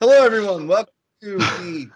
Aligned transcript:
Hello, 0.00 0.24
everyone. 0.24 0.66
Welcome 0.66 0.92
to 1.22 1.38
the 1.38 1.88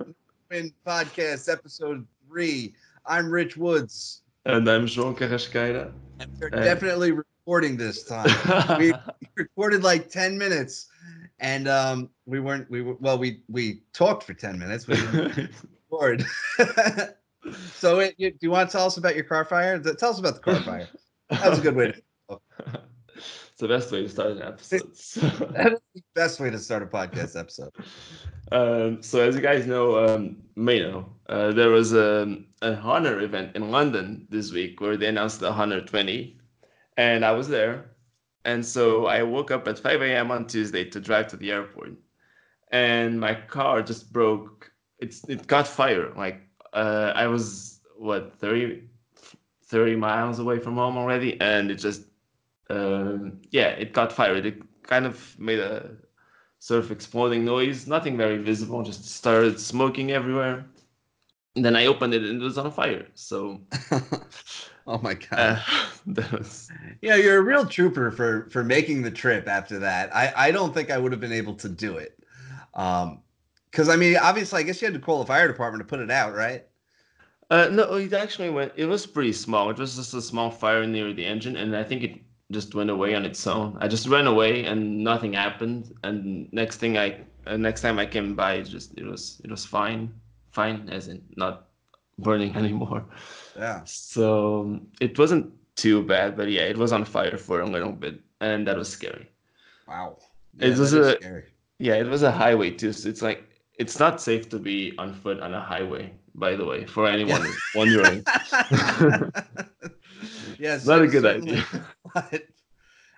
Neowin 0.51 0.73
Podcast, 0.87 1.53
episode 1.53 2.07
three. 2.27 2.75
I'm 3.05 3.31
Rich 3.31 3.57
Woods. 3.57 4.23
And 4.45 4.69
I'm 4.69 4.87
João 4.87 5.17
Carrasqueira. 5.17 5.93
We're 6.41 6.51
definitely 6.51 7.13
recording 7.13 7.77
this 7.77 8.05
time. 8.05 8.79
we 8.79 8.93
recorded 9.37 9.83
like 9.83 10.09
10 10.09 10.39
minutes 10.39 10.89
and 11.41 11.69
um, 11.69 12.11
we 12.25 12.41
weren't, 12.41 12.71
we 12.71 12.83
were, 12.83 12.95
well, 13.01 13.19
we, 13.19 13.43
we 13.49 13.83
talked 13.93 14.23
for 14.23 14.35
10 14.35 14.59
minutes. 14.59 14.87
We 14.87 14.97
record. 15.91 16.25
so, 17.75 17.99
it, 18.01 18.15
you, 18.17 18.31
do 18.31 18.39
you 18.41 18.51
want 18.51 18.71
to 18.71 18.77
tell 18.77 18.87
us 18.87 18.97
about 18.97 19.15
your 19.15 19.25
car 19.25 19.45
fire? 19.45 19.79
Tell 19.79 20.11
us 20.11 20.19
about 20.19 20.35
the 20.35 20.41
car 20.41 20.63
fire. 20.63 20.89
That 21.31 21.51
was 21.51 21.59
a 21.59 21.63
good 21.63 21.77
way 21.77 21.93
to. 21.93 22.03
It's 23.57 23.63
the 23.63 23.69
best 23.69 23.91
way 23.91 24.03
to 24.03 24.09
start 24.11 24.33
an 24.33 24.43
episode. 24.43 24.83
that 25.55 25.73
is 25.73 25.81
the 25.95 26.03
best 26.15 26.41
way 26.41 26.51
to 26.51 26.59
start 26.59 26.83
a 26.83 26.87
podcast 26.87 27.41
episode. 27.41 27.71
Um, 28.53 29.03
so, 29.03 29.27
as 29.27 29.35
you 29.35 29.41
guys 29.41 29.67
know, 29.67 29.97
um, 30.07 30.37
may 30.57 30.79
know, 30.79 31.11
uh, 31.31 31.53
there 31.53 31.71
was 31.71 31.95
a, 31.95 32.37
a 32.61 32.75
Honor 32.75 33.19
event 33.21 33.57
in 33.57 33.71
London 33.71 34.27
this 34.29 34.53
week 34.53 34.83
where 34.83 34.99
they 34.99 35.07
announced 35.07 35.41
the 35.41 35.51
Honor 35.51 35.81
20, 35.81 36.39
and 36.99 37.25
I 37.25 37.33
was 37.33 37.49
there. 37.49 37.93
And 38.45 38.63
so 38.63 39.07
I 39.07 39.23
woke 39.23 39.51
up 39.51 39.67
at 39.67 39.79
5 39.79 40.03
a.m. 40.03 40.31
on 40.31 40.47
Tuesday 40.47 40.85
to 40.91 41.01
drive 41.01 41.29
to 41.29 41.39
the 41.39 41.51
airport, 41.51 41.93
and 42.73 43.19
my 43.19 43.33
car 43.33 43.81
just 43.81 44.13
broke. 44.13 44.71
It's 44.99 45.27
it 45.31 45.49
caught 45.49 45.67
fire. 45.67 46.13
Like 46.15 46.43
uh, 46.75 47.15
I 47.17 47.27
was 47.27 47.81
what 47.97 48.39
30, 48.39 48.83
30 49.65 49.97
miles 49.97 50.41
away 50.41 50.59
from 50.59 50.75
home 50.75 50.99
already, 50.99 51.41
and 51.41 51.71
it 51.71 51.77
just 51.77 52.03
um, 52.71 53.41
yeah, 53.51 53.69
it 53.69 53.93
got 53.93 54.13
fired. 54.13 54.47
It 54.47 54.63
kind 54.83 55.07
of 55.07 55.39
made 55.39 55.59
a 55.59 55.91
sort 56.59 56.85
of 56.85 56.91
exploding 56.91 57.45
noise, 57.45 57.87
nothing 57.87 58.17
very 58.17 58.39
visible, 58.39 58.83
just 58.83 59.05
started 59.05 59.61
smoking 59.61 60.13
everywhere. 60.13 60.67
And 61.55 61.65
then 61.65 61.77
I 61.77 61.87
opened 61.87 62.13
it 62.13 62.23
and 62.23 62.41
it 62.41 62.45
was 62.45 62.59
on 62.59 62.71
fire. 62.71 63.07
So, 63.15 63.61
oh 64.87 64.99
my 64.99 65.15
god, 65.15 65.63
uh, 66.19 66.23
was... 66.33 66.71
yeah, 67.01 67.17
you're 67.17 67.39
a 67.39 67.43
real 67.43 67.65
trooper 67.65 68.11
for 68.11 68.49
for 68.51 68.63
making 68.63 69.03
the 69.03 69.11
trip 69.11 69.49
after 69.49 69.79
that. 69.79 70.15
I 70.15 70.33
I 70.37 70.51
don't 70.51 70.75
think 70.75 70.91
I 70.91 70.99
would 70.99 71.13
have 71.13 71.21
been 71.21 71.33
able 71.33 71.55
to 71.55 71.69
do 71.69 71.97
it. 71.97 72.19
Um, 72.75 73.23
because 73.71 73.89
I 73.89 73.97
mean, 73.97 74.17
obviously, 74.17 74.61
I 74.61 74.63
guess 74.63 74.81
you 74.81 74.87
had 74.87 74.95
to 74.95 75.01
call 75.01 75.19
the 75.19 75.27
fire 75.27 75.49
department 75.49 75.81
to 75.83 75.85
put 75.87 76.01
it 76.01 76.11
out, 76.11 76.35
right? 76.35 76.65
Uh, 77.51 77.69
no, 77.71 77.95
it 77.95 78.13
actually 78.13 78.51
went. 78.51 78.73
It 78.77 78.87
was 78.87 79.07
pretty 79.07 79.33
small. 79.33 79.71
It 79.71 79.79
was 79.79 79.97
just 79.97 80.15
a 80.15 80.23
small 80.23 80.51
fire 80.51 80.87
near 80.87 81.13
the 81.13 81.25
engine, 81.25 81.57
and 81.57 81.77
I 81.77 81.85
think 81.85 82.03
it 82.03 82.21
just 82.53 82.75
went 82.75 82.91
away 82.91 83.15
on 83.15 83.25
its 83.25 83.47
own. 83.47 83.77
I 83.81 83.89
just 83.89 84.07
ran 84.07 84.27
away 84.27 84.65
and 84.65 85.03
nothing 85.03 85.33
happened. 85.33 85.95
And 86.05 86.53
next 86.53 86.77
thing 86.77 86.97
I, 86.97 87.21
uh, 87.47 87.57
next 87.57 87.81
time 87.81 87.99
I 87.99 88.07
came 88.07 88.35
by, 88.35 88.55
it 88.55 88.65
just 88.65 88.97
it 88.97 89.05
was 89.05 89.41
it 89.45 89.51
was 89.51 89.65
fine, 89.65 90.13
fine 90.51 90.89
as 90.89 91.09
in 91.09 91.23
not 91.37 91.69
burning 92.19 92.55
anymore. 92.63 93.05
Yeah. 93.57 93.83
So 93.85 94.81
it 95.01 95.19
wasn't 95.19 95.53
too 95.77 96.03
bad, 96.03 96.37
but 96.37 96.51
yeah, 96.51 96.63
it 96.63 96.77
was 96.77 96.93
on 96.93 97.05
fire 97.05 97.37
for 97.37 97.61
a 97.61 97.67
little 97.67 97.93
bit, 97.93 98.21
and 98.41 98.67
that 98.67 98.77
was 98.77 98.89
scary. 98.89 99.29
Wow. 99.89 100.19
Yeah, 100.59 100.69
it 100.69 100.79
was 100.79 100.93
a 100.93 101.17
scary. 101.17 101.45
yeah, 101.79 101.95
it 101.95 102.07
was 102.07 102.23
a 102.23 102.31
highway 102.31 102.71
too. 102.71 102.93
So 102.93 103.09
it's 103.09 103.23
like 103.23 103.45
it's 103.79 103.99
not 103.99 104.21
safe 104.21 104.49
to 104.51 104.59
be 104.59 104.95
on 104.99 105.15
foot 105.15 105.41
on 105.41 105.53
a 105.55 105.61
highway. 105.61 106.13
By 106.35 106.55
the 106.55 106.67
way, 106.67 106.85
for 106.85 107.07
anyone 107.09 107.47
wondering. 107.75 108.23
yes, 110.59 110.85
not 110.87 111.01
a 111.03 111.07
good 111.07 111.25
idea. 111.25 111.65
But, 112.17 112.47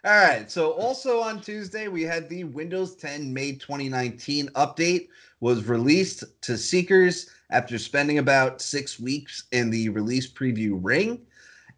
all 0.05 0.29
right. 0.29 0.51
So 0.51 0.73
also 0.73 1.21
on 1.21 1.41
Tuesday, 1.41 1.87
we 1.89 2.03
had 2.03 2.29
the 2.29 2.45
Windows 2.45 2.97
10 2.97 3.33
May 3.33 3.53
2019 3.53 4.49
update 4.49 5.09
was 5.41 5.65
released 5.67 6.25
to 6.43 6.59
seekers 6.59 7.31
after 7.51 7.79
spending 7.79 8.19
about 8.19 8.61
six 8.61 8.99
weeks 8.99 9.45
in 9.53 9.71
the 9.71 9.89
release 9.91 10.31
preview 10.31 10.79
ring. 10.83 11.21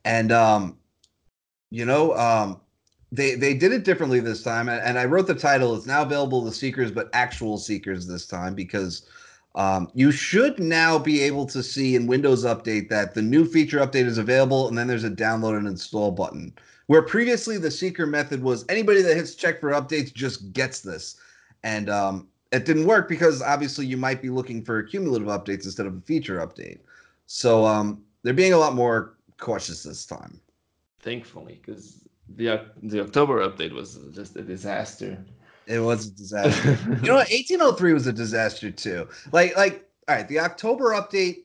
And 0.04 0.32
um, 0.32 0.78
you 1.70 1.84
know, 1.84 2.16
um, 2.16 2.60
they 3.12 3.34
they 3.34 3.54
did 3.54 3.72
it 3.72 3.84
differently 3.84 4.20
this 4.20 4.42
time. 4.42 4.68
And 4.68 4.98
I 4.98 5.04
wrote 5.04 5.26
the 5.26 5.34
title, 5.34 5.74
it's 5.76 5.86
now 5.86 6.02
available 6.02 6.44
to 6.44 6.52
seekers, 6.52 6.90
but 6.90 7.10
actual 7.12 7.58
seekers 7.58 8.06
this 8.06 8.26
time 8.26 8.54
because 8.54 9.06
um, 9.54 9.90
you 9.94 10.12
should 10.12 10.58
now 10.60 10.98
be 10.98 11.20
able 11.22 11.46
to 11.46 11.62
see 11.62 11.96
in 11.96 12.06
Windows 12.06 12.44
Update 12.44 12.88
that 12.88 13.14
the 13.14 13.22
new 13.22 13.44
feature 13.44 13.80
update 13.80 14.06
is 14.06 14.18
available, 14.18 14.68
and 14.68 14.78
then 14.78 14.86
there's 14.86 15.04
a 15.04 15.10
download 15.10 15.58
and 15.58 15.66
install 15.66 16.12
button. 16.12 16.54
Where 16.86 17.02
previously 17.02 17.56
the 17.58 17.70
seeker 17.70 18.06
method 18.06 18.42
was 18.42 18.64
anybody 18.68 19.02
that 19.02 19.16
hits 19.16 19.34
check 19.34 19.60
for 19.60 19.70
updates 19.70 20.12
just 20.12 20.52
gets 20.52 20.80
this, 20.80 21.16
and 21.62 21.88
um, 21.88 22.28
it 22.52 22.64
didn't 22.64 22.86
work 22.86 23.08
because 23.08 23.42
obviously 23.42 23.86
you 23.86 23.96
might 23.96 24.22
be 24.22 24.30
looking 24.30 24.64
for 24.64 24.82
cumulative 24.82 25.28
updates 25.28 25.64
instead 25.64 25.86
of 25.86 25.96
a 25.96 26.00
feature 26.00 26.38
update. 26.38 26.80
So 27.26 27.64
um, 27.64 28.02
they're 28.22 28.34
being 28.34 28.52
a 28.52 28.58
lot 28.58 28.74
more 28.74 29.16
cautious 29.38 29.82
this 29.82 30.04
time. 30.04 30.40
Thankfully, 31.00 31.60
because 31.64 32.04
the 32.36 32.66
the 32.82 33.00
October 33.00 33.48
update 33.48 33.72
was 33.72 33.98
just 34.12 34.36
a 34.36 34.42
disaster. 34.42 35.18
It 35.70 35.78
was 35.78 36.08
a 36.08 36.10
disaster. 36.10 36.78
you 36.88 37.08
know, 37.08 37.16
1803 37.16 37.92
was 37.92 38.06
a 38.08 38.12
disaster 38.12 38.70
too. 38.72 39.06
Like, 39.32 39.56
like, 39.56 39.88
all 40.08 40.16
right, 40.16 40.28
the 40.28 40.40
October 40.40 40.90
update. 40.90 41.44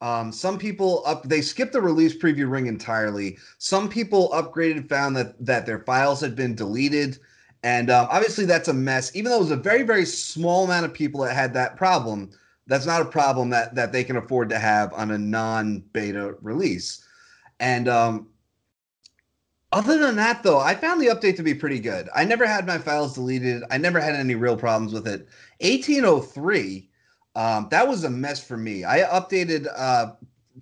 Um, 0.00 0.32
some 0.32 0.58
people 0.58 1.02
up 1.06 1.22
they 1.24 1.40
skipped 1.40 1.72
the 1.72 1.80
release 1.80 2.16
preview 2.16 2.48
ring 2.50 2.66
entirely. 2.66 3.38
Some 3.58 3.88
people 3.88 4.28
upgraded, 4.30 4.88
found 4.88 5.16
that 5.16 5.44
that 5.44 5.66
their 5.66 5.80
files 5.80 6.20
had 6.20 6.36
been 6.36 6.54
deleted, 6.54 7.18
and 7.62 7.90
um, 7.90 8.06
obviously 8.10 8.44
that's 8.44 8.68
a 8.68 8.74
mess. 8.74 9.14
Even 9.16 9.30
though 9.30 9.38
it 9.38 9.40
was 9.40 9.50
a 9.50 9.56
very 9.56 9.82
very 9.82 10.04
small 10.04 10.64
amount 10.64 10.84
of 10.84 10.92
people 10.92 11.22
that 11.22 11.34
had 11.34 11.54
that 11.54 11.76
problem, 11.76 12.30
that's 12.66 12.86
not 12.86 13.02
a 13.02 13.06
problem 13.06 13.50
that 13.50 13.74
that 13.76 13.92
they 13.92 14.04
can 14.04 14.16
afford 14.16 14.50
to 14.50 14.58
have 14.58 14.92
on 14.92 15.10
a 15.10 15.18
non 15.18 15.78
beta 15.92 16.36
release. 16.42 17.02
And 17.58 17.88
um, 17.88 18.28
other 19.74 19.98
than 19.98 20.14
that, 20.16 20.44
though, 20.44 20.60
I 20.60 20.76
found 20.76 21.00
the 21.00 21.08
update 21.08 21.36
to 21.36 21.42
be 21.42 21.52
pretty 21.52 21.80
good. 21.80 22.08
I 22.14 22.24
never 22.24 22.46
had 22.46 22.64
my 22.64 22.78
files 22.78 23.14
deleted. 23.14 23.64
I 23.72 23.76
never 23.76 24.00
had 24.00 24.14
any 24.14 24.36
real 24.36 24.56
problems 24.56 24.92
with 24.92 25.08
it. 25.08 25.26
1803, 25.60 26.88
um, 27.34 27.66
that 27.72 27.86
was 27.86 28.04
a 28.04 28.10
mess 28.10 28.42
for 28.42 28.56
me. 28.56 28.84
I 28.84 29.00
updated 29.00 29.66
uh, 29.76 30.12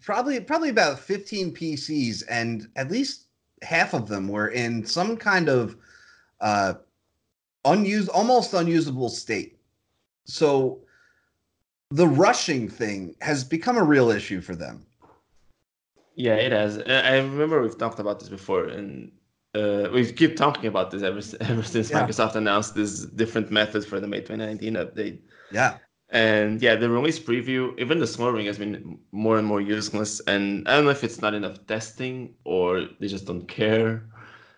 probably 0.01 0.41
probably 0.41 0.71
about 0.71 0.99
15 0.99 1.55
PCs, 1.55 2.23
and 2.31 2.69
at 2.77 2.91
least 2.91 3.27
half 3.61 3.93
of 3.93 4.09
them 4.09 4.29
were 4.29 4.49
in 4.49 4.85
some 4.87 5.19
kind 5.19 5.51
of 5.51 5.77
uh, 6.41 6.75
unused, 7.67 8.09
almost 8.09 8.55
unusable 8.55 9.11
state. 9.11 9.59
So 10.25 10.81
the 11.91 12.09
rushing 12.09 12.67
thing 12.67 13.15
has 13.21 13.45
become 13.45 13.77
a 13.77 13.85
real 13.85 14.11
issue 14.11 14.41
for 14.41 14.57
them. 14.57 14.87
Yeah, 16.15 16.35
it 16.35 16.53
has. 16.53 16.79
I 16.79 17.17
remember 17.19 17.63
we've 17.63 17.79
talked 17.79 17.99
about 17.99 18.21
this 18.21 18.29
before, 18.29 18.65
and 18.67 19.13
uh, 19.55 19.89
we 19.93 20.11
keep 20.13 20.37
talking 20.37 20.67
about 20.67 20.91
this 20.91 21.03
ever 21.03 21.21
ever 21.51 21.63
since 21.63 21.91
yeah. 21.91 22.07
Microsoft 22.07 22.35
announced 22.37 22.75
this 22.75 23.07
different 23.07 23.51
method 23.51 23.85
for 23.85 24.01
the 24.01 24.07
May 24.07 24.21
2019 24.21 24.75
update. 24.75 25.19
Yeah. 25.51 25.79
And 26.11 26.61
yeah, 26.61 26.75
the 26.75 26.91
release 26.91 27.19
preview, 27.19 27.79
even 27.79 27.99
the 27.99 28.07
small 28.07 28.33
ring 28.33 28.45
has 28.45 28.59
been 28.59 28.99
more 29.13 29.39
and 29.39 29.47
more 29.47 29.63
useless. 29.63 30.21
And 30.27 30.69
I 30.69 30.75
don't 30.77 30.85
know 30.85 30.91
if 30.91 31.05
it's 31.05 31.23
not 31.23 31.33
enough 31.33 31.67
testing 31.67 32.35
or 32.45 32.87
they 33.01 33.09
just 33.09 33.25
don't 33.25 33.49
care. 33.49 34.05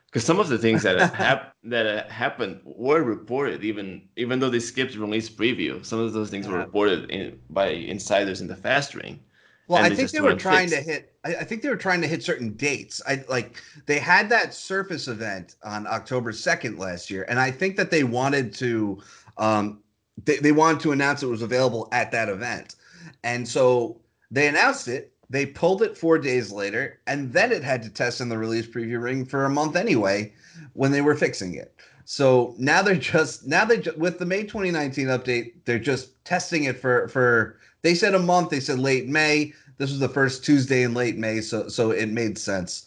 Because 0.07 0.25
some 0.25 0.41
of 0.41 0.49
the 0.49 0.59
things 0.59 0.83
that 0.83 1.15
hap- 1.15 1.55
that 1.63 2.11
happened 2.11 2.61
were 2.65 3.03
reported, 3.03 3.63
even 3.65 4.09
even 4.17 4.41
though 4.41 4.51
they 4.51 4.59
skipped 4.59 4.97
release 4.97 5.31
preview. 5.31 5.85
Some 5.85 6.01
of 6.01 6.13
those 6.13 6.29
things 6.29 6.47
yeah. 6.47 6.53
were 6.53 6.59
reported 6.59 7.11
in, 7.11 7.39
by 7.51 7.69
insiders 7.69 8.41
in 8.41 8.49
the 8.49 8.57
fast 8.57 8.95
ring. 8.95 9.21
Well, 9.67 9.83
I 9.83 9.89
think 9.91 10.11
they 10.11 10.21
were 10.21 10.35
trying 10.35 10.69
fixed. 10.69 10.87
to 10.87 10.93
hit. 10.93 11.13
I, 11.25 11.37
I, 11.37 11.45
think 11.45 11.63
they 11.63 11.71
were 11.71 11.77
trying 11.77 12.03
to 12.03 12.07
hit 12.07 12.23
certain 12.23 12.53
dates. 12.53 13.01
I 13.07 13.25
like 13.29 13.63
they 13.87 13.99
had 13.99 14.29
that 14.29 14.53
Surface 14.53 15.09
event 15.09 15.57
on 15.65 15.87
October 15.87 16.33
second 16.33 16.79
last 16.79 17.11
year, 17.11 17.25
and 17.29 17.39
I 17.39 17.51
think 17.51 17.77
that 17.77 17.91
they 17.91 18.05
wanted 18.05 18.53
to, 18.55 19.01
um, 19.39 19.81
they 20.25 20.37
they 20.37 20.53
wanted 20.53 20.81
to 20.81 20.93
announce 20.93 21.23
it 21.23 21.29
was 21.29 21.43
available 21.43 21.89
at 21.93 22.13
that 22.13 22.29
event, 22.29 22.77
and 23.23 23.49
so 23.49 24.01
they 24.31 24.49
announced 24.49 24.89
it. 24.89 25.13
They 25.31 25.47
pulled 25.47 25.83
it 25.83 25.97
four 25.97 26.19
days 26.19 26.53
later, 26.53 27.01
and 27.07 27.33
then 27.33 27.51
it 27.51 27.65
had 27.65 27.83
to 27.85 27.89
test 27.89 28.21
in 28.21 28.29
the 28.29 28.37
release 28.37 28.67
preview 28.67 29.03
ring 29.03 29.25
for 29.25 29.47
a 29.47 29.51
month 29.51 29.77
anyway, 29.77 30.35
when 30.75 30.93
they 30.93 31.01
were 31.01 31.15
fixing 31.15 31.55
it. 31.55 31.75
So 32.05 32.55
now 32.59 32.83
they're 32.83 32.97
just 32.97 33.47
now 33.47 33.65
they 33.65 33.83
with 33.97 34.19
the 34.19 34.27
May 34.27 34.43
2019 34.43 35.07
update, 35.07 35.53
they're 35.65 35.79
just 35.79 36.23
testing 36.27 36.65
it 36.65 36.79
for 36.79 37.09
for 37.09 37.59
they 37.85 37.95
said 37.95 38.15
a 38.15 38.19
month. 38.19 38.49
They 38.49 38.61
said 38.61 38.79
late 38.81 39.07
May. 39.07 39.53
This 39.77 39.91
was 39.91 40.01
the 40.01 40.09
first 40.09 40.43
Tuesday 40.43 40.83
in 40.83 40.95
late 40.95 41.19
May, 41.19 41.41
so 41.41 41.69
so 41.69 41.91
it 41.91 42.09
made 42.09 42.39
sense. 42.39 42.87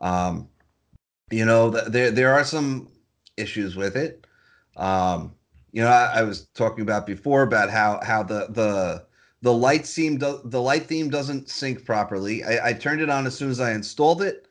Um, 0.00 0.48
you 1.30 1.44
know, 1.44 1.70
there 1.70 2.10
there 2.12 2.32
are 2.32 2.44
some 2.44 2.88
issues 3.36 3.76
with 3.76 3.96
it. 3.96 4.24
Um, 4.76 5.34
you 5.72 5.82
know, 5.82 5.88
I, 5.88 6.20
I, 6.20 6.22
was 6.22 6.46
talking 6.54 6.82
about 6.82 7.06
before 7.06 7.42
about 7.42 7.70
how 7.70 8.00
how 8.04 8.22
the 8.22 8.46
the 8.50 9.04
the 9.42 9.52
light 9.52 9.84
theme 9.84 10.16
do, 10.16 10.40
the 10.44 10.62
light 10.62 10.86
theme 10.86 11.10
doesn't 11.10 11.50
sync 11.50 11.84
properly. 11.84 12.44
I, 12.44 12.68
I 12.68 12.72
turned 12.72 13.00
it 13.00 13.10
on 13.10 13.26
as 13.26 13.34
soon 13.34 13.50
as 13.50 13.60
I 13.60 13.72
installed 13.72 14.22
it. 14.22 14.46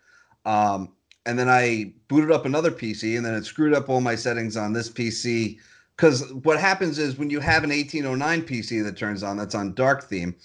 Um, 0.46 0.92
and 1.26 1.40
then 1.40 1.50
I 1.50 1.94
booted 2.10 2.32
up 2.32 2.46
another 2.46 2.70
PC, 2.70 3.16
and 3.16 3.26
then 3.26 3.34
it 3.34 3.46
screwed 3.46 3.74
up 3.74 3.88
all 3.88 4.02
my 4.02 4.16
settings 4.16 4.58
on 4.58 4.74
this 4.74 4.90
PC 4.90 5.58
because 5.96 6.32
what 6.34 6.60
happens 6.60 7.00
is 7.00 7.18
when 7.18 7.30
you 7.30 7.40
have 7.40 7.64
an 7.64 7.70
1809 7.70 8.42
PC 8.44 8.84
that 8.84 8.98
turns 8.98 9.24
on 9.24 9.38
that's 9.38 9.56
on 9.56 9.74
dark 9.74 10.04
theme, 10.04 10.36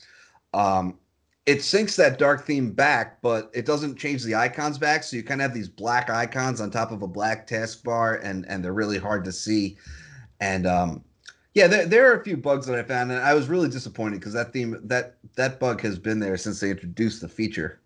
um, 0.55 0.99
it 1.47 1.59
syncs 1.59 1.97
that 1.97 2.19
dark 2.19 2.45
theme 2.45 2.71
back, 2.71 3.21
but 3.23 3.51
it 3.53 3.67
doesn't 3.67 3.97
change 3.97 4.23
the 4.23 4.35
icons 4.35 4.79
back. 4.79 5.03
So 5.03 5.17
you 5.17 5.23
kind 5.25 5.41
of 5.41 5.47
have 5.47 5.55
these 5.55 5.69
black 5.69 6.09
icons 6.11 6.61
on 6.61 6.71
top 6.71 6.93
of 6.93 7.03
a 7.03 7.09
black 7.09 7.49
taskbar, 7.49 8.21
and 8.23 8.47
and 8.49 8.65
they're 8.65 8.73
really 8.73 8.99
hard 8.99 9.25
to 9.25 9.33
see. 9.33 9.77
And 10.41 10.67
um, 10.67 11.05
yeah, 11.55 11.67
there, 11.67 11.87
there 11.87 12.11
are 12.11 12.21
a 12.21 12.25
few 12.25 12.37
bugs 12.37 12.67
that 12.67 12.79
I 12.79 12.83
found, 12.83 13.11
and 13.11 13.21
I 13.21 13.35
was 13.35 13.49
really 13.49 13.69
disappointed 13.69 14.21
because 14.21 14.35
that 14.35 14.53
theme 14.53 14.79
that 14.85 15.17
that 15.35 15.59
bug 15.59 15.81
has 15.81 15.99
been 15.99 16.21
there 16.21 16.37
since 16.37 16.61
they 16.61 16.71
introduced 16.71 17.21
the 17.21 17.29
feature. 17.29 17.81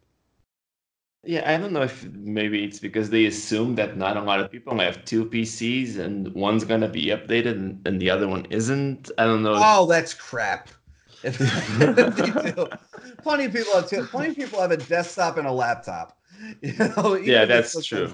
Yeah, 1.26 1.50
I 1.50 1.56
don't 1.56 1.73
know 1.73 1.82
if 1.82 2.05
maybe 2.12 2.65
it's 2.65 2.79
because 2.79 3.11
they 3.11 3.26
assume 3.26 3.75
that 3.76 3.97
not 3.97 4.17
a 4.17 4.23
lot 4.23 4.41
of 4.41 4.50
people 4.50 4.79
have 4.79 5.05
two 5.05 5.26
PCs 5.26 5.99
and 5.99 6.32
one's 6.35 6.65
gonna 6.65 6.88
be 6.88 7.06
updated 7.06 7.53
and, 7.53 7.87
and 7.87 8.00
the 8.00 8.11
other 8.11 8.29
one 8.29 8.47
isn't. 8.50 9.11
I 9.19 9.25
don't 9.25 9.43
know. 9.43 9.55
Oh, 9.56 9.87
that's 9.87 10.15
crap. 10.15 10.69
plenty 11.23 11.44
of 13.47 13.53
people 13.53 13.75
have 13.75 13.88
two, 13.88 14.05
plenty 14.05 14.31
of 14.31 14.37
people 14.37 14.61
have 14.61 14.71
a 14.71 14.76
desktop 14.76 15.38
and 15.38 15.47
a 15.47 15.53
laptop. 15.53 16.19
You 16.62 16.75
know, 16.78 17.14
yeah, 17.14 17.44
that's 17.44 17.84
true. 17.84 18.12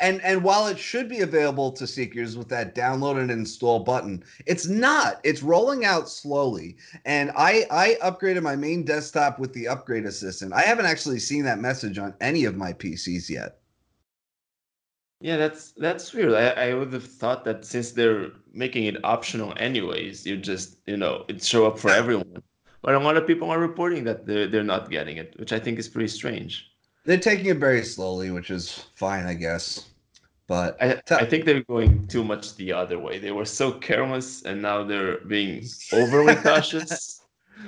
And 0.00 0.20
and 0.22 0.42
while 0.42 0.66
it 0.66 0.78
should 0.78 1.08
be 1.08 1.20
available 1.20 1.72
to 1.72 1.86
seekers 1.86 2.36
with 2.36 2.48
that 2.48 2.74
download 2.74 3.20
and 3.20 3.30
install 3.30 3.80
button, 3.80 4.24
it's 4.46 4.66
not. 4.66 5.20
It's 5.24 5.42
rolling 5.42 5.84
out 5.84 6.08
slowly. 6.08 6.76
And 7.04 7.30
I 7.36 7.66
I 7.70 7.96
upgraded 8.02 8.42
my 8.42 8.56
main 8.56 8.84
desktop 8.84 9.38
with 9.38 9.52
the 9.52 9.68
upgrade 9.68 10.06
assistant. 10.06 10.52
I 10.52 10.62
haven't 10.62 10.86
actually 10.86 11.18
seen 11.18 11.44
that 11.44 11.58
message 11.58 11.98
on 11.98 12.14
any 12.20 12.44
of 12.44 12.56
my 12.56 12.72
PCs 12.72 13.28
yet. 13.28 13.58
Yeah, 15.20 15.36
that's 15.36 15.72
that's 15.72 16.12
weird. 16.12 16.32
I, 16.32 16.70
I 16.70 16.74
would 16.74 16.92
have 16.92 17.04
thought 17.04 17.44
that 17.44 17.64
since 17.64 17.90
they're 17.92 18.30
making 18.52 18.84
it 18.84 19.04
optional 19.04 19.52
anyways, 19.56 20.24
you 20.26 20.36
just 20.36 20.76
you 20.86 20.96
know 20.96 21.24
it 21.28 21.42
show 21.42 21.66
up 21.66 21.78
for 21.78 21.90
everyone. 21.90 22.42
But 22.82 22.94
a 22.94 22.98
lot 23.00 23.16
of 23.16 23.26
people 23.26 23.50
are 23.50 23.58
reporting 23.58 24.04
that 24.04 24.26
they're 24.26 24.46
they're 24.46 24.62
not 24.62 24.90
getting 24.90 25.16
it, 25.16 25.34
which 25.38 25.52
I 25.52 25.58
think 25.58 25.78
is 25.78 25.88
pretty 25.88 26.08
strange. 26.08 26.70
They're 27.08 27.16
taking 27.16 27.46
it 27.46 27.56
very 27.56 27.82
slowly, 27.84 28.30
which 28.30 28.50
is 28.50 28.84
fine, 28.94 29.24
I 29.24 29.32
guess. 29.32 29.86
But 30.46 30.76
I, 30.78 31.00
I 31.10 31.24
think 31.24 31.46
they're 31.46 31.62
going 31.62 32.06
too 32.06 32.22
much 32.22 32.54
the 32.56 32.70
other 32.74 32.98
way. 32.98 33.18
They 33.18 33.32
were 33.32 33.46
so 33.46 33.72
careless, 33.72 34.42
and 34.42 34.60
now 34.60 34.84
they're 34.84 35.16
being 35.20 35.64
overly 35.90 36.34
cautious. 36.48 37.22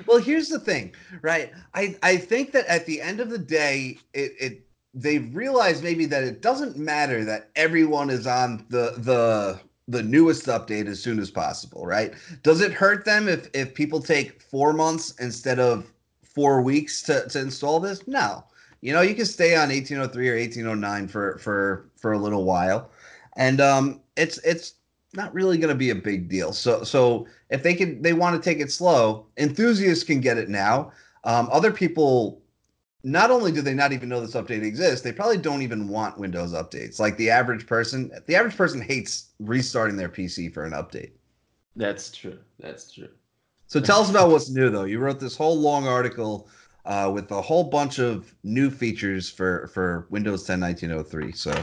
well, 0.05 0.19
here's 0.19 0.49
the 0.49 0.59
thing, 0.59 0.93
right? 1.23 1.51
I 1.73 1.95
I 2.03 2.17
think 2.17 2.51
that 2.51 2.67
at 2.67 2.85
the 2.85 3.01
end 3.01 3.19
of 3.19 3.31
the 3.31 3.39
day, 3.39 3.97
it 4.13 4.33
it 4.39 4.67
they've 4.93 5.35
realized 5.35 5.83
maybe 5.83 6.05
that 6.05 6.23
it 6.23 6.43
doesn't 6.43 6.77
matter 6.77 7.25
that 7.25 7.49
everyone 7.55 8.11
is 8.11 8.27
on 8.27 8.63
the 8.69 8.93
the 8.97 9.59
the 9.87 10.03
newest 10.03 10.45
update 10.45 10.85
as 10.85 11.01
soon 11.01 11.17
as 11.17 11.31
possible, 11.31 11.87
right? 11.87 12.13
Does 12.43 12.61
it 12.61 12.73
hurt 12.73 13.05
them 13.05 13.27
if 13.27 13.49
if 13.55 13.73
people 13.73 14.01
take 14.01 14.39
four 14.39 14.71
months 14.71 15.15
instead 15.19 15.57
of 15.57 15.91
four 16.21 16.61
weeks 16.61 17.01
to, 17.03 17.27
to 17.29 17.39
install 17.39 17.79
this? 17.79 18.07
No. 18.07 18.43
You 18.81 18.93
know, 18.93 19.01
you 19.01 19.15
can 19.15 19.25
stay 19.25 19.55
on 19.55 19.69
1803 19.69 20.29
or 20.29 20.35
1809 20.35 21.07
for 21.07 21.37
for 21.37 21.89
for 21.95 22.13
a 22.13 22.17
little 22.17 22.43
while. 22.43 22.91
And 23.37 23.61
um 23.61 24.01
it's 24.17 24.37
it's 24.39 24.73
not 25.13 25.33
really 25.33 25.57
going 25.57 25.69
to 25.69 25.75
be 25.75 25.89
a 25.89 25.95
big 25.95 26.29
deal. 26.29 26.53
So 26.53 26.83
so 26.83 27.27
if 27.49 27.63
they 27.63 27.73
can 27.73 28.01
they 28.01 28.13
want 28.13 28.41
to 28.41 28.49
take 28.49 28.59
it 28.59 28.71
slow, 28.71 29.25
enthusiasts 29.37 30.03
can 30.03 30.19
get 30.21 30.37
it 30.37 30.49
now. 30.49 30.91
Um, 31.23 31.49
other 31.51 31.71
people 31.71 32.41
not 33.03 33.31
only 33.31 33.51
do 33.51 33.61
they 33.61 33.73
not 33.73 33.91
even 33.91 34.09
know 34.09 34.21
this 34.21 34.35
update 34.35 34.63
exists, 34.63 35.01
they 35.01 35.11
probably 35.11 35.37
don't 35.37 35.61
even 35.61 35.87
want 35.87 36.19
Windows 36.19 36.53
updates. 36.53 36.99
Like 36.99 37.17
the 37.17 37.29
average 37.29 37.65
person, 37.65 38.11
the 38.27 38.35
average 38.35 38.55
person 38.55 38.81
hates 38.81 39.29
restarting 39.39 39.97
their 39.97 40.09
PC 40.09 40.53
for 40.53 40.65
an 40.65 40.73
update. 40.73 41.11
That's 41.75 42.11
true. 42.11 42.37
That's 42.59 42.91
true. 42.93 43.09
So 43.67 43.79
tell 43.79 44.01
us 44.01 44.09
about 44.09 44.29
what's 44.29 44.49
new, 44.49 44.69
though. 44.69 44.83
You 44.83 44.99
wrote 44.99 45.19
this 45.19 45.37
whole 45.37 45.57
long 45.57 45.87
article 45.87 46.49
uh, 46.85 47.11
with 47.13 47.31
a 47.31 47.41
whole 47.41 47.65
bunch 47.65 47.99
of 47.99 48.33
new 48.43 48.69
features 48.69 49.29
for 49.29 49.67
for 49.67 50.07
Windows 50.09 50.43
10 50.43 50.59
1903. 50.59 51.31
So 51.31 51.53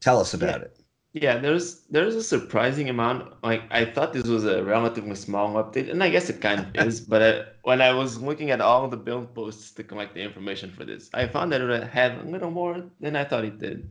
tell 0.00 0.20
us 0.20 0.34
about 0.34 0.60
yeah. 0.60 0.66
it. 0.66 0.76
Yeah, 1.14 1.36
there's 1.36 1.80
there's 1.90 2.14
a 2.14 2.22
surprising 2.22 2.88
amount. 2.88 3.34
Like 3.42 3.62
I 3.70 3.84
thought 3.84 4.14
this 4.14 4.26
was 4.26 4.46
a 4.46 4.64
relatively 4.64 5.14
small 5.14 5.54
update, 5.62 5.90
and 5.90 6.02
I 6.02 6.08
guess 6.08 6.30
it 6.30 6.40
kind 6.40 6.60
of 6.60 6.66
is. 6.86 7.00
But 7.00 7.22
I, 7.22 7.44
when 7.64 7.82
I 7.82 7.92
was 7.92 8.18
looking 8.18 8.50
at 8.50 8.62
all 8.62 8.88
the 8.88 8.96
build 8.96 9.34
posts 9.34 9.72
to 9.72 9.84
collect 9.84 10.14
the 10.14 10.22
information 10.22 10.70
for 10.70 10.84
this, 10.84 11.10
I 11.12 11.26
found 11.26 11.52
that 11.52 11.60
it 11.60 11.88
had 11.88 12.18
a 12.18 12.24
little 12.24 12.50
more 12.50 12.82
than 13.00 13.14
I 13.14 13.24
thought 13.24 13.44
it 13.44 13.58
did. 13.58 13.90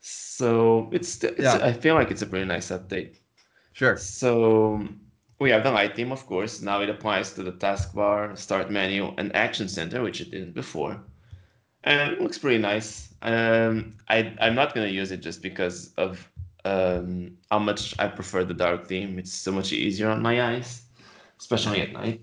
So 0.00 0.88
it's, 0.92 1.22
it's 1.22 1.40
yeah. 1.40 1.58
I 1.60 1.72
feel 1.72 1.94
like 1.94 2.10
it's 2.10 2.22
a 2.22 2.26
pretty 2.26 2.46
nice 2.46 2.70
update. 2.70 3.16
Sure. 3.72 3.96
So 3.96 4.88
we 5.38 5.50
have 5.50 5.62
the 5.62 5.70
light 5.70 5.94
theme, 5.96 6.12
of 6.12 6.26
course. 6.26 6.60
Now 6.62 6.80
it 6.82 6.90
applies 6.90 7.32
to 7.34 7.42
the 7.42 7.52
taskbar, 7.52 8.36
start 8.36 8.70
menu, 8.70 9.14
and 9.18 9.34
action 9.34 9.68
center, 9.68 10.02
which 10.02 10.20
it 10.20 10.30
didn't 10.30 10.54
before 10.54 11.00
and 11.84 12.12
it 12.12 12.20
looks 12.20 12.38
pretty 12.38 12.58
nice. 12.58 13.14
Um, 13.22 13.94
I 14.08 14.34
I'm 14.40 14.54
not 14.54 14.74
gonna 14.74 14.88
use 14.88 15.10
it 15.10 15.20
just 15.20 15.42
because 15.42 15.92
of 15.96 16.28
um, 16.64 17.36
how 17.50 17.58
much 17.58 17.94
I 17.98 18.08
prefer 18.08 18.44
the 18.44 18.54
dark 18.54 18.86
theme. 18.86 19.18
It's 19.18 19.32
so 19.32 19.52
much 19.52 19.72
easier 19.72 20.08
on 20.08 20.22
my 20.22 20.42
eyes, 20.42 20.82
especially 21.40 21.80
at 21.80 21.92
night. 21.92 22.20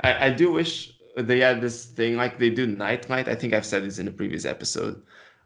I, 0.00 0.26
I 0.26 0.30
do 0.30 0.52
wish 0.52 0.94
they 1.16 1.40
had 1.40 1.60
this 1.60 1.86
thing 1.86 2.16
like 2.16 2.38
they 2.38 2.50
do 2.50 2.66
night 2.66 3.10
light. 3.10 3.28
I 3.28 3.34
think 3.34 3.52
I've 3.52 3.66
said 3.66 3.84
this 3.84 3.98
in 3.98 4.08
a 4.08 4.12
previous 4.12 4.44
episode, 4.44 5.02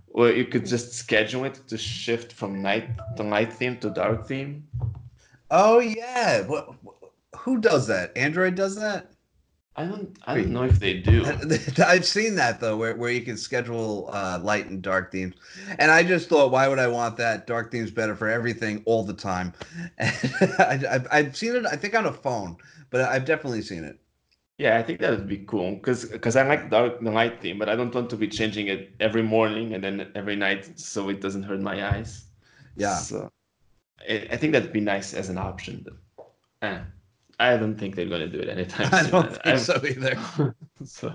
where 0.06 0.34
you 0.34 0.44
could 0.44 0.66
just 0.66 0.92
schedule 0.92 1.44
it 1.44 1.60
to 1.68 1.78
shift 1.78 2.32
from 2.32 2.62
night 2.62 2.88
to 3.16 3.24
night 3.24 3.52
theme 3.52 3.78
to 3.78 3.90
dark 3.90 4.26
theme. 4.28 4.64
Oh 5.54 5.80
yeah, 5.80 6.40
what, 6.46 6.74
who 7.36 7.60
does 7.60 7.86
that? 7.86 8.16
Android 8.16 8.54
does 8.54 8.74
that. 8.76 9.12
I 9.76 9.84
don't. 9.84 10.18
I 10.24 10.34
don't 10.34 10.50
know 10.50 10.64
if 10.64 10.80
they 10.80 10.94
do. 10.94 11.24
I've 11.86 12.06
seen 12.06 12.34
that 12.36 12.58
though, 12.58 12.78
where, 12.78 12.96
where 12.96 13.10
you 13.10 13.20
can 13.20 13.36
schedule 13.36 14.08
uh, 14.12 14.38
light 14.42 14.66
and 14.66 14.80
dark 14.80 15.12
themes, 15.12 15.34
and 15.78 15.90
I 15.90 16.02
just 16.04 16.30
thought, 16.30 16.50
why 16.50 16.68
would 16.68 16.78
I 16.78 16.88
want 16.88 17.18
that? 17.18 17.46
Dark 17.46 17.70
themes 17.70 17.90
better 17.90 18.16
for 18.16 18.28
everything 18.28 18.82
all 18.86 19.04
the 19.04 19.12
time. 19.12 19.52
I, 20.00 21.02
have 21.10 21.36
seen 21.36 21.54
it. 21.54 21.66
I 21.66 21.76
think 21.76 21.94
on 21.94 22.06
a 22.06 22.12
phone, 22.12 22.56
but 22.88 23.02
I've 23.02 23.26
definitely 23.26 23.62
seen 23.62 23.84
it. 23.84 23.98
Yeah, 24.56 24.78
I 24.78 24.82
think 24.82 25.00
that 25.00 25.10
would 25.10 25.28
be 25.28 25.38
cool 25.38 25.74
because 25.74 26.06
because 26.06 26.36
I 26.36 26.46
like 26.46 26.70
dark 26.70 27.00
the 27.00 27.10
light 27.10 27.42
theme, 27.42 27.58
but 27.58 27.68
I 27.68 27.76
don't 27.76 27.94
want 27.94 28.08
to 28.10 28.16
be 28.16 28.28
changing 28.28 28.68
it 28.68 28.94
every 29.00 29.22
morning 29.22 29.74
and 29.74 29.84
then 29.84 30.10
every 30.14 30.36
night 30.36 30.78
so 30.78 31.10
it 31.10 31.20
doesn't 31.20 31.42
hurt 31.42 31.60
my 31.60 31.94
eyes. 31.94 32.24
Yeah. 32.76 32.96
So 32.96 33.30
I, 34.08 34.36
think 34.36 34.52
that'd 34.52 34.72
be 34.72 34.80
nice 34.80 35.14
as 35.14 35.28
an 35.28 35.38
option. 35.38 35.84
But, 35.84 36.26
eh. 36.62 36.80
I 37.38 37.56
don't 37.56 37.76
think 37.76 37.96
they're 37.96 38.06
going 38.06 38.20
to 38.20 38.28
do 38.28 38.38
it 38.38 38.48
anytime 38.48 38.86
soon. 38.90 38.94
I 38.94 39.10
don't 39.10 39.32
think 39.32 39.46
I'm, 39.46 39.58
so 39.58 39.80
either. 39.84 40.54
so, 40.84 41.14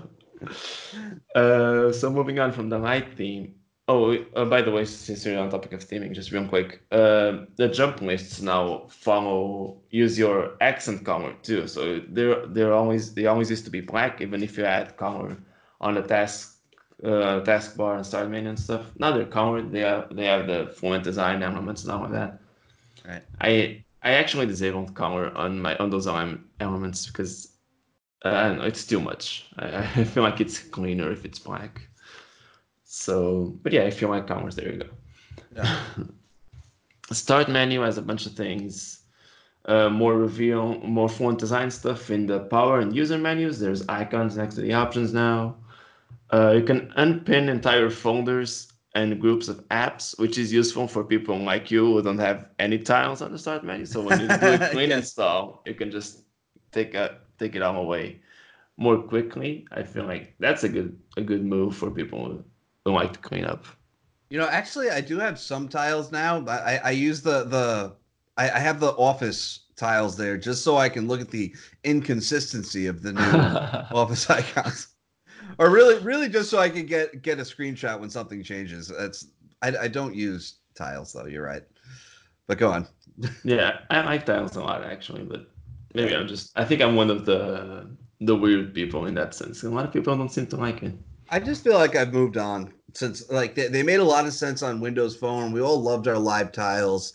uh, 1.34 1.92
so 1.92 2.10
moving 2.10 2.38
on 2.38 2.52
from 2.52 2.68
the 2.68 2.78
light 2.78 3.14
theme. 3.14 3.54
Oh, 3.90 4.14
uh, 4.36 4.44
by 4.44 4.60
the 4.60 4.70
way, 4.70 4.84
since 4.84 5.24
we're 5.24 5.38
on 5.38 5.48
topic 5.48 5.72
of 5.72 5.80
theming, 5.80 6.12
just 6.12 6.30
real 6.30 6.46
quick, 6.46 6.82
uh, 6.92 7.44
the 7.56 7.68
jump 7.68 8.02
lists 8.02 8.42
now 8.42 8.86
follow 8.90 9.80
use 9.88 10.18
your 10.18 10.56
accent 10.60 11.06
color 11.06 11.34
too. 11.42 11.66
So 11.66 12.02
they're 12.10 12.46
they're 12.48 12.74
always 12.74 13.14
they 13.14 13.24
always 13.24 13.48
used 13.48 13.64
to 13.64 13.70
be 13.70 13.80
black, 13.80 14.20
even 14.20 14.42
if 14.42 14.58
you 14.58 14.66
add 14.66 14.98
color 14.98 15.38
on 15.80 15.94
the 15.94 16.02
task 16.02 16.58
uh, 17.02 17.40
taskbar 17.44 17.96
and 17.96 18.04
start 18.04 18.28
menu 18.28 18.50
and 18.50 18.58
stuff. 18.60 18.90
Now 18.98 19.12
they're 19.12 19.24
colored. 19.24 19.72
They 19.72 19.80
have 19.80 20.14
they 20.14 20.26
have 20.26 20.46
the 20.46 20.72
fluent 20.74 21.04
design 21.04 21.42
elements 21.42 21.84
and 21.84 21.92
all 21.92 22.04
of 22.04 22.10
that. 22.12 22.40
Right. 23.08 23.22
I 23.40 23.84
I 24.02 24.12
actually 24.12 24.46
disabled 24.46 24.94
color 24.94 25.34
on 25.36 25.60
my 25.60 25.76
on 25.78 25.88
those 25.88 26.06
elements 26.06 27.06
because 27.06 27.56
uh, 28.24 28.28
I 28.28 28.48
don't 28.48 28.58
know, 28.58 28.64
it's 28.64 28.86
too 28.86 29.00
much. 29.00 29.46
I, 29.58 29.78
I 29.96 30.04
feel 30.04 30.22
like 30.22 30.40
it's 30.40 30.58
cleaner 30.58 31.10
if 31.10 31.24
it's 31.24 31.38
black. 31.38 31.88
So, 32.84 33.58
but 33.62 33.72
yeah, 33.72 33.82
if 33.82 34.00
you 34.00 34.08
like 34.08 34.26
colors, 34.26 34.56
there 34.56 34.72
you 34.72 34.78
go. 34.78 34.88
Yeah. 35.56 35.80
Start 37.12 37.48
menu 37.48 37.80
has 37.80 37.96
a 37.96 38.02
bunch 38.02 38.26
of 38.26 38.32
things. 38.32 39.00
Uh, 39.64 39.88
more 39.88 40.16
reveal, 40.16 40.78
more 40.80 41.08
fluent 41.08 41.38
design 41.38 41.70
stuff 41.70 42.10
in 42.10 42.26
the 42.26 42.40
power 42.40 42.80
and 42.80 42.94
user 42.94 43.18
menus. 43.18 43.58
There's 43.58 43.86
icons 43.88 44.36
next 44.36 44.54
to 44.54 44.62
the 44.62 44.72
options 44.72 45.12
now. 45.12 45.56
Uh, 46.30 46.52
you 46.56 46.62
can 46.62 46.92
unpin 46.96 47.48
entire 47.48 47.90
folders 47.90 48.72
and 48.98 49.20
groups 49.20 49.46
of 49.48 49.66
apps, 49.68 50.18
which 50.18 50.38
is 50.38 50.52
useful 50.52 50.88
for 50.88 51.04
people 51.04 51.38
like 51.38 51.70
you 51.70 51.84
who 51.84 52.02
don't 52.02 52.18
have 52.18 52.48
any 52.58 52.78
tiles 52.78 53.22
on 53.22 53.30
the 53.30 53.38
start 53.38 53.62
menu. 53.64 53.86
So 53.86 54.02
when 54.02 54.20
you 54.20 54.26
do 54.26 54.34
a 54.34 54.68
clean 54.72 54.90
yes. 54.90 54.98
install, 54.98 55.62
you 55.66 55.74
can 55.74 55.90
just 55.90 56.24
take 56.72 56.94
a 56.94 57.18
take 57.38 57.54
it 57.54 57.62
all 57.62 57.76
away 57.76 58.20
more 58.76 58.98
quickly. 58.98 59.66
I 59.70 59.84
feel 59.84 60.04
like 60.04 60.34
that's 60.40 60.64
a 60.64 60.68
good 60.68 60.98
a 61.16 61.22
good 61.22 61.44
move 61.44 61.76
for 61.76 61.90
people 61.92 62.42
who 62.84 62.92
like 62.92 63.12
to 63.12 63.20
clean 63.20 63.44
up. 63.44 63.66
You 64.30 64.38
know, 64.38 64.48
actually, 64.48 64.90
I 64.90 65.00
do 65.00 65.18
have 65.18 65.38
some 65.38 65.68
tiles 65.68 66.10
now. 66.10 66.44
I, 66.46 66.80
I 66.84 66.90
use 66.90 67.22
the 67.22 67.44
the 67.44 67.94
I, 68.36 68.50
I 68.50 68.58
have 68.58 68.80
the 68.80 68.92
office 68.92 69.60
tiles 69.76 70.16
there 70.16 70.36
just 70.36 70.64
so 70.64 70.76
I 70.76 70.88
can 70.88 71.06
look 71.06 71.20
at 71.20 71.30
the 71.30 71.54
inconsistency 71.84 72.88
of 72.88 73.00
the 73.02 73.12
new 73.12 73.22
office 73.96 74.28
icons 74.28 74.88
or 75.58 75.70
really, 75.70 75.98
really 76.02 76.28
just 76.28 76.50
so 76.50 76.58
I 76.58 76.68
can 76.68 76.86
get 76.86 77.22
get 77.22 77.38
a 77.38 77.42
screenshot 77.42 78.00
when 78.00 78.10
something 78.10 78.42
changes. 78.42 78.88
That's 78.88 79.26
I, 79.62 79.76
I 79.82 79.88
don't 79.88 80.14
use 80.14 80.56
tiles 80.74 81.12
though. 81.12 81.26
You're 81.26 81.44
right, 81.44 81.62
But 82.46 82.58
go 82.58 82.70
on. 82.70 82.86
yeah, 83.44 83.80
I 83.90 84.02
like 84.02 84.24
tiles 84.24 84.56
a 84.56 84.62
lot 84.62 84.84
actually, 84.84 85.24
but 85.24 85.50
maybe 85.94 86.14
I'm 86.14 86.28
just 86.28 86.52
I 86.56 86.64
think 86.64 86.80
I'm 86.80 86.96
one 86.96 87.10
of 87.10 87.24
the 87.26 87.88
the 88.20 88.36
weird 88.36 88.74
people 88.74 89.06
in 89.06 89.14
that 89.14 89.34
sense. 89.34 89.62
A 89.62 89.70
lot 89.70 89.84
of 89.84 89.92
people 89.92 90.16
don't 90.16 90.32
seem 90.32 90.46
to 90.48 90.56
like 90.56 90.82
it. 90.82 90.94
I 91.30 91.38
just 91.40 91.62
feel 91.62 91.74
like 91.74 91.94
I've 91.94 92.12
moved 92.12 92.36
on 92.36 92.72
since 92.94 93.28
like 93.30 93.54
they, 93.54 93.68
they 93.68 93.82
made 93.82 94.00
a 94.00 94.04
lot 94.04 94.26
of 94.26 94.32
sense 94.32 94.62
on 94.62 94.80
Windows 94.80 95.16
Phone. 95.16 95.52
We 95.52 95.60
all 95.60 95.80
loved 95.80 96.08
our 96.08 96.18
live 96.18 96.52
tiles. 96.52 97.14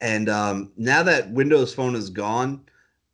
And 0.00 0.28
um, 0.30 0.72
now 0.76 1.02
that 1.02 1.30
Windows 1.30 1.74
Phone 1.74 1.94
is 1.94 2.08
gone, 2.08 2.62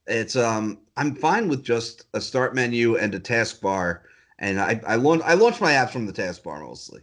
it's 0.06 0.36
um 0.36 0.78
I'm 0.96 1.14
fine 1.14 1.48
with 1.48 1.64
just 1.64 2.06
a 2.14 2.20
start 2.20 2.54
menu 2.54 2.96
and 2.96 3.14
a 3.14 3.20
taskbar. 3.20 4.00
And 4.38 4.60
I 4.60 4.80
I 4.86 4.96
launch 4.96 5.22
I 5.24 5.34
launch 5.34 5.60
my 5.60 5.72
apps 5.72 5.90
from 5.90 6.06
the 6.06 6.12
taskbar 6.12 6.60
mostly. 6.60 7.02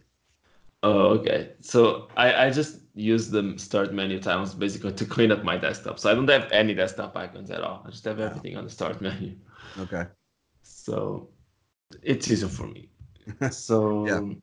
Oh, 0.84 1.08
okay. 1.20 1.54
So 1.62 2.10
I, 2.18 2.48
I 2.48 2.50
just 2.50 2.82
use 2.94 3.30
the 3.30 3.54
start 3.58 3.94
menu 3.94 4.20
tiles 4.20 4.54
basically 4.54 4.92
to 4.94 5.06
clean 5.06 5.32
up 5.32 5.44
my 5.44 5.58
desktop. 5.58 5.98
So 5.98 6.12
I 6.12 6.14
don't 6.14 6.30
have 6.30 6.52
any 6.52 6.74
desktop 6.74 7.16
icons 7.16 7.50
at 7.52 7.62
all. 7.62 7.84
I 7.86 7.90
just 7.90 8.04
have 8.04 8.20
everything 8.20 8.58
on 8.58 8.66
the 8.66 8.70
start 8.70 9.02
menu. 9.02 9.36
Okay. 9.80 10.06
So 10.62 11.30
it's 12.02 12.30
easier 12.30 12.50
for 12.50 12.68
me. 12.68 12.90
so 13.52 14.06
yeah. 14.06 14.34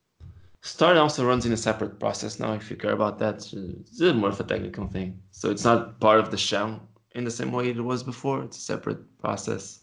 Start 0.62 0.98
also 0.98 1.26
runs 1.26 1.46
in 1.46 1.52
a 1.52 1.56
separate 1.56 1.98
process 1.98 2.38
now. 2.38 2.52
If 2.52 2.70
you 2.70 2.76
care 2.76 2.92
about 2.92 3.18
that, 3.18 3.36
it's 3.52 4.00
more 4.00 4.28
of 4.28 4.40
a 4.40 4.44
technical 4.44 4.86
thing. 4.86 5.18
So 5.30 5.50
it's 5.50 5.64
not 5.64 5.98
part 6.00 6.20
of 6.20 6.30
the 6.30 6.36
shell 6.36 6.86
in 7.14 7.24
the 7.24 7.30
same 7.30 7.50
way 7.50 7.70
it 7.70 7.82
was 7.82 8.02
before. 8.02 8.42
It's 8.42 8.58
a 8.58 8.60
separate 8.60 9.18
process. 9.20 9.80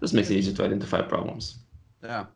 This 0.00 0.14
makes 0.14 0.30
it 0.30 0.38
easier 0.38 0.54
to 0.54 0.64
identify 0.64 1.02
problems. 1.02 1.58
Yeah. 2.02 2.26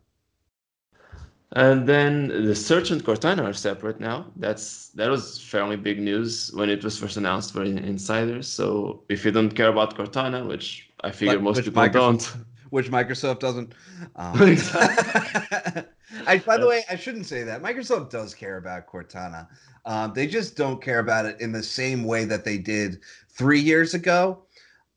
And 1.55 1.87
then 1.87 2.29
the 2.29 2.55
search 2.55 2.91
and 2.91 3.05
Cortana 3.05 3.45
are 3.45 3.53
separate 3.53 4.01
now. 4.01 4.27
That's 4.37 4.89
that 4.91 5.11
was 5.11 5.39
fairly 5.39 5.77
big 5.77 6.01
news 6.01 6.51
when 6.55 6.71
it 6.71 6.83
was 6.83 6.99
first 6.99 7.19
announced 7.19 7.53
for 7.53 7.63
insiders. 7.63 8.49
So 8.49 9.03
if 9.11 9.25
you 9.25 9.33
don't 9.33 9.51
care 9.51 9.69
about 9.69 9.95
Cortana, 9.95 10.47
which 10.47 10.91
I 11.03 11.11
figure 11.11 11.35
like, 11.35 11.43
most 11.43 11.63
people 11.63 11.83
Microsoft, 11.83 11.93
don't, 11.93 12.37
which 12.71 12.91
Microsoft 12.91 13.41
doesn't. 13.41 13.75
Um, 14.17 14.33
I, 16.27 16.39
by 16.39 16.57
the 16.57 16.67
way, 16.67 16.85
I 16.89 16.97
shouldn't 16.97 17.27
say 17.27 17.43
that. 17.43 17.63
Microsoft 17.63 18.11
does 18.11 18.35
care 18.35 18.57
about 18.57 18.87
Cortana. 18.87 19.47
Um, 19.85 20.13
they 20.15 20.27
just 20.27 20.57
don't 20.57 20.81
care 20.81 21.01
about 21.01 21.27
it 21.27 21.39
in 21.41 21.53
the 21.53 21.63
same 21.63 22.05
way 22.05 22.25
that 22.25 22.45
they 22.45 22.57
did 22.57 23.01
three 23.29 23.61
years 23.61 23.93
ago 23.93 24.43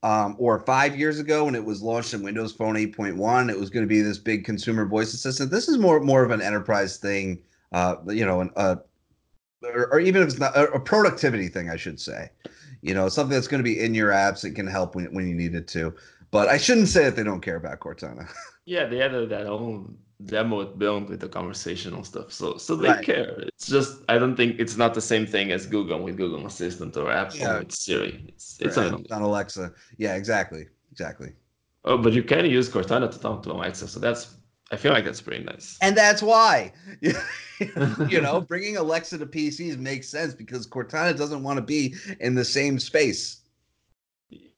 um, 0.06 0.36
or 0.38 0.60
five 0.60 0.96
years 0.96 1.18
ago 1.18 1.46
when 1.46 1.56
it 1.56 1.64
was 1.64 1.82
launched 1.82 2.14
in 2.14 2.22
Windows 2.22 2.52
Phone 2.52 2.76
8.1. 2.76 3.50
It 3.50 3.58
was 3.58 3.70
going 3.70 3.82
to 3.82 3.88
be 3.88 4.02
this 4.02 4.18
big 4.18 4.44
consumer 4.44 4.86
voice 4.86 5.12
assistant. 5.12 5.50
This 5.50 5.66
is 5.68 5.78
more 5.78 5.98
more 5.98 6.22
of 6.22 6.30
an 6.30 6.40
enterprise 6.40 6.96
thing, 6.96 7.42
uh, 7.72 7.96
you 8.06 8.24
know, 8.24 8.40
an, 8.40 8.50
uh, 8.54 8.76
or, 9.64 9.92
or, 9.92 9.98
even 9.98 10.22
if 10.22 10.28
it's 10.28 10.38
not 10.38 10.56
a, 10.56 10.78
productivity 10.78 11.48
thing, 11.48 11.70
I 11.70 11.76
should 11.76 11.98
say. 11.98 12.30
You 12.82 12.94
know, 12.94 13.08
something 13.08 13.34
that's 13.34 13.48
going 13.48 13.58
to 13.58 13.68
be 13.68 13.80
in 13.80 13.94
your 13.94 14.10
apps 14.10 14.44
and 14.44 14.54
can 14.54 14.68
help 14.68 14.94
when, 14.94 15.12
when 15.12 15.26
you 15.26 15.34
need 15.34 15.56
it 15.56 15.66
to. 15.68 15.92
But 16.30 16.48
I 16.48 16.56
shouldn't 16.56 16.86
say 16.86 17.02
that 17.02 17.16
they 17.16 17.24
don't 17.24 17.40
care 17.40 17.56
about 17.56 17.80
Cortana. 17.80 18.30
yeah, 18.64 18.86
they 18.86 19.02
added 19.02 19.30
that 19.30 19.48
whole 19.48 19.90
demo 20.24 20.60
it 20.60 20.78
built 20.78 21.08
with 21.08 21.20
the 21.20 21.28
conversational 21.28 22.02
stuff. 22.02 22.32
So 22.32 22.56
so 22.56 22.74
they 22.76 22.88
right. 22.88 23.04
care. 23.04 23.38
It's 23.40 23.66
just 23.66 24.02
I 24.08 24.18
don't 24.18 24.36
think 24.36 24.58
it's 24.58 24.76
not 24.76 24.94
the 24.94 25.00
same 25.00 25.26
thing 25.26 25.52
as 25.52 25.66
Google 25.66 26.02
with 26.02 26.16
Google 26.16 26.46
Assistant 26.46 26.96
or 26.96 27.10
Apple 27.10 27.38
yeah. 27.38 27.58
with 27.58 27.72
Siri. 27.72 28.24
It's 28.28 28.58
it's 28.60 28.76
right. 28.76 28.92
on 28.92 29.22
Alexa. 29.22 29.72
Yeah, 29.98 30.14
exactly. 30.14 30.66
Exactly. 30.92 31.32
Oh, 31.84 31.98
but 31.98 32.14
you 32.14 32.22
can 32.22 32.46
use 32.46 32.68
Cortana 32.68 33.10
to 33.10 33.20
talk 33.20 33.42
to 33.44 33.52
Alexa, 33.52 33.86
so 33.88 34.00
that's 34.00 34.36
I 34.72 34.76
feel 34.76 34.92
like 34.92 35.04
that's 35.04 35.20
pretty 35.20 35.44
nice. 35.44 35.78
And 35.80 35.96
that's 35.96 36.22
why, 36.22 36.72
you 37.00 38.20
know, 38.20 38.40
bringing 38.40 38.76
Alexa 38.76 39.18
to 39.18 39.26
PCs 39.26 39.78
makes 39.78 40.08
sense 40.08 40.34
because 40.34 40.66
Cortana 40.66 41.16
doesn't 41.16 41.44
want 41.44 41.58
to 41.58 41.62
be 41.62 41.94
in 42.18 42.34
the 42.34 42.44
same 42.44 42.80
space. 42.80 43.42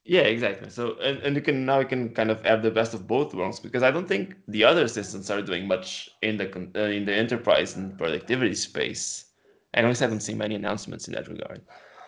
Yeah, 0.08 0.22
exactly. 0.22 0.70
So 0.70 0.96
and, 1.02 1.18
and 1.18 1.36
you 1.36 1.42
can 1.42 1.66
now 1.66 1.80
you 1.80 1.86
can 1.86 2.14
kind 2.14 2.30
of 2.30 2.42
have 2.46 2.62
the 2.62 2.70
best 2.70 2.94
of 2.94 3.06
both 3.06 3.34
worlds 3.34 3.60
because 3.60 3.82
I 3.82 3.90
don't 3.90 4.08
think 4.08 4.36
the 4.48 4.64
other 4.64 4.84
assistants 4.84 5.28
are 5.28 5.42
doing 5.42 5.68
much 5.68 6.08
in 6.22 6.38
the 6.38 6.48
uh, 6.74 6.84
in 6.84 7.04
the 7.04 7.14
enterprise 7.14 7.76
and 7.76 7.96
productivity 7.98 8.54
space. 8.54 9.26
I 9.74 9.80
at 9.80 9.84
least 9.84 10.00
haven't 10.00 10.20
seen 10.20 10.38
many 10.38 10.54
announcements 10.54 11.08
in 11.08 11.14
that 11.14 11.28
regard. 11.28 11.60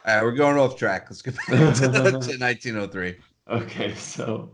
All 0.06 0.14
right, 0.14 0.24
we're 0.24 0.32
going 0.32 0.56
off 0.56 0.78
track. 0.78 1.08
Let's 1.10 1.20
get 1.20 1.36
back 1.36 1.46
to, 1.46 1.52
to 1.74 2.38
1903. 2.38 3.16
Okay, 3.50 3.94
so 3.94 4.50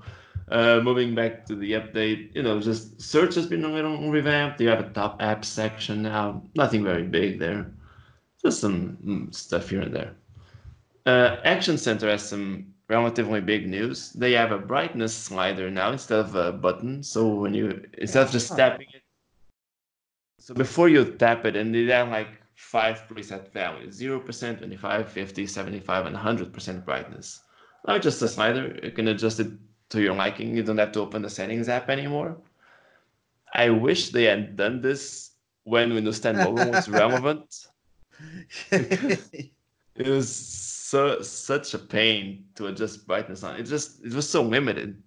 uh, 0.49 0.81
moving 0.83 1.15
back 1.15 1.47
to 1.47 1.55
the 1.55 1.75
update, 1.75 2.35
you 2.35 2.43
know, 2.43 2.61
just 2.61 3.01
search 3.01 3.37
has 3.37 3.47
been 3.47 3.65
a 3.65 3.69
little 3.69 4.11
revamped. 4.11 4.61
You 4.61 4.71
have 4.71 4.81
a 4.81 4.91
top 4.91 5.23
app 5.23 5.45
section 5.45 6.03
now. 6.03 6.43
Nothing 6.57 6.83
very 6.83 7.05
big 7.05 7.39
there. 7.39 7.71
Just 8.43 8.61
some 8.61 8.99
mm, 9.07 9.33
stuff 9.33 9.71
here 9.71 9.83
and 9.83 9.95
there. 9.95 10.17
Uh, 11.07 11.37
Action 11.45 11.79
Center 11.79 12.11
has 12.11 12.29
some 12.29 12.75
relatively 12.89 13.41
big 13.41 13.69
news. 13.69 14.13
They 14.13 14.33
have 14.33 14.53
a 14.53 14.59
brightness 14.59 15.15
slider 15.15 15.71
now 15.71 15.93
instead 15.93 16.21
of 16.21 16.35
a 16.35 16.53
button. 16.53 17.03
So 17.03 17.27
when 17.29 17.55
you 17.55 17.85
instead 17.99 18.27
of 18.27 18.31
just 18.31 18.57
tapping 18.57 18.89
it, 18.95 19.03
so 20.39 20.55
before 20.55 20.89
you 20.89 21.05
tap 21.05 21.45
it, 21.45 21.57
and 21.57 21.75
they 21.75 21.85
have 21.87 22.09
like 22.09 22.29
five 22.55 23.03
preset 23.09 23.53
values: 23.53 23.95
zero 23.95 24.21
percent, 24.21 24.59
25, 24.59 25.09
50, 25.09 25.47
75, 25.47 26.07
and 26.07 26.15
100 26.15 26.53
percent 26.53 26.85
brightness. 26.85 27.43
Now 27.87 27.99
just 27.99 28.23
a 28.23 28.29
slider. 28.29 28.79
You 28.83 28.91
can 28.91 29.09
adjust 29.09 29.41
it 29.41 29.51
to 29.91 30.01
your 30.01 30.15
liking. 30.15 30.57
You 30.57 30.63
don't 30.63 30.79
have 30.79 30.93
to 30.93 31.01
open 31.01 31.23
the 31.23 31.31
settings 31.31 31.69
app 31.69 31.89
anymore. 31.89 32.37
I 33.55 33.71
wish 33.71 34.11
they 34.11 34.25
had 34.25 34.57
done 34.57 34.81
this 34.81 35.31
when 35.65 35.95
Windows 35.95 36.21
10 36.21 36.37
Mobile 36.37 36.73
was 36.73 36.89
relevant. 37.03 37.69
it 38.71 39.51
was 39.97 40.76
so 40.87 41.21
such 41.21 41.75
a 41.75 41.79
pain 41.79 42.45
to 42.55 42.69
adjust 42.69 43.09
brightness 43.09 43.43
on. 43.43 43.57
It 43.57 43.65
just 43.65 44.05
it 44.05 44.15
was 44.15 44.31
so 44.31 44.41
limited. 44.41 45.03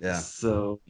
Yeah. 0.00 0.18
So 0.18 0.80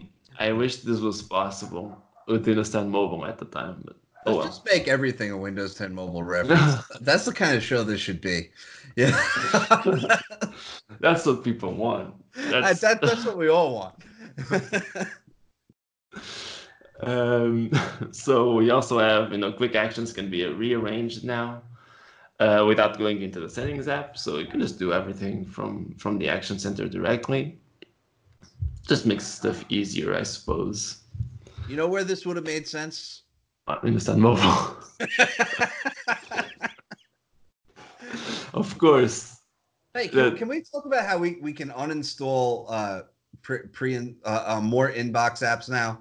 I 0.41 0.51
wish 0.51 0.79
this 0.79 0.99
was 0.99 1.23
possible 1.23 1.97
with 2.27 2.45
Windows 2.45 2.71
10 2.71 2.91
Mobile 2.91 3.25
at 3.27 3.39
the 3.39 3.45
time, 3.45 3.81
but 3.85 3.97
oh 4.27 4.39
well. 4.39 4.47
Just 4.47 4.65
make 4.65 4.89
everything 4.89 5.31
a 5.31 5.37
Windows 5.37 5.77
10 5.77 5.95
Mobile 5.95 6.25
reference. 6.25 6.85
That's 7.01 7.27
the 7.27 7.33
kind 7.33 7.57
of 7.57 7.63
show 7.63 7.85
this 7.85 8.01
should 8.01 8.21
be. 8.21 8.51
Yeah. 8.97 9.17
that's 11.01 11.25
what 11.25 11.45
people 11.45 11.73
want. 11.73 12.13
That's, 12.35 12.81
that, 12.81 13.01
that's 13.01 13.25
what 13.25 13.39
we 13.39 13.49
all 13.49 13.73
want. 13.73 13.95
um, 17.03 17.71
so 18.11 18.55
we 18.55 18.71
also 18.71 18.99
have, 18.99 19.31
you 19.31 19.39
know, 19.39 19.53
quick 19.53 19.77
actions 19.77 20.13
can 20.13 20.29
be 20.29 20.45
rearranged 20.45 21.25
now 21.25 21.63
uh, 22.41 22.65
without 22.67 22.99
going 22.99 23.23
into 23.23 23.41
the 23.41 23.49
settings 23.49 23.89
app. 23.89 24.17
So 24.17 24.39
you 24.39 24.47
can 24.47 24.61
just 24.61 24.79
do 24.79 24.93
everything 24.93 25.45
from 25.45 25.95
from 25.99 26.19
the 26.19 26.29
action 26.29 26.59
center 26.59 26.89
directly. 26.89 27.59
Just 28.87 29.07
makes 29.07 29.27
stuff 29.27 29.65
easier, 29.69 30.15
I 30.15 30.23
suppose. 30.23 31.03
You 31.69 31.77
know 31.77 31.89
where 31.89 32.05
this 32.05 32.25
would 32.25 32.37
have 32.37 32.47
made 32.47 32.67
sense? 32.67 33.25
I 33.67 33.75
understand 33.85 34.23
mobile. 34.23 34.79
of 38.55 38.79
course. 38.79 39.37
Hey, 39.93 40.09
can, 40.09 40.37
can, 40.37 40.49
we 40.49 40.63
talk 40.63 40.87
about 40.87 41.05
how 41.05 41.19
we, 41.19 41.37
we 41.43 41.53
can 41.53 41.69
uninstall 41.71 42.65
uh, 42.71 43.03
pre, 43.43 43.59
pre 43.73 44.15
uh, 44.25 44.45
uh, 44.47 44.61
more 44.63 44.91
inbox 44.91 45.43
apps 45.43 45.69
now? 45.69 46.01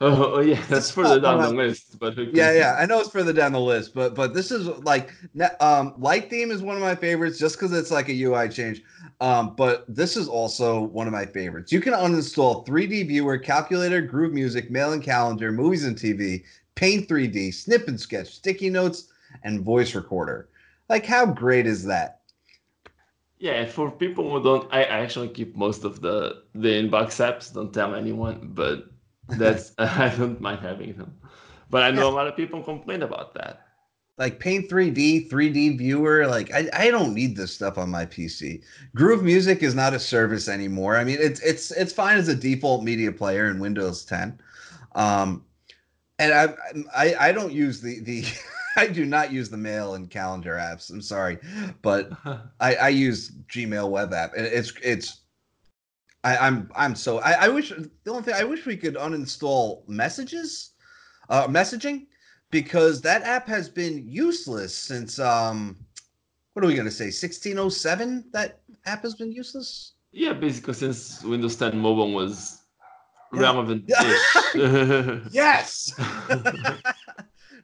Oh, 0.02 0.36
oh, 0.36 0.40
yeah, 0.40 0.62
that's 0.70 0.90
further 0.90 1.20
down 1.20 1.42
the 1.42 1.50
list. 1.50 1.98
But 1.98 2.16
yeah, 2.16 2.52
yeah, 2.54 2.76
I 2.78 2.86
know 2.86 3.00
it's 3.00 3.10
further 3.10 3.34
down 3.34 3.52
the 3.52 3.60
list, 3.60 3.92
but 3.92 4.14
but 4.14 4.32
this 4.32 4.50
is 4.50 4.66
like 4.66 5.12
um, 5.60 5.92
light 5.98 6.30
theme 6.30 6.50
is 6.50 6.62
one 6.62 6.74
of 6.74 6.80
my 6.80 6.94
favorites 6.94 7.38
just 7.38 7.56
because 7.56 7.74
it's 7.74 7.90
like 7.90 8.08
a 8.08 8.22
UI 8.22 8.48
change. 8.48 8.82
Um, 9.20 9.54
but 9.56 9.84
this 9.94 10.16
is 10.16 10.26
also 10.26 10.84
one 10.84 11.06
of 11.06 11.12
my 11.12 11.26
favorites. 11.26 11.70
You 11.70 11.82
can 11.82 11.92
uninstall 11.92 12.66
3D 12.66 13.08
Viewer, 13.08 13.36
Calculator, 13.36 14.00
Groove 14.00 14.32
Music, 14.32 14.70
Mail 14.70 14.94
and 14.94 15.02
Calendar, 15.02 15.52
Movies 15.52 15.84
and 15.84 15.96
TV, 15.96 16.44
Paint 16.76 17.06
3D, 17.06 17.52
Snip 17.52 17.86
and 17.86 18.00
Sketch, 18.00 18.28
Sticky 18.28 18.70
Notes, 18.70 19.08
and 19.44 19.60
Voice 19.60 19.94
Recorder. 19.94 20.48
Like, 20.88 21.04
how 21.04 21.26
great 21.26 21.66
is 21.66 21.84
that? 21.84 22.22
Yeah, 23.38 23.66
for 23.66 23.90
people 23.90 24.30
who 24.30 24.42
don't, 24.42 24.72
I 24.72 24.84
actually 24.84 25.28
keep 25.28 25.54
most 25.56 25.84
of 25.84 26.00
the 26.00 26.44
the 26.54 26.68
inbox 26.68 27.20
apps. 27.20 27.52
Don't 27.52 27.72
tell 27.74 27.94
anyone, 27.94 28.52
but 28.54 28.89
that's 29.36 29.72
I 29.78 30.14
don't 30.16 30.40
mind 30.40 30.60
having 30.60 30.94
them, 30.94 31.16
but 31.70 31.82
I 31.82 31.90
know 31.90 32.08
yeah. 32.08 32.14
a 32.14 32.16
lot 32.16 32.26
of 32.26 32.36
people 32.36 32.62
complain 32.62 33.02
about 33.02 33.34
that. 33.34 33.66
Like 34.18 34.38
Paint 34.38 34.68
3D, 34.68 35.30
3D 35.30 35.78
Viewer, 35.78 36.26
like 36.26 36.52
I, 36.52 36.68
I 36.74 36.90
don't 36.90 37.14
need 37.14 37.36
this 37.36 37.54
stuff 37.54 37.78
on 37.78 37.88
my 37.90 38.04
PC. 38.04 38.62
Groove 38.94 39.22
Music 39.22 39.62
is 39.62 39.74
not 39.74 39.94
a 39.94 39.98
service 39.98 40.46
anymore. 40.46 40.96
I 40.96 41.04
mean, 41.04 41.16
it's 41.20 41.40
it's 41.40 41.70
it's 41.70 41.92
fine 41.92 42.18
as 42.18 42.28
a 42.28 42.34
default 42.34 42.84
media 42.84 43.12
player 43.12 43.48
in 43.48 43.60
Windows 43.60 44.04
10, 44.04 44.38
um, 44.94 45.44
and 46.18 46.34
I 46.34 46.54
I, 46.94 47.28
I 47.28 47.32
don't 47.32 47.52
use 47.52 47.80
the 47.80 48.00
the. 48.00 48.24
I 48.76 48.86
do 48.86 49.04
not 49.04 49.32
use 49.32 49.50
the 49.50 49.56
mail 49.56 49.94
and 49.94 50.08
calendar 50.08 50.54
apps. 50.54 50.90
I'm 50.90 51.02
sorry, 51.02 51.38
but 51.82 52.12
I, 52.60 52.74
I 52.76 52.88
use 52.90 53.32
Gmail 53.52 53.90
web 53.90 54.12
app. 54.12 54.32
It's 54.36 54.72
it's 54.82 55.19
I, 56.22 56.36
am 56.36 56.40
I'm, 56.42 56.70
I'm 56.76 56.94
so 56.94 57.18
I, 57.20 57.32
I 57.46 57.48
wish 57.48 57.70
the 57.70 58.10
only 58.10 58.22
thing 58.22 58.34
I 58.34 58.44
wish 58.44 58.66
we 58.66 58.76
could 58.76 58.94
uninstall 58.94 59.88
messages, 59.88 60.72
uh, 61.28 61.46
messaging, 61.46 62.06
because 62.50 63.00
that 63.02 63.22
app 63.22 63.46
has 63.48 63.68
been 63.68 64.06
useless 64.06 64.74
since 64.74 65.18
um 65.18 65.76
what 66.52 66.64
are 66.64 66.68
we 66.68 66.74
gonna 66.74 66.90
say? 66.90 67.06
1607 67.06 68.24
that 68.32 68.60
app 68.86 69.02
has 69.02 69.14
been 69.14 69.32
useless. 69.32 69.94
Yeah, 70.12 70.32
basically 70.32 70.74
since 70.74 71.22
Windows 71.22 71.56
10 71.56 71.78
Mobile 71.78 72.12
was 72.12 72.58
Yeah. 73.32 73.40
relevant. 73.40 73.84
Yes. 75.32 75.94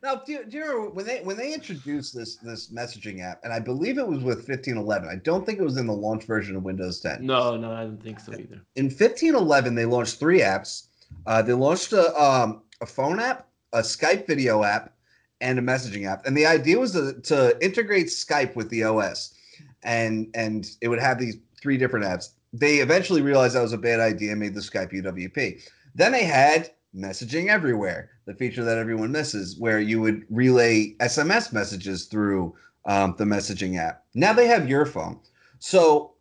now, 0.02 0.16
do 0.16 0.32
you, 0.32 0.44
do 0.44 0.56
you 0.56 0.64
remember 0.64 0.90
when 0.90 1.06
they 1.06 1.20
when 1.20 1.36
they 1.36 1.54
introduced 1.54 2.14
this 2.14 2.36
this 2.36 2.70
messaging 2.70 3.22
app, 3.22 3.40
and 3.44 3.52
I 3.52 3.58
believe 3.58 3.98
it 3.98 4.06
was 4.06 4.18
with 4.18 4.38
1511. 4.38 5.08
I 5.08 5.16
don't 5.16 5.44
think 5.44 5.58
it 5.58 5.64
was 5.64 5.76
in 5.76 5.86
the 5.86 5.92
launch 5.92 6.24
version 6.24 6.56
of 6.56 6.62
Windows 6.62 7.00
10. 7.00 7.24
no, 7.24 7.56
no, 7.56 7.72
I 7.72 7.82
don't 7.82 8.02
think 8.02 8.20
so 8.20 8.32
either. 8.32 8.62
In 8.76 8.86
1511, 8.86 9.74
they 9.74 9.84
launched 9.84 10.18
three 10.18 10.40
apps. 10.40 10.88
Uh, 11.26 11.42
they 11.42 11.52
launched 11.52 11.92
a 11.92 12.14
um, 12.20 12.62
a 12.80 12.86
phone 12.86 13.20
app, 13.20 13.48
a 13.72 13.80
Skype 13.80 14.26
video 14.26 14.62
app, 14.62 14.94
and 15.40 15.58
a 15.58 15.62
messaging 15.62 16.06
app. 16.06 16.26
And 16.26 16.36
the 16.36 16.46
idea 16.46 16.78
was 16.78 16.92
to, 16.92 17.20
to 17.22 17.56
integrate 17.64 18.06
Skype 18.06 18.56
with 18.56 18.68
the 18.70 18.84
OS, 18.84 19.34
and 19.82 20.28
and 20.34 20.68
it 20.80 20.88
would 20.88 21.00
have 21.00 21.18
these 21.18 21.36
three 21.60 21.78
different 21.78 22.04
apps. 22.04 22.30
They 22.52 22.76
eventually 22.76 23.22
realized 23.22 23.54
that 23.54 23.62
was 23.62 23.72
a 23.72 23.78
bad 23.78 24.00
idea 24.00 24.32
and 24.32 24.40
made 24.40 24.54
the 24.54 24.60
Skype 24.60 24.92
UWP. 24.92 25.62
Then 25.94 26.12
they 26.12 26.24
had 26.24 26.70
messaging 26.96 27.48
everywhere, 27.48 28.10
the 28.24 28.34
feature 28.34 28.64
that 28.64 28.78
everyone 28.78 29.12
misses, 29.12 29.58
where 29.58 29.80
you 29.80 30.00
would 30.00 30.24
relay 30.30 30.94
SMS 31.00 31.52
messages 31.52 32.06
through 32.06 32.54
um, 32.86 33.14
the 33.18 33.24
messaging 33.24 33.78
app. 33.78 34.04
Now 34.14 34.32
they 34.32 34.46
have 34.46 34.68
your 34.68 34.86
phone. 34.86 35.20
So 35.58 36.14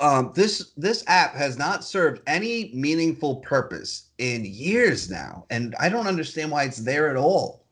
um, 0.00 0.32
this 0.34 0.72
this 0.76 1.04
app 1.08 1.34
has 1.34 1.58
not 1.58 1.84
served 1.84 2.22
any 2.26 2.70
meaningful 2.74 3.36
purpose 3.36 4.10
in 4.18 4.44
years 4.44 5.10
now, 5.10 5.44
and 5.50 5.74
I 5.80 5.88
don't 5.88 6.06
understand 6.06 6.50
why 6.50 6.64
it's 6.64 6.78
there 6.78 7.10
at 7.10 7.16
all. 7.16 7.64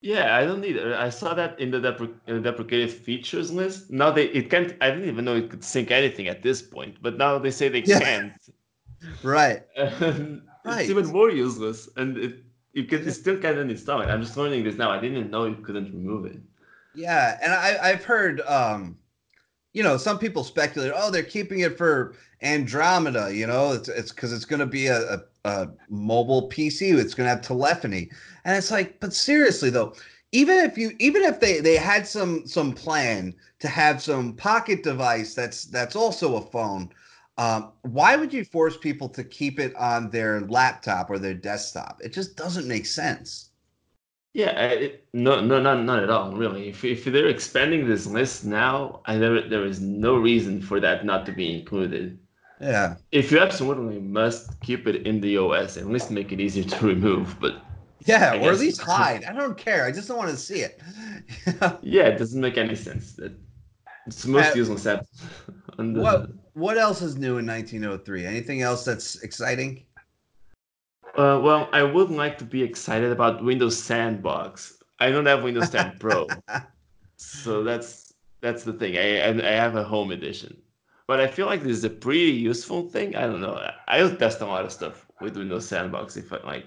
Yeah, 0.00 0.36
I 0.36 0.44
don't 0.44 0.64
either. 0.64 0.94
I 0.96 1.08
saw 1.10 1.34
that 1.34 1.58
in 1.58 1.70
the 1.70 1.80
depre- 1.80 2.14
uh, 2.28 2.38
deprecated 2.40 2.90
features 2.92 3.50
list. 3.52 3.90
Now 3.90 4.10
they 4.10 4.26
it 4.26 4.50
can't. 4.50 4.74
I 4.80 4.90
didn't 4.90 5.08
even 5.08 5.24
know 5.24 5.36
it 5.36 5.50
could 5.50 5.64
sync 5.64 5.90
anything 5.90 6.28
at 6.28 6.42
this 6.42 6.62
point, 6.62 6.98
but 7.02 7.16
now 7.18 7.38
they 7.38 7.50
say 7.50 7.68
they 7.68 7.82
Yeah. 7.84 8.00
can't. 8.00 8.32
Right. 9.22 9.62
Right. 10.66 10.80
It's 10.80 10.90
even 10.90 11.06
more 11.06 11.30
useless, 11.30 11.88
and 11.96 12.16
it 12.18 12.42
you 12.72 12.84
can 12.84 13.10
still 13.10 13.38
can't 13.38 13.56
uninstall 13.56 14.04
it. 14.04 14.10
I'm 14.10 14.20
just 14.20 14.36
learning 14.36 14.64
this 14.64 14.76
now. 14.76 14.90
I 14.90 15.00
didn't 15.00 15.30
know 15.30 15.46
you 15.46 15.54
couldn't 15.56 15.92
remove 15.94 16.26
it. 16.26 16.38
Yeah, 16.94 17.38
and 17.42 17.52
I, 17.52 17.78
I've 17.90 18.04
heard, 18.04 18.40
um, 18.42 18.98
you 19.72 19.82
know, 19.82 19.96
some 19.96 20.18
people 20.18 20.44
speculate, 20.44 20.92
oh, 20.94 21.10
they're 21.10 21.22
keeping 21.22 21.60
it 21.60 21.78
for 21.78 22.14
Andromeda. 22.42 23.34
You 23.34 23.46
know, 23.46 23.72
it's 23.72 23.88
it's 23.88 24.12
because 24.12 24.32
it's 24.32 24.44
going 24.44 24.60
to 24.60 24.66
be 24.66 24.88
a, 24.88 25.14
a, 25.14 25.20
a 25.44 25.68
mobile 25.88 26.50
PC. 26.50 26.98
It's 26.98 27.14
going 27.14 27.26
to 27.26 27.30
have 27.30 27.42
telephony, 27.42 28.10
and 28.44 28.56
it's 28.56 28.70
like, 28.70 29.00
but 29.00 29.14
seriously 29.14 29.70
though, 29.70 29.94
even 30.32 30.58
if 30.58 30.76
you, 30.76 30.94
even 30.98 31.22
if 31.22 31.40
they 31.40 31.60
they 31.60 31.76
had 31.76 32.06
some 32.06 32.46
some 32.46 32.72
plan 32.72 33.34
to 33.60 33.68
have 33.68 34.02
some 34.02 34.34
pocket 34.34 34.82
device 34.82 35.34
that's 35.34 35.64
that's 35.64 35.96
also 35.96 36.36
a 36.36 36.42
phone. 36.42 36.90
Um, 37.38 37.72
why 37.82 38.16
would 38.16 38.32
you 38.32 38.44
force 38.44 38.76
people 38.76 39.08
to 39.10 39.24
keep 39.24 39.58
it 39.60 39.74
on 39.76 40.10
their 40.10 40.40
laptop 40.42 41.10
or 41.10 41.18
their 41.18 41.34
desktop? 41.34 42.00
It 42.02 42.12
just 42.12 42.36
doesn't 42.36 42.66
make 42.68 42.86
sense. 42.86 43.50
Yeah, 44.34 44.50
it, 44.68 45.08
no, 45.14 45.40
no, 45.40 45.60
not 45.60 45.82
not 45.84 46.02
at 46.02 46.10
all. 46.10 46.32
Really, 46.36 46.68
if 46.68 46.84
if 46.84 47.04
they're 47.04 47.28
expanding 47.28 47.86
this 47.88 48.06
list 48.06 48.44
now, 48.44 49.00
I 49.06 49.16
there 49.16 49.48
there 49.48 49.64
is 49.64 49.80
no 49.80 50.16
reason 50.16 50.60
for 50.60 50.78
that 50.80 51.04
not 51.06 51.24
to 51.26 51.32
be 51.32 51.54
included. 51.58 52.18
Yeah. 52.60 52.96
If 53.12 53.32
you 53.32 53.38
absolutely 53.40 54.00
must 54.00 54.60
keep 54.60 54.86
it 54.86 55.06
in 55.06 55.20
the 55.20 55.38
OS, 55.38 55.76
at 55.76 55.86
least 55.86 56.10
make 56.10 56.32
it 56.32 56.40
easier 56.40 56.64
to 56.64 56.86
remove. 56.86 57.38
But 57.40 57.62
Yeah, 58.06 58.32
I 58.34 58.38
or 58.38 58.52
at 58.52 58.58
least 58.58 58.80
hide. 58.92 59.24
I 59.24 59.32
don't 59.32 59.56
care. 59.56 59.84
I 59.86 59.92
just 59.92 60.08
don't 60.08 60.18
want 60.18 60.30
to 60.30 60.36
see 60.36 60.60
it. 60.60 60.80
yeah, 61.82 62.04
it 62.08 62.18
doesn't 62.18 62.40
make 62.40 62.58
any 62.58 62.74
sense. 62.74 63.18
It's 64.06 64.22
the 64.22 64.30
most 64.30 64.52
Uh, 64.52 64.58
useless 64.58 64.86
app. 64.86 65.06
on 65.78 65.92
the- 65.92 66.00
what 66.00 66.30
what 66.56 66.78
else 66.78 67.02
is 67.02 67.16
new 67.16 67.36
in 67.36 67.46
1903? 67.46 68.24
Anything 68.24 68.62
else 68.62 68.82
that's 68.84 69.22
exciting? 69.22 69.84
Uh, 71.14 71.38
well, 71.42 71.68
I 71.72 71.82
would 71.82 72.10
like 72.10 72.38
to 72.38 72.44
be 72.44 72.62
excited 72.62 73.12
about 73.12 73.44
Windows 73.44 73.76
Sandbox. 73.82 74.82
I 74.98 75.10
don't 75.10 75.26
have 75.26 75.42
Windows 75.42 75.68
10 75.68 75.98
Pro, 75.98 76.26
so 77.16 77.62
that's 77.62 78.14
that's 78.40 78.64
the 78.64 78.72
thing. 78.72 78.96
I 78.96 79.20
I 79.20 79.28
I 79.48 79.52
have 79.52 79.76
a 79.76 79.84
home 79.84 80.10
edition, 80.10 80.56
but 81.06 81.20
I 81.20 81.26
feel 81.26 81.44
like 81.46 81.62
this 81.62 81.76
is 81.76 81.84
a 81.84 81.90
pretty 81.90 82.32
useful 82.32 82.88
thing. 82.88 83.14
I 83.16 83.22
don't 83.26 83.42
know. 83.42 83.54
I- 83.54 83.74
I'll 83.98 84.16
test 84.16 84.40
a 84.40 84.46
lot 84.46 84.64
of 84.64 84.72
stuff 84.72 85.06
with 85.20 85.36
Windows 85.36 85.68
Sandbox 85.68 86.16
if 86.16 86.32
I 86.32 86.38
like, 86.44 86.66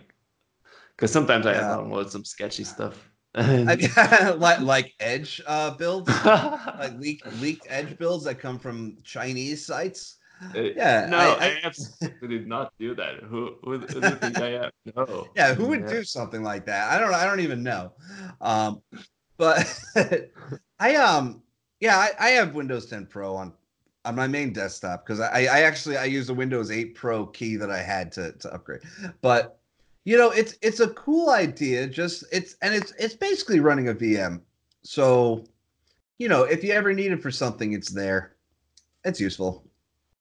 because 0.96 1.12
sometimes 1.12 1.46
I 1.48 1.54
Yeah. 1.54 1.62
download 1.62 2.10
some 2.10 2.24
sketchy 2.26 2.64
stuff. 2.64 3.09
I 3.36 4.34
like 4.38 4.60
like 4.62 4.94
Edge 5.00 5.42
uh, 5.46 5.72
builds, 5.72 6.10
like 6.26 6.98
leaked 7.00 7.32
leaked 7.42 7.68
Edge 7.70 7.98
builds 7.98 8.24
that 8.26 8.40
come 8.40 8.58
from 8.60 8.98
Chinese 9.04 9.66
sites. 9.66 10.18
Yeah, 10.56 11.08
No, 11.10 11.18
I- 11.18 11.26
I, 11.26 11.46
I- 11.48 11.60
absolutely 11.64 12.28
did 12.30 12.48
not 12.48 12.74
do 12.80 12.96
that. 12.96 13.16
Who, 13.24 13.56
who, 13.62 13.80
who 13.80 14.02
do 14.02 14.08
you 14.08 14.16
think 14.16 14.38
I 14.38 14.54
am? 14.54 14.70
No. 14.96 15.28
Yeah, 15.36 15.54
who 15.54 15.68
would 15.68 15.82
Yeah. 15.82 15.90
do 15.90 16.04
something 16.04 16.44
like 16.44 16.66
that? 16.66 16.92
I 16.92 17.00
don't. 17.00 17.14
I 17.14 17.26
don't 17.26 17.42
even 17.42 17.62
know. 17.62 17.92
Um, 18.42 18.82
but 19.38 19.68
I 20.80 20.96
um 20.96 21.44
yeah, 21.82 21.98
I, 21.98 22.10
I 22.20 22.30
have 22.32 22.56
Windows 22.56 22.88
10 22.88 23.06
Pro 23.08 23.36
on 23.36 23.54
on 24.06 24.16
my 24.16 24.28
main 24.28 24.54
desktop 24.54 25.06
because 25.06 25.20
I, 25.20 25.42
I 25.42 25.62
actually 25.62 25.98
I 25.98 26.06
use 26.06 26.28
the 26.28 26.34
Windows 26.34 26.72
8 26.72 26.96
Pro 26.96 27.26
key 27.28 27.56
that 27.58 27.70
I 27.70 27.82
had 27.82 28.12
to 28.14 28.32
to 28.34 28.54
upgrade. 28.54 28.82
But 29.22 29.59
you 30.10 30.18
know, 30.18 30.32
it's 30.32 30.58
it's 30.64 30.80
a 30.80 30.88
cool 30.90 31.30
idea. 31.30 31.86
Just 31.86 32.24
it's 32.32 32.56
and 32.64 32.74
it's 32.74 32.94
it's 32.98 33.14
basically 33.14 33.60
running 33.60 33.90
a 33.90 33.94
VM. 33.94 34.42
So 34.82 35.46
you 36.18 36.28
know, 36.28 36.46
if 36.46 36.64
you 36.64 36.72
ever 36.72 36.96
need 36.96 37.12
it 37.12 37.22
for 37.22 37.30
something, 37.30 37.74
it's 37.74 37.92
there. 37.92 38.34
It's 39.06 39.22
useful. 39.22 39.64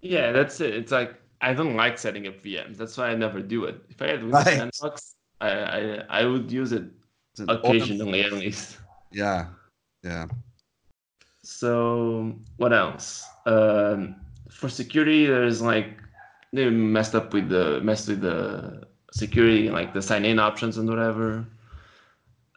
Yeah, 0.03 0.31
that's 0.31 0.61
it. 0.61 0.75
It's 0.75 0.93
like 0.93 1.15
I 1.41 1.55
don't 1.55 1.75
like 1.75 1.97
setting 1.97 2.27
up 2.27 2.35
VMs. 2.43 2.77
That's 2.77 2.99
why 2.99 3.09
I 3.09 3.15
never 3.15 3.41
do 3.41 3.65
it. 3.65 3.81
If 3.89 4.03
I 4.03 4.09
had 4.09 4.21
Windows 4.25 4.45
Right. 4.45 4.59
Sandbox, 4.59 5.15
I, 5.41 5.51
I 5.51 6.05
I 6.21 6.25
would 6.27 6.53
use 6.53 6.73
it 6.73 6.85
occasionally 7.49 8.21
at 8.25 8.33
least. 8.33 8.77
Yeah, 9.11 9.47
yeah. 10.05 10.27
So 11.43 12.37
what 12.59 12.75
else? 12.75 13.25
Um, 13.47 14.17
for 14.51 14.69
security, 14.69 15.25
there's 15.25 15.63
like 15.63 15.97
they 16.53 16.69
messed 16.69 17.15
up 17.15 17.33
with 17.33 17.49
the 17.49 17.81
messed 17.81 18.09
with 18.09 18.21
the 18.21 18.87
security, 19.13 19.71
like 19.71 19.93
the 19.95 20.03
sign 20.03 20.25
in 20.25 20.39
options 20.39 20.79
and 20.79 20.89
whatever. 20.89 21.47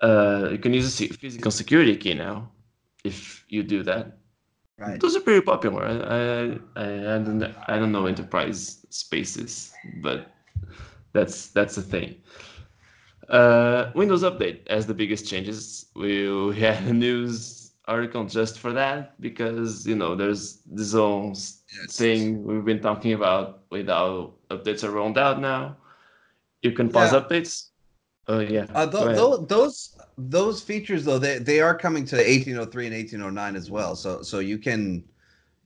Uh, 0.02 0.50
you 0.52 0.58
can 0.58 0.74
use 0.74 1.00
a 1.02 1.08
physical 1.08 1.52
security 1.52 1.96
key 1.96 2.14
now 2.14 2.50
if 3.04 3.46
you 3.50 3.64
do 3.64 3.84
that. 3.84 4.18
Right. 4.78 5.00
Those 5.00 5.16
are 5.16 5.22
pretty 5.22 5.42
popular. 5.42 5.86
I 5.86 6.58
I, 6.82 7.16
I, 7.16 7.18
don't 7.20 7.44
I 7.68 7.78
don't 7.80 7.92
know 7.92 8.06
enterprise 8.08 8.86
spaces, 8.90 9.72
but 10.02 10.32
that's 11.14 11.48
that's 11.50 11.76
the 11.76 11.82
thing. 11.84 12.16
Uh, 13.30 13.92
Windows 13.96 14.24
Update 14.24 14.68
as 14.68 14.88
the 14.88 14.94
biggest 14.94 15.28
changes. 15.28 15.86
We, 15.96 16.32
we 16.32 16.60
had 16.60 16.84
a 16.84 16.94
news 16.94 17.72
article 17.88 18.26
just 18.26 18.60
for 18.60 18.72
that 18.74 19.20
because 19.22 19.86
you 19.88 19.96
know 19.96 20.16
there's 20.16 20.62
this 20.66 20.94
whole 20.94 21.30
Yes. 21.74 21.96
thing 21.98 22.44
we've 22.44 22.66
been 22.66 22.82
talking 22.82 23.14
about 23.14 23.64
with 23.70 23.88
how 23.88 24.34
updates 24.50 24.84
are 24.84 24.92
rolled 24.92 25.18
out 25.18 25.40
now. 25.40 25.78
You 26.62 26.72
can 26.72 26.90
pause 26.90 27.14
Yeah. 27.14 27.20
updates. 27.22 27.70
Oh 28.28 28.40
yeah. 28.40 28.68
Uh, 28.74 28.86
th- 28.90 29.16
th- 29.18 29.48
those 29.48 29.98
those 30.18 30.62
features 30.62 31.04
though 31.06 31.18
they, 31.18 31.40
they 31.40 31.60
are 31.60 31.76
coming 31.76 32.06
to 32.06 32.16
1803 32.18 32.86
and 32.88 32.96
1809 32.96 33.56
as 33.56 33.72
well. 33.72 33.96
So 33.96 34.22
so 34.22 34.40
you 34.40 34.58
can 34.58 35.04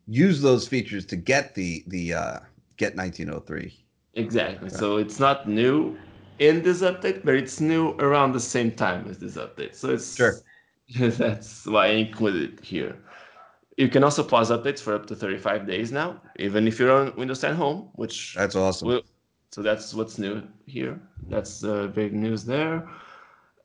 use 0.08 0.42
those 0.42 0.68
features 0.68 1.06
to 1.08 1.16
get 1.16 1.54
the 1.56 1.84
the 1.88 2.14
uh, 2.14 2.40
get 2.78 2.96
1903. 2.96 3.74
Exactly. 4.14 4.70
So 4.70 4.98
it's 4.98 5.20
not 5.20 5.48
new 5.50 5.98
in 6.40 6.62
this 6.62 6.82
update, 6.82 7.26
but 7.26 7.36
it's 7.36 7.60
new 7.60 7.92
around 8.00 8.32
the 8.32 8.40
same 8.40 8.72
time 8.72 9.08
as 9.10 9.20
this 9.20 9.36
update. 9.36 9.76
So 9.76 9.90
it's 9.90 10.16
Sure. 10.16 10.36
that's 11.00 11.66
why 11.66 11.88
I 11.88 11.92
included 11.92 12.54
it 12.60 12.64
here. 12.64 12.96
You 13.78 13.90
can 13.90 14.04
also 14.06 14.24
pause 14.24 14.52
updates 14.52 14.80
for 14.80 14.94
up 14.94 15.06
to 15.08 15.16
35 15.16 15.68
days 15.68 15.92
now, 15.92 16.22
even 16.40 16.66
if 16.66 16.80
you're 16.80 16.92
on 16.92 17.14
Windows 17.18 17.42
10 17.42 17.56
Home, 17.56 17.90
which 17.96 18.34
That's 18.36 18.56
awesome. 18.56 18.88
will. 18.88 19.02
So 19.56 19.62
that's 19.62 19.94
what's 19.94 20.18
new 20.18 20.44
here. 20.66 21.00
That's 21.30 21.64
uh, 21.64 21.88
big 21.88 22.12
news 22.12 22.44
there. 22.44 22.90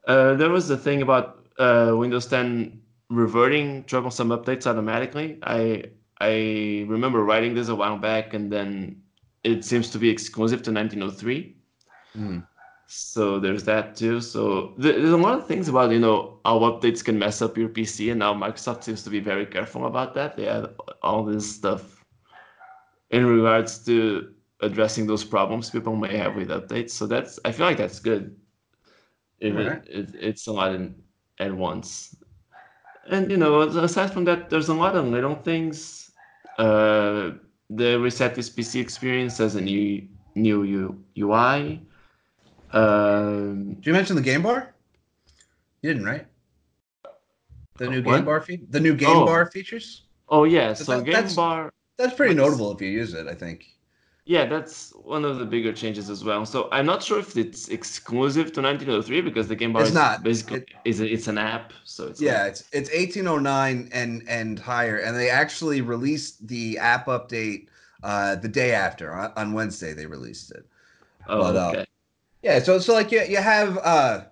Uh, 0.07 0.35
there 0.35 0.49
was 0.49 0.69
the 0.69 0.77
thing 0.77 1.03
about 1.03 1.45
uh, 1.59 1.93
Windows 1.97 2.27
10 2.27 2.81
reverting 3.09 3.83
troublesome 3.87 4.29
updates 4.29 4.69
automatically. 4.69 5.41
I 5.43 5.87
I 6.21 6.85
remember 6.87 7.25
writing 7.25 7.57
this 7.57 7.71
a 7.71 7.75
while 7.75 7.99
back, 7.99 8.35
and 8.35 8.53
then 8.53 9.03
it 9.43 9.65
seems 9.65 9.91
to 9.91 9.99
be 9.99 10.09
exclusive 10.09 10.63
to 10.63 10.71
1903. 10.71 11.57
Mm. 12.17 12.47
So 12.87 13.41
there's 13.41 13.65
that 13.65 13.97
too. 13.97 14.21
So 14.21 14.75
th- 14.81 14.95
there's 14.95 15.11
a 15.11 15.17
lot 15.17 15.41
of 15.41 15.49
things 15.49 15.67
about 15.67 15.91
you 15.91 15.99
know 15.99 16.39
how 16.45 16.61
updates 16.61 17.03
can 17.03 17.19
mess 17.19 17.43
up 17.43 17.59
your 17.59 17.69
PC, 17.69 18.11
and 18.11 18.21
now 18.21 18.33
Microsoft 18.33 18.85
seems 18.85 19.03
to 19.03 19.11
be 19.11 19.19
very 19.19 19.45
careful 19.45 19.87
about 19.87 20.15
that. 20.15 20.37
They 20.37 20.45
had 20.45 20.67
all 21.03 21.25
this 21.25 21.53
stuff 21.53 22.05
in 23.11 23.27
regards 23.27 23.85
to 23.87 24.35
addressing 24.63 25.07
those 25.07 25.25
problems 25.25 25.71
people 25.71 25.97
may 25.97 26.17
have 26.17 26.37
with 26.37 26.49
updates. 26.49 26.91
So 26.91 27.07
that's 27.07 27.39
I 27.45 27.53
feel 27.53 27.67
like 27.67 27.77
that's 27.79 27.99
good. 28.01 28.37
If 29.41 29.55
Alright. 29.57 29.83
it, 29.87 30.15
it, 30.15 30.15
it's 30.21 30.47
a 30.49 30.53
lot 30.53 30.75
in, 30.75 30.95
at 31.39 31.53
once. 31.55 32.15
And 33.09 33.31
you 33.31 33.37
know, 33.39 33.61
aside 33.63 34.13
from 34.13 34.25
that, 34.25 34.51
there's 34.51 34.69
a 34.69 34.75
lot 34.75 34.95
of 34.97 35.07
little 35.07 35.35
things. 35.35 36.11
Uh, 36.59 37.31
the 37.71 37.99
reset 37.99 38.35
this 38.35 38.51
PC 38.51 38.81
experience 38.81 39.39
has 39.39 39.55
a 39.57 39.61
new 39.61 40.07
new 40.35 40.63
U, 40.65 41.05
UI. 41.19 41.81
Um, 42.73 43.75
Did 43.75 43.87
you 43.87 43.93
mention 43.93 44.15
the 44.17 44.23
game 44.23 44.43
bar? 44.43 44.75
You 45.83 45.93
didn't, 45.93 46.05
right? 46.07 46.27
The 47.79 47.89
new 47.89 48.03
What? 48.03 48.17
game 48.17 48.25
bar 48.27 48.41
fe- 48.43 48.61
the 48.69 48.79
new 48.81 48.95
game 48.95 49.09
Oh. 49.17 49.25
bar 49.27 49.51
features. 49.51 50.03
oh 50.29 50.45
yeah, 50.45 50.75
so 50.75 50.85
that- 50.99 51.05
game 51.05 51.15
that's- 51.15 51.35
bar. 51.35 51.73
That's 51.97 52.15
pretty 52.15 52.35
notable 52.35 52.73
if 52.73 52.81
you 52.81 52.89
use 52.89 53.13
it. 53.15 53.27
I 53.27 53.35
think. 53.35 53.65
Yeah, 54.31 54.47
that's 54.47 54.93
one 55.03 55.25
of 55.25 55.41
the 55.41 55.45
bigger 55.45 55.73
changes 55.73 56.09
as 56.09 56.23
well. 56.23 56.47
So 56.47 56.69
I'm 56.71 56.87
not 56.87 57.03
sure 57.03 57.19
if 57.19 57.37
it's 57.37 57.67
exclusive 57.67 58.53
to 58.53 58.63
1903 58.63 59.23
because 59.23 59.49
the 59.49 59.57
game 59.57 59.73
bar 59.73 59.83
It's 59.83 59.89
is 59.89 59.95
not. 59.97 60.23
basically 60.23 60.59
It- 60.59 60.69
is 60.85 61.01
a, 61.01 61.13
it's 61.13 61.27
an 61.27 61.37
app, 61.37 61.73
so 61.85 62.07
it's 62.07 62.21
Yeah, 62.21 62.45
like- 62.45 62.53
it's 62.53 62.63
it's 62.71 62.91
1809 62.95 63.89
and 63.93 64.23
and 64.29 64.57
higher, 64.61 64.99
and 64.99 65.17
they 65.17 65.31
actually 65.31 65.81
released 65.81 66.47
the 66.47 66.79
app 66.79 67.07
update 67.07 67.67
uh, 68.05 68.37
the 68.37 68.47
day 68.47 68.71
after 68.73 69.13
on, 69.13 69.33
on 69.37 69.53
Wednesday. 69.53 69.95
They 69.95 70.07
released 70.07 70.53
it. 70.53 70.65
oh, 71.29 71.41
but, 71.43 71.57
uh, 71.57 71.69
okay. 71.71 71.87
Yeah, 72.45 72.61
so 72.61 72.79
so 72.79 72.93
like 72.95 73.11
you 73.11 73.23
you 73.23 73.39
have 73.39 73.79
uh, 73.83 74.27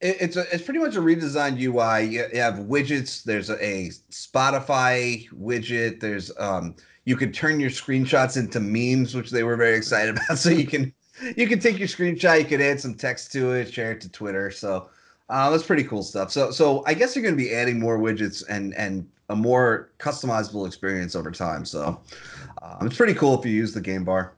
it, 0.00 0.16
it's 0.22 0.36
a 0.36 0.44
it's 0.54 0.64
pretty 0.64 0.80
much 0.80 0.96
a 0.96 1.00
redesigned 1.02 1.58
UI. 1.60 2.06
You, 2.14 2.24
you 2.32 2.40
have 2.40 2.54
widgets. 2.60 3.22
There's 3.22 3.50
a, 3.50 3.62
a 3.62 3.90
Spotify 4.10 5.28
widget. 5.32 6.00
There's 6.00 6.32
um, 6.38 6.76
you 7.04 7.16
could 7.16 7.34
turn 7.34 7.60
your 7.60 7.70
screenshots 7.70 8.36
into 8.36 8.60
memes, 8.60 9.14
which 9.14 9.30
they 9.30 9.42
were 9.42 9.56
very 9.56 9.76
excited 9.76 10.16
about. 10.16 10.38
So 10.38 10.50
you 10.50 10.66
can 10.66 10.92
you 11.36 11.46
can 11.46 11.60
take 11.60 11.78
your 11.78 11.88
screenshot, 11.88 12.40
you 12.40 12.44
could 12.44 12.60
add 12.60 12.80
some 12.80 12.94
text 12.94 13.32
to 13.32 13.52
it, 13.52 13.72
share 13.72 13.92
it 13.92 14.00
to 14.02 14.08
Twitter. 14.10 14.50
So 14.50 14.88
uh, 15.28 15.50
that's 15.50 15.62
pretty 15.62 15.84
cool 15.84 16.02
stuff. 16.02 16.30
So 16.30 16.50
so 16.50 16.84
I 16.86 16.94
guess 16.94 17.14
you're 17.14 17.22
going 17.22 17.36
to 17.36 17.42
be 17.42 17.54
adding 17.54 17.78
more 17.78 17.98
widgets 17.98 18.42
and 18.48 18.74
and 18.74 19.08
a 19.30 19.36
more 19.36 19.90
customizable 19.98 20.66
experience 20.66 21.14
over 21.14 21.30
time. 21.30 21.64
So 21.64 22.00
um, 22.62 22.86
it's 22.86 22.96
pretty 22.96 23.14
cool 23.14 23.38
if 23.38 23.46
you 23.46 23.52
use 23.52 23.72
the 23.72 23.80
game 23.80 24.04
bar. 24.04 24.34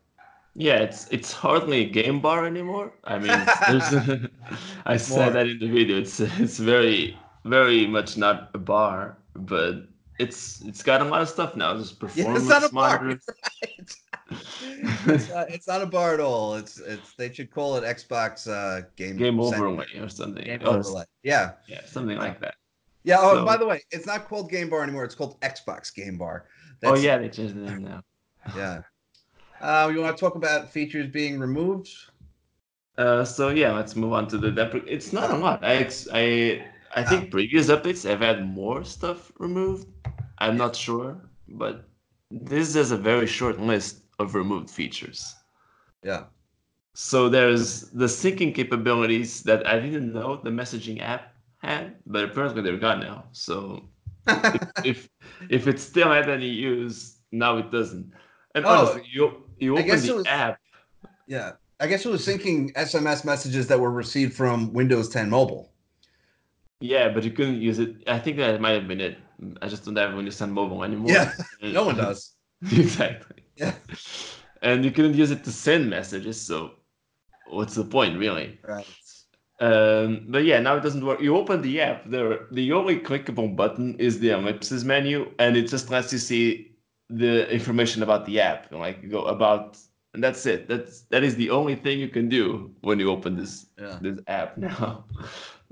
Yeah, 0.55 0.77
it's 0.77 1.07
it's 1.09 1.33
hardly 1.33 1.83
a 1.83 1.89
game 1.89 2.21
bar 2.21 2.47
anymore. 2.47 2.93
I 3.05 3.19
mean, 3.19 3.47
there's, 3.69 4.29
I 4.87 4.97
said 4.97 5.35
that 5.35 5.47
in 5.49 5.59
the 5.59 5.69
video. 5.69 5.99
It's 5.99 6.21
it's 6.21 6.59
very 6.59 7.19
very 7.45 7.87
much 7.87 8.17
not 8.17 8.51
a 8.55 8.59
bar, 8.59 9.19
but 9.35 9.87
it's 10.19 10.63
it's 10.63 10.83
got 10.83 11.01
a 11.03 11.05
lot 11.05 11.23
of 11.23 11.29
stuff 11.29 11.57
now. 11.57 11.75
There's 11.75 11.93
Yeah, 11.93 11.99
performance 11.99 12.41
it's 12.43 12.49
not 12.49 12.65
a 12.65 12.75
bar. 12.75 12.99
monitors. 13.03 13.27
it's, 15.07 15.29
not, 15.31 15.51
it's 15.51 15.69
not 15.69 15.83
a 15.83 15.87
bar 15.87 16.15
at 16.15 16.21
all. 16.21 16.55
It's 16.55 16.79
it's 16.79 17.15
they 17.15 17.33
should 17.33 17.51
call 17.51 17.77
it 17.77 17.85
Xbox 17.85 18.49
uh, 18.51 18.87
game 18.97 19.17
Game 19.17 19.43
center- 19.43 19.67
overlay 19.67 19.87
or 19.99 20.09
something. 20.09 20.45
Game 20.45 20.61
Or- 20.63 20.79
overlay. 20.79 21.05
Yeah, 21.23 21.53
yeah, 21.69 21.81
something 21.87 22.17
like 22.19 22.41
that. 22.41 22.55
yeah. 23.05 23.19
Oh, 23.21 23.35
So- 23.37 23.45
by 23.45 23.57
the 23.57 23.67
way, 23.67 23.83
it's 23.91 24.07
not 24.07 24.29
called 24.29 24.51
Game 24.51 24.69
Bar 24.71 24.83
anymore. 24.83 25.05
It's 25.05 25.15
called 25.15 25.41
Xbox 25.41 25.95
Game 25.95 26.19
Bar. 26.19 26.47
oh 26.85 26.97
yeah, 26.97 27.19
they 27.19 27.29
changed 27.29 27.55
the 27.55 27.61
name 27.61 27.85
now. 27.85 28.03
yeah. 28.57 28.83
Uh, 29.61 29.91
you 29.93 30.01
want 30.03 30.17
to 30.17 30.21
talk 30.21 30.35
about 30.35 30.71
features 30.71 31.11
being 31.11 31.39
removed? 31.41 31.89
Uh, 32.99 33.25
so 33.25 33.49
yeah, 33.51 33.73
let's 33.73 33.95
move 33.97 34.13
on 34.13 34.27
to 34.29 34.39
the 34.39 34.51
depre- 34.51 34.85
It's 34.87 35.13
not 35.13 35.31
a 35.31 35.37
lot. 35.37 35.65
I 35.65 35.77
ex- 35.77 36.09
I 36.13 36.67
I 36.95 37.05
think 37.05 37.31
previous 37.31 37.69
updates 37.69 38.03
have 38.09 38.21
had 38.21 38.47
more 38.47 38.85
stuff 38.85 39.31
removed. 39.39 39.87
I'm 40.39 40.57
not 40.57 40.77
sure, 40.77 41.17
but 41.49 41.89
this 42.31 42.75
is 42.77 42.91
a 42.91 42.97
very 42.97 43.27
short 43.27 43.59
list 43.61 44.03
of 44.19 44.35
removed 44.35 44.71
features. 44.71 45.35
Yeah. 46.03 46.25
So 46.95 47.29
there's 47.29 47.91
the 47.91 48.07
syncing 48.07 48.55
capabilities 48.55 49.43
that 49.43 49.67
I 49.67 49.79
didn't 49.79 50.13
know 50.13 50.41
the 50.43 50.51
messaging 50.51 51.01
app 51.03 51.35
had, 51.59 51.97
but 52.07 52.25
apparently 52.25 52.63
they're 52.63 52.79
gone 52.79 53.01
now. 53.01 53.25
So 53.33 53.89
if 54.85 55.09
if 55.51 55.67
it 55.67 55.79
still 55.79 56.11
had 56.11 56.29
any 56.29 56.49
use, 56.49 57.19
now 57.33 57.59
it 57.59 57.71
doesn't. 57.71 58.13
And 58.55 58.65
Oh, 58.65 58.71
honestly, 58.71 59.05
you 59.13 59.43
you 59.59 59.77
open 59.77 60.01
the 60.01 60.15
was- 60.15 60.27
app. 60.27 60.59
yeah. 61.27 61.53
I 61.79 61.87
guess 61.87 62.07
it 62.07 62.09
was 62.09 62.27
syncing 62.27 62.73
SMS 62.73 63.23
messages 63.23 63.67
that 63.69 63.79
were 63.79 63.91
received 63.91 64.33
from 64.33 64.73
Windows 64.73 65.11
10 65.11 65.29
Mobile. 65.29 65.71
Yeah, 66.81 67.11
but 67.11 67.23
you 67.23 67.31
couldn't 67.31 67.61
use 67.61 67.79
it. 67.79 67.97
I 68.07 68.19
think 68.19 68.39
that 68.39 68.59
might 68.63 68.71
have 68.73 68.89
been 68.89 69.01
it. 69.03 69.19
I 69.63 69.69
just 69.69 69.85
don't 69.85 69.97
have 69.97 70.15
Windows 70.15 70.39
10 70.39 70.51
mobile 70.51 70.83
anymore. 70.85 71.13
Yeah, 71.13 71.33
no 71.63 71.85
one 71.85 71.97
does. 71.97 72.35
exactly. 72.73 73.43
Yeah. 73.57 73.75
And 74.63 74.85
you 74.85 74.91
couldn't 74.91 75.15
use 75.15 75.31
it 75.31 75.45
to 75.45 75.53
send 75.53 75.91
messages, 75.91 76.41
so 76.41 76.73
what's 77.51 77.75
the 77.75 77.85
point, 77.85 78.19
really? 78.19 78.59
Right. 78.67 78.87
Um, 79.61 80.27
but 80.29 80.45
yeah, 80.45 80.61
now 80.61 80.77
it 80.77 80.83
doesn't 80.83 81.05
work. 81.05 81.21
You 81.21 81.37
open 81.37 81.63
the 81.63 81.81
app, 81.81 82.09
there 82.11 82.47
the 82.53 82.73
only 82.73 82.99
clickable 83.01 83.55
button 83.57 83.95
is 83.99 84.19
the 84.19 84.31
ellipsis 84.31 84.85
menu, 84.85 85.33
and 85.39 85.57
it 85.57 85.69
just 85.69 85.89
lets 85.91 86.13
you 86.13 86.19
see 86.19 86.77
the 87.09 87.49
information 87.51 88.03
about 88.03 88.27
the 88.27 88.41
app. 88.41 88.71
Like 88.73 89.09
go 89.09 89.25
about, 89.25 89.79
and 90.13 90.23
that's 90.23 90.45
it. 90.45 90.69
That's 90.69 91.03
that 91.11 91.23
is 91.25 91.37
the 91.37 91.49
only 91.51 91.75
thing 91.75 91.99
you 91.99 92.09
can 92.09 92.29
do 92.29 92.71
when 92.83 92.99
you 93.01 93.11
open 93.11 93.35
this 93.37 93.67
Yeah. 93.79 93.99
this 94.03 94.19
app 94.27 94.59
now. 94.59 95.05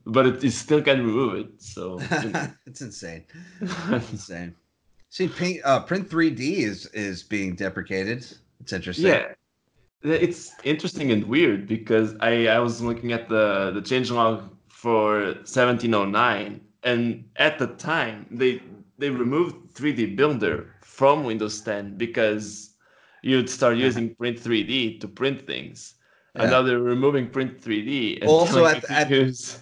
But 0.07 0.27
it, 0.27 0.45
it 0.45 0.51
still 0.53 0.83
can 0.83 0.99
remove 1.07 1.35
it. 1.37 1.63
So 1.63 1.99
it's 2.67 2.81
insane. 2.83 3.25
It's 3.61 4.13
insane. 4.13 4.55
See, 5.09 5.29
Print, 5.29 5.61
uh, 5.65 5.81
Print 5.81 6.09
3D 6.11 6.41
is 6.41 6.87
is 6.87 7.23
being 7.23 7.55
deprecated. 7.55 8.27
It's 8.61 8.73
interesting. 8.73 9.07
Yeah, 9.07 9.33
it's 10.03 10.53
interesting 10.65 11.11
and 11.13 11.25
weird 11.25 11.67
because 11.67 12.15
I 12.21 12.49
I 12.49 12.59
was 12.59 12.83
looking 12.83 13.13
at 13.13 13.29
the 13.29 13.71
the 13.73 13.81
changelog 13.81 14.51
for 14.69 15.35
1709, 15.47 16.61
and 16.83 17.25
at 17.37 17.59
the 17.59 17.69
time 17.69 18.27
they 18.31 18.61
they 18.99 19.11
removed 19.11 19.75
3D 19.75 20.17
Builder 20.17 20.67
from 20.83 21.25
Windows 21.25 21.61
10 21.63 21.97
because 21.97 22.75
you'd 23.23 23.49
start 23.51 23.77
using 23.77 24.15
Print 24.15 24.39
3D 24.39 25.01
to 25.01 25.09
print 25.09 25.47
things, 25.47 25.95
and 26.35 26.51
now 26.51 26.63
they're 26.63 26.79
removing 26.81 27.29
Print 27.31 27.61
3D. 27.61 28.21
And 28.21 28.29
Also 28.29 28.67
at- 28.67 28.85
at- 28.91 29.11
use- 29.11 29.59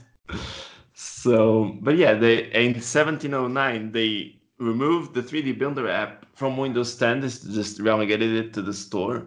So, 0.95 1.77
but 1.81 1.97
yeah, 1.97 2.14
they 2.14 2.45
in 2.53 2.75
1709 2.75 3.92
they 3.92 4.37
removed 4.59 5.14
the 5.14 5.23
3D 5.23 5.59
Builder 5.59 5.88
app 5.88 6.27
from 6.35 6.57
Windows 6.57 6.95
10. 6.97 7.21
This 7.21 7.40
just 7.42 7.81
relegated 7.81 8.33
it 8.35 8.53
to 8.55 8.62
the 8.62 8.73
store 8.75 9.27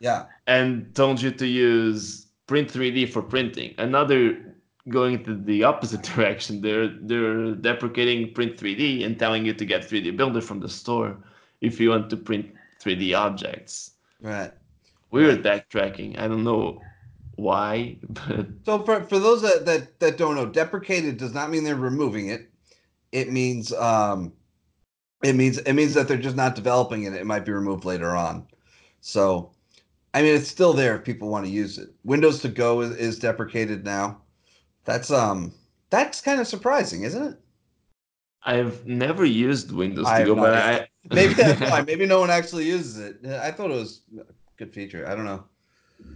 Yeah. 0.00 0.26
and 0.46 0.94
told 0.94 1.20
you 1.20 1.30
to 1.32 1.46
use 1.46 2.26
Print 2.46 2.68
3D 2.70 3.06
for 3.06 3.22
printing. 3.22 3.74
Another 3.78 4.38
going 4.88 5.24
to 5.24 5.34
the 5.34 5.64
opposite 5.64 6.02
direction. 6.14 6.60
They're 6.60 6.88
they're 6.88 7.54
deprecating 7.54 8.32
Print 8.34 8.56
3D 8.56 9.04
and 9.04 9.18
telling 9.18 9.44
you 9.46 9.54
to 9.54 9.64
get 9.64 9.82
3D 9.82 10.16
Builder 10.16 10.40
from 10.40 10.60
the 10.60 10.68
store 10.68 11.16
if 11.60 11.80
you 11.80 11.90
want 11.90 12.10
to 12.10 12.16
print 12.16 12.46
3D 12.80 13.14
objects. 13.18 13.92
Right. 14.20 14.52
Weird 15.10 15.42
backtracking. 15.42 16.18
I 16.18 16.28
don't 16.28 16.44
know 16.44 16.87
why, 17.38 17.98
but 18.08 18.48
So 18.64 18.82
for, 18.82 19.04
for 19.04 19.20
those 19.20 19.42
that, 19.42 19.64
that 19.64 20.00
that 20.00 20.18
don't 20.18 20.34
know, 20.34 20.46
deprecated 20.46 21.18
does 21.18 21.32
not 21.32 21.50
mean 21.50 21.62
they're 21.62 21.76
removing 21.76 22.28
it. 22.28 22.50
It 23.12 23.30
means 23.30 23.72
um 23.72 24.32
it 25.22 25.36
means 25.36 25.58
it 25.58 25.74
means 25.74 25.94
that 25.94 26.08
they're 26.08 26.16
just 26.16 26.34
not 26.34 26.56
developing 26.56 27.04
it. 27.04 27.14
It 27.14 27.26
might 27.26 27.44
be 27.44 27.52
removed 27.52 27.84
later 27.84 28.16
on. 28.16 28.48
So 29.00 29.52
I 30.12 30.22
mean 30.22 30.34
it's 30.34 30.48
still 30.48 30.72
there 30.72 30.96
if 30.96 31.04
people 31.04 31.28
want 31.28 31.46
to 31.46 31.50
use 31.52 31.78
it. 31.78 31.90
Windows 32.02 32.42
to 32.42 32.48
go 32.48 32.80
is, 32.80 32.96
is 32.96 33.18
deprecated 33.20 33.84
now. 33.84 34.20
That's 34.84 35.12
um 35.12 35.54
that's 35.90 36.20
kind 36.20 36.40
of 36.40 36.48
surprising, 36.48 37.02
isn't 37.04 37.22
it? 37.22 37.40
I've 38.42 38.84
never 38.84 39.24
used 39.24 39.70
Windows 39.70 40.06
I 40.06 40.20
to 40.20 40.26
go, 40.26 40.34
but. 40.34 40.54
I 40.54 40.88
Maybe 41.10 41.34
that's 41.34 41.60
why. 41.70 41.82
Maybe 41.82 42.04
no 42.04 42.18
one 42.18 42.30
actually 42.30 42.66
uses 42.66 42.98
it. 42.98 43.24
I 43.26 43.52
thought 43.52 43.70
it 43.70 43.74
was 43.74 44.02
a 44.18 44.24
good 44.56 44.74
feature. 44.74 45.08
I 45.08 45.14
don't 45.14 45.24
know. 45.24 45.44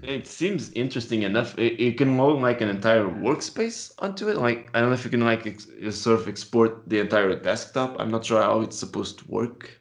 It 0.03 0.27
seems 0.27 0.73
interesting 0.73 1.23
enough. 1.23 1.59
It, 1.59 1.79
you 1.81 1.95
can 1.95 2.17
load 2.17 2.41
like 2.41 2.61
an 2.61 2.69
entire 2.69 3.05
workspace 3.05 3.93
onto 3.99 4.29
it. 4.29 4.37
Like 4.37 4.69
I 4.75 4.81
don't 4.81 4.91
know 4.91 4.95
if 4.95 5.05
you 5.05 5.11
can 5.11 5.21
like 5.21 5.47
ex- 5.47 5.69
sort 5.91 6.21
of 6.21 6.29
export 6.29 6.89
the 6.89 7.01
entire 7.01 7.35
desktop. 7.37 7.97
I'm 8.01 8.11
not 8.11 8.25
sure 8.25 8.43
how 8.43 8.61
it's 8.63 8.79
supposed 8.79 9.19
to 9.21 9.31
work. 9.31 9.81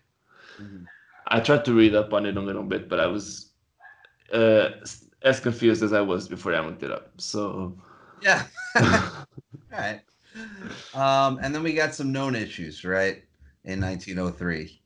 I 1.28 1.40
tried 1.40 1.66
to 1.66 1.74
read 1.74 1.96
up 1.96 2.14
on 2.14 2.26
it 2.26 2.38
a 2.38 2.42
little 2.42 2.64
bit, 2.64 2.90
but 2.90 3.00
I 3.00 3.08
was 3.08 3.52
uh, 4.34 4.70
as 5.24 5.40
confused 5.40 5.84
as 5.84 5.94
I 5.94 6.02
was 6.02 6.28
before 6.28 6.56
I 6.56 6.60
looked 6.62 6.84
it 6.84 6.92
up. 6.92 7.20
So 7.20 7.78
Yeah. 8.22 8.46
All 8.76 9.26
right. 9.72 10.02
Um, 10.94 11.40
and 11.42 11.54
then 11.56 11.64
we 11.64 11.74
got 11.74 11.96
some 11.96 12.12
known 12.12 12.36
issues, 12.36 12.84
right? 12.84 13.24
In 13.64 13.80
1903, 13.80 14.82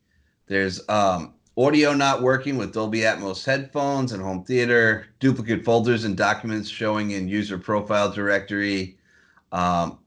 there's 0.47 0.87
um, 0.89 1.34
audio 1.57 1.93
not 1.93 2.21
working 2.21 2.57
with 2.57 2.73
Dolby 2.73 2.99
Atmos 3.01 3.45
headphones 3.45 4.11
and 4.11 4.21
home 4.21 4.43
theater, 4.43 5.07
duplicate 5.19 5.63
folders 5.63 6.03
and 6.03 6.17
documents 6.17 6.69
showing 6.69 7.11
in 7.11 7.27
user 7.27 7.57
profile 7.57 8.11
directory, 8.11 8.97
um, 9.51 9.99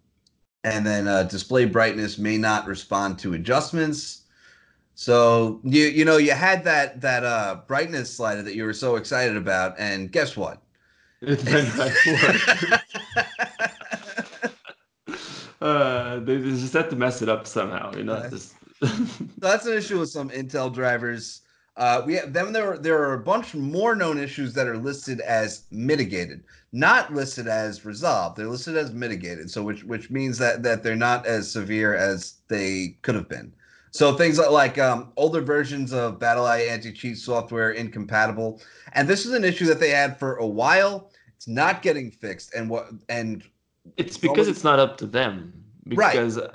and 0.65 0.87
then 0.87 1.09
uh, 1.09 1.23
display 1.25 1.65
brightness 1.65 2.19
may 2.19 2.37
not 2.37 2.67
respond 2.67 3.19
to 3.21 3.35
adjustments. 3.35 4.23
So 4.95 5.61
you 5.63 5.85
you 5.85 6.05
know 6.05 6.17
you 6.17 6.33
had 6.33 6.65
that 6.65 7.01
that 7.01 7.25
uh, 7.25 7.61
brightness 7.67 8.15
slider 8.15 8.43
that 8.43 8.55
you 8.55 8.65
were 8.65 8.75
so 8.75 8.97
excited 8.97 9.37
about, 9.37 9.79
and 9.79 10.11
guess 10.11 10.37
what? 10.37 10.61
it 11.21 11.45
not 11.77 11.93
work. 15.09 15.21
uh, 15.61 16.19
they 16.21 16.39
just 16.39 16.73
had 16.73 16.91
to 16.91 16.97
mess 16.97 17.23
it 17.23 17.29
up 17.29 17.47
somehow, 17.47 17.95
you 17.97 18.05
know. 18.05 18.29
Just... 18.29 18.58
that's 19.39 19.67
an 19.67 19.77
issue 19.77 19.99
with 19.99 20.11
some 20.11 20.31
Intel 20.31 20.73
drivers. 20.73 21.43
Uh, 21.77 22.03
we 22.05 22.15
have, 22.15 22.33
then 22.33 22.53
there 22.53 22.77
there 22.77 23.01
are 23.01 23.15
a 23.15 23.21
bunch 23.21 23.55
more 23.55 23.95
known 23.95 24.19
issues 24.19 24.53
that 24.55 24.67
are 24.67 24.77
listed 24.77 25.21
as 25.21 25.63
mitigated, 25.71 26.43
not 26.73 27.15
listed 27.15 27.47
as 27.47 27.85
resolved. 27.85 28.37
They're 28.37 28.49
listed 28.49 28.77
as 28.77 28.93
mitigated, 28.93 29.49
so 29.49 29.63
which 29.63 29.85
which 29.85 30.11
means 30.11 30.39
that 30.39 30.65
that 30.65 30.83
they're 30.83 30.97
not 30.97 31.25
as 31.27 31.51
severe 31.51 31.95
as 31.95 32.35
they 32.49 32.97
could 33.03 33.15
have 33.15 33.29
been. 33.29 33.55
So 33.93 34.15
things 34.15 34.39
like 34.39 34.77
um, 34.79 35.13
older 35.17 35.41
versions 35.41 35.93
of 35.93 36.19
BattlEye 36.19 36.69
anti-cheat 36.69 37.17
software 37.17 37.71
incompatible, 37.71 38.61
and 38.93 39.09
this 39.09 39.25
is 39.25 39.33
an 39.33 39.45
issue 39.45 39.67
that 39.67 39.81
they 39.81 39.91
had 39.91 40.19
for 40.19 40.37
a 40.37 40.47
while. 40.47 41.11
It's 41.37 41.49
not 41.49 41.83
getting 41.83 42.11
fixed, 42.11 42.55
and 42.55 42.69
what 42.69 42.89
and 43.09 43.45
it's 43.97 44.19
because 44.19 44.49
it's 44.49 44.65
not 44.65 44.81
up 44.81 44.97
to 44.99 45.07
them. 45.07 45.53
Because 45.87 46.39
right. 46.39 46.51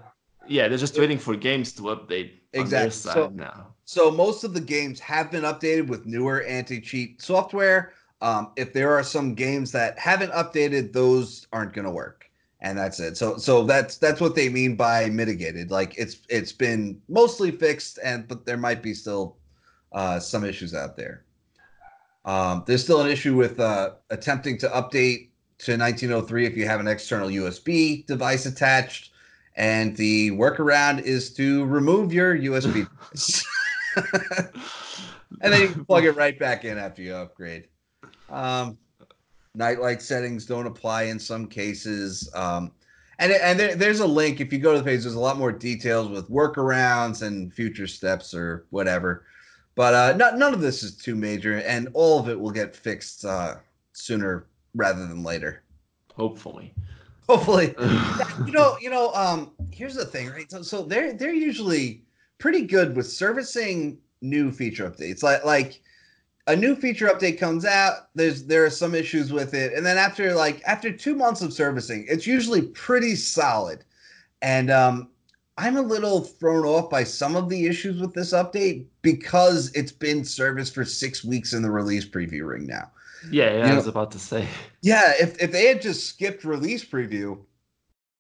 Yeah, 0.47 0.67
they're 0.67 0.77
just 0.77 0.97
waiting 0.97 1.17
for 1.17 1.36
games 1.36 1.71
to 1.73 1.84
update 1.84 2.32
exactly. 2.53 2.91
so, 2.91 3.32
now. 3.34 3.73
So 3.86 4.12
most 4.12 4.43
of 4.43 4.53
the 4.53 4.62
games 4.62 4.99
have 4.99 5.32
been 5.32 5.43
updated 5.43 5.88
with 5.88 6.06
newer 6.06 6.43
anti-cheat 6.43 7.21
software. 7.21 7.93
Um, 8.21 8.51
if 8.56 8.71
there 8.73 8.93
are 8.93 9.03
some 9.03 9.36
games 9.36 9.71
that 9.73 9.99
haven't 9.99 10.32
updated, 10.32 10.93
those 10.93 11.47
aren't 11.51 11.73
going 11.73 11.86
to 11.86 11.91
work, 11.91 12.29
and 12.62 12.77
that's 12.77 12.99
it. 12.99 13.17
So 13.17 13.38
so 13.38 13.63
that's 13.63 13.97
that's 13.97 14.21
what 14.21 14.36
they 14.36 14.47
mean 14.47 14.75
by 14.77 15.10
mitigated. 15.10 15.71
Like 15.71 15.93
it's 15.97 16.19
it's 16.29 16.53
been 16.53 17.01
mostly 17.10 17.51
fixed, 17.51 17.99
and 18.01 18.25
but 18.27 18.45
there 18.45 18.58
might 18.58 18.82
be 18.82 18.93
still 18.93 19.38
uh, 19.91 20.19
some 20.19 20.45
issues 20.45 20.73
out 20.73 20.95
there. 20.95 21.25
Um, 22.25 22.63
there's 22.65 22.84
still 22.84 23.01
an 23.01 23.12
issue 23.12 23.36
with 23.36 23.60
uh, 23.60 23.91
attempting 24.10 24.58
to 24.60 24.69
update 24.69 25.29
to 25.60 25.77
1903 25.77 26.45
if 26.45 26.56
you 26.56 26.65
have 26.65 26.79
an 26.79 26.88
external 26.88 27.27
USB 27.29 28.06
device 28.06 28.45
attached. 28.45 29.12
And 29.56 29.96
the 29.96 30.32
workaround 30.32 31.02
is 31.04 31.34
to 31.36 31.66
remove 31.66 32.12
your 32.12 32.36
USB 32.36 32.88
and 35.42 35.54
then 35.54 35.62
you 35.62 35.68
can 35.70 35.86
plug 35.86 36.06
it 36.06 36.12
right 36.12 36.38
back 36.38 36.66
in 36.66 36.78
after 36.78 37.02
you 37.02 37.13
upgrade. 37.13 37.68
Um, 38.30 38.78
nightlight 39.56 40.02
settings 40.02 40.46
don't 40.46 40.68
apply 40.68 41.04
in 41.04 41.20
some 41.20 41.48
cases. 41.48 42.30
Um, 42.34 42.72
and 43.20 43.32
and 43.32 43.60
there, 43.60 43.76
there's 43.76 44.00
a 44.00 44.08
link 44.08 44.42
if 44.42 44.52
you 44.52 44.60
go 44.60 44.74
to 44.74 44.80
the 44.80 44.84
page. 44.84 45.04
There's 45.04 45.13
a 45.13 45.20
lot 45.20 45.38
more 45.38 45.52
details 45.52 46.10
with 46.10 46.30
workarounds 46.30 47.22
and 47.22 47.54
future 47.54 47.88
steps 47.88 48.34
or 48.34 48.66
whatever. 48.72 49.26
But 49.76 49.94
uh, 49.94 50.18
not, 50.18 50.38
none 50.38 50.54
of 50.54 50.62
this 50.62 50.84
is 50.84 50.96
too 50.96 51.16
major, 51.16 51.58
and 51.60 51.89
all 51.94 52.20
of 52.20 52.30
it 52.30 52.39
will 52.39 52.52
get 52.52 52.76
fixed 52.76 53.26
uh, 53.26 53.56
sooner 53.94 54.46
rather 54.76 55.08
than 55.08 55.24
later. 55.24 55.63
Hopefully. 56.16 56.74
Hopefully. 57.30 57.74
you 58.46 58.52
know, 58.52 58.78
you 58.82 58.90
know, 58.90 59.14
um, 59.14 59.52
here's 59.72 59.96
the 59.96 60.06
thing, 60.06 60.30
right? 60.30 60.50
So, 60.52 60.62
so 60.62 60.84
they're 60.84 61.14
they're 61.14 61.34
usually 61.34 62.04
pretty 62.38 62.64
good 62.64 62.96
with 62.96 63.08
servicing 63.08 63.98
new 64.22 64.52
feature 64.52 64.90
updates. 64.90 65.24
Like 65.24 65.46
like 65.46 65.82
a 66.48 66.56
new 66.56 66.76
feature 66.76 67.08
update 67.08 67.40
comes 67.40 67.64
out, 67.66 68.10
there's 68.16 68.44
there 68.44 68.66
are 68.66 68.70
some 68.70 68.94
issues 68.94 69.32
with 69.32 69.54
it, 69.54 69.74
and 69.74 69.86
then 69.86 69.98
after 69.98 70.36
like 70.36 70.62
after 70.66 70.92
two 70.92 71.16
months 71.16 71.42
of 71.42 71.54
servicing, 71.54 72.06
it's 72.10 72.28
usually 72.28 72.64
pretty 72.64 73.16
solid. 73.16 73.86
And 74.42 74.70
um, 74.70 75.10
I'm 75.58 75.78
a 75.78 75.82
little 75.82 76.22
thrown 76.22 76.66
off 76.66 76.90
by 76.90 77.06
some 77.06 77.38
of 77.38 77.48
the 77.48 77.66
issues 77.68 78.02
with 78.02 78.14
this 78.14 78.34
update 78.34 78.86
because 79.02 79.72
it's 79.74 79.92
been 79.94 80.26
serviced 80.26 80.74
for 80.74 80.84
six 80.84 81.24
weeks 81.24 81.54
in 81.54 81.62
the 81.62 81.72
release 81.72 82.06
preview 82.06 82.48
ring 82.48 82.66
now. 82.66 82.92
Yeah, 83.32 83.58
yeah 83.58 83.72
I 83.72 83.76
was 83.76 83.88
about 83.88 84.12
to 84.12 84.20
say. 84.20 84.48
Yeah, 84.82 85.14
if, 85.20 85.42
if 85.42 85.52
they 85.52 85.68
had 85.68 85.82
just 85.82 86.08
skipped 86.08 86.44
release 86.44 86.84
preview, 86.84 87.40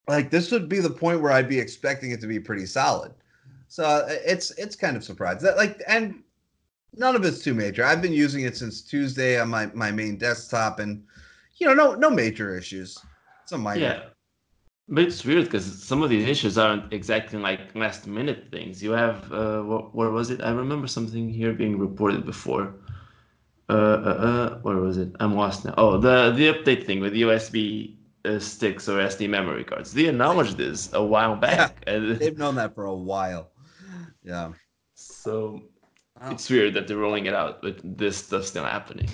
like 0.07 0.29
this 0.29 0.51
would 0.51 0.69
be 0.69 0.79
the 0.79 0.89
point 0.89 1.21
where 1.21 1.31
I'd 1.31 1.49
be 1.49 1.59
expecting 1.59 2.11
it 2.11 2.21
to 2.21 2.27
be 2.27 2.39
pretty 2.39 2.65
solid. 2.65 3.13
So 3.67 3.83
uh, 3.83 4.07
it's 4.07 4.51
it's 4.51 4.75
kind 4.75 4.95
of 4.95 5.03
surprised 5.03 5.41
that 5.41 5.57
like 5.57 5.81
and 5.87 6.23
none 6.95 7.15
of 7.15 7.25
it's 7.25 7.43
too 7.43 7.53
major. 7.53 7.83
I've 7.83 8.01
been 8.01 8.13
using 8.13 8.43
it 8.43 8.55
since 8.55 8.81
Tuesday 8.81 9.39
on 9.39 9.49
my 9.49 9.67
my 9.73 9.91
main 9.91 10.17
desktop, 10.17 10.79
and 10.79 11.03
you 11.57 11.67
know 11.67 11.73
no 11.73 11.95
no 11.95 12.09
major 12.09 12.55
issues. 12.57 12.97
Some 13.45 13.61
minor. 13.61 13.81
Yeah. 13.81 14.03
But 14.89 15.05
it's 15.05 15.23
weird 15.23 15.45
because 15.45 15.81
some 15.81 16.03
of 16.03 16.09
these 16.09 16.27
issues 16.27 16.57
aren't 16.57 16.91
exactly 16.91 17.39
like 17.39 17.73
last 17.73 18.05
minute 18.05 18.47
things. 18.51 18.83
You 18.83 18.91
have 18.91 19.31
uh, 19.31 19.61
what, 19.61 19.95
where 19.95 20.11
was 20.11 20.29
it? 20.29 20.41
I 20.41 20.51
remember 20.51 20.87
something 20.87 21.29
here 21.29 21.53
being 21.53 21.79
reported 21.79 22.25
before 22.25 22.75
uh, 23.73 23.75
uh, 23.75 24.27
uh, 24.27 24.59
where 24.59 24.77
was 24.77 24.97
it? 24.97 25.09
I'm 25.19 25.35
lost 25.35 25.65
now. 25.65 25.73
Oh, 25.77 25.97
the 25.97 26.31
the 26.31 26.53
update 26.53 26.85
thing 26.85 26.99
with 26.99 27.13
USB 27.13 27.95
uh, 28.23 28.37
sticks 28.37 28.87
or 28.87 28.99
SD 28.99 29.27
memory 29.29 29.63
cards. 29.63 29.93
They 29.93 30.05
acknowledged 30.05 30.57
this 30.57 30.93
a 30.93 31.03
while 31.03 31.35
back. 31.35 31.83
Yeah, 31.87 31.99
they've 32.19 32.37
known 32.37 32.55
that 32.55 32.75
for 32.75 32.85
a 32.85 32.95
while. 32.95 33.49
Yeah. 34.23 34.53
So 34.93 35.63
wow. 36.21 36.31
it's 36.31 36.47
weird 36.49 36.75
that 36.75 36.87
they're 36.87 36.97
rolling 36.97 37.25
it 37.25 37.33
out, 37.33 37.63
but 37.63 37.79
this 37.83 38.17
stuff's 38.17 38.49
still 38.49 38.63
happening. 38.63 39.09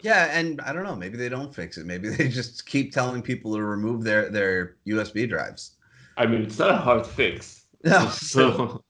Yeah, 0.00 0.30
and 0.32 0.60
I 0.62 0.72
don't 0.72 0.84
know. 0.84 0.96
Maybe 0.96 1.18
they 1.18 1.28
don't 1.28 1.54
fix 1.54 1.76
it. 1.76 1.84
Maybe 1.84 2.08
they 2.16 2.28
just 2.28 2.64
keep 2.66 2.92
telling 2.92 3.20
people 3.20 3.54
to 3.54 3.62
remove 3.62 4.04
their 4.04 4.30
their 4.30 4.76
USB 4.86 5.28
drives. 5.28 5.76
I 6.16 6.26
mean, 6.26 6.42
it's 6.42 6.58
not 6.58 6.70
a 6.70 6.76
hard 6.76 7.06
fix. 7.06 7.58
No, 7.84 8.06
so 8.10 8.84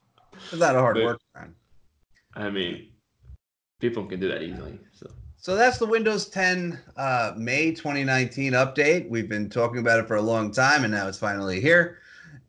it's 0.51 0.59
not 0.59 0.75
a 0.75 0.79
hard 0.79 0.97
work. 0.97 1.19
I 2.35 2.51
mean, 2.51 2.92
people 3.83 4.05
can 4.05 4.17
do 4.17 4.29
that 4.29 4.41
easily. 4.41 4.79
So. 4.93 5.09
So 5.35 5.57
that's 5.57 5.77
the 5.77 5.85
Windows 5.85 6.29
10 6.29 6.79
uh, 6.95 7.33
May 7.35 7.73
2019 7.73 8.53
update. 8.53 9.09
We've 9.09 9.27
been 9.27 9.49
talking 9.49 9.79
about 9.79 9.99
it 9.99 10.07
for 10.07 10.15
a 10.15 10.21
long 10.21 10.53
time, 10.53 10.85
and 10.85 10.93
now 10.93 11.09
it's 11.09 11.17
finally 11.17 11.59
here. 11.59 11.97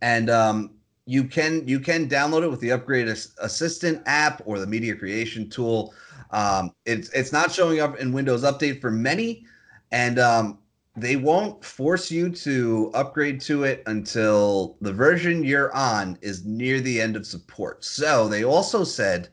And 0.00 0.30
um, 0.30 0.70
you 1.06 1.24
can 1.24 1.66
you 1.66 1.80
can 1.80 2.08
download 2.08 2.44
it 2.44 2.48
with 2.48 2.60
the 2.60 2.70
Upgrade 2.70 3.08
Assistant 3.08 4.00
app 4.06 4.42
or 4.44 4.60
the 4.60 4.66
Media 4.68 4.94
Creation 4.94 5.50
tool. 5.50 5.92
Um, 6.30 6.70
it's 6.86 7.08
it's 7.08 7.32
not 7.32 7.50
showing 7.50 7.80
up 7.80 7.98
in 7.98 8.12
Windows 8.12 8.44
Update 8.44 8.80
for 8.80 8.92
many, 8.92 9.44
and 9.90 10.20
um, 10.20 10.58
they 10.94 11.16
won't 11.16 11.64
force 11.64 12.12
you 12.12 12.30
to 12.30 12.92
upgrade 12.94 13.40
to 13.40 13.64
it 13.64 13.82
until 13.86 14.76
the 14.80 14.92
version 14.92 15.42
you're 15.42 15.74
on 15.74 16.16
is 16.22 16.44
near 16.44 16.80
the 16.80 17.00
end 17.00 17.16
of 17.16 17.26
support. 17.26 17.84
So 17.84 18.28
they 18.28 18.44
also 18.44 18.84
said 18.84 19.30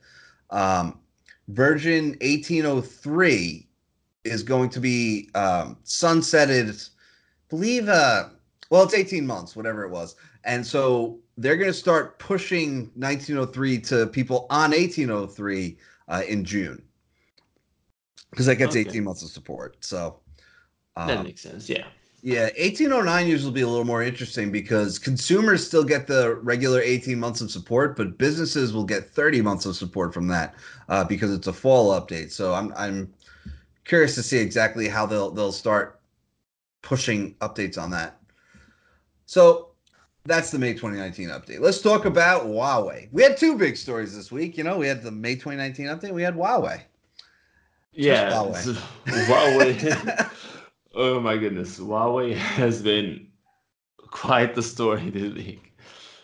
um, 0.49 0.97
version 1.51 2.17
1803 2.21 3.67
is 4.23 4.43
going 4.43 4.69
to 4.69 4.79
be 4.79 5.29
um, 5.35 5.77
sunsetted. 5.83 6.89
Believe, 7.49 7.89
uh, 7.89 8.29
well, 8.69 8.83
it's 8.83 8.93
18 8.93 9.25
months, 9.25 9.55
whatever 9.55 9.83
it 9.83 9.89
was, 9.89 10.15
and 10.43 10.65
so 10.65 11.19
they're 11.37 11.57
going 11.57 11.71
to 11.71 11.77
start 11.77 12.19
pushing 12.19 12.91
1903 12.95 13.79
to 13.79 14.07
people 14.07 14.47
on 14.49 14.71
1803 14.71 15.77
uh, 16.07 16.21
in 16.27 16.43
June 16.43 16.81
because 18.29 18.45
that 18.45 18.55
gets 18.55 18.75
okay. 18.75 18.87
18 18.87 19.03
months 19.03 19.23
of 19.23 19.29
support. 19.29 19.77
So 19.81 20.19
um, 20.95 21.07
that 21.07 21.23
makes 21.23 21.41
sense. 21.41 21.69
Yeah. 21.69 21.85
Yeah, 22.23 22.43
1809 22.59 23.27
usually 23.27 23.51
be 23.51 23.61
a 23.61 23.67
little 23.67 23.85
more 23.85 24.03
interesting 24.03 24.51
because 24.51 24.99
consumers 24.99 25.65
still 25.65 25.83
get 25.83 26.05
the 26.05 26.35
regular 26.35 26.79
18 26.79 27.19
months 27.19 27.41
of 27.41 27.49
support, 27.49 27.97
but 27.97 28.19
businesses 28.19 28.73
will 28.73 28.83
get 28.83 29.09
30 29.09 29.41
months 29.41 29.65
of 29.65 29.75
support 29.75 30.13
from 30.13 30.27
that 30.27 30.53
uh, 30.87 31.03
because 31.03 31.33
it's 31.33 31.47
a 31.47 31.53
fall 31.53 31.99
update. 31.99 32.31
So 32.31 32.53
I'm 32.53 32.71
I'm 32.77 33.11
curious 33.85 34.13
to 34.15 34.23
see 34.23 34.37
exactly 34.37 34.87
how 34.87 35.07
they'll 35.07 35.31
they'll 35.31 35.51
start 35.51 35.99
pushing 36.83 37.33
updates 37.35 37.81
on 37.81 37.89
that. 37.91 38.21
So 39.25 39.69
that's 40.23 40.51
the 40.51 40.59
May 40.59 40.73
2019 40.73 41.29
update. 41.29 41.59
Let's 41.59 41.81
talk 41.81 42.05
about 42.05 42.43
Huawei. 42.43 43.09
We 43.11 43.23
had 43.23 43.35
two 43.35 43.57
big 43.57 43.75
stories 43.75 44.15
this 44.15 44.31
week. 44.31 44.57
You 44.59 44.63
know, 44.63 44.77
we 44.77 44.85
had 44.85 45.01
the 45.01 45.11
May 45.11 45.33
2019 45.33 45.87
update. 45.87 46.13
We 46.13 46.21
had 46.21 46.35
Huawei. 46.35 46.81
Yeah, 47.93 48.31
Huawei. 48.31 48.77
Huawei. 49.07 50.31
oh 50.95 51.19
my 51.19 51.37
goodness, 51.37 51.79
Huawei 51.79 52.35
has 52.35 52.81
been 52.81 53.27
quite 53.97 54.55
the 54.55 54.63
story 54.63 55.09
this 55.09 55.33
week. 55.33 55.73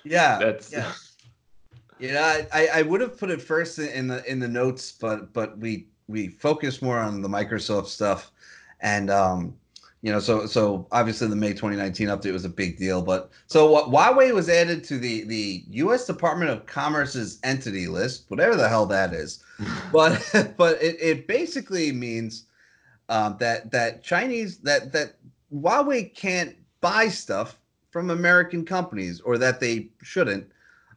Yeah, 0.03 0.37
that's 0.39 0.71
yeah. 0.71 0.91
Yeah, 1.99 2.43
I, 2.53 2.67
I 2.67 2.81
would 2.83 3.01
have 3.01 3.17
put 3.17 3.31
it 3.31 3.41
first 3.41 3.79
in 3.79 4.07
the 4.07 4.23
in 4.29 4.39
the 4.39 4.47
notes, 4.47 4.91
but 4.91 5.33
but 5.33 5.57
we 5.57 5.87
we 6.07 6.27
focus 6.27 6.81
more 6.81 6.99
on 6.99 7.21
the 7.21 7.27
Microsoft 7.27 7.87
stuff, 7.87 8.31
and 8.81 9.09
um, 9.09 9.55
you 10.01 10.11
know, 10.11 10.19
so 10.19 10.45
so 10.45 10.87
obviously 10.91 11.27
the 11.27 11.35
May 11.35 11.49
2019 11.49 12.07
update 12.09 12.33
was 12.33 12.45
a 12.45 12.49
big 12.49 12.77
deal. 12.77 13.01
But 13.01 13.31
so 13.47 13.69
what 13.69 13.85
Huawei 13.85 14.33
was 14.33 14.47
added 14.47 14.83
to 14.85 14.99
the 14.99 15.23
the 15.23 15.63
U.S. 15.69 16.05
Department 16.05 16.51
of 16.51 16.65
Commerce's 16.67 17.39
entity 17.43 17.87
list, 17.87 18.25
whatever 18.27 18.55
the 18.55 18.69
hell 18.69 18.85
that 18.85 19.13
is. 19.13 19.43
but 19.91 20.23
but 20.57 20.81
it, 20.81 20.97
it 21.01 21.27
basically 21.27 21.91
means 21.91 22.43
um, 23.09 23.37
that 23.39 23.71
that 23.71 24.03
Chinese 24.03 24.57
that 24.59 24.91
that 24.91 25.15
Huawei 25.53 26.13
can't 26.13 26.55
buy 26.81 27.07
stuff 27.07 27.57
from 27.91 28.09
American 28.09 28.65
companies 28.65 29.21
or 29.21 29.37
that 29.37 29.59
they 29.59 29.89
shouldn't. 30.03 30.47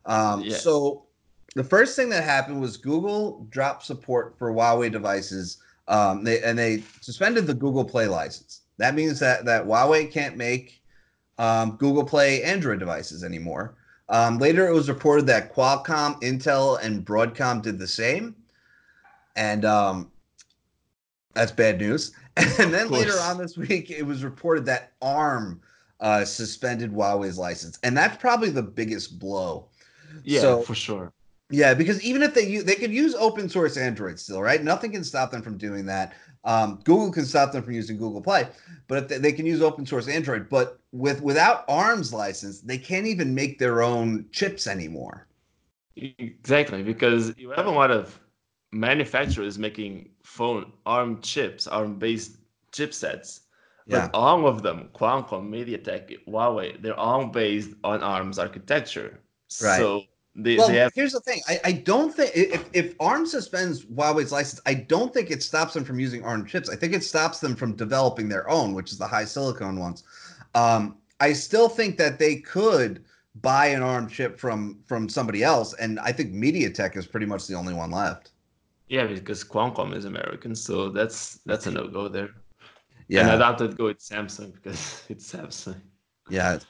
Um, 0.06 0.42
yeah. 0.42 0.56
So 0.56 1.06
the 1.54 1.64
first 1.64 1.96
thing 1.96 2.08
that 2.10 2.24
happened 2.24 2.60
was 2.60 2.76
Google 2.76 3.46
dropped 3.50 3.84
support 3.84 4.36
for 4.38 4.52
Huawei 4.52 4.90
devices. 4.90 5.58
Um, 5.88 6.24
they 6.24 6.42
and 6.42 6.58
they 6.58 6.82
suspended 7.00 7.46
the 7.46 7.54
Google 7.54 7.84
Play 7.84 8.06
license. 8.06 8.62
That 8.78 8.94
means 8.94 9.18
that 9.20 9.44
that 9.44 9.66
Huawei 9.66 10.10
can't 10.10 10.36
make 10.36 10.82
um, 11.38 11.72
Google 11.76 12.04
Play 12.04 12.42
Android 12.42 12.78
devices 12.78 13.24
anymore. 13.24 13.74
Um, 14.08 14.38
later, 14.38 14.66
it 14.66 14.72
was 14.72 14.88
reported 14.88 15.26
that 15.26 15.54
Qualcomm, 15.54 16.20
Intel, 16.22 16.82
and 16.82 17.04
Broadcom 17.06 17.62
did 17.62 17.78
the 17.78 17.86
same, 17.86 18.34
and 19.36 19.64
um, 19.64 20.10
that's 21.34 21.52
bad 21.52 21.78
news. 21.78 22.12
And 22.58 22.72
then 22.72 22.90
later 22.90 23.18
on 23.20 23.36
this 23.36 23.56
week, 23.58 23.90
it 23.90 24.06
was 24.06 24.24
reported 24.24 24.64
that 24.66 24.92
ARM 25.02 25.60
uh, 25.98 26.24
suspended 26.24 26.90
Huawei's 26.90 27.36
license, 27.36 27.78
and 27.82 27.94
that's 27.94 28.16
probably 28.16 28.48
the 28.48 28.62
biggest 28.62 29.18
blow. 29.18 29.66
Yeah, 30.24 30.40
so, 30.40 30.62
for 30.62 30.74
sure. 30.74 31.12
Yeah, 31.50 31.74
because 31.74 32.02
even 32.02 32.22
if 32.22 32.32
they 32.32 32.46
use, 32.46 32.64
they 32.64 32.76
could 32.76 32.92
use 32.92 33.14
open 33.14 33.48
source 33.48 33.76
Android 33.76 34.18
still, 34.18 34.40
right? 34.40 34.62
Nothing 34.62 34.92
can 34.92 35.04
stop 35.04 35.32
them 35.32 35.42
from 35.42 35.58
doing 35.58 35.84
that. 35.86 36.14
Um, 36.44 36.80
Google 36.84 37.10
can 37.12 37.26
stop 37.26 37.52
them 37.52 37.62
from 37.62 37.74
using 37.74 37.98
Google 37.98 38.22
Play, 38.22 38.48
but 38.86 39.08
they, 39.08 39.18
they, 39.18 39.32
can 39.32 39.44
use 39.44 39.60
open 39.60 39.84
source 39.84 40.08
Android. 40.08 40.48
But 40.48 40.78
with 40.92 41.20
without 41.20 41.64
ARM's 41.68 42.14
license, 42.14 42.60
they 42.60 42.78
can't 42.78 43.06
even 43.06 43.34
make 43.34 43.58
their 43.58 43.82
own 43.82 44.26
chips 44.30 44.66
anymore. 44.66 45.26
Exactly, 45.96 46.82
because 46.82 47.34
you 47.36 47.50
have 47.50 47.66
a 47.66 47.70
lot 47.70 47.90
of 47.90 48.18
manufacturers 48.72 49.58
making 49.58 50.10
phone 50.22 50.72
ARM 50.86 51.20
chips, 51.20 51.66
ARM 51.66 51.98
based 51.98 52.36
chipsets. 52.72 53.40
Yeah. 53.86 54.06
But 54.06 54.14
all 54.14 54.46
of 54.46 54.62
them, 54.62 54.88
Qualcomm, 54.94 55.48
MediaTek, 55.50 56.24
Huawei, 56.28 56.80
they're 56.80 56.98
all 56.98 57.26
based 57.26 57.70
on 57.82 58.02
ARM's 58.02 58.38
architecture. 58.38 59.20
Right. 59.62 59.78
So 59.78 60.02
they, 60.36 60.56
well, 60.56 60.68
they 60.68 60.76
have... 60.76 60.92
here's 60.94 61.12
the 61.12 61.20
thing. 61.20 61.40
I, 61.48 61.60
I 61.64 61.72
don't 61.72 62.14
think 62.14 62.30
if, 62.34 62.64
if 62.72 62.94
ARM 63.00 63.26
suspends 63.26 63.84
Huawei's 63.86 64.30
license, 64.30 64.60
I 64.64 64.74
don't 64.74 65.12
think 65.12 65.30
it 65.30 65.42
stops 65.42 65.74
them 65.74 65.84
from 65.84 65.98
using 65.98 66.24
ARM 66.24 66.46
chips. 66.46 66.68
I 66.68 66.76
think 66.76 66.92
it 66.92 67.02
stops 67.02 67.40
them 67.40 67.56
from 67.56 67.74
developing 67.74 68.28
their 68.28 68.48
own, 68.48 68.74
which 68.74 68.92
is 68.92 68.98
the 68.98 69.06
HiSilicon 69.06 69.78
ones. 69.78 70.04
Um, 70.54 70.96
I 71.18 71.32
still 71.32 71.68
think 71.68 71.98
that 71.98 72.18
they 72.18 72.36
could 72.36 73.04
buy 73.40 73.66
an 73.66 73.82
ARM 73.82 74.08
chip 74.08 74.38
from 74.38 74.78
from 74.84 75.08
somebody 75.08 75.42
else, 75.42 75.74
and 75.74 76.00
I 76.00 76.12
think 76.12 76.32
MediaTek 76.32 76.96
is 76.96 77.06
pretty 77.06 77.26
much 77.26 77.46
the 77.46 77.54
only 77.54 77.74
one 77.74 77.90
left. 77.90 78.32
Yeah, 78.90 79.06
because 79.06 79.44
Qualcomm 79.44 79.94
is 79.94 80.04
American, 80.04 80.56
so 80.56 80.88
that's 80.88 81.38
that's 81.46 81.68
a 81.68 81.70
no 81.70 81.86
go 81.86 82.08
there. 82.08 82.30
Yeah, 83.06 83.20
and 83.20 83.30
I 83.30 83.36
doubt 83.38 83.60
it 83.60 83.78
go 83.78 83.84
with 83.84 84.00
Samsung 84.00 84.52
because 84.52 85.04
it's 85.08 85.32
Samsung. 85.32 85.80
Yeah. 86.28 86.58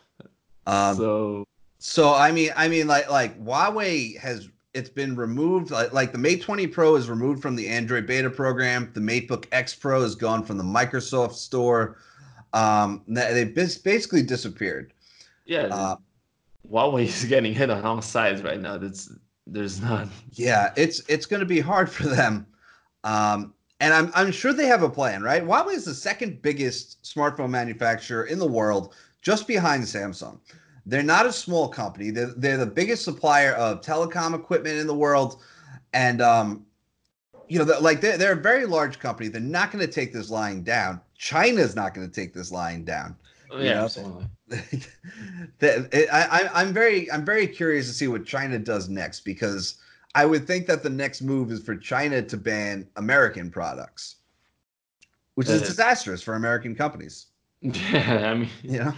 Um, 0.66 0.94
so 0.94 1.44
so 1.78 2.14
I 2.14 2.30
mean, 2.30 2.50
I 2.54 2.68
mean, 2.68 2.87
like 2.87 3.11
like 3.11 3.42
Huawei 3.42 4.16
has 4.18 4.50
it's 4.74 4.90
been 4.90 5.16
removed. 5.16 5.70
Like, 5.70 5.94
like 5.94 6.12
the 6.12 6.18
Mate 6.18 6.42
20 6.42 6.66
Pro 6.66 6.94
is 6.96 7.09
removed 7.09 7.40
from 7.40 7.56
the 7.56 7.66
Android 7.66 8.06
beta 8.06 8.28
program. 8.28 8.90
The 8.92 9.00
MateBook 9.00 9.46
X 9.52 9.74
Pro 9.74 10.02
is 10.02 10.14
gone 10.14 10.44
from 10.44 10.59
the 10.59 10.64
Microsoft 10.64 11.33
store. 11.33 11.96
Um, 12.52 13.02
they 13.09 13.44
basically 13.44 14.22
disappeared. 14.22 14.92
Yeah, 15.46 15.68
uh, 15.72 15.96
Huawei 16.70 17.04
is 17.04 17.24
getting 17.28 17.54
hit 17.54 17.70
on 17.70 17.83
all 17.83 18.02
sides 18.02 18.42
right 18.42 18.61
now. 18.61 18.76
That's 18.76 19.11
there's 19.50 19.80
not. 19.80 20.08
Yeah, 20.32 20.72
it's 20.76 21.02
it's 21.08 21.26
going 21.26 21.40
to 21.40 21.46
be 21.46 21.60
hard 21.60 21.90
for 21.90 22.04
them. 22.04 22.46
Um, 23.04 23.54
and 23.80 23.92
I'm 23.92 24.10
I'm 24.14 24.32
sure 24.32 24.52
they 24.52 24.66
have 24.66 24.82
a 24.82 24.90
plan, 24.90 25.22
right? 25.22 25.42
Huawei 25.42 25.74
is 25.74 25.84
the 25.84 25.94
second 25.94 26.42
biggest 26.42 27.02
smartphone 27.02 27.50
manufacturer 27.50 28.24
in 28.24 28.38
the 28.38 28.46
world, 28.46 28.94
just 29.22 29.46
behind 29.46 29.84
Samsung. 29.84 30.38
They're 30.86 31.02
not 31.02 31.26
a 31.26 31.32
small 31.32 31.68
company. 31.68 32.10
They're, 32.10 32.32
they're 32.36 32.56
the 32.56 32.66
biggest 32.66 33.04
supplier 33.04 33.52
of 33.52 33.80
telecom 33.80 34.34
equipment 34.34 34.78
in 34.78 34.86
the 34.86 34.94
world. 34.94 35.42
And, 35.92 36.22
um, 36.22 36.66
you 37.48 37.58
know, 37.58 37.78
like 37.80 38.00
they're, 38.00 38.16
they're 38.16 38.32
a 38.32 38.36
very 38.36 38.64
large 38.66 38.98
company. 38.98 39.28
They're 39.28 39.40
not 39.40 39.70
going 39.70 39.84
to 39.84 39.92
take 39.92 40.12
this 40.12 40.30
lying 40.30 40.62
down. 40.62 41.00
China's 41.16 41.76
not 41.76 41.94
going 41.94 42.08
to 42.08 42.12
take 42.12 42.32
this 42.32 42.50
lying 42.50 42.84
down. 42.84 43.14
Yeah, 43.58 43.84
absolutely. 43.84 44.26
I, 46.12 46.50
I'm 46.52 46.72
very, 46.72 47.10
I'm 47.10 47.24
very 47.24 47.46
curious 47.46 47.86
to 47.88 47.92
see 47.92 48.08
what 48.08 48.24
China 48.24 48.58
does 48.58 48.88
next 48.88 49.20
because 49.20 49.76
I 50.14 50.26
would 50.26 50.46
think 50.46 50.66
that 50.66 50.82
the 50.82 50.90
next 50.90 51.22
move 51.22 51.50
is 51.50 51.62
for 51.62 51.76
China 51.76 52.22
to 52.22 52.36
ban 52.36 52.88
American 52.96 53.50
products, 53.50 54.16
which 55.34 55.48
is 55.48 55.62
disastrous 55.62 56.22
for 56.22 56.34
American 56.34 56.74
companies. 56.74 57.26
Yeah, 57.60 58.30
I 58.30 58.34
mean, 58.34 58.48
you 58.62 58.78
know, 58.78 58.94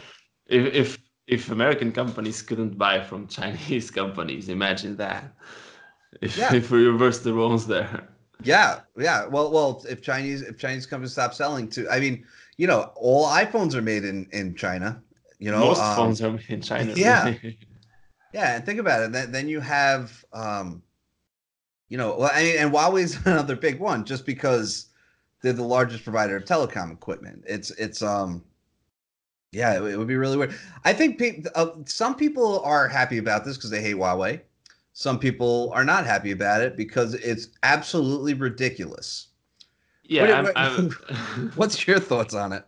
if 0.46 0.74
if 0.74 0.98
if 1.26 1.50
American 1.50 1.92
companies 1.92 2.42
couldn't 2.42 2.78
buy 2.78 3.00
from 3.00 3.26
Chinese 3.26 3.90
companies, 4.00 4.48
imagine 4.48 4.96
that. 4.96 5.34
If, 6.20 6.36
yeah. 6.36 6.54
if 6.54 6.70
we 6.70 6.86
reverse 6.86 7.20
the 7.20 7.32
roles 7.32 7.66
there. 7.66 8.08
Yeah, 8.44 8.80
yeah. 8.98 9.26
Well, 9.26 9.50
well, 9.50 9.84
if 9.88 10.02
Chinese 10.02 10.42
if 10.42 10.58
Chinese 10.58 10.86
companies 10.86 11.12
stop 11.12 11.34
selling 11.34 11.68
to, 11.70 11.88
I 11.90 12.00
mean, 12.00 12.24
you 12.62 12.68
know, 12.68 12.92
all 12.94 13.26
iPhones 13.26 13.74
are 13.74 13.82
made 13.82 14.04
in 14.04 14.28
in 14.30 14.54
China. 14.54 15.02
You 15.40 15.50
know, 15.50 15.58
most 15.58 15.80
um, 15.80 15.96
phones 15.96 16.22
are 16.22 16.30
made 16.30 16.48
in 16.48 16.62
China. 16.62 16.92
Yeah, 16.94 17.34
yeah. 18.32 18.54
And 18.54 18.64
think 18.64 18.78
about 18.78 19.02
it. 19.02 19.10
Then 19.10 19.32
then 19.32 19.48
you 19.48 19.58
have, 19.58 20.24
um, 20.32 20.80
you 21.88 21.98
know, 21.98 22.16
well, 22.16 22.30
I 22.32 22.44
mean, 22.44 22.56
and 22.60 22.72
Huawei's 22.72 23.16
another 23.26 23.56
big 23.56 23.80
one, 23.80 24.04
just 24.04 24.24
because 24.24 24.90
they're 25.42 25.52
the 25.52 25.64
largest 25.64 26.04
provider 26.04 26.36
of 26.36 26.44
telecom 26.44 26.92
equipment. 26.92 27.42
It's 27.48 27.72
it's 27.72 28.00
um 28.00 28.44
yeah, 29.50 29.74
it, 29.78 29.82
it 29.82 29.96
would 29.96 30.06
be 30.06 30.16
really 30.16 30.36
weird. 30.36 30.54
I 30.84 30.92
think 30.92 31.18
pe- 31.18 31.42
uh, 31.56 31.70
some 31.86 32.14
people 32.14 32.60
are 32.60 32.86
happy 32.86 33.18
about 33.18 33.44
this 33.44 33.56
because 33.56 33.70
they 33.70 33.82
hate 33.82 33.96
Huawei. 33.96 34.40
Some 34.92 35.18
people 35.18 35.72
are 35.74 35.84
not 35.84 36.06
happy 36.06 36.30
about 36.30 36.62
it 36.62 36.76
because 36.76 37.14
it's 37.14 37.48
absolutely 37.64 38.34
ridiculous. 38.34 39.31
Yeah, 40.04 40.42
what, 40.42 40.56
I'm, 40.56 40.90
I'm... 41.06 41.52
what's 41.56 41.86
your 41.86 42.00
thoughts 42.00 42.34
on 42.34 42.52
it? 42.52 42.64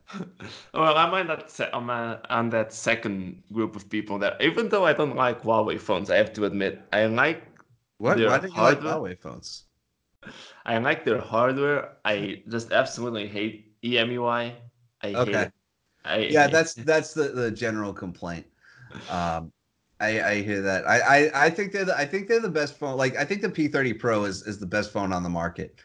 Well, 0.73 0.97
I'm 0.97 1.13
on 1.13 1.27
that 1.27 1.75
on, 1.75 1.87
my, 1.87 2.19
on 2.31 2.51
that 2.51 2.73
second 2.73 3.43
group 3.53 3.77
of 3.77 3.89
people 3.89 4.19
that 4.21 4.41
even 4.41 4.69
though 4.69 4.87
I 4.87 4.93
don't 4.93 5.17
like 5.17 5.43
Huawei 5.43 5.81
phones, 5.81 6.11
I 6.11 6.17
have 6.17 6.33
to 6.35 6.45
admit 6.45 6.83
I 6.93 7.07
like 7.07 7.43
what? 7.99 8.11
Why 8.11 8.15
do 8.17 8.23
you 8.23 8.29
like 8.29 8.43
Huawei 8.81 9.19
phones? 9.19 9.65
I 10.65 10.79
like 10.79 11.05
their 11.05 11.21
hardware. 11.21 11.97
I 12.05 12.43
just 12.49 12.73
absolutely 12.73 13.27
hate 13.27 13.75
EMUI. 13.83 14.55
I 15.03 15.15
okay. 15.15 15.33
hate 15.33 15.47
it 15.49 15.53
I, 16.05 16.19
yeah, 16.19 16.47
that's 16.49 16.75
that's 16.75 17.15
the, 17.15 17.29
the 17.29 17.51
general 17.51 17.93
complaint. 17.93 18.47
Um, 19.11 19.53
I, 20.01 20.21
I 20.23 20.43
hear 20.43 20.61
that. 20.61 20.87
I, 20.87 21.01
I, 21.01 21.47
I 21.47 21.51
think 21.51 21.73
they're 21.73 21.87
the, 21.87 21.97
I 21.97 22.05
think 22.05 22.29
they're 22.29 22.41
the 22.41 22.49
best 22.49 22.77
phone. 22.77 22.97
Like 22.97 23.17
I 23.17 23.25
think 23.25 23.41
the 23.41 23.49
P30 23.49 23.99
Pro 23.99 24.25
is, 24.25 24.43
is 24.43 24.59
the 24.59 24.67
best 24.67 24.93
phone 24.93 25.13
on 25.13 25.23
the 25.23 25.31
market, 25.31 25.77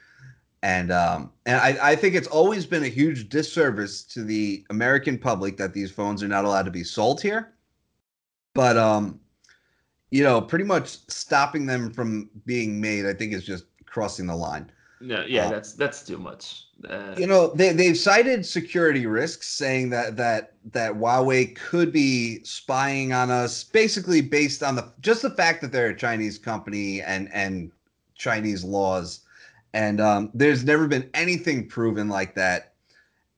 and 0.62 0.92
um 0.92 1.32
and 1.46 1.58
I, 1.58 1.92
I 1.92 1.96
think 1.96 2.16
it's 2.16 2.28
always 2.28 2.66
been 2.66 2.84
a 2.84 2.90
huge 2.90 3.30
disservice 3.30 4.04
to 4.04 4.24
the 4.24 4.66
American 4.70 5.18
public 5.18 5.58
that 5.58 5.74
these 5.74 5.92
phones 5.92 6.22
are 6.22 6.28
not 6.28 6.46
allowed 6.46 6.66
to 6.66 6.72
be 6.72 6.84
sold 6.84 7.22
here. 7.22 7.54
But 8.54 8.78
um, 8.78 9.20
you 10.12 10.24
know, 10.24 10.42
pretty 10.42 10.66
much 10.66 10.98
stopping 11.08 11.66
them 11.66 11.92
from 11.94 12.30
being 12.46 12.82
made, 12.82 13.06
I 13.06 13.14
think 13.14 13.34
is 13.34 13.46
just 13.46 13.66
crossing 13.86 14.28
the 14.28 14.36
line. 14.36 14.72
Yeah, 15.02 15.24
yeah, 15.28 15.46
uh, 15.46 15.52
that's 15.52 15.74
that's 15.74 16.04
too 16.04 16.18
much. 16.18 16.66
Uh, 16.90 17.16
you 17.18 17.26
know, 17.26 17.48
they 17.56 17.72
they've 17.72 17.98
cited 17.98 18.46
security 18.46 19.06
risks, 19.06 19.48
saying 19.48 19.92
that 19.92 20.18
that 20.18 20.54
that 20.72 20.94
Huawei 20.94 21.56
could 21.56 21.94
be 21.94 22.44
spying 22.44 23.14
on 23.14 23.32
us, 23.32 23.64
basically 23.64 24.22
based 24.22 24.62
on 24.62 24.76
the 24.76 24.92
just 25.00 25.22
the 25.22 25.30
fact 25.30 25.62
that 25.62 25.72
they're 25.72 25.90
a 25.90 25.98
Chinese 25.98 26.38
company 26.38 27.02
and 27.02 27.30
and 27.34 27.72
Chinese 28.16 28.64
laws, 28.64 29.22
and 29.74 30.02
um, 30.02 30.32
there's 30.34 30.64
never 30.64 30.88
been 30.88 31.10
anything 31.14 31.68
proven 31.68 32.10
like 32.10 32.36
that, 32.36 32.74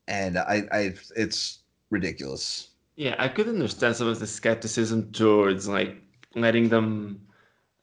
and 0.07 0.37
I, 0.37 0.63
I 0.71 0.93
it's 1.15 1.59
ridiculous. 1.89 2.69
Yeah, 2.95 3.15
I 3.17 3.27
could 3.27 3.47
understand 3.47 3.95
some 3.95 4.07
of 4.07 4.19
the 4.19 4.27
skepticism 4.27 5.11
towards 5.11 5.67
like 5.67 5.97
letting 6.35 6.69
them 6.69 7.21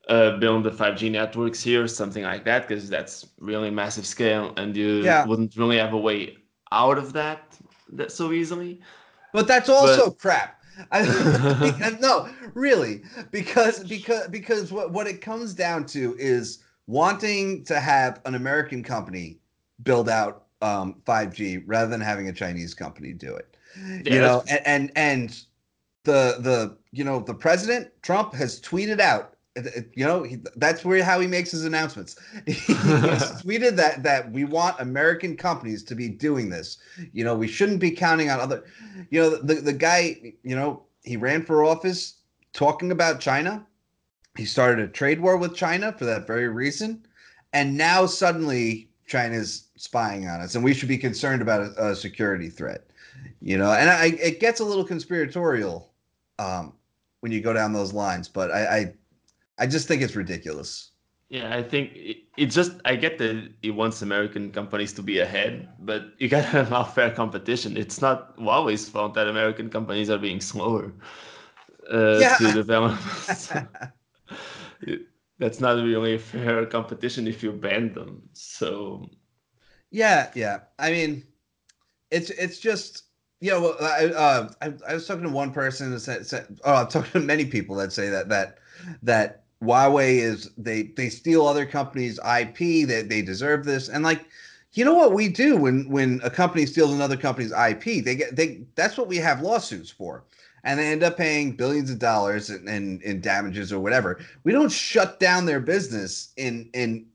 uh, 0.09 0.37
build 0.39 0.65
the 0.65 0.71
5G 0.71 1.11
networks 1.11 1.63
here, 1.63 1.87
something 1.87 2.23
like 2.23 2.45
that, 2.45 2.67
because 2.67 2.89
that's 2.89 3.27
really 3.39 3.71
massive 3.71 4.07
scale, 4.07 4.55
and 4.57 4.77
you 4.77 5.03
yeah. 5.03 5.27
wouldn't 5.27 5.57
really 5.57 5.77
have 5.79 5.93
a 5.93 5.99
way 5.99 6.37
out 6.73 6.99
of 6.99 7.13
that 7.13 7.59
that 7.93 8.13
so 8.13 8.33
easily. 8.33 8.81
But 9.33 9.47
that's 9.47 9.69
also 9.69 10.11
but... 10.11 10.19
crap. 10.19 10.55
I, 10.93 11.97
no, 12.01 12.29
really, 12.55 13.03
because 13.33 13.83
because 13.83 14.29
because 14.29 14.71
what 14.71 14.93
what 14.93 15.09
it 15.09 15.21
comes 15.21 15.53
down 15.53 15.85
to 15.87 16.15
is 16.19 16.61
wanting 16.89 17.63
to 17.67 17.79
have 17.79 18.21
an 18.25 18.35
American 18.35 18.83
company 18.83 19.39
build 19.85 20.09
out 20.09 20.47
um, 20.61 21.01
5G 21.07 21.63
rather 21.67 21.89
than 21.89 22.01
having 22.01 22.29
a 22.29 22.33
Chinese 22.33 22.75
company 22.75 23.13
do 23.13 23.37
it. 23.37 23.57
Yeah, 24.05 24.15
you 24.15 24.21
know, 24.21 24.43
and, 24.49 24.67
and 24.67 24.93
and 24.97 25.45
the 26.03 26.39
the 26.41 26.79
you 26.91 27.05
know 27.05 27.21
the 27.21 27.35
president 27.35 27.91
Trump 28.03 28.35
has 28.35 28.61
tweeted 28.61 28.99
out 28.99 29.35
you 29.95 30.07
know 30.07 30.23
he, 30.23 30.39
that's 30.57 30.85
where 30.85 31.03
how 31.03 31.21
he 31.21 31.27
makes 31.27 31.51
his 31.51 31.65
announcements. 31.65 32.17
He 32.47 32.53
tweeted 33.45 33.77
that 33.77 34.03
that 34.03 34.33
we 34.33 34.45
want 34.45 34.81
american 34.81 35.37
companies 35.37 35.83
to 35.85 35.95
be 35.95 36.09
doing 36.09 36.49
this. 36.49 36.79
You 37.13 37.25
know 37.25 37.37
we 37.37 37.49
shouldn't 37.49 37.81
be 37.81 37.91
counting 37.91 38.31
on 38.31 38.41
other 38.41 38.65
you 39.11 39.21
know 39.21 39.37
the, 39.37 39.55
the 39.55 39.73
guy 39.73 40.35
you 40.43 40.57
know 40.57 40.85
he 41.03 41.17
ran 41.17 41.45
for 41.45 41.65
office 41.65 42.15
talking 42.53 42.91
about 42.91 43.21
china 43.21 43.67
he 44.39 44.45
started 44.47 44.83
a 44.83 44.89
trade 44.89 45.21
war 45.21 45.37
with 45.37 45.55
china 45.55 45.93
for 45.93 46.07
that 46.07 46.27
very 46.27 46.49
reason 46.49 47.05
and 47.53 47.77
now 47.77 48.07
suddenly 48.07 48.89
china's 49.07 49.69
spying 49.77 50.27
on 50.29 50.41
us 50.41 50.55
and 50.55 50.65
we 50.65 50.73
should 50.73 50.89
be 50.89 50.99
concerned 50.99 51.43
about 51.43 51.61
a, 51.61 51.89
a 51.89 51.97
security 51.97 52.49
threat 52.49 52.87
you 53.41 53.59
know 53.59 53.73
and 53.73 53.91
I, 53.91 54.07
it 54.23 54.41
gets 54.41 54.61
a 54.61 54.65
little 54.65 54.85
conspiratorial 54.85 55.93
um, 56.39 56.73
when 57.21 57.33
you 57.33 57.41
go 57.41 57.53
down 57.53 57.73
those 57.73 57.93
lines. 57.93 58.29
But 58.29 58.51
I, 58.51 58.77
I, 58.79 58.95
I 59.59 59.67
just 59.67 59.89
think 59.89 60.03
it's 60.03 60.17
ridiculous. 60.17 60.93
Yeah, 61.29 61.55
I 61.55 61.63
think 61.63 61.93
it, 61.95 62.19
it 62.37 62.47
just 62.47 62.73
I 62.85 62.97
get 62.97 63.19
that 63.19 63.51
it 63.63 63.71
wants 63.73 64.03
American 64.03 64.51
companies 64.51 64.93
to 64.95 65.03
be 65.03 65.19
ahead, 65.19 65.69
but 65.81 66.13
you 66.19 66.29
gotta 66.29 66.47
have 66.65 66.95
fair 66.95 67.11
competition. 67.11 67.77
It's 67.77 68.01
not 68.01 68.37
Huawei's 68.39 68.89
fault 68.89 69.15
that 69.15 69.29
American 69.29 69.69
companies 69.69 70.11
are 70.11 70.19
being 70.19 70.41
slower 70.41 70.93
uh, 71.93 72.21
Yeah. 72.21 72.37
to 72.37 72.53
develop. 72.53 72.99
That's 75.39 75.61
not 75.61 75.77
really 75.77 76.15
a 76.15 76.19
fair 76.19 76.67
competition 76.67 77.29
if 77.29 77.43
you 77.43 77.53
ban 77.53 77.93
them. 77.93 78.29
So 78.33 79.09
Yeah, 79.91 80.31
yeah. 80.35 80.61
I 80.79 80.91
mean, 80.91 81.25
it's 82.11 82.31
it's 82.31 82.59
just 82.59 83.05
you 83.41 83.51
know 83.51 83.75
I 83.81 84.07
uh, 84.07 84.49
I, 84.61 84.73
I 84.89 84.95
was 84.95 85.07
talking 85.07 85.25
to 85.25 85.31
one 85.31 85.53
person 85.53 85.91
that 85.93 86.01
said, 86.01 86.27
said 86.27 86.59
oh 86.65 86.75
I'm 86.75 86.89
talking 86.89 87.13
to 87.13 87.21
many 87.21 87.45
people 87.45 87.77
that 87.77 87.93
say 87.93 88.09
that 88.09 88.29
that 88.31 88.59
that 89.03 89.45
Huawei 89.63 90.19
is 90.19 90.51
they 90.57 90.85
they 90.97 91.09
steal 91.09 91.47
other 91.47 91.67
companies' 91.67 92.19
IP 92.19 92.87
that 92.89 93.07
they 93.09 93.23
deserve 93.23 93.65
this 93.65 93.89
and 93.89 94.05
like 94.05 94.27
you 94.73 94.85
know 94.85 94.95
what 94.95 95.13
we 95.13 95.29
do 95.29 95.57
when 95.57 95.89
when 95.89 96.21
a 96.23 96.31
company 96.31 96.67
steals 96.67 96.93
another 96.93 97.17
company's 97.17 97.53
IP 97.53 98.05
they 98.05 98.15
get 98.17 98.37
they 98.37 98.65
that's 98.75 98.97
what 98.97 99.09
we 99.09 99.17
have 99.17 99.41
lawsuits 99.41 99.91
for 99.91 100.25
and 100.69 100.79
they 100.79 100.93
end 100.93 101.03
up 101.03 101.17
paying 101.17 101.57
billions 101.57 101.91
of 101.91 101.99
dollars 101.99 102.51
in, 102.51 102.69
in, 102.69 103.01
in 103.03 103.21
damages 103.21 103.73
or 103.73 103.81
whatever 103.81 104.21
we 104.45 104.53
don't 104.53 104.71
shut 104.73 105.19
down 105.19 105.47
their 105.47 105.61
business 105.61 106.33
in 106.37 106.69
in 106.75 107.07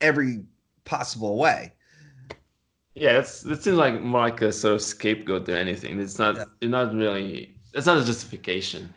every 0.00 0.42
possible 0.84 1.36
way 1.36 1.72
yeah, 2.94 3.14
that's 3.14 3.42
that 3.42 3.62
seems 3.62 3.76
like 3.76 4.00
more 4.00 4.22
like 4.22 4.42
a 4.42 4.52
sort 4.52 4.74
of 4.74 4.82
scapegoat 4.82 5.46
than 5.46 5.56
anything. 5.56 6.00
It's 6.00 6.18
not 6.18 6.36
Yeah. 6.36 6.44
it's 6.60 6.70
not 6.70 6.92
really 6.94 7.54
it's 7.72 7.86
not 7.86 7.98
a 7.98 8.04
justification. 8.04 8.92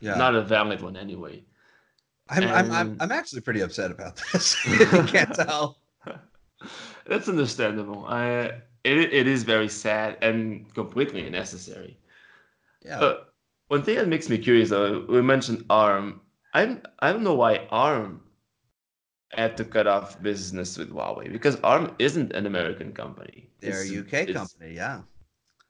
yeah 0.00 0.14
Not 0.14 0.34
a 0.34 0.42
valid 0.42 0.80
one 0.80 0.96
anyway. 0.96 1.44
I'm, 2.30 2.44
I'm, 2.44 2.72
I'm, 2.72 2.96
I'm 3.00 3.12
actually 3.12 3.42
pretty 3.42 3.60
upset 3.60 3.90
about 3.90 4.18
this. 4.32 4.56
you 4.80 4.86
can't 5.04 5.34
tell. 5.46 5.76
That's 7.06 7.28
understandable. 7.28 8.06
I 8.06 8.62
it 8.82 9.12
it 9.12 9.26
is 9.26 9.42
very 9.44 9.68
sad 9.68 10.16
and 10.22 10.72
completely 10.74 11.26
unnecessary. 11.26 11.98
Yeah. 12.82 12.98
But 12.98 13.33
one 13.74 13.82
thing 13.82 13.96
that 13.96 14.08
makes 14.08 14.28
me 14.28 14.38
curious, 14.38 14.70
though, 14.70 15.04
we 15.08 15.20
mentioned 15.20 15.64
ARM. 15.68 16.20
I 16.54 16.78
I 17.00 17.12
don't 17.12 17.24
know 17.24 17.34
why 17.34 17.66
ARM 17.70 18.20
had 19.32 19.56
to 19.56 19.64
cut 19.64 19.86
off 19.94 20.22
business 20.22 20.78
with 20.78 20.90
Huawei 20.92 21.26
because 21.32 21.56
ARM 21.64 21.86
isn't 21.98 22.32
an 22.38 22.46
American 22.46 22.92
company. 22.92 23.48
They're 23.60 23.82
a 23.82 23.98
UK 24.00 24.32
company. 24.32 24.74
Yeah. 24.76 25.00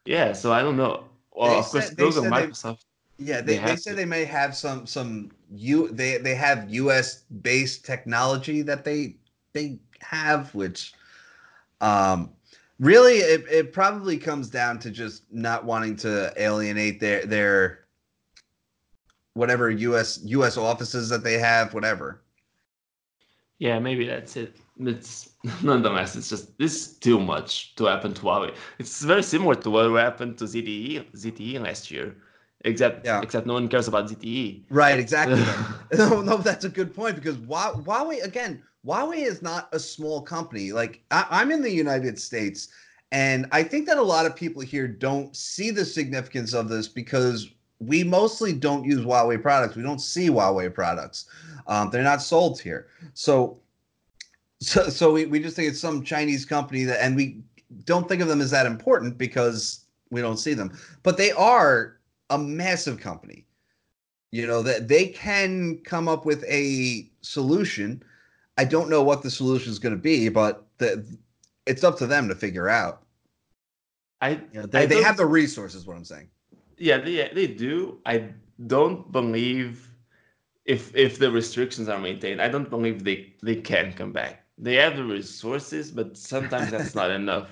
Yeah, 0.04 0.34
so 0.34 0.52
I 0.52 0.60
don't 0.60 0.76
know. 0.76 1.04
Well, 1.32 1.50
They 1.50 1.58
of 1.60 1.64
course, 1.64 1.86
said- 1.88 1.96
they 1.96 2.04
Google, 2.04 2.22
said 2.24 2.32
they- 2.32 2.46
Microsoft. 2.46 2.82
Yeah. 3.16 3.40
They 3.40 3.56
They, 3.56 3.64
they 3.64 3.76
said 3.76 3.90
to. 3.92 3.96
they 3.96 4.04
may 4.04 4.24
have 4.26 4.54
some, 4.54 4.86
some 4.86 5.30
U 5.50 5.88
they, 5.88 6.18
they 6.18 6.34
have 6.34 6.68
US 6.82 7.22
based 7.50 7.86
technology 7.86 8.60
that 8.62 8.84
they, 8.84 9.16
they 9.54 9.78
have, 10.00 10.54
which, 10.54 10.92
um, 11.80 12.18
really 12.80 13.18
it, 13.34 13.42
it 13.50 13.72
probably 13.72 14.18
comes 14.18 14.50
down 14.50 14.78
to 14.80 14.90
just 14.90 15.22
not 15.32 15.64
wanting 15.64 15.96
to 16.04 16.32
alienate 16.36 17.00
their, 17.00 17.24
their, 17.24 17.83
whatever 19.34 19.70
US, 19.70 20.20
US 20.24 20.56
offices 20.56 21.08
that 21.10 21.22
they 21.22 21.38
have, 21.38 21.74
whatever. 21.74 22.22
Yeah, 23.58 23.78
maybe 23.78 24.06
that's 24.06 24.36
it. 24.36 24.56
It's 24.80 25.30
nonetheless, 25.62 26.16
it's 26.16 26.28
just 26.28 26.56
this 26.58 26.74
is 26.74 26.94
too 26.98 27.20
much 27.20 27.74
to 27.76 27.84
happen 27.84 28.14
to 28.14 28.20
Huawei. 28.22 28.54
It's 28.78 29.02
very 29.04 29.22
similar 29.22 29.54
to 29.56 29.70
what 29.70 30.00
happened 30.00 30.38
to 30.38 30.44
ZTE 30.44 31.12
ZTE 31.14 31.60
last 31.60 31.90
year, 31.90 32.16
except 32.64 33.06
Yeah. 33.06 33.20
except 33.22 33.46
no 33.46 33.54
one 33.54 33.68
cares 33.68 33.86
about. 33.88 34.08
ZTE. 34.08 34.64
Right. 34.70 34.98
Exactly. 34.98 35.40
no, 35.98 36.20
no, 36.22 36.36
that's 36.38 36.64
a 36.64 36.68
good 36.68 36.94
point 36.94 37.14
because 37.16 37.36
Hua- 37.36 37.74
Huawei 37.74 38.24
again, 38.24 38.62
Huawei 38.84 39.24
is 39.26 39.42
not 39.42 39.68
a 39.72 39.78
small 39.78 40.20
company. 40.22 40.72
Like 40.72 41.02
I, 41.12 41.26
I'm 41.30 41.52
in 41.52 41.62
the 41.62 41.70
United 41.70 42.18
States, 42.18 42.68
and 43.12 43.46
I 43.52 43.62
think 43.62 43.86
that 43.86 43.98
a 43.98 44.02
lot 44.02 44.26
of 44.26 44.34
people 44.34 44.62
here 44.62 44.88
don't 44.88 45.34
see 45.36 45.70
the 45.70 45.84
significance 45.84 46.52
of 46.54 46.68
this 46.68 46.88
because 46.88 47.50
we 47.80 48.04
mostly 48.04 48.52
don't 48.52 48.84
use 48.84 49.00
Huawei 49.00 49.40
products. 49.40 49.76
We 49.76 49.82
don't 49.82 50.00
see 50.00 50.28
Huawei 50.28 50.72
products. 50.72 51.26
Um, 51.66 51.90
they're 51.90 52.02
not 52.02 52.22
sold 52.22 52.60
here. 52.60 52.88
So, 53.14 53.58
so, 54.60 54.88
so 54.88 55.12
we, 55.12 55.26
we 55.26 55.40
just 55.40 55.56
think 55.56 55.68
it's 55.68 55.80
some 55.80 56.02
Chinese 56.02 56.44
company 56.44 56.84
that, 56.84 57.02
and 57.02 57.16
we 57.16 57.42
don't 57.84 58.08
think 58.08 58.22
of 58.22 58.28
them 58.28 58.40
as 58.40 58.50
that 58.50 58.66
important 58.66 59.18
because 59.18 59.84
we 60.10 60.20
don't 60.20 60.38
see 60.38 60.54
them. 60.54 60.76
But 61.02 61.16
they 61.16 61.32
are 61.32 61.98
a 62.30 62.38
massive 62.38 63.00
company 63.00 63.44
you 64.34 64.48
know 64.48 64.62
that 64.62 64.88
they 64.88 65.06
can 65.06 65.78
come 65.84 66.08
up 66.08 66.26
with 66.26 66.42
a 66.48 67.08
solution 67.20 68.02
i 68.58 68.64
don't 68.64 68.90
know 68.90 69.00
what 69.00 69.22
the 69.22 69.30
solution 69.30 69.70
is 69.70 69.78
going 69.78 69.94
to 69.94 70.00
be 70.00 70.28
but 70.28 70.66
the, 70.78 71.06
it's 71.66 71.84
up 71.84 71.96
to 71.96 72.06
them 72.06 72.28
to 72.28 72.34
figure 72.34 72.68
out 72.68 73.02
I 74.20 74.30
you 74.30 74.40
know, 74.54 74.66
they, 74.66 74.82
I 74.82 74.86
they 74.86 75.02
have 75.02 75.16
the 75.16 75.26
resources 75.26 75.86
what 75.86 75.96
i'm 75.96 76.04
saying 76.04 76.28
Yeah, 76.78 76.98
they 76.98 77.28
they 77.34 77.46
do. 77.46 78.00
I 78.06 78.30
don't 78.66 79.10
believe 79.12 79.88
if 80.64 80.94
if 80.96 81.18
the 81.18 81.30
restrictions 81.30 81.88
are 81.88 81.98
maintained, 81.98 82.40
I 82.40 82.48
don't 82.48 82.70
believe 82.70 83.04
they 83.04 83.34
they 83.42 83.56
can 83.56 83.92
come 83.92 84.12
back. 84.12 84.44
They 84.58 84.74
have 84.76 84.96
the 84.96 85.04
resources, 85.04 85.90
but 85.90 86.16
sometimes 86.16 86.70
that's 86.70 86.94
not 86.94 87.10
enough. 87.22 87.48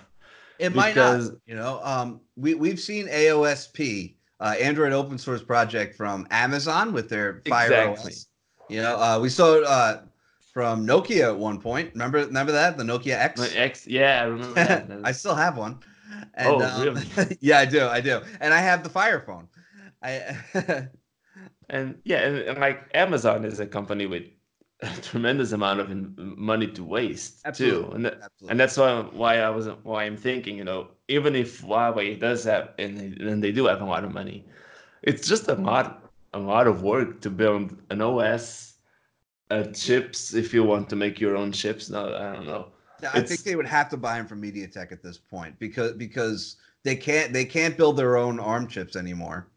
it 0.58 0.74
might 0.74 0.94
not 0.94 1.16
Because- 1.18 1.32
you 1.46 1.54
know 1.56 1.80
um 1.82 2.20
we, 2.36 2.54
we've 2.54 2.78
seen 2.80 3.08
aosp 3.08 4.14
uh, 4.40 4.54
android 4.60 4.92
open 4.92 5.16
source 5.18 5.42
project 5.42 5.96
from 5.96 6.26
amazon 6.30 6.92
with 6.92 7.08
their 7.08 7.42
fire 7.48 7.72
Exactly. 7.72 8.12
OS. 8.12 8.26
you 8.68 8.80
know 8.84 8.94
uh, 9.00 9.18
we 9.20 9.28
saw 9.28 9.48
uh, 9.64 10.02
from 10.54 10.86
nokia 10.86 11.24
at 11.32 11.38
one 11.38 11.58
point 11.58 11.90
remember 11.94 12.18
remember 12.18 12.52
that 12.52 12.76
the 12.76 12.84
nokia 12.84 13.16
x 13.18 13.40
My 13.40 13.48
ex, 13.56 13.86
yeah, 13.86 14.22
I 14.22 14.24
remember 14.26 14.54
that. 14.54 15.00
I 15.08 15.12
still 15.12 15.34
have 15.34 15.56
one. 15.56 15.80
And, 16.34 16.46
Oh, 16.46 16.62
um, 16.62 16.82
really? 16.82 17.36
yeah, 17.40 17.58
I 17.58 17.64
do. 17.66 17.86
I 17.86 18.00
do. 18.00 18.20
And 18.40 18.54
I 18.54 18.60
have 18.60 18.82
the 18.82 18.90
Fire 18.90 19.20
phone. 19.20 19.48
I 20.02 20.36
and 21.70 21.98
yeah, 22.04 22.18
and, 22.18 22.38
and 22.38 22.58
like 22.60 22.90
Amazon 22.94 23.44
is 23.44 23.60
a 23.60 23.66
company 23.66 24.06
with 24.06 24.24
a 24.80 24.88
tremendous 25.00 25.52
amount 25.52 25.80
of 25.80 25.90
in, 25.90 26.14
money 26.36 26.66
to 26.66 26.82
waste 26.84 27.40
Absolutely. 27.44 27.84
too, 27.84 27.92
and 27.94 28.04
that, 28.04 28.14
absolutely. 28.22 28.50
and 28.50 28.60
that's 28.60 28.76
why 28.76 29.00
why 29.12 29.38
I 29.38 29.50
was 29.50 29.68
why 29.82 30.04
I'm 30.04 30.16
thinking, 30.16 30.56
you 30.56 30.64
know, 30.64 30.88
even 31.08 31.36
if 31.36 31.62
Huawei 31.62 32.18
does 32.18 32.44
have 32.44 32.70
and 32.78 32.98
they, 32.98 33.26
and 33.30 33.42
they 33.42 33.52
do 33.52 33.66
have 33.66 33.80
a 33.80 33.84
lot 33.84 34.04
of 34.04 34.12
money, 34.12 34.44
it's 35.02 35.26
just 35.28 35.48
a 35.48 35.54
lot 35.54 36.10
a 36.34 36.38
lot 36.38 36.66
of 36.66 36.82
work 36.82 37.20
to 37.22 37.30
build 37.30 37.76
an 37.90 38.00
OS, 38.00 38.74
uh, 39.50 39.64
chips 39.72 40.34
if 40.34 40.54
you 40.54 40.64
want 40.64 40.88
to 40.90 40.96
make 40.96 41.20
your 41.20 41.36
own 41.36 41.52
chips. 41.52 41.90
No, 41.90 42.14
I 42.14 42.34
don't 42.34 42.46
know. 42.46 42.72
I 43.12 43.20
think 43.20 43.42
they 43.42 43.56
would 43.56 43.66
have 43.66 43.88
to 43.90 43.96
buy 43.96 44.16
them 44.18 44.26
from 44.26 44.40
MediaTek 44.42 44.92
at 44.92 45.02
this 45.02 45.18
point 45.18 45.58
because 45.58 45.92
because 45.92 46.56
they 46.84 46.96
can't 46.96 47.32
they 47.32 47.44
can't 47.44 47.76
build 47.76 47.96
their 47.96 48.16
own 48.16 48.38
ARM 48.40 48.66
chips 48.68 48.96
anymore. 48.96 49.48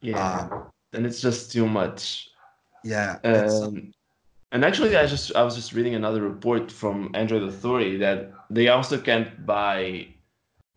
Yeah, 0.00 0.48
Um, 0.50 0.64
and 0.92 1.06
it's 1.06 1.20
just 1.20 1.52
too 1.52 1.68
much. 1.68 2.28
yeah. 2.84 3.18
Um, 3.24 3.92
and 4.52 4.64
actually, 4.64 4.96
I 4.96 5.06
just 5.06 5.34
I 5.36 5.42
was 5.42 5.54
just 5.54 5.72
reading 5.72 5.94
another 5.94 6.22
report 6.22 6.70
from 6.72 7.10
Android 7.14 7.42
Authority 7.44 7.96
that 7.98 8.32
they 8.50 8.68
also 8.68 8.98
can't 9.00 9.46
buy, 9.46 10.08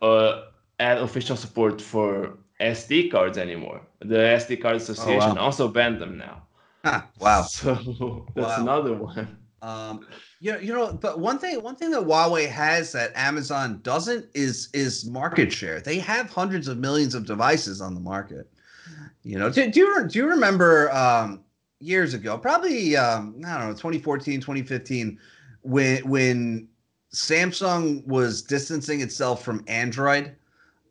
uh, 0.01 0.43
add 0.79 0.97
official 0.99 1.35
support 1.35 1.81
for 1.81 2.37
SD 2.59 3.09
cards 3.11 3.37
anymore. 3.37 3.81
The 3.99 4.17
SD 4.41 4.61
Card 4.61 4.75
Association 4.77 5.37
also 5.37 5.67
banned 5.67 5.99
them 5.99 6.17
now. 6.17 6.43
wow. 7.19 7.41
So 7.49 8.25
that's 8.35 8.57
Wow. 8.57 8.61
another 8.61 8.93
one. 8.93 9.37
Um, 9.63 10.05
you 10.41 10.51
know, 10.51 10.59
you 10.59 10.73
know, 10.73 10.93
but 10.93 11.19
one 11.19 11.39
thing, 11.39 11.63
one 11.63 11.77
thing 11.77 11.89
that 11.91 12.01
Huawei 12.01 12.49
has 12.49 12.91
that 12.91 13.11
Amazon 13.15 13.79
doesn't 13.81 14.27
is 14.33 14.69
is 14.73 15.09
market 15.09 15.53
share. 15.53 15.79
They 15.79 15.99
have 15.99 16.29
hundreds 16.29 16.67
of 16.67 16.77
millions 16.77 17.15
of 17.15 17.25
devices 17.25 17.79
on 17.79 17.93
the 17.93 18.01
market. 18.01 18.51
You 19.23 19.39
know, 19.39 19.49
do, 19.49 19.71
do 19.71 19.79
you 19.79 20.07
do 20.07 20.19
you 20.19 20.27
remember 20.27 20.91
um, 20.91 21.45
years 21.79 22.13
ago, 22.13 22.37
probably 22.37 22.97
um, 22.97 23.41
I 23.45 23.57
don't 23.57 23.69
know, 23.69 23.73
2014, 23.73 24.41
2015, 24.41 25.17
when 25.61 26.09
when 26.09 26.67
Samsung 27.13 28.05
was 28.07 28.41
distancing 28.41 29.01
itself 29.01 29.43
from 29.43 29.63
Android. 29.67 30.35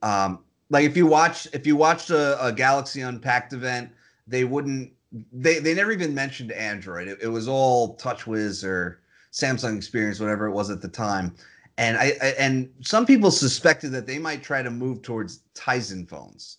Um, 0.03 0.41
like 0.71 0.85
if 0.85 0.97
you 0.97 1.07
watch 1.07 1.47
if 1.53 1.67
you 1.67 1.77
watched 1.77 2.11
a, 2.11 2.43
a 2.45 2.53
Galaxy 2.53 3.03
Unpacked 3.03 3.53
event, 3.53 3.91
they 4.27 4.45
wouldn't 4.45 4.93
they 5.33 5.59
they 5.59 5.75
never 5.75 5.93
even 5.93 6.15
mentioned 6.15 6.53
Android. 6.53 7.09
It, 7.09 7.19
it 7.23 7.29
was 7.29 7.49
all 7.49 7.97
TouchWiz 7.97 8.65
or 8.65 9.01
Samsung 9.33 9.77
Experience, 9.77 10.21
whatever 10.21 10.47
it 10.47 10.53
was 10.53 10.71
at 10.71 10.81
the 10.81 10.89
time. 10.89 11.35
And 11.79 11.97
I, 11.97 12.13
I 12.23 12.27
and 12.39 12.71
some 12.83 13.07
people 13.07 13.31
suspected 13.31 13.93
that 13.93 14.07
they 14.07 14.19
might 14.19 14.43
try 14.43 14.63
to 14.63 14.71
move 14.71 15.03
towards 15.03 15.41
Tizen 15.55 16.09
phones. 16.09 16.59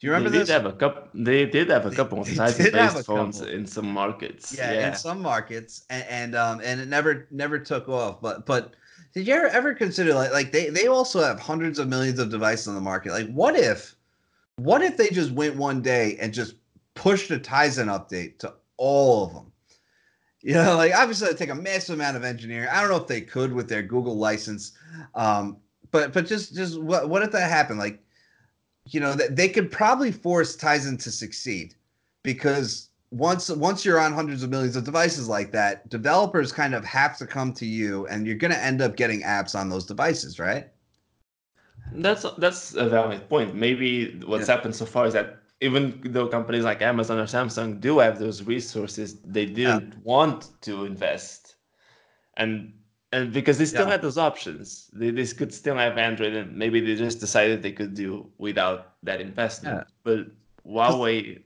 Do 0.00 0.06
you 0.08 0.12
remember 0.12 0.30
they 0.30 0.38
this? 0.38 0.48
Did 0.48 0.52
have 0.54 0.66
a 0.66 0.72
couple, 0.72 1.02
they 1.14 1.46
did 1.46 1.70
have 1.70 1.86
a 1.86 1.90
They- 1.90 1.96
couple 1.96 2.20
of 2.20 2.26
Tizen 2.28 2.56
did 2.64 2.74
have 2.74 2.92
a 2.92 2.96
based 2.96 3.06
phones 3.06 3.38
couple. 3.40 3.54
in 3.54 3.66
some 3.66 3.86
markets. 3.92 4.54
yeah, 4.56 4.72
Yeah, 4.72 4.88
in 4.88 4.94
some 4.96 5.20
markets, 5.22 5.84
and, 5.90 6.04
and 6.08 6.34
um 6.36 6.60
and 6.64 6.80
it 6.80 6.88
never 6.88 7.26
never 7.30 7.58
took 7.58 7.88
off. 7.88 8.20
But 8.20 8.46
but 8.46 8.74
did 9.14 9.26
you 9.26 9.34
ever 9.34 9.46
ever 9.48 9.74
consider 9.74 10.14
like 10.14 10.32
like 10.32 10.52
they 10.52 10.68
they 10.70 10.86
also 10.88 11.22
have 11.22 11.38
hundreds 11.40 11.78
of 11.78 11.88
millions 11.88 12.18
of 12.18 12.28
devices 12.30 12.68
on 12.68 12.74
the 12.74 12.80
market? 12.80 13.12
Like 13.12 13.30
what 13.32 13.56
if 13.56 13.94
what 14.56 14.82
if 14.82 14.96
they 14.96 15.08
just 15.08 15.32
went 15.32 15.56
one 15.56 15.82
day 15.82 16.16
and 16.20 16.32
just 16.32 16.54
pushed 16.94 17.30
a 17.30 17.38
Tizen 17.38 17.86
update 17.86 18.38
to 18.38 18.54
all 18.76 19.26
of 19.26 19.32
them. 19.32 19.52
You 20.42 20.54
know, 20.54 20.76
like 20.76 20.94
obviously 20.94 21.28
it 21.28 21.38
take 21.38 21.50
a 21.50 21.54
massive 21.54 21.94
amount 21.94 22.16
of 22.16 22.24
engineering. 22.24 22.68
I 22.70 22.80
don't 22.80 22.90
know 22.90 22.96
if 22.96 23.06
they 23.06 23.22
could 23.22 23.52
with 23.52 23.68
their 23.68 23.82
Google 23.82 24.18
license, 24.18 24.72
um, 25.14 25.56
but 25.90 26.12
but 26.12 26.26
just 26.26 26.54
just 26.54 26.80
what 26.80 27.08
what 27.08 27.22
if 27.22 27.32
that 27.32 27.50
happened? 27.50 27.78
Like, 27.78 28.02
you 28.90 29.00
know, 29.00 29.14
that 29.14 29.36
they 29.36 29.48
could 29.48 29.70
probably 29.70 30.12
force 30.12 30.54
Tizen 30.54 31.02
to 31.02 31.10
succeed 31.10 31.74
because 32.22 32.90
once 33.10 33.48
once 33.48 33.84
you're 33.84 34.00
on 34.00 34.12
hundreds 34.12 34.42
of 34.42 34.50
millions 34.50 34.76
of 34.76 34.84
devices 34.84 35.28
like 35.28 35.52
that, 35.52 35.88
developers 35.88 36.52
kind 36.52 36.74
of 36.74 36.84
have 36.84 37.16
to 37.18 37.26
come 37.26 37.52
to 37.54 37.64
you, 37.64 38.06
and 38.08 38.26
you're 38.26 38.36
going 38.36 38.52
to 38.52 38.62
end 38.62 38.82
up 38.82 38.96
getting 38.96 39.22
apps 39.22 39.58
on 39.58 39.70
those 39.70 39.86
devices, 39.86 40.38
right? 40.38 40.68
That's 41.92 42.26
that's 42.38 42.74
a 42.74 42.88
valid 42.88 43.28
point. 43.28 43.54
Maybe 43.54 44.20
what's 44.26 44.48
yeah. 44.48 44.56
happened 44.56 44.74
so 44.74 44.84
far 44.84 45.06
is 45.06 45.14
that 45.14 45.38
even 45.60 46.00
though 46.04 46.26
companies 46.26 46.64
like 46.64 46.82
Amazon 46.82 47.18
or 47.18 47.24
Samsung 47.24 47.80
do 47.80 47.98
have 47.98 48.18
those 48.18 48.42
resources, 48.42 49.20
they 49.22 49.46
didn't 49.46 49.92
yeah. 49.92 50.00
want 50.02 50.50
to 50.62 50.84
invest, 50.84 51.56
and 52.36 52.72
and 53.12 53.32
because 53.32 53.58
they 53.58 53.64
still 53.64 53.86
yeah. 53.86 53.92
had 53.92 54.02
those 54.02 54.18
options, 54.18 54.90
they, 54.92 55.10
they 55.10 55.26
could 55.26 55.54
still 55.54 55.76
have 55.76 55.96
Android, 55.98 56.34
and 56.34 56.56
maybe 56.56 56.80
they 56.80 56.96
just 56.96 57.20
decided 57.20 57.62
they 57.62 57.72
could 57.72 57.94
do 57.94 58.28
without 58.38 58.94
that 59.04 59.20
investment. 59.20 59.86
But 60.02 60.26
Huawei 60.66 61.44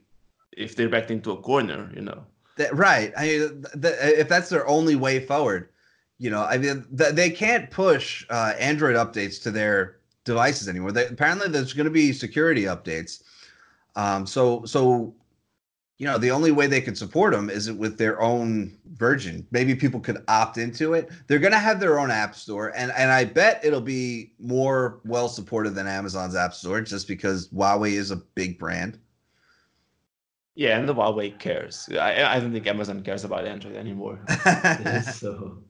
if 0.59 0.75
they're 0.75 0.89
backed 0.89 1.09
into 1.09 1.31
a 1.31 1.37
corner, 1.37 1.91
you 1.95 2.01
know. 2.01 2.25
That, 2.57 2.75
right. 2.75 3.13
I 3.17 3.27
mean, 3.27 3.61
the, 3.73 4.19
if 4.19 4.27
that's 4.27 4.49
their 4.49 4.67
only 4.67 4.95
way 4.95 5.19
forward, 5.19 5.69
you 6.17 6.29
know, 6.29 6.43
I 6.43 6.57
mean, 6.57 6.85
the, 6.91 7.11
they 7.11 7.29
can't 7.29 7.71
push 7.71 8.25
uh, 8.29 8.53
Android 8.59 8.95
updates 8.95 9.41
to 9.43 9.51
their 9.51 9.97
devices 10.25 10.67
anymore. 10.67 10.91
They, 10.91 11.07
apparently, 11.07 11.49
there's 11.49 11.73
going 11.73 11.85
to 11.85 11.91
be 11.91 12.11
security 12.11 12.63
updates. 12.63 13.23
Um, 13.95 14.25
so, 14.25 14.63
so, 14.65 15.13
you 15.97 16.05
know, 16.05 16.17
the 16.17 16.31
only 16.31 16.51
way 16.51 16.67
they 16.67 16.81
could 16.81 16.97
support 16.97 17.33
them 17.33 17.49
is 17.49 17.71
with 17.71 17.97
their 17.97 18.21
own 18.21 18.77
version. 18.93 19.45
Maybe 19.51 19.75
people 19.75 19.99
could 19.99 20.23
opt 20.27 20.57
into 20.57 20.93
it. 20.93 21.09
They're 21.27 21.39
going 21.39 21.51
to 21.51 21.59
have 21.59 21.79
their 21.79 21.99
own 21.99 22.09
app 22.09 22.35
store, 22.35 22.71
and 22.75 22.91
and 22.91 23.11
I 23.11 23.25
bet 23.25 23.59
it'll 23.63 23.81
be 23.81 24.31
more 24.39 25.01
well 25.03 25.27
supported 25.27 25.75
than 25.75 25.87
Amazon's 25.87 26.35
app 26.35 26.53
store, 26.53 26.79
just 26.81 27.07
because 27.07 27.49
Huawei 27.49 27.93
is 27.93 28.11
a 28.11 28.15
big 28.15 28.57
brand. 28.57 28.97
Yeah, 30.55 30.77
and 30.77 30.87
the 30.87 30.95
Huawei 30.95 31.37
cares. 31.37 31.89
I, 31.91 32.23
I 32.23 32.39
don't 32.39 32.51
think 32.51 32.67
Amazon 32.67 33.01
cares 33.01 33.23
about 33.23 33.45
Android 33.45 33.75
anymore. 33.75 34.19
so. 35.13 35.63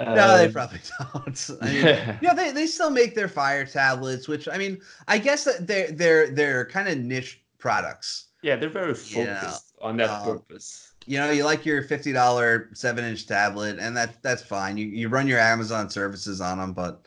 No, 0.00 0.36
they 0.36 0.46
um, 0.46 0.52
probably 0.52 0.80
don't. 1.12 1.50
I 1.60 1.64
mean, 1.64 1.84
yeah, 1.84 2.18
you 2.22 2.28
know, 2.28 2.34
they, 2.34 2.52
they 2.52 2.66
still 2.66 2.90
make 2.90 3.14
their 3.14 3.28
Fire 3.28 3.66
tablets, 3.66 4.28
which 4.28 4.48
I 4.48 4.56
mean, 4.56 4.80
I 5.08 5.18
guess 5.18 5.44
that 5.44 5.66
they're 5.66 5.90
they're 5.90 6.30
they're 6.30 6.66
kind 6.66 6.88
of 6.88 6.98
niche 6.98 7.42
products. 7.58 8.26
Yeah, 8.42 8.56
they're 8.56 8.68
very 8.68 8.94
focused 8.94 9.74
on 9.80 9.96
that 9.96 10.10
um, 10.10 10.24
purpose. 10.24 10.92
You 11.06 11.18
know, 11.18 11.30
you 11.30 11.44
like 11.44 11.66
your 11.66 11.82
fifty 11.82 12.12
dollar 12.12 12.70
seven 12.74 13.04
inch 13.04 13.26
tablet, 13.26 13.78
and 13.80 13.96
that 13.96 14.22
that's 14.22 14.42
fine. 14.42 14.76
You 14.76 14.86
you 14.86 15.08
run 15.08 15.26
your 15.26 15.40
Amazon 15.40 15.90
services 15.90 16.40
on 16.40 16.58
them, 16.58 16.72
but 16.72 17.06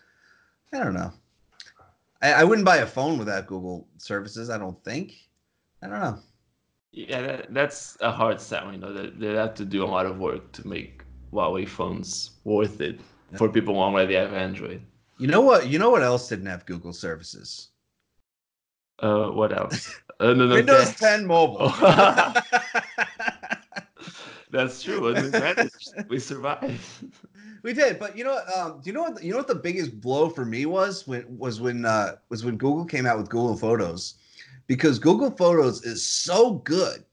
I 0.74 0.80
don't 0.80 0.94
know. 0.94 1.14
I, 2.22 2.34
I 2.34 2.44
wouldn't 2.44 2.66
buy 2.66 2.78
a 2.78 2.86
phone 2.86 3.18
without 3.18 3.48
Google 3.48 3.88
services. 3.98 4.50
I 4.50 4.58
don't 4.58 4.82
think. 4.84 5.14
I 5.82 5.88
don't 5.88 6.02
know. 6.02 6.20
Yeah, 6.92 7.22
that, 7.22 7.54
that's 7.54 7.98
a 8.02 8.12
hard 8.12 8.42
sell. 8.42 8.72
You 8.72 8.78
know, 8.78 8.94
they, 8.94 9.10
they 9.12 9.34
have 9.34 9.54
to 9.56 9.66
do 9.66 9.84
a 9.84 9.88
lot 9.88 10.06
of 10.06 10.20
work 10.20 10.52
to 10.54 10.68
make 10.68 11.01
Huawei 11.32 11.68
phones 11.68 12.32
worth 12.44 12.82
it 12.82 13.00
for 13.38 13.50
people 13.50 13.76
who 13.76 13.80
already 13.82 14.16
have 14.16 14.34
Android. 14.34 14.82
You 15.18 15.28
know 15.28 15.42
what? 15.42 15.68
You 15.68 15.80
know 15.80 15.90
what 15.90 16.04
else 16.04 16.28
didn't 16.28 16.48
have 16.48 16.66
Google 16.66 16.94
services? 16.94 17.70
Uh, 19.00 19.28
what 19.28 19.58
else? 19.58 19.96
Uh, 20.22 20.34
no, 20.36 20.46
no, 20.46 20.54
Windows 20.54 20.94
10 20.98 21.26
mobile. 21.26 21.70
That's 24.52 24.84
true. 24.84 25.16
we 26.08 26.20
survived. 26.20 26.80
We 27.64 27.74
did, 27.74 28.00
but 28.00 28.18
you 28.18 28.24
know, 28.24 28.40
um, 28.56 28.82
do 28.82 28.90
you 28.90 28.94
know 28.94 29.04
what? 29.04 29.24
You 29.24 29.32
know 29.32 29.38
what 29.38 29.48
the 29.48 29.54
biggest 29.54 30.02
blow 30.02 30.30
for 30.30 30.46
me 30.46 30.66
was 30.66 31.08
when 31.08 31.26
was 31.38 31.62
when 31.62 31.86
uh, 31.86 32.16
was 32.30 32.44
when 32.44 32.58
Google 32.58 32.86
came 32.86 33.06
out 33.06 33.20
with 33.20 33.30
Google 33.30 33.56
Photos 33.56 34.16
because 34.66 34.98
Google 34.98 35.30
Photos 35.30 35.84
is 35.84 36.04
so 36.04 36.54
good. 36.54 37.04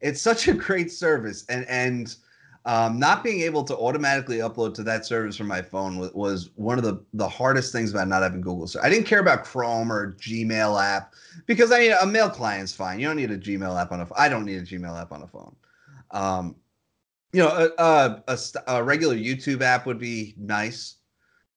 It's 0.00 0.22
such 0.22 0.48
a 0.48 0.54
great 0.54 0.90
service, 0.90 1.44
and 1.50 1.66
and 1.68 2.16
um, 2.64 2.98
not 2.98 3.24
being 3.24 3.40
able 3.40 3.64
to 3.64 3.76
automatically 3.76 4.38
upload 4.38 4.74
to 4.74 4.82
that 4.82 5.06
service 5.06 5.36
from 5.36 5.46
my 5.46 5.62
phone 5.62 5.98
was, 5.98 6.12
was 6.12 6.50
one 6.56 6.78
of 6.78 6.84
the 6.84 7.02
the 7.14 7.28
hardest 7.28 7.72
things 7.72 7.92
about 7.92 8.08
not 8.08 8.22
having 8.22 8.40
Google. 8.40 8.66
So 8.66 8.80
I 8.82 8.90
didn't 8.90 9.06
care 9.06 9.20
about 9.20 9.44
Chrome 9.44 9.92
or 9.92 10.12
Gmail 10.14 10.82
app 10.82 11.14
because 11.46 11.72
I 11.72 11.78
mean 11.78 11.94
a 12.00 12.06
mail 12.06 12.28
client's 12.28 12.72
fine. 12.72 13.00
You 13.00 13.06
don't 13.06 13.16
need 13.16 13.30
a 13.30 13.38
Gmail 13.38 13.80
app 13.80 13.92
on 13.92 14.00
a. 14.00 14.08
I 14.16 14.28
don't 14.28 14.44
need 14.44 14.58
a 14.58 14.66
Gmail 14.66 15.00
app 15.00 15.12
on 15.12 15.22
a 15.22 15.26
phone. 15.26 15.54
Um, 16.10 16.56
you 17.32 17.42
know, 17.42 17.48
a, 17.48 17.82
a, 17.82 18.22
a, 18.28 18.38
a 18.66 18.82
regular 18.82 19.14
YouTube 19.14 19.60
app 19.62 19.86
would 19.86 19.98
be 19.98 20.34
nice. 20.36 20.96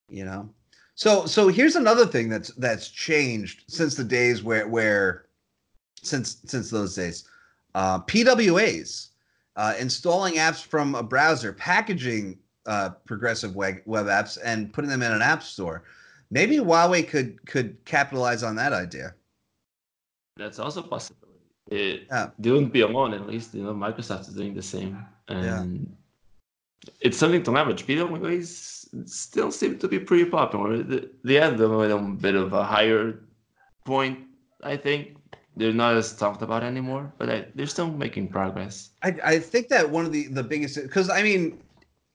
You 0.07 0.25
know, 0.25 0.49
so 0.95 1.25
so 1.25 1.47
here's 1.47 1.75
another 1.75 2.05
thing 2.05 2.29
that's 2.29 2.49
that's 2.55 2.89
changed 2.89 3.63
since 3.67 3.95
the 3.95 4.03
days 4.03 4.43
where 4.43 4.67
where 4.67 5.25
since 6.01 6.37
since 6.45 6.69
those 6.69 6.95
days. 6.95 7.27
Uh, 7.73 7.99
PWAs, 8.01 9.10
uh, 9.61 9.75
installing 9.77 10.35
apps 10.35 10.63
from 10.63 10.95
a 10.95 11.03
browser, 11.03 11.53
packaging 11.53 12.39
uh, 12.65 12.89
progressive 13.05 13.55
web, 13.55 13.75
web 13.85 14.07
apps, 14.07 14.39
and 14.43 14.73
putting 14.73 14.89
them 14.89 15.03
in 15.03 15.11
an 15.11 15.21
app 15.21 15.43
store. 15.43 15.83
Maybe 16.31 16.57
Huawei 16.57 17.07
could 17.07 17.45
could 17.45 17.77
capitalize 17.85 18.41
on 18.41 18.55
that 18.55 18.73
idea. 18.73 19.13
That's 20.35 20.57
also 20.57 20.79
a 20.79 20.87
possibility. 20.87 21.45
It, 21.69 22.07
yeah. 22.09 22.31
They 22.39 22.49
wouldn't 22.49 22.73
be 22.73 22.81
alone. 22.81 23.13
At 23.13 23.27
least 23.27 23.53
you 23.53 23.63
know 23.63 23.75
Microsoft 23.75 24.21
is 24.29 24.33
doing 24.33 24.55
the 24.55 24.63
same, 24.63 25.05
and 25.27 25.45
yeah. 25.45 26.89
it's 27.01 27.19
something 27.19 27.43
to 27.43 27.51
leverage. 27.51 27.85
PWAs 27.85 28.87
still 29.05 29.51
seem 29.51 29.77
to 29.77 29.87
be 29.87 29.99
pretty 29.99 30.25
popular. 30.25 30.81
They 31.23 31.35
had 31.35 31.61
a 31.61 31.97
bit 32.19 32.33
of 32.33 32.53
a 32.53 32.63
higher 32.63 33.19
point, 33.85 34.17
I 34.63 34.75
think, 34.75 35.17
they're 35.55 35.73
not 35.73 35.95
as 35.95 36.13
talked 36.13 36.41
about 36.41 36.63
anymore, 36.63 37.11
but 37.17 37.29
I, 37.29 37.45
they're 37.55 37.67
still 37.67 37.91
making 37.91 38.29
progress. 38.29 38.91
I, 39.03 39.15
I 39.23 39.39
think 39.39 39.67
that 39.69 39.89
one 39.89 40.05
of 40.05 40.11
the 40.11 40.27
the 40.27 40.43
biggest 40.43 40.81
because 40.81 41.09
I 41.09 41.23
mean, 41.23 41.61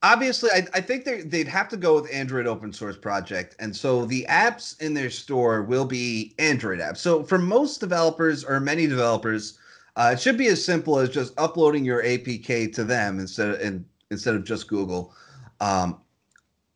obviously, 0.03 0.51
I, 0.53 0.67
I 0.75 0.81
think 0.81 1.05
they 1.05 1.23
they'd 1.23 1.49
have 1.49 1.69
to 1.69 1.77
go 1.77 1.95
with 1.95 2.13
Android 2.13 2.47
open 2.47 2.73
source 2.73 2.97
project, 2.97 3.55
and 3.59 3.75
so 3.75 4.07
the 4.07 4.27
apps 4.29 4.81
in 4.81 4.95
their 4.95 5.11
store 5.11 5.63
will 5.63 5.85
be 5.85 6.35
Android 6.39 6.81
apps. 6.81 6.99
So 6.99 7.23
for 7.23 7.39
most 7.39 7.79
developers 7.79 8.43
or 8.43 8.59
many 8.59 8.87
developers, 8.87 9.59
uh, 9.97 10.13
it 10.15 10.21
should 10.21 10.39
be 10.39 10.49
as 10.49 10.65
simple 10.65 10.99
as 10.99 11.11
just 11.11 11.39
uploading 11.39 11.85
your 11.85 12.03
APK 12.03 12.73
to 12.75 12.85
them 12.85 13.21
instead 13.21 13.51
of 13.51 13.61
in, 13.61 13.85
instead 14.11 14.35
of 14.35 14.45
just 14.45 14.67
Google. 14.67 15.15
Um, 15.61 16.01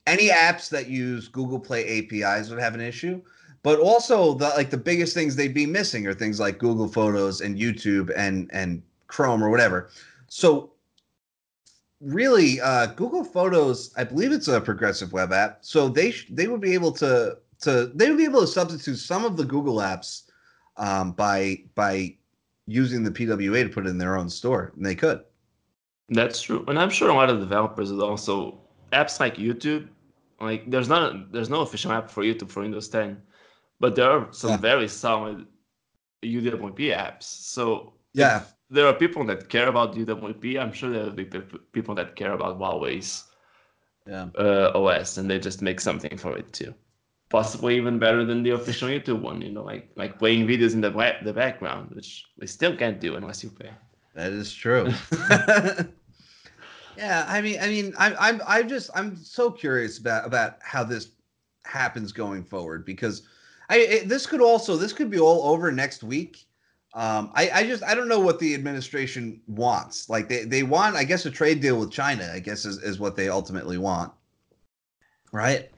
any 0.06 0.28
apps 0.28 0.68
that 0.70 0.88
use 0.88 1.28
Google 1.28 1.60
Play 1.60 1.98
APIs 1.98 2.50
would 2.50 2.60
have 2.60 2.74
an 2.74 2.80
issue 2.80 3.22
but 3.62 3.78
also 3.78 4.34
the 4.34 4.48
like 4.50 4.70
the 4.70 4.76
biggest 4.76 5.14
things 5.14 5.36
they'd 5.36 5.54
be 5.54 5.66
missing 5.66 6.06
are 6.06 6.14
things 6.14 6.40
like 6.40 6.58
Google 6.58 6.88
Photos 6.88 7.40
and 7.40 7.58
YouTube 7.58 8.10
and 8.16 8.50
and 8.52 8.82
Chrome 9.06 9.42
or 9.42 9.50
whatever. 9.50 9.90
So 10.28 10.72
really, 12.00 12.60
uh, 12.60 12.86
Google 12.86 13.24
Photos, 13.24 13.92
I 13.96 14.04
believe 14.04 14.32
it's 14.32 14.48
a 14.48 14.60
progressive 14.60 15.12
web 15.12 15.32
app, 15.32 15.58
so 15.60 15.88
they 15.88 16.10
sh- 16.12 16.28
they 16.30 16.46
would 16.46 16.60
be 16.60 16.74
able 16.74 16.92
to 16.92 17.38
to 17.62 17.92
they 17.94 18.08
would 18.08 18.18
be 18.18 18.24
able 18.24 18.40
to 18.40 18.46
substitute 18.46 18.96
some 18.96 19.24
of 19.24 19.36
the 19.36 19.44
Google 19.44 19.76
apps 19.76 20.22
um, 20.76 21.12
by 21.12 21.62
by 21.74 22.16
using 22.66 23.02
the 23.02 23.10
PWA 23.10 23.64
to 23.64 23.68
put 23.68 23.86
it 23.86 23.90
in 23.90 23.98
their 23.98 24.16
own 24.16 24.30
store, 24.30 24.72
and 24.76 24.86
they 24.86 24.94
could. 24.94 25.22
That's 26.08 26.40
true, 26.40 26.64
and 26.66 26.78
I'm 26.78 26.90
sure 26.90 27.10
a 27.10 27.14
lot 27.14 27.30
of 27.30 27.40
developers 27.40 27.92
also 27.92 28.58
apps 28.92 29.20
like 29.20 29.36
YouTube. 29.36 29.88
Like 30.40 30.70
there's 30.70 30.88
not 30.88 31.30
there's 31.32 31.50
no 31.50 31.60
official 31.60 31.92
app 31.92 32.10
for 32.10 32.24
YouTube 32.24 32.50
for 32.50 32.62
Windows 32.62 32.88
10 32.88 33.20
but 33.80 33.96
there 33.96 34.10
are 34.10 34.28
some 34.30 34.50
yeah. 34.50 34.56
very 34.58 34.86
solid 34.86 35.46
UWP 36.22 36.94
apps. 36.94 37.22
So 37.22 37.94
yeah, 38.12 38.42
there 38.68 38.86
are 38.86 38.92
people 38.92 39.24
that 39.24 39.48
care 39.48 39.68
about 39.68 39.94
UWP. 39.94 40.60
I'm 40.60 40.72
sure 40.72 40.90
there 40.90 41.04
will 41.04 41.10
be 41.10 41.24
people 41.72 41.94
that 41.96 42.14
care 42.14 42.32
about 42.32 42.58
Huawei's 42.58 43.24
yeah. 44.06 44.28
uh, 44.38 44.72
OS, 44.74 45.16
and 45.16 45.30
they 45.30 45.38
just 45.38 45.62
make 45.62 45.80
something 45.80 46.16
for 46.16 46.36
it 46.36 46.52
too. 46.52 46.74
Possibly 47.30 47.76
even 47.76 47.98
better 47.98 48.24
than 48.24 48.42
the 48.42 48.50
official 48.50 48.88
YouTube 48.88 49.20
one. 49.20 49.40
You 49.40 49.52
know, 49.52 49.62
like 49.62 49.90
like 49.96 50.18
playing 50.18 50.46
videos 50.46 50.74
in 50.74 50.80
the 50.80 50.90
the 51.22 51.32
background, 51.32 51.90
which 51.92 52.24
we 52.38 52.46
still 52.46 52.76
can't 52.76 53.00
do 53.00 53.16
unless 53.16 53.42
you 53.42 53.50
pay. 53.50 53.70
That 54.14 54.32
is 54.32 54.52
true. 54.52 54.92
yeah, 56.98 57.24
I 57.28 57.40
mean, 57.40 57.58
I 57.60 57.68
mean, 57.68 57.94
I'm 57.96 58.16
I'm 58.18 58.42
I'm 58.46 58.68
just 58.68 58.90
I'm 58.94 59.16
so 59.16 59.50
curious 59.50 59.98
about 59.98 60.26
about 60.26 60.58
how 60.60 60.82
this 60.82 61.12
happens 61.64 62.10
going 62.10 62.42
forward 62.42 62.84
because 62.84 63.22
I 63.70 63.76
it, 63.76 64.08
this 64.08 64.26
could 64.26 64.42
also 64.42 64.76
this 64.76 64.92
could 64.92 65.10
be 65.10 65.20
all 65.20 65.44
over 65.44 65.72
next 65.72 66.02
week. 66.02 66.44
Um, 66.92 67.30
I, 67.34 67.50
I 67.54 67.66
just 67.66 67.84
I 67.84 67.94
don't 67.94 68.08
know 68.08 68.18
what 68.18 68.40
the 68.40 68.52
administration 68.52 69.40
wants. 69.46 70.10
Like 70.10 70.28
they, 70.28 70.44
they 70.44 70.64
want, 70.64 70.96
I 70.96 71.04
guess, 71.04 71.24
a 71.24 71.30
trade 71.30 71.60
deal 71.60 71.78
with 71.78 71.92
China. 71.92 72.28
I 72.34 72.40
guess 72.40 72.64
is, 72.64 72.78
is 72.78 72.98
what 72.98 73.14
they 73.14 73.28
ultimately 73.28 73.78
want, 73.78 74.12
right? 75.32 75.70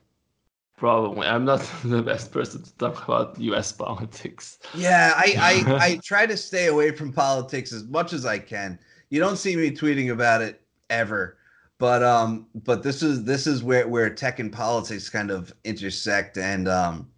Probably. 0.78 1.26
I'm 1.28 1.45
not 1.45 1.61
the 1.84 2.03
best 2.03 2.32
person 2.32 2.62
to 2.62 2.74
talk 2.76 3.05
about 3.05 3.38
US 3.38 3.72
politics. 3.84 4.59
Yeah, 4.74 5.12
I, 5.14 5.36
I, 5.68 5.74
I 5.84 6.01
try 6.03 6.24
to 6.24 6.36
stay 6.36 6.68
away 6.68 6.93
from 6.93 7.12
politics 7.12 7.72
as 7.72 7.84
much 7.84 8.14
as 8.14 8.24
I 8.24 8.38
can. 8.38 8.78
You 9.11 9.20
don't 9.20 9.36
see 9.36 9.55
me 9.55 9.70
tweeting 9.70 10.11
about 10.11 10.40
it 10.40 10.62
ever. 10.88 11.36
But 11.76 12.03
um, 12.03 12.47
but 12.64 12.82
this 12.82 13.03
is 13.03 13.24
this 13.24 13.47
is 13.47 13.62
where 13.62 13.86
where 13.86 14.09
tech 14.09 14.38
and 14.38 14.53
politics 14.53 15.11
kind 15.11 15.30
of 15.30 15.53
intersect, 15.64 16.38
and 16.38 16.68
um, 16.68 17.11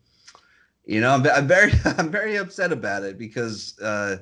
you 0.86 1.00
know, 1.00 1.10
I'm, 1.10 1.26
I'm 1.26 1.46
very 1.46 1.72
I'm 1.84 2.10
very 2.10 2.36
upset 2.36 2.72
about 2.72 3.02
it 3.02 3.18
because 3.18 3.78
uh, 3.80 4.18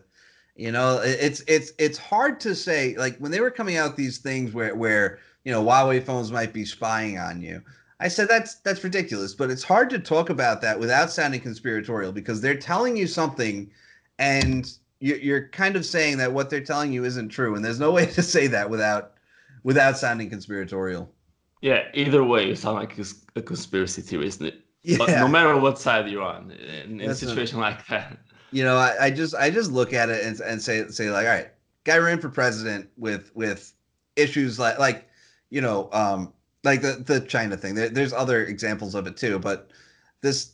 you 0.55 0.71
know, 0.71 1.01
it's 1.03 1.43
it's 1.47 1.73
it's 1.79 1.99
hard 1.99 2.41
to 2.41 2.55
say 2.55 2.95
like 2.97 3.17
when 3.19 3.31
they 3.31 3.41
were 3.41 3.51
coming 3.51 3.77
out 3.77 3.97
these 3.97 4.19
things 4.19 4.53
where 4.53 4.75
where 4.75 5.19
you 5.45 5.53
know 5.53 5.65
Huawei 5.65 6.03
phones 6.03 6.31
might 6.31 6.53
be 6.53 6.65
spying 6.65 7.19
on 7.19 7.41
you. 7.41 7.63
I 8.01 8.09
said 8.09 8.29
that's 8.29 8.57
that's 8.57 8.85
ridiculous, 8.85 9.35
but 9.35 9.51
it's 9.51 9.63
hard 9.63 9.89
to 9.91 9.99
talk 9.99 10.29
about 10.29 10.61
that 10.63 10.79
without 10.79 11.11
sounding 11.11 11.41
conspiratorial 11.41 12.13
because 12.13 12.41
they're 12.41 12.57
telling 12.57 12.97
you 12.97 13.07
something, 13.07 13.71
and 14.19 14.71
you're 15.01 15.49
kind 15.49 15.75
of 15.75 15.87
saying 15.87 16.19
that 16.19 16.33
what 16.33 16.51
they're 16.51 16.61
telling 16.61 16.93
you 16.93 17.05
isn't 17.05 17.31
true, 17.31 17.55
and 17.55 17.65
there's 17.65 17.81
no 17.81 17.91
way 17.99 18.07
to 18.07 18.23
say 18.23 18.47
that 18.49 18.69
without 18.69 19.15
without 19.63 19.97
sounding 19.97 20.29
conspiratorial. 20.29 21.11
Yeah, 21.63 21.85
either 21.95 22.25
way, 22.25 22.49
you 22.49 22.57
sound 22.57 22.77
like 22.77 22.99
a 23.37 23.43
conspiracy 23.43 24.03
theorist. 24.03 24.43
Yeah. 24.83 25.21
No 25.21 25.29
matter 25.29 25.57
what 25.57 25.79
side 25.79 26.09
you're 26.09 26.23
on 26.23 26.51
in, 26.51 27.01
in 27.01 27.11
a 27.11 27.15
situation 27.15 27.61
like 27.61 27.87
that. 27.87 28.19
You 28.51 28.65
know, 28.65 28.77
I, 28.77 29.07
I 29.07 29.11
just 29.11 29.35
I 29.35 29.51
just 29.51 29.71
look 29.71 29.93
at 29.93 30.11
it 30.11 30.25
and, 30.25 30.39
and 30.41 30.61
say 30.61 30.87
say 30.89 31.11
like, 31.11 31.27
all 31.27 31.33
right, 31.33 31.51
guy 31.85 31.99
ran 31.99 32.21
for 32.21 32.29
president 32.29 32.91
with 32.97 33.31
with 33.35 33.73
issues 34.17 34.59
like 34.59 34.79
like 34.79 35.09
you 35.51 35.61
know 35.61 35.89
um 35.93 36.33
like 36.65 36.83
the 36.83 37.03
the 37.07 37.21
China 37.21 37.57
thing. 37.57 37.75
There, 37.75 37.89
there's 37.89 38.13
other 38.13 38.45
examples 38.45 38.95
of 38.95 39.07
it 39.07 39.17
too, 39.17 39.39
but 39.39 39.71
this 40.21 40.53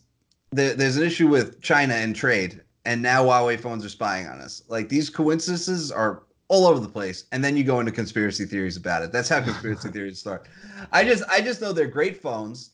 there, 0.50 0.74
there's 0.74 0.96
an 0.96 1.04
issue 1.04 1.28
with 1.28 1.60
China 1.60 1.94
and 1.94 2.14
trade, 2.14 2.62
and 2.84 3.02
now 3.02 3.24
Huawei 3.24 3.58
phones 3.58 3.84
are 3.84 3.90
spying 3.90 4.26
on 4.26 4.40
us. 4.40 4.62
Like 4.68 4.88
these 4.88 5.10
coincidences 5.10 5.90
are 5.92 6.22
all 6.48 6.66
over 6.66 6.80
the 6.80 6.88
place, 6.88 7.24
and 7.32 7.44
then 7.44 7.56
you 7.56 7.64
go 7.64 7.80
into 7.80 7.92
conspiracy 7.92 8.46
theories 8.46 8.76
about 8.76 9.02
it. 9.02 9.12
That's 9.12 9.28
how 9.28 9.42
conspiracy 9.42 9.88
theories 9.92 10.18
start. 10.18 10.48
I 10.92 11.04
just 11.04 11.24
I 11.28 11.40
just 11.40 11.60
know 11.60 11.72
they're 11.72 11.86
great 11.86 12.20
phones, 12.20 12.70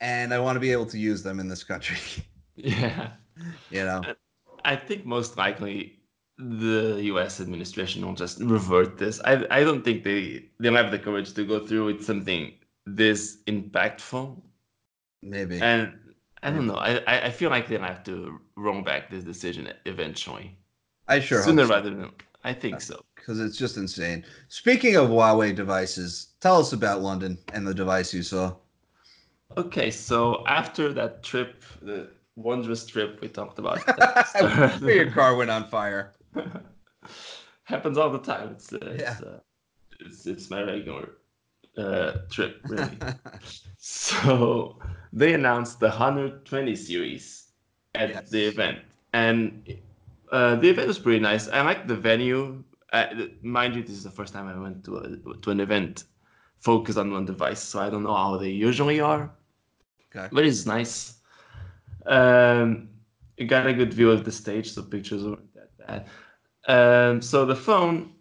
and 0.00 0.32
I 0.32 0.38
want 0.38 0.56
to 0.56 0.60
be 0.60 0.72
able 0.72 0.86
to 0.86 0.98
use 0.98 1.22
them 1.22 1.40
in 1.40 1.48
this 1.48 1.64
country. 1.64 1.98
Yeah, 2.60 3.12
you 3.70 3.84
know. 3.84 4.02
I 4.64 4.74
think 4.74 5.06
most 5.06 5.36
likely 5.36 6.00
the 6.38 6.98
U.S. 7.04 7.40
administration 7.40 8.04
will 8.04 8.14
just 8.14 8.40
revert 8.40 8.98
this. 8.98 9.20
I 9.24 9.46
I 9.48 9.62
don't 9.62 9.84
think 9.84 10.02
they 10.02 10.46
they'll 10.58 10.74
have 10.74 10.90
the 10.90 10.98
courage 10.98 11.34
to 11.34 11.44
go 11.44 11.64
through 11.64 11.86
with 11.86 12.04
something 12.04 12.52
this 12.84 13.38
impactful. 13.46 14.42
Maybe. 15.22 15.60
And 15.60 15.92
I 16.42 16.50
don't 16.50 16.66
know. 16.66 16.76
I 16.76 17.26
I 17.26 17.30
feel 17.30 17.50
like 17.50 17.68
they'll 17.68 17.80
have 17.80 18.02
to 18.04 18.40
roll 18.56 18.82
back 18.82 19.10
this 19.10 19.22
decision 19.22 19.72
eventually. 19.86 20.56
I 21.06 21.20
sure 21.20 21.42
sooner 21.42 21.64
so. 21.64 21.74
rather 21.74 21.90
than 21.90 22.10
I 22.44 22.52
think 22.52 22.76
uh, 22.76 22.80
so. 22.80 23.04
Because 23.14 23.40
it's 23.40 23.56
just 23.56 23.76
insane. 23.76 24.24
Speaking 24.48 24.96
of 24.96 25.08
Huawei 25.08 25.54
devices, 25.54 26.34
tell 26.40 26.58
us 26.58 26.72
about 26.72 27.02
London 27.02 27.38
and 27.52 27.66
the 27.66 27.74
device 27.74 28.14
you 28.14 28.22
saw. 28.22 28.54
Okay, 29.56 29.90
so 29.90 30.44
after 30.46 30.92
that 30.92 31.22
trip, 31.22 31.62
the 31.80 32.08
wondrous 32.36 32.86
trip 32.86 33.20
we 33.20 33.28
talked 33.28 33.58
about, 33.58 33.80
your 34.82 35.10
car 35.10 35.36
went 35.36 35.50
on 35.50 35.68
fire. 35.68 36.12
Happens 37.64 37.98
all 37.98 38.10
the 38.10 38.18
time. 38.18 38.50
It's 38.50 38.72
uh, 38.72 38.78
yeah. 38.98 39.12
it's, 39.12 39.22
uh, 39.22 39.40
it's, 40.00 40.26
it's 40.26 40.50
my 40.50 40.62
regular 40.62 41.16
uh, 41.76 42.12
trip, 42.30 42.60
really. 42.64 42.98
so 43.78 44.78
they 45.12 45.34
announced 45.34 45.80
the 45.80 45.88
120 45.88 46.76
series 46.76 47.48
at 47.94 48.10
yes. 48.10 48.30
the 48.30 48.44
event, 48.44 48.78
and 49.12 49.76
uh, 50.30 50.56
the 50.56 50.68
event 50.68 50.88
was 50.88 50.98
pretty 50.98 51.20
nice. 51.20 51.48
I 51.48 51.62
like 51.62 51.86
the 51.86 51.96
venue. 51.96 52.62
Uh, 52.92 53.06
mind 53.42 53.74
you, 53.74 53.82
this 53.82 53.92
is 53.92 54.04
the 54.04 54.10
first 54.10 54.32
time 54.32 54.46
I 54.46 54.58
went 54.58 54.84
to 54.84 54.96
a, 54.98 55.36
to 55.42 55.50
an 55.50 55.60
event 55.60 56.04
focused 56.60 56.98
on 56.98 57.12
one 57.12 57.24
device, 57.24 57.60
so 57.60 57.80
I 57.80 57.90
don't 57.90 58.02
know 58.02 58.14
how 58.14 58.36
they 58.36 58.50
usually 58.50 59.00
are. 59.00 59.30
Okay. 60.14 60.28
But 60.32 60.44
it's 60.44 60.66
nice. 60.66 61.14
Um, 62.06 62.88
you 63.36 63.46
got 63.46 63.66
a 63.66 63.74
good 63.74 63.92
view 63.92 64.10
of 64.10 64.24
the 64.24 64.32
stage, 64.32 64.72
so 64.72 64.82
pictures 64.82 65.24
weren't 65.24 65.54
that 65.54 65.70
bad. 65.78 66.06
Um, 66.66 67.22
so 67.22 67.44
the 67.44 67.56
phone 67.56 68.12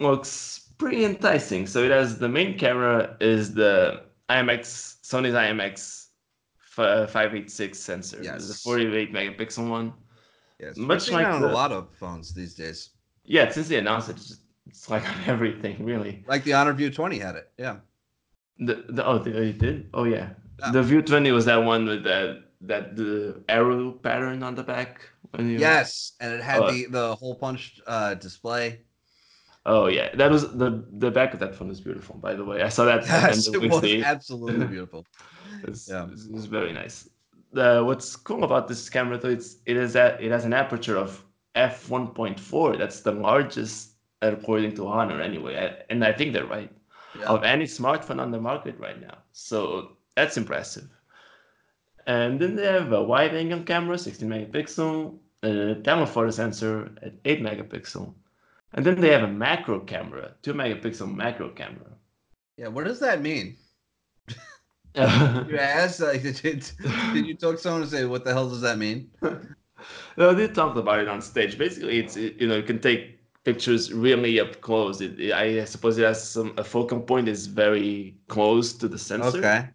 looks 0.00 0.70
pretty 0.78 1.04
enticing. 1.04 1.66
So 1.66 1.82
it 1.82 1.90
has 1.90 2.18
the 2.18 2.28
main 2.28 2.58
camera 2.58 3.16
is 3.20 3.54
the 3.54 4.02
IMX 4.28 4.96
Sony's 5.02 5.34
IMX 5.34 6.06
586 6.60 7.78
sensor. 7.78 8.20
Yes. 8.22 8.48
The 8.48 8.54
48 8.54 9.12
megapixel 9.12 9.68
one. 9.68 9.92
Yes, 10.58 10.76
much 10.76 11.10
like 11.10 11.26
on 11.26 11.42
the, 11.42 11.50
a 11.50 11.52
lot 11.52 11.70
of 11.72 11.94
phones 11.94 12.32
these 12.32 12.54
days. 12.54 12.90
Yeah, 13.24 13.50
since 13.50 13.68
they 13.68 13.76
announced 13.76 14.08
it, 14.08 14.16
it's, 14.16 14.38
it's 14.66 14.88
like 14.88 15.06
on 15.08 15.16
everything 15.26 15.84
really. 15.84 16.24
Like 16.26 16.44
the 16.44 16.54
Honor 16.54 16.72
View 16.72 16.90
20 16.90 17.18
had 17.18 17.36
it. 17.36 17.50
Yeah. 17.58 17.76
The, 18.58 18.84
the 18.88 19.06
oh 19.06 19.18
they 19.18 19.52
did 19.52 19.90
oh 19.92 20.04
yeah. 20.04 20.30
Yeah. 20.58 20.70
The 20.70 20.82
View 20.82 21.02
20 21.02 21.30
was 21.32 21.44
that 21.44 21.56
one 21.56 21.86
with 21.86 22.04
that 22.04 22.44
that 22.62 22.96
the 22.96 23.42
arrow 23.48 23.92
pattern 23.92 24.42
on 24.42 24.54
the 24.54 24.62
back. 24.62 25.00
You... 25.38 25.58
Yes, 25.58 26.12
and 26.20 26.32
it 26.32 26.42
had 26.42 26.60
oh. 26.60 26.70
the 26.70 26.86
the 26.86 27.14
hole 27.16 27.34
punch 27.34 27.80
uh, 27.86 28.14
display. 28.14 28.80
Oh 29.66 29.86
yeah, 29.88 30.14
that 30.16 30.30
was 30.30 30.42
the 30.56 30.84
the 30.92 31.10
back 31.10 31.34
of 31.34 31.40
that 31.40 31.54
phone 31.54 31.70
is 31.70 31.80
beautiful. 31.80 32.16
By 32.16 32.34
the 32.34 32.44
way, 32.44 32.62
I 32.62 32.68
saw 32.68 32.84
that. 32.84 33.04
Yes, 33.06 33.48
it 33.48 33.60
was 33.60 33.84
absolutely 34.04 34.66
beautiful. 34.76 35.04
it's, 35.64 35.88
yeah. 35.88 36.06
it's, 36.10 36.26
it's 36.26 36.44
very 36.44 36.72
nice 36.72 37.08
the 37.56 37.82
what's 37.84 38.16
cool 38.16 38.44
about 38.44 38.68
this 38.68 38.88
camera 38.88 39.18
though 39.18 39.30
it's 39.30 39.56
it 39.66 39.76
is 39.76 39.92
that 39.92 40.22
it 40.22 40.30
has 40.30 40.44
an 40.44 40.52
aperture 40.52 40.96
of 40.96 41.24
f 41.54 41.88
1.4 41.88 42.78
that's 42.78 43.00
the 43.00 43.12
largest 43.12 43.92
according 44.22 44.74
to 44.74 44.86
honor 44.86 45.20
anyway 45.20 45.54
and 45.90 46.04
i 46.04 46.12
think 46.12 46.32
they're 46.32 46.46
right 46.46 46.70
yeah. 47.18 47.26
of 47.26 47.42
any 47.44 47.64
smartphone 47.64 48.20
on 48.20 48.30
the 48.30 48.40
market 48.40 48.78
right 48.78 49.00
now 49.00 49.16
so 49.32 49.96
that's 50.16 50.36
impressive 50.36 50.88
and 52.06 52.40
then 52.40 52.56
they 52.56 52.66
have 52.66 52.92
a 52.92 53.02
wide 53.02 53.34
angle 53.34 53.62
camera 53.62 53.98
16 53.98 54.28
megapixel 54.28 55.18
a 55.42 55.74
telephoto 55.84 56.30
sensor 56.30 56.90
at 57.02 57.12
8 57.24 57.42
megapixel 57.42 58.12
and 58.72 58.84
then 58.84 59.00
they 59.00 59.12
have 59.12 59.22
a 59.22 59.32
macro 59.32 59.78
camera 59.80 60.34
2 60.42 60.54
megapixel 60.54 61.14
macro 61.14 61.50
camera 61.50 61.92
yeah 62.56 62.68
what 62.68 62.84
does 62.84 63.00
that 63.00 63.22
mean 63.22 63.56
you 64.96 65.58
asked, 65.58 66.00
like, 66.00 66.22
did, 66.22 66.36
did, 66.36 66.70
did 67.12 67.26
you 67.26 67.34
talk 67.34 67.56
to 67.56 67.60
someone 67.60 67.82
and 67.82 67.90
say, 67.90 68.06
what 68.06 68.24
the 68.24 68.32
hell 68.32 68.48
does 68.48 68.62
that 68.62 68.78
mean? 68.78 69.10
no, 70.16 70.32
they 70.32 70.48
talked 70.48 70.78
about 70.78 71.00
it 71.00 71.06
on 71.06 71.20
stage. 71.20 71.58
Basically, 71.58 71.98
it's 71.98 72.16
it, 72.16 72.40
you 72.40 72.48
know 72.48 72.56
you 72.56 72.62
can 72.62 72.80
take 72.80 73.18
pictures 73.44 73.92
really 73.92 74.40
up 74.40 74.62
close. 74.62 75.02
It, 75.02 75.20
it, 75.20 75.32
I 75.32 75.66
suppose 75.66 75.98
it 75.98 76.04
has 76.04 76.26
some 76.26 76.54
a 76.56 76.64
focal 76.64 76.98
point 76.98 77.28
is 77.28 77.46
very 77.46 78.16
close 78.28 78.72
to 78.72 78.88
the 78.88 78.98
sensor. 78.98 79.38
Okay. 79.38 79.68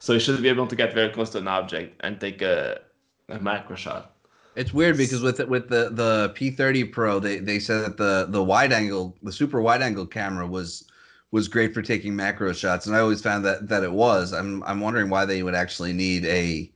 So 0.00 0.12
you 0.12 0.20
should 0.20 0.40
be 0.42 0.48
able 0.48 0.66
to 0.66 0.76
get 0.76 0.94
very 0.94 1.10
close 1.10 1.30
to 1.30 1.38
an 1.38 1.48
object 1.48 2.00
and 2.00 2.20
take 2.20 2.42
a, 2.42 2.80
a 3.28 3.38
macro 3.40 3.76
shot. 3.76 4.14
It's 4.54 4.74
weird 4.74 4.96
because 4.96 5.22
with 5.22 5.38
with 5.48 5.68
the 5.68 5.90
the 5.90 6.32
P30 6.34 6.90
Pro, 6.90 7.20
they 7.20 7.38
they 7.38 7.60
said 7.60 7.84
that 7.84 7.96
the 7.96 8.26
the 8.28 8.42
wide 8.42 8.72
angle, 8.72 9.16
the 9.22 9.32
super 9.32 9.60
wide 9.60 9.82
angle 9.82 10.06
camera 10.06 10.46
was 10.46 10.84
was 11.30 11.46
great 11.46 11.74
for 11.74 11.82
taking 11.82 12.16
macro 12.16 12.52
shots, 12.52 12.86
and 12.86 12.96
I 12.96 13.00
always 13.00 13.22
found 13.22 13.44
that 13.44 13.68
that 13.68 13.84
it 13.84 13.92
was. 13.92 14.32
I'm 14.32 14.62
I'm 14.64 14.80
wondering 14.80 15.10
why 15.10 15.24
they 15.26 15.42
would 15.42 15.54
actually 15.54 15.92
need 15.92 16.24
a 16.26 16.72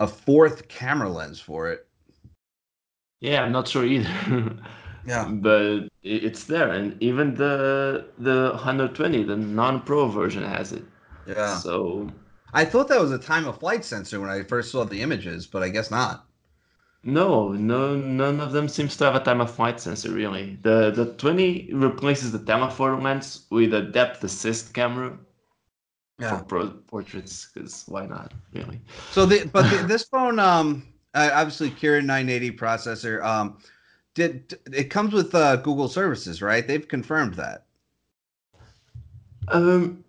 a 0.00 0.06
fourth 0.06 0.68
camera 0.68 1.08
lens 1.08 1.40
for 1.40 1.70
it. 1.70 1.86
Yeah, 3.20 3.42
I'm 3.44 3.52
not 3.52 3.68
sure 3.68 3.84
either. 3.84 4.56
yeah, 5.06 5.28
but 5.28 5.88
it's 6.02 6.44
there, 6.44 6.70
and 6.70 7.00
even 7.00 7.34
the 7.34 8.08
the 8.18 8.50
120, 8.54 9.22
the 9.22 9.36
non-pro 9.36 10.08
version 10.08 10.42
has 10.42 10.72
it. 10.72 10.84
Yeah. 11.26 11.56
So 11.56 12.10
I 12.52 12.64
thought 12.64 12.88
that 12.88 13.00
was 13.00 13.12
a 13.12 13.18
time 13.18 13.46
of 13.46 13.58
flight 13.58 13.84
sensor 13.84 14.20
when 14.20 14.30
I 14.30 14.42
first 14.42 14.70
saw 14.70 14.84
the 14.84 15.00
images, 15.00 15.46
but 15.46 15.62
I 15.62 15.68
guess 15.68 15.90
not. 15.90 16.26
No, 17.04 17.48
no, 17.48 17.96
none 17.96 18.40
of 18.40 18.52
them 18.52 18.68
seems 18.68 18.96
to 18.96 19.04
have 19.04 19.16
a 19.16 19.20
time 19.20 19.40
of 19.40 19.52
flight 19.52 19.80
sensor 19.80 20.12
really. 20.12 20.58
The 20.62 20.92
the 20.92 21.14
20 21.14 21.70
replaces 21.72 22.30
the 22.30 22.38
telephoto 22.38 23.00
lens 23.00 23.46
with 23.50 23.74
a 23.74 23.82
depth 23.82 24.22
assist 24.22 24.72
camera 24.72 25.18
yeah. 26.20 26.38
for 26.38 26.44
pro- 26.44 26.70
portraits. 26.70 27.48
Because 27.52 27.84
why 27.88 28.06
not, 28.06 28.32
really? 28.52 28.80
So 29.10 29.26
the 29.26 29.46
but 29.52 29.68
the, 29.70 29.84
this 29.86 30.04
phone, 30.04 30.38
um, 30.38 30.86
obviously 31.14 31.70
Kirin 31.70 32.04
980 32.04 32.52
processor, 32.52 33.24
um, 33.24 33.58
did 34.14 34.58
it 34.72 34.84
comes 34.84 35.12
with 35.12 35.34
uh, 35.34 35.56
Google 35.56 35.88
services, 35.88 36.40
right? 36.40 36.66
They've 36.66 36.86
confirmed 36.86 37.34
that. 37.34 37.64
Um, 39.48 40.04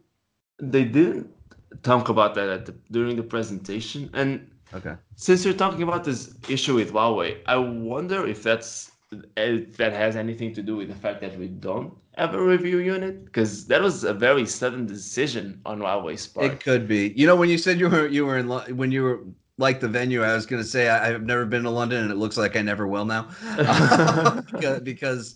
they 0.60 0.84
didn't 0.84 1.33
talk 1.82 2.10
about 2.10 2.36
that 2.36 2.50
at 2.50 2.66
the, 2.66 2.76
during 2.92 3.16
the 3.16 3.24
presentation, 3.24 4.10
and 4.14 4.50
Okay. 4.76 4.96
Since 5.16 5.46
you're 5.46 5.54
talking 5.54 5.84
about 5.84 6.04
this 6.04 6.34
issue 6.50 6.74
with 6.74 6.94
Huawei, 6.94 7.38
I 7.46 7.58
wonder 7.58 8.26
if 8.26 8.42
that's 8.42 8.92
if 9.38 9.78
that 9.78 9.94
has 9.94 10.16
anything 10.16 10.52
to 10.56 10.64
do 10.64 10.76
with 10.76 10.88
the 10.88 10.96
fact 10.96 11.22
that 11.22 11.38
we 11.38 11.48
don't 11.48 11.94
have 12.18 12.34
a 12.34 12.42
review 12.42 12.80
unit? 12.80 13.26
Because 13.26 13.66
that 13.68 13.82
was 13.82 14.04
a 14.04 14.14
very 14.14 14.46
sudden 14.46 14.86
decision 14.86 15.62
on 15.66 15.80
Huawei's 15.80 16.28
part. 16.28 16.46
It 16.46 16.64
could 16.64 16.88
be. 16.88 17.14
You 17.16 17.28
know, 17.28 17.36
when 17.36 17.50
you 17.50 17.58
said 17.58 17.80
you 17.80 17.90
were 17.90 18.08
you 18.08 18.26
were 18.26 18.38
in 18.38 18.48
when 18.76 18.92
you 18.92 19.04
were 19.04 19.22
like 19.58 19.80
the 19.80 19.88
venue, 19.88 20.24
I 20.24 20.34
was 20.34 20.46
going 20.46 20.62
to 20.62 20.68
say 20.68 20.90
I, 20.90 21.12
have 21.12 21.24
never 21.24 21.46
been 21.46 21.64
to 21.64 21.70
London, 21.70 22.04
and 22.04 22.12
it 22.12 22.18
looks 22.18 22.38
like 22.38 22.56
I 22.56 22.62
never 22.62 22.88
will 22.88 23.06
now, 23.06 23.30
because, 24.52 24.80
because 24.82 25.36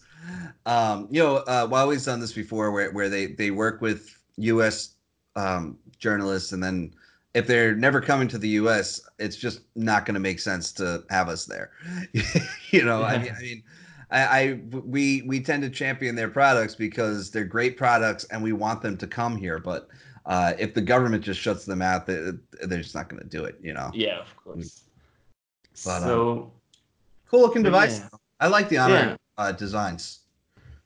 um, 0.65 1.07
you 1.11 1.21
know 1.21 1.37
uh, 1.37 1.67
Huawei's 1.67 2.05
done 2.05 2.19
this 2.19 2.33
before, 2.33 2.71
where 2.71 2.91
where 2.91 3.09
they 3.09 3.27
they 3.27 3.51
work 3.51 3.81
with 3.81 4.17
U.S. 4.37 4.95
Um, 5.35 5.77
journalists, 5.99 6.51
and 6.51 6.63
then 6.63 6.93
if 7.33 7.47
they're 7.47 7.75
never 7.75 8.01
coming 8.01 8.27
to 8.29 8.37
the 8.37 8.49
U.S., 8.49 9.01
it's 9.19 9.35
just 9.35 9.61
not 9.75 10.05
going 10.05 10.15
to 10.15 10.19
make 10.19 10.39
sense 10.39 10.71
to 10.73 11.03
have 11.09 11.29
us 11.29 11.45
there. 11.45 11.71
you 12.71 12.83
know, 12.83 13.01
yeah. 13.01 13.05
I 13.05 13.17
mean, 13.17 13.33
I 13.37 13.41
mean. 13.41 13.63
I, 14.09 14.21
I, 14.21 14.59
we 14.71 15.23
we 15.23 15.41
tend 15.41 15.63
to 15.63 15.69
champion 15.69 16.15
their 16.15 16.29
products 16.29 16.75
because 16.75 17.29
they're 17.29 17.43
great 17.43 17.75
products 17.75 18.23
and 18.25 18.41
we 18.41 18.53
want 18.53 18.81
them 18.81 18.95
to 18.99 19.05
come 19.05 19.35
here. 19.35 19.59
But 19.59 19.89
uh, 20.25 20.53
if 20.57 20.73
the 20.73 20.79
government 20.79 21.25
just 21.25 21.41
shuts 21.41 21.65
them 21.65 21.81
out, 21.81 22.05
they, 22.05 22.31
they're 22.63 22.81
just 22.81 22.95
not 22.95 23.09
going 23.09 23.21
to 23.21 23.27
do 23.27 23.43
it. 23.43 23.57
You 23.61 23.73
know. 23.73 23.91
Yeah, 23.93 24.19
of 24.19 24.33
course. 24.37 24.83
But, 25.83 25.99
so 25.99 26.31
um, 26.31 26.51
cool 27.29 27.41
looking 27.41 27.63
device. 27.63 27.99
Yeah. 27.99 28.07
I 28.39 28.47
like 28.47 28.69
the 28.69 28.77
Honor 28.77 28.93
yeah. 28.93 29.15
uh, 29.37 29.51
designs. 29.51 30.19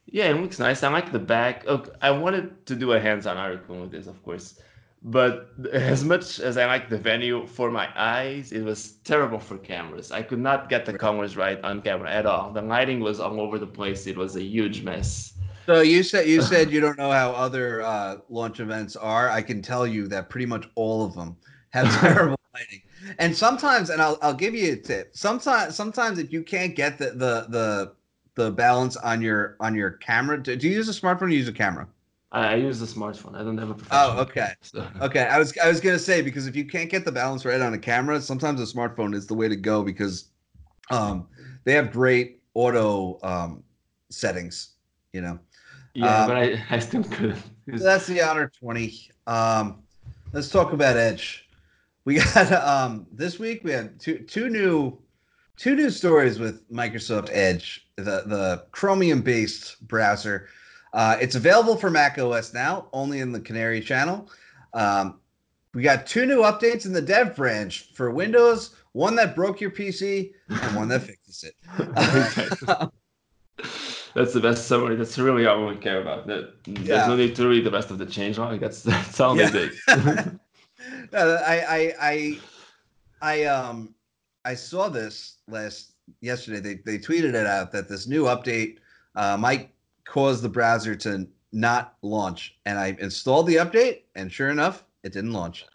Yeah, 0.06 0.30
it 0.30 0.42
looks 0.42 0.60
nice. 0.60 0.84
I 0.84 0.90
like 0.90 1.12
the 1.12 1.20
back. 1.20 1.66
I 2.02 2.12
wanted 2.12 2.66
to 2.66 2.76
do 2.76 2.94
a 2.94 3.00
hands-on 3.00 3.38
article 3.38 3.80
with 3.80 3.92
this, 3.92 4.08
of 4.08 4.22
course, 4.24 4.60
but 5.04 5.50
as 5.74 6.04
much 6.04 6.40
as 6.40 6.58
I 6.58 6.66
like 6.66 6.90
the 6.90 6.98
venue 6.98 7.48
for 7.48 7.72
my 7.72 7.90
eyes, 7.96 8.52
it 8.52 8.64
was 8.64 8.94
terrible 9.04 9.40
for 9.40 9.58
cameras. 9.58 10.12
I 10.12 10.22
could 10.22 10.40
not 10.40 10.70
get 10.70 10.86
the 10.86 10.98
cameras 10.98 11.36
right 11.36 11.62
on 11.64 11.82
camera 11.82 12.12
at 12.12 12.26
all. 12.26 12.52
The 12.52 12.62
lighting 12.62 13.00
was 13.00 13.20
all 13.20 13.40
over 13.42 13.58
the 13.58 13.68
place. 13.68 14.08
It 14.08 14.18
was 14.18 14.36
a 14.36 14.44
huge 14.44 14.84
mess. 14.84 15.34
So 15.66 15.82
you 15.82 16.04
said 16.04 16.28
you 16.28 16.42
said 16.52 16.72
you 16.72 16.80
don't 16.80 16.98
know 16.98 17.12
how 17.12 17.32
other 17.32 17.82
uh, 17.82 18.18
launch 18.30 18.60
events 18.60 18.96
are. 18.96 19.30
I 19.30 19.42
can 19.42 19.62
tell 19.62 19.88
you 19.88 20.08
that 20.08 20.30
pretty 20.30 20.46
much 20.46 20.68
all 20.76 21.06
of 21.06 21.16
them 21.16 21.36
have 21.72 21.88
terrible 22.02 22.38
lighting. 22.54 22.82
And 23.18 23.36
sometimes, 23.36 23.90
and 23.90 24.02
I'll 24.02 24.18
I'll 24.22 24.34
give 24.34 24.54
you 24.54 24.74
a 24.74 24.76
tip. 24.76 25.16
Sometimes 25.16 25.76
sometimes 25.76 26.20
if 26.20 26.32
you 26.32 26.44
can't 26.44 26.76
get 26.76 26.98
the 26.98 27.12
the 27.12 27.46
the 27.50 27.94
the 28.36 28.52
balance 28.52 28.98
on 28.98 29.22
your 29.22 29.58
on 29.60 29.76
your 29.76 29.92
camera, 29.92 30.42
do, 30.42 30.56
do 30.56 30.68
you 30.68 30.76
use 30.76 30.90
a 30.90 31.00
smartphone 31.00 31.24
or 31.24 31.30
use 31.30 31.48
a 31.48 31.54
camera? 31.54 31.88
I, 32.32 32.56
use 32.56 32.82
a 32.82 32.86
smartphone. 32.86 33.36
I 33.36 33.44
don't 33.44 33.58
have 33.58 33.70
a 33.70 33.74
professional. 33.74 34.20
Oh, 34.20 34.22
okay. 34.22 34.54
So. 34.62 34.88
Okay. 35.02 35.24
I 35.24 35.38
was 35.38 35.54
I 35.58 35.68
was 35.68 35.82
gonna 35.82 36.00
say 36.00 36.22
because 36.22 36.48
if 36.48 36.56
you 36.56 36.66
can't 36.66 36.90
get 36.90 37.04
the 37.06 37.12
balance 37.12 37.44
right 37.46 37.62
on 37.62 37.74
a 37.74 37.80
camera, 37.80 38.22
sometimes 38.22 38.62
a 38.62 38.74
smartphone 38.74 39.14
is 39.14 39.28
the 39.28 39.34
way 39.34 39.50
to 39.50 39.56
go 39.56 39.84
because 39.84 40.30
um 40.90 41.28
they 41.64 41.74
have 41.74 41.92
great 41.92 42.42
auto 42.54 43.20
um 43.24 43.64
settings, 44.10 44.76
you 45.14 45.22
know. 45.22 45.40
Yeah, 45.94 46.22
um, 46.22 46.28
but 46.28 46.38
I, 46.38 46.64
I 46.70 46.80
still 46.80 47.04
could. 47.04 47.36
So 47.78 47.84
that's 47.84 48.08
the 48.08 48.22
Honor 48.22 48.52
20. 48.60 49.12
Um, 49.28 49.84
let's 50.34 50.50
talk 50.50 50.74
about 50.74 50.98
Edge. 50.98 51.48
We 52.06 52.16
got 52.34 52.52
um, 52.52 53.08
this 53.12 53.40
week 53.40 53.64
we 53.64 53.72
had 53.72 54.00
two 54.00 54.20
two 54.20 54.50
new 54.50 54.98
two 55.58 55.76
new 55.76 55.90
stories 55.90 56.40
with 56.40 56.70
Microsoft 56.72 57.30
Edge, 57.32 57.88
the 57.98 58.24
the 58.26 58.66
Chromium 58.72 59.22
based 59.22 59.86
browser. 59.88 60.48
Uh, 60.94 61.18
it's 61.22 61.36
available 61.36 61.76
for 61.76 61.90
Mac 61.90 62.18
OS 62.18 62.54
now, 62.54 62.88
only 62.94 63.20
in 63.20 63.32
the 63.32 63.40
Canary 63.40 63.82
channel. 63.82 64.30
Um, 64.74 65.20
we 65.74 65.84
got 65.84 66.06
two 66.06 66.26
new 66.26 66.40
updates 66.42 66.86
in 66.86 66.94
the 66.94 67.02
dev 67.02 67.36
branch 67.36 67.90
for 67.94 68.12
Windows, 68.12 68.76
one 68.92 69.16
that 69.16 69.36
broke 69.36 69.62
your 69.62 69.72
PC 69.72 70.34
and 70.50 70.76
one 70.76 70.90
that 70.90 71.04
fixes 71.04 71.46
it. 71.46 71.56
that's 74.14 74.34
the 74.34 74.42
best 74.42 74.68
summary. 74.68 74.96
That's 74.96 75.18
really 75.18 75.46
all 75.46 75.66
we 75.66 75.76
care 75.78 76.02
about. 76.02 76.28
That, 76.28 76.54
yeah. 76.66 76.82
There's 76.84 77.08
no 77.08 77.16
need 77.16 77.36
to 77.38 77.48
read 77.48 77.66
the 77.66 77.72
rest 77.72 77.90
of 77.92 77.98
the 77.98 78.06
change 78.06 78.38
log. 78.38 78.60
That's 78.60 78.84
that's 78.84 79.20
all 79.20 79.38
yeah. 79.38 79.50
they 79.50 79.70
did. 79.70 79.74
no, 81.14 81.36
I, 81.46 81.60
I 81.60 81.94
I 82.02 82.40
I 83.22 83.44
um 83.46 83.96
I 84.44 84.56
saw 84.56 84.90
this 84.90 85.38
last 85.48 85.94
yesterday. 86.20 86.60
They 86.60 86.76
they 86.86 86.98
tweeted 86.98 87.34
it 87.34 87.48
out 87.48 87.72
that 87.72 87.88
this 87.88 88.08
new 88.08 88.26
update 88.26 88.78
uh, 89.16 89.38
might 89.38 89.72
cause 90.06 90.42
the 90.42 90.50
browser 90.50 90.96
to 90.96 91.28
not 91.52 91.96
launch. 92.02 92.58
And 92.66 92.78
I 92.78 92.96
installed 93.00 93.48
the 93.48 93.56
update, 93.56 94.04
and 94.16 94.32
sure 94.32 94.50
enough, 94.50 94.84
it 95.04 95.14
didn't 95.14 95.34
launch. 95.34 95.66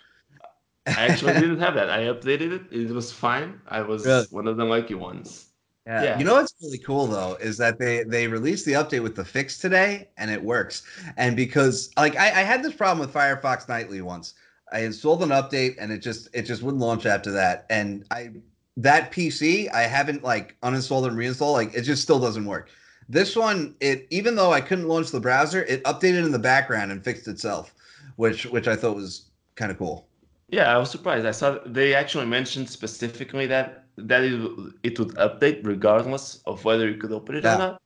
I 0.87 1.07
actually 1.07 1.33
didn't 1.41 1.61
have 1.61 1.75
that. 1.75 1.91
I 1.91 2.05
updated 2.05 2.53
it. 2.53 2.63
It 2.71 2.91
was 2.91 3.13
fine. 3.13 3.61
I 3.69 3.83
was 3.83 4.07
really? 4.07 4.27
one 4.31 4.47
of 4.47 4.57
the 4.57 4.65
lucky 4.65 4.95
ones. 4.95 5.47
Yeah. 5.87 6.03
yeah. 6.03 6.19
You 6.19 6.25
know 6.25 6.35
what's 6.35 6.55
really 6.61 6.79
cool 6.79 7.07
though 7.07 7.35
is 7.41 7.57
that 7.59 7.79
they 7.79 8.03
they 8.03 8.27
released 8.27 8.67
the 8.67 8.73
update 8.73 9.03
with 9.03 9.15
the 9.15 9.25
fix 9.25 9.59
today 9.59 10.09
and 10.17 10.31
it 10.31 10.43
works. 10.43 10.83
And 11.17 11.37
because 11.37 11.91
like 11.97 12.17
I, 12.17 12.27
I 12.27 12.43
had 12.43 12.63
this 12.63 12.75
problem 12.75 12.99
with 12.99 13.15
Firefox 13.15 13.69
Nightly 13.69 14.01
once. 14.01 14.35
I 14.73 14.81
installed 14.81 15.23
an 15.23 15.29
update 15.29 15.77
and 15.79 15.93
it 15.93 15.99
just 15.99 16.29
it 16.33 16.43
just 16.43 16.63
wouldn't 16.63 16.83
launch 16.83 17.07
after 17.07 17.31
that. 17.33 17.67
And 17.71 18.05
I 18.11 18.31
that 18.77 19.13
PC 19.13 19.73
I 19.73 19.83
haven't 19.83 20.25
like 20.25 20.57
uninstalled 20.63 21.07
and 21.07 21.17
reinstalled. 21.17 21.53
Like 21.53 21.73
it 21.73 21.83
just 21.83 22.03
still 22.03 22.19
doesn't 22.19 22.45
work. 22.45 22.69
This 23.09 23.37
one, 23.37 23.77
it 23.81 24.07
even 24.11 24.35
though 24.35 24.53
I 24.53 24.61
couldn't 24.61 24.89
launch 24.89 25.11
the 25.11 25.21
browser, 25.21 25.63
it 25.65 25.83
updated 25.85 26.25
in 26.25 26.33
the 26.33 26.39
background 26.39 26.91
and 26.91 27.03
fixed 27.03 27.29
itself, 27.29 27.75
which 28.17 28.47
which 28.47 28.67
I 28.67 28.77
thought 28.77 28.97
was 28.97 29.31
kind 29.55 29.71
of 29.71 29.79
cool. 29.79 30.09
Yeah, 30.49 30.75
I 30.75 30.79
was 30.79 30.91
surprised. 30.91 31.27
I 31.27 31.31
saw 31.33 31.59
they 31.67 31.95
actually 31.95 32.27
mentioned 32.27 32.69
specifically 32.69 33.47
that 33.47 33.85
that 33.97 34.23
it, 34.23 34.33
it 34.83 34.99
would 34.99 35.15
update 35.15 35.67
regardless 35.67 36.41
of 36.47 36.65
whether 36.65 36.89
you 36.89 36.97
could 36.97 37.13
open 37.13 37.37
it 37.37 37.45
yeah. 37.45 37.55
or 37.55 37.59
not. 37.59 37.83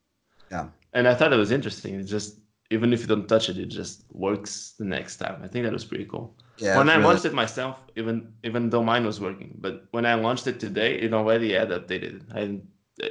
Yeah. 0.50 0.66
And 0.92 1.06
I 1.06 1.14
thought 1.14 1.32
it 1.32 1.36
was 1.36 1.52
interesting. 1.52 1.94
It 1.94 2.04
just 2.04 2.38
even 2.70 2.92
if 2.92 3.00
you 3.00 3.06
don't 3.06 3.28
touch 3.28 3.48
it, 3.48 3.58
it 3.58 3.66
just 3.66 4.04
works 4.12 4.74
the 4.78 4.84
next 4.84 5.16
time. 5.16 5.40
I 5.42 5.48
think 5.48 5.64
that 5.64 5.72
was 5.72 5.84
pretty 5.84 6.04
cool. 6.04 6.34
Yeah. 6.58 6.78
When 6.78 6.88
I 6.88 6.94
really... 6.94 7.04
launched 7.04 7.24
it 7.24 7.34
myself, 7.34 7.78
even 7.96 8.32
even 8.42 8.70
though 8.70 8.82
mine 8.82 9.04
was 9.04 9.20
working, 9.20 9.56
but 9.60 9.86
when 9.90 10.06
I 10.06 10.14
launched 10.14 10.46
it 10.46 10.60
today, 10.60 10.94
it 10.94 11.12
already 11.12 11.52
had 11.52 11.68
updated. 11.68 12.22
I 12.34 12.40
didn't 12.40 12.64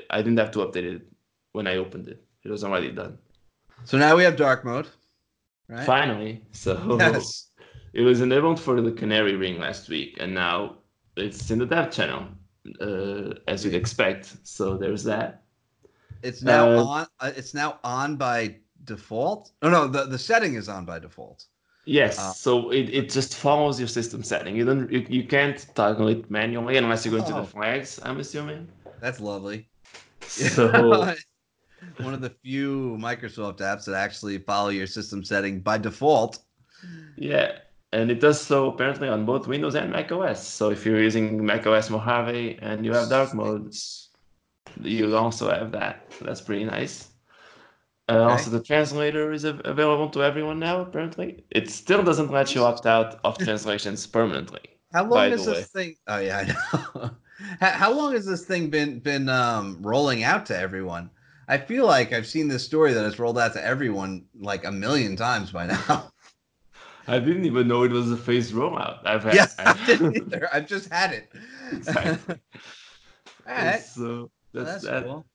I 0.09 0.17
didn't 0.21 0.37
have 0.37 0.51
to 0.51 0.59
update 0.59 0.95
it 0.95 1.01
when 1.59 1.67
I 1.67 1.75
opened 1.75 2.07
it. 2.07 2.23
It 2.45 2.49
was 2.49 2.63
already 2.63 2.91
done. 2.91 3.17
So 3.83 3.97
now 3.97 4.15
we 4.15 4.23
have 4.23 4.37
dark 4.37 4.63
mode. 4.63 4.87
Right? 5.67 5.85
Finally. 5.85 6.41
So 6.53 6.97
yes. 6.97 7.49
it 7.93 8.01
was 8.01 8.21
enabled 8.21 8.59
for 8.61 8.81
the 8.81 8.93
Canary 8.93 9.35
Ring 9.35 9.59
last 9.59 9.89
week, 9.89 10.15
and 10.21 10.33
now 10.33 10.77
it's 11.17 11.51
in 11.51 11.59
the 11.59 11.65
dev 11.65 11.91
channel 11.91 12.29
uh, 12.79 13.33
as 13.51 13.65
you'd 13.65 13.75
expect. 13.75 14.37
So 14.43 14.77
there's 14.77 15.03
that. 15.03 15.43
It's 16.23 16.41
now 16.41 16.69
uh, 16.69 16.83
on. 16.83 17.07
Uh, 17.19 17.31
it's 17.35 17.53
now 17.53 17.79
on 17.83 18.15
by 18.15 18.55
default. 18.85 19.51
Oh 19.61 19.69
no, 19.69 19.85
the, 19.87 20.05
the 20.05 20.17
setting 20.17 20.53
is 20.55 20.69
on 20.69 20.85
by 20.85 20.97
default. 20.99 21.45
Yes, 21.85 22.19
uh, 22.19 22.31
so 22.31 22.69
it, 22.71 22.87
it 22.99 23.09
just 23.09 23.35
follows 23.35 23.79
your 23.79 23.89
system 23.89 24.23
setting. 24.23 24.55
You 24.55 24.63
don't 24.63 24.89
you, 24.89 25.05
you 25.09 25.23
can't 25.25 25.59
toggle 25.75 26.07
it 26.07 26.31
manually 26.31 26.77
unless 26.77 27.05
you 27.05 27.11
go 27.11 27.17
into 27.17 27.35
oh. 27.35 27.41
the 27.41 27.47
flags. 27.47 27.99
I'm 28.03 28.19
assuming. 28.19 28.69
That's 29.01 29.19
lovely. 29.19 29.67
So 30.21 30.69
one 31.99 32.13
of 32.13 32.21
the 32.21 32.29
few 32.43 32.97
Microsoft 32.99 33.59
apps 33.59 33.85
that 33.85 33.95
actually 33.95 34.37
follow 34.39 34.69
your 34.69 34.87
system 34.87 35.23
setting 35.23 35.59
by 35.59 35.77
default. 35.77 36.39
Yeah, 37.17 37.59
and 37.91 38.11
it 38.11 38.19
does 38.19 38.39
so 38.39 38.69
apparently 38.69 39.07
on 39.07 39.25
both 39.25 39.47
Windows 39.47 39.75
and 39.75 39.91
Mac 39.91 40.11
OS. 40.11 40.45
So 40.45 40.69
if 40.69 40.85
you're 40.85 41.01
using 41.01 41.45
Mac 41.45 41.65
OS 41.65 41.89
Mojave 41.89 42.59
and 42.61 42.85
you 42.85 42.93
have 42.93 43.09
dark 43.09 43.33
mode, 43.33 43.73
you 44.81 45.15
also 45.15 45.49
have 45.49 45.71
that. 45.71 46.05
So 46.17 46.25
that's 46.25 46.41
pretty 46.41 46.65
nice. 46.65 47.07
Uh, 48.07 48.13
okay. 48.13 48.31
Also, 48.31 48.49
the 48.49 48.63
translator 48.63 49.31
is 49.31 49.43
available 49.43 50.09
to 50.09 50.23
everyone 50.23 50.59
now. 50.59 50.81
Apparently, 50.81 51.43
it 51.51 51.69
still 51.69 52.01
doesn't 52.01 52.31
let 52.31 52.55
you 52.55 52.63
opt 52.63 52.85
out 52.85 53.19
of 53.23 53.37
translations 53.47 54.07
permanently. 54.07 54.61
How 54.91 55.05
long 55.05 55.29
has 55.29 55.45
this 55.45 55.67
thing? 55.67 55.95
Oh 56.07 56.17
yeah, 56.17 56.37
I 56.37 56.99
know. 56.99 57.11
how, 57.61 57.93
long 57.93 58.13
has 58.13 58.25
this 58.25 58.45
thing 58.45 58.71
been 58.71 58.99
been 58.99 59.29
um, 59.29 59.77
rolling 59.81 60.23
out 60.23 60.47
to 60.47 60.57
everyone? 60.57 61.11
I 61.49 61.57
feel 61.57 61.87
like 61.87 62.13
I've 62.13 62.27
seen 62.27 62.47
this 62.47 62.63
story 62.63 62.93
that 62.93 63.03
has 63.03 63.17
rolled 63.17 63.39
out 63.39 63.53
to 63.53 63.65
everyone 63.65 64.25
like 64.39 64.65
a 64.65 64.71
million 64.71 65.15
times 65.15 65.51
by 65.51 65.65
now. 65.87 66.11
I 67.07 67.17
didn't 67.17 67.45
even 67.45 67.67
know 67.67 67.83
it 67.83 67.91
was 67.91 68.11
a 68.11 68.17
phased 68.17 68.53
rollout. 68.53 68.99
I've 69.03 69.23
had. 69.23 69.33
Yeah, 69.33 69.47
I 69.57 69.85
didn't 69.87 70.15
either. 70.15 70.47
I've 70.53 70.67
just 70.67 70.89
had 70.89 71.11
it. 71.11 71.29
Exactly. 71.71 72.35
All 73.49 73.55
right. 73.55 73.81
So 73.81 74.29
that's, 74.53 74.69
that's 74.69 74.85
that. 74.85 75.03
Cool. 75.05 75.25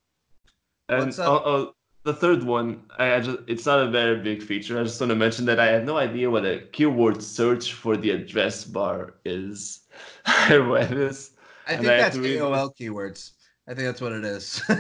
And 0.89 1.19
uh, 1.19 1.35
uh, 1.35 1.71
the 2.05 2.15
third 2.15 2.45
one, 2.45 2.85
I, 2.97 3.15
I, 3.15 3.21
just 3.21 3.39
it's 3.49 3.67
not 3.67 3.81
a 3.81 3.91
very 3.91 4.21
big 4.21 4.41
feature. 4.41 4.79
I 4.79 4.85
just 4.85 5.01
want 5.01 5.11
to 5.11 5.17
mention 5.17 5.47
that 5.47 5.59
I 5.59 5.67
had 5.67 5.85
no 5.85 5.97
idea 5.97 6.31
what 6.31 6.45
a 6.45 6.61
keyword 6.71 7.21
search 7.21 7.73
for 7.73 7.97
the 7.97 8.11
address 8.11 8.65
bar 8.65 9.15
is. 9.25 9.81
I 10.27 10.55
read 10.57 10.91
this. 10.91 11.33
I 11.67 11.73
think 11.73 11.87
that's 11.87 12.17
AOL 12.17 12.77
keywords. 12.79 13.33
I 13.67 13.73
think 13.73 13.87
that's 13.87 14.01
what 14.01 14.13
it 14.13 14.25
is. 14.25 14.63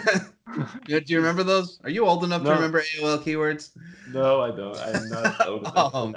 Do 0.87 1.03
you 1.07 1.16
remember 1.16 1.43
those? 1.43 1.80
Are 1.85 1.91
you 1.91 2.07
old 2.07 2.24
enough 2.24 2.43
no. 2.43 2.51
to 2.51 2.57
remember 2.57 2.82
AOL 2.82 3.22
keywords? 3.22 3.70
No, 4.12 4.43
I 4.43 4.51
don't. 4.51 4.76
I'm 4.76 5.09
not 5.09 5.49
old 5.49 5.61
enough 5.62 5.76
oh. 5.76 6.12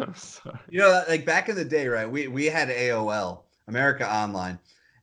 I'm 0.00 0.14
sorry. 0.14 0.58
You 0.68 0.80
know, 0.80 1.02
like 1.08 1.24
back 1.24 1.48
in 1.48 1.56
the 1.56 1.64
day, 1.64 1.88
right? 1.88 2.10
We 2.10 2.28
we 2.28 2.46
had 2.46 2.68
AOL, 2.68 3.40
America 3.68 4.10
Online, 4.10 4.58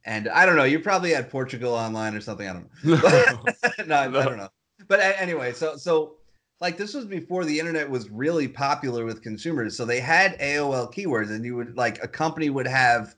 and 0.05 0.29
I 0.29 0.45
don't 0.45 0.55
know. 0.55 0.63
You 0.63 0.79
probably 0.79 1.11
had 1.11 1.29
Portugal 1.29 1.73
Online 1.73 2.15
or 2.15 2.21
something. 2.21 2.47
I 2.47 2.53
don't 2.53 2.69
know. 2.83 3.43
no, 3.85 4.09
no, 4.09 4.19
I 4.19 4.25
don't 4.25 4.37
know. 4.37 4.49
But 4.87 4.99
anyway, 4.99 5.53
so 5.53 5.75
so 5.75 6.17
like 6.61 6.77
this 6.77 6.93
was 6.93 7.05
before 7.05 7.45
the 7.45 7.59
internet 7.59 7.89
was 7.89 8.09
really 8.09 8.47
popular 8.47 9.05
with 9.05 9.23
consumers. 9.23 9.75
So 9.75 9.85
they 9.85 9.99
had 9.99 10.37
AOL 10.39 10.93
keywords, 10.93 11.31
and 11.31 11.43
you 11.43 11.55
would 11.55 11.75
like 11.75 12.03
a 12.03 12.07
company 12.07 12.49
would 12.51 12.67
have 12.67 13.15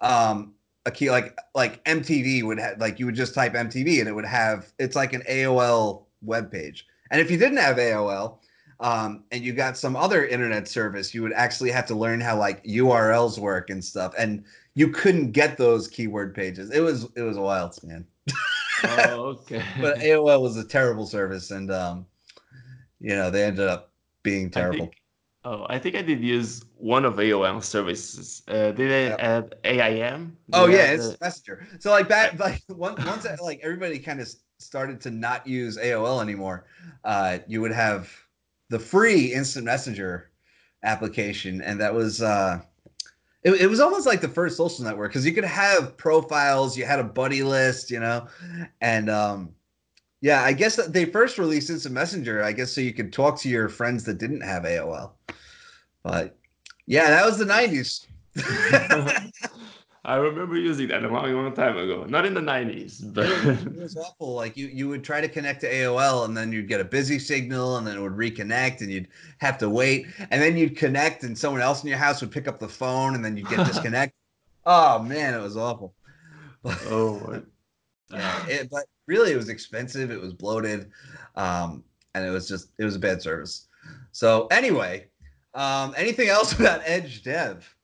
um 0.00 0.54
a 0.88 0.90
key 0.90 1.10
like 1.10 1.38
like 1.54 1.84
MTV 1.84 2.42
would 2.42 2.58
have 2.58 2.80
like 2.80 2.98
you 2.98 3.06
would 3.06 3.14
just 3.14 3.34
type 3.34 3.52
MTV 3.52 4.00
and 4.00 4.08
it 4.08 4.14
would 4.14 4.24
have 4.24 4.72
it's 4.78 4.96
like 4.96 5.12
an 5.12 5.22
AOL 5.28 6.04
web 6.22 6.50
page. 6.50 6.86
And 7.10 7.20
if 7.20 7.30
you 7.30 7.36
didn't 7.36 7.58
have 7.58 7.76
AOL, 7.76 8.38
um, 8.80 9.24
and 9.32 9.42
you 9.42 9.52
got 9.52 9.76
some 9.76 9.96
other 9.96 10.26
internet 10.26 10.68
service, 10.68 11.14
you 11.14 11.22
would 11.22 11.32
actually 11.32 11.70
have 11.70 11.86
to 11.86 11.94
learn 11.94 12.20
how 12.20 12.38
like 12.38 12.62
URLs 12.64 13.38
work 13.38 13.70
and 13.70 13.84
stuff. 13.84 14.14
And 14.18 14.44
you 14.74 14.88
couldn't 14.88 15.32
get 15.32 15.56
those 15.58 15.88
keyword 15.88 16.34
pages. 16.34 16.70
It 16.70 16.80
was 16.80 17.06
it 17.16 17.22
was 17.22 17.36
a 17.36 17.42
wild 17.42 17.78
man. 17.84 18.06
oh, 18.84 19.38
okay. 19.42 19.62
but 19.80 19.98
AOL 19.98 20.40
was 20.42 20.56
a 20.56 20.64
terrible 20.64 21.06
service, 21.06 21.50
and 21.50 21.70
um, 21.70 22.06
you 23.00 23.14
know 23.14 23.30
they 23.30 23.44
ended 23.44 23.66
up 23.66 23.92
being 24.22 24.50
terrible. 24.50 24.76
I 24.76 24.78
think, 24.78 25.02
oh, 25.44 25.66
I 25.68 25.78
think 25.78 25.96
I 25.96 26.02
did 26.02 26.22
use 26.22 26.64
one 26.78 27.04
of 27.04 27.18
AOL 27.18 27.60
services. 27.60 28.42
Uh, 28.48 28.72
did 28.72 28.90
I 28.92 29.10
Yep. 29.10 29.20
add 29.20 29.54
AIM? 29.64 30.36
Oh 30.52 30.66
Did 30.66 30.74
I 30.74 30.78
yeah, 30.78 30.92
it's 30.92 31.08
the- 31.10 31.18
Messenger. 31.20 31.66
So 31.80 31.90
like 31.90 32.08
back 32.08 32.38
like 32.38 32.62
once 32.68 33.04
once 33.04 33.26
like 33.42 33.60
everybody 33.62 33.98
kind 33.98 34.20
of 34.20 34.28
started 34.58 35.00
to 35.02 35.10
not 35.10 35.46
use 35.46 35.76
AOL 35.78 36.20
anymore, 36.20 36.66
uh, 37.04 37.38
you 37.46 37.60
would 37.60 37.72
have 37.72 38.10
the 38.70 38.78
free 38.78 39.32
instant 39.32 39.64
messenger 39.64 40.30
application, 40.84 41.60
and 41.62 41.80
that 41.80 41.92
was 41.94 42.22
uh, 42.22 42.60
it, 43.42 43.52
it 43.60 43.66
was 43.68 43.80
almost 43.80 44.06
like 44.06 44.20
the 44.20 44.28
first 44.28 44.56
social 44.56 44.84
network 44.84 45.10
because 45.10 45.26
you 45.26 45.32
could 45.32 45.44
have 45.44 45.96
profiles, 45.96 46.76
you 46.76 46.84
had 46.84 46.98
a 47.00 47.04
buddy 47.04 47.42
list, 47.42 47.90
you 47.90 48.00
know, 48.00 48.26
and 48.80 49.08
um, 49.10 49.50
yeah, 50.20 50.42
I 50.42 50.52
guess 50.52 50.76
they 50.76 51.04
first 51.04 51.38
released 51.38 51.70
instant 51.70 51.94
messenger, 51.94 52.42
I 52.42 52.52
guess 52.52 52.72
so 52.72 52.80
you 52.80 52.92
could 52.92 53.12
talk 53.12 53.38
to 53.40 53.48
your 53.48 53.68
friends 53.68 54.04
that 54.04 54.18
didn't 54.18 54.40
have 54.42 54.64
AOL, 54.64 55.12
but 56.02 56.36
yeah, 56.88 57.10
that 57.10 57.24
was 57.24 57.38
the 57.38 57.44
'90s. 57.44 58.06
I 60.04 60.16
remember 60.16 60.56
using 60.56 60.88
that 60.88 61.04
a 61.04 61.08
long, 61.08 61.30
long 61.34 61.52
time 61.54 61.76
ago. 61.76 62.04
Not 62.08 62.24
in 62.24 62.32
the 62.32 62.40
90s, 62.40 63.12
but 63.12 63.26
it 63.26 63.76
was 63.76 63.94
awful. 63.94 64.32
Like 64.34 64.56
you, 64.56 64.68
you 64.68 64.88
would 64.88 65.04
try 65.04 65.20
to 65.20 65.28
connect 65.28 65.60
to 65.60 65.70
AOL, 65.70 66.24
and 66.24 66.34
then 66.34 66.50
you'd 66.50 66.66
get 66.66 66.80
a 66.80 66.84
busy 66.84 67.18
signal, 67.18 67.76
and 67.76 67.86
then 67.86 67.98
it 67.98 68.00
would 68.00 68.14
reconnect, 68.14 68.80
and 68.80 68.90
you'd 68.90 69.08
have 69.38 69.58
to 69.58 69.68
wait, 69.68 70.06
and 70.30 70.40
then 70.40 70.56
you'd 70.56 70.78
connect, 70.78 71.24
and 71.24 71.36
someone 71.36 71.60
else 71.60 71.82
in 71.82 71.90
your 71.90 71.98
house 71.98 72.22
would 72.22 72.30
pick 72.30 72.48
up 72.48 72.58
the 72.58 72.68
phone, 72.68 73.16
and 73.16 73.22
then 73.24 73.36
you'd 73.36 73.50
get 73.50 73.66
disconnected. 73.66 74.14
oh 74.64 74.98
man, 75.00 75.34
it 75.34 75.42
was 75.42 75.58
awful. 75.58 75.94
oh, 76.64 77.42
Yeah, 78.10 78.46
it, 78.46 78.70
but 78.70 78.84
really, 79.06 79.32
it 79.32 79.36
was 79.36 79.50
expensive. 79.50 80.10
It 80.10 80.18
was 80.18 80.32
bloated, 80.32 80.90
um, 81.36 81.84
and 82.14 82.24
it 82.24 82.30
was 82.30 82.48
just 82.48 82.70
it 82.78 82.84
was 82.84 82.96
a 82.96 82.98
bad 82.98 83.20
service. 83.20 83.68
So 84.12 84.46
anyway, 84.46 85.08
um, 85.54 85.94
anything 85.96 86.28
else 86.28 86.52
about 86.58 86.82
Edge 86.84 87.22
Dev? 87.22 87.74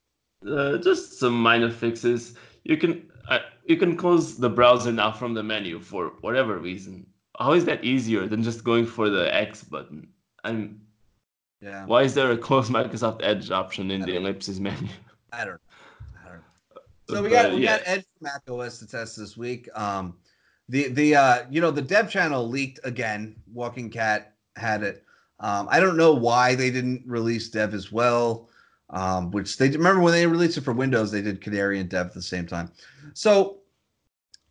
Uh, 0.48 0.78
just 0.78 1.18
some 1.18 1.40
minor 1.40 1.70
fixes. 1.70 2.34
You 2.64 2.76
can 2.76 3.10
uh, 3.28 3.40
you 3.64 3.76
can 3.76 3.96
close 3.96 4.36
the 4.36 4.50
browser 4.50 4.92
now 4.92 5.10
from 5.12 5.34
the 5.34 5.42
menu 5.42 5.80
for 5.80 6.12
whatever 6.20 6.58
reason. 6.58 7.06
How 7.38 7.52
is 7.52 7.64
that 7.64 7.82
easier 7.82 8.26
than 8.26 8.42
just 8.42 8.62
going 8.62 8.86
for 8.86 9.08
the 9.10 9.34
X 9.34 9.64
button? 9.64 10.08
And 10.44 10.80
Yeah, 11.60 11.86
why 11.86 12.02
is 12.02 12.14
there 12.14 12.30
a 12.30 12.36
close 12.38 12.68
Microsoft 12.78 13.20
Edge 13.22 13.50
option 13.50 13.90
in 13.90 14.02
the 14.02 14.12
know. 14.12 14.18
ellipsis 14.18 14.58
menu? 14.58 14.88
I 15.32 15.44
don't. 15.44 15.60
I 16.24 16.28
don't. 16.28 16.42
So 17.08 17.22
we 17.22 17.30
got 17.30 17.46
But, 17.46 17.54
we 17.54 17.64
yeah. 17.64 17.78
got 17.78 17.86
Edge 17.86 18.04
for 18.18 18.24
Mac 18.24 18.42
OS 18.48 18.78
to 18.80 18.86
test 18.86 19.16
this 19.16 19.36
week. 19.36 19.68
Um, 19.74 20.16
the 20.68 20.88
the 20.88 21.16
uh, 21.16 21.38
you 21.50 21.60
know 21.60 21.70
the 21.70 21.82
dev 21.82 22.10
channel 22.10 22.46
leaked 22.48 22.80
again. 22.84 23.36
WalkingCat 23.54 24.26
had 24.56 24.82
it. 24.82 25.04
Um, 25.45 25.68
I 25.70 25.78
don't 25.78 25.99
know 25.99 26.14
why 26.14 26.55
they 26.55 26.70
didn't 26.70 27.03
release 27.05 27.51
dev 27.51 27.74
as 27.74 27.92
well. 27.92 28.49
Um, 28.90 29.30
which 29.30 29.59
they 29.59 29.68
remember 29.68 30.01
when 30.01 30.12
they 30.12 30.26
released 30.26 30.57
it 30.57 30.64
for 30.64 30.72
Windows, 30.72 31.11
they 31.11 31.20
did 31.20 31.42
Canary 31.42 31.80
and 31.80 31.88
Dev 31.88 32.07
at 32.07 32.14
the 32.14 32.22
same 32.22 32.47
time. 32.47 32.70
So 33.12 33.59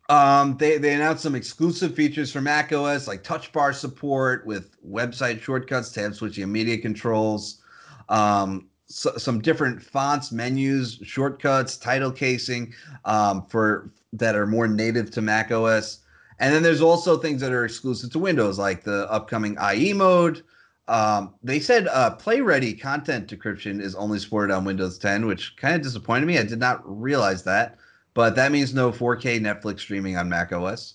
um, 0.08 0.56
they 0.56 0.78
they 0.78 0.94
announced 0.94 1.22
some 1.22 1.34
exclusive 1.34 1.96
features 1.96 2.30
for 2.30 2.40
Mac 2.40 2.72
OS 2.72 3.08
like 3.08 3.24
Touch 3.24 3.50
Bar 3.52 3.72
support 3.72 4.46
with 4.46 4.76
website 4.86 5.40
shortcuts, 5.40 5.90
tab 5.90 6.14
switching, 6.14 6.44
and 6.44 6.52
media 6.52 6.78
controls. 6.78 7.60
Um, 8.08 8.68
so, 8.86 9.16
some 9.16 9.40
different 9.40 9.82
fonts, 9.82 10.30
menus, 10.30 11.00
shortcuts, 11.02 11.76
title 11.76 12.12
casing 12.12 12.72
um, 13.04 13.46
for 13.46 13.90
that 14.12 14.36
are 14.36 14.46
more 14.46 14.68
native 14.68 15.10
to 15.12 15.22
Mac 15.22 15.50
OS. 15.50 16.00
And 16.38 16.54
then 16.54 16.62
there's 16.62 16.82
also 16.82 17.16
things 17.16 17.40
that 17.40 17.52
are 17.52 17.64
exclusive 17.64 18.10
to 18.12 18.18
Windows, 18.18 18.58
like 18.58 18.84
the 18.84 19.10
upcoming 19.10 19.56
IE 19.74 19.92
mode. 19.92 20.44
Um, 20.86 21.34
they 21.42 21.60
said 21.60 21.88
uh, 21.88 22.16
PlayReady 22.16 22.78
content 22.78 23.28
decryption 23.28 23.80
is 23.80 23.94
only 23.94 24.18
supported 24.18 24.52
on 24.54 24.64
Windows 24.64 24.98
10, 24.98 25.26
which 25.26 25.56
kind 25.56 25.74
of 25.74 25.82
disappointed 25.82 26.26
me. 26.26 26.38
I 26.38 26.42
did 26.42 26.60
not 26.60 26.82
realize 26.84 27.42
that, 27.44 27.76
but 28.12 28.36
that 28.36 28.52
means 28.52 28.74
no 28.74 28.92
4K 28.92 29.40
Netflix 29.40 29.80
streaming 29.80 30.16
on 30.16 30.28
Mac 30.28 30.52
OS. 30.52 30.94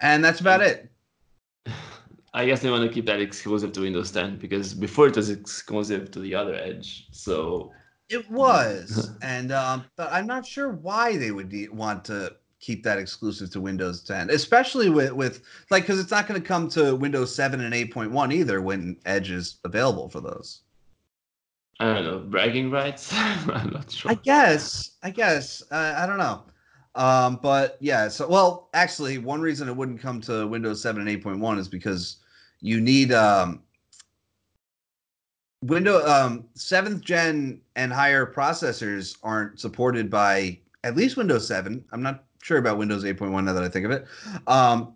And 0.00 0.24
that's 0.24 0.40
about 0.40 0.60
it. 0.60 0.90
I 2.34 2.44
guess 2.44 2.60
they 2.60 2.70
want 2.70 2.82
to 2.82 2.92
keep 2.92 3.06
that 3.06 3.20
exclusive 3.20 3.72
to 3.72 3.80
Windows 3.80 4.10
10 4.10 4.36
because 4.36 4.74
before 4.74 5.06
it 5.06 5.16
was 5.16 5.30
exclusive 5.30 6.10
to 6.10 6.20
the 6.20 6.34
other 6.34 6.54
Edge. 6.54 7.06
So 7.10 7.72
It 8.10 8.30
was, 8.30 9.10
and 9.22 9.52
um, 9.52 9.84
but 9.96 10.12
I'm 10.12 10.26
not 10.26 10.44
sure 10.44 10.70
why 10.70 11.16
they 11.16 11.30
would 11.30 11.48
de- 11.48 11.68
want 11.68 12.04
to 12.06 12.36
keep 12.66 12.82
that 12.82 12.98
exclusive 12.98 13.48
to 13.50 13.60
Windows 13.60 14.02
10, 14.02 14.30
especially 14.30 14.90
with 14.90 15.12
with 15.12 15.42
like 15.70 15.84
because 15.84 16.00
it's 16.00 16.10
not 16.10 16.26
going 16.26 16.40
to 16.40 16.46
come 16.46 16.68
to 16.70 16.96
Windows 16.96 17.32
7 17.32 17.60
and 17.60 17.72
8.1 17.72 18.34
either 18.34 18.60
when 18.60 18.96
Edge 19.06 19.30
is 19.30 19.58
available 19.64 20.08
for 20.08 20.20
those. 20.20 20.62
I 21.78 21.94
don't 21.94 22.04
know 22.04 22.18
bragging 22.18 22.70
rights. 22.72 23.12
I'm 23.14 23.70
not 23.70 23.90
sure. 23.90 24.10
I 24.10 24.14
guess, 24.14 24.96
I 25.04 25.10
guess, 25.10 25.62
uh, 25.70 25.94
I 25.96 26.06
don't 26.06 26.18
know, 26.18 26.42
um, 26.96 27.38
but 27.40 27.76
yeah. 27.80 28.08
So 28.08 28.26
well, 28.26 28.68
actually, 28.74 29.18
one 29.18 29.40
reason 29.40 29.68
it 29.68 29.76
wouldn't 29.76 30.00
come 30.00 30.20
to 30.22 30.48
Windows 30.48 30.82
7 30.82 31.06
and 31.06 31.22
8.1 31.22 31.58
is 31.58 31.68
because 31.68 32.16
you 32.60 32.80
need 32.80 33.12
um, 33.12 33.62
Windows 35.62 36.04
um, 36.04 36.48
seventh 36.54 37.02
gen 37.02 37.60
and 37.76 37.92
higher 37.92 38.26
processors 38.26 39.18
aren't 39.22 39.60
supported 39.60 40.10
by 40.10 40.58
at 40.82 40.96
least 40.96 41.16
Windows 41.16 41.46
7. 41.46 41.84
I'm 41.92 42.02
not 42.02 42.24
sure 42.46 42.58
about 42.58 42.78
Windows 42.78 43.02
8.1 43.02 43.44
now 43.44 43.52
that 43.52 43.64
I 43.64 43.68
think 43.68 43.86
of 43.86 43.90
it. 43.90 44.06
Um, 44.46 44.94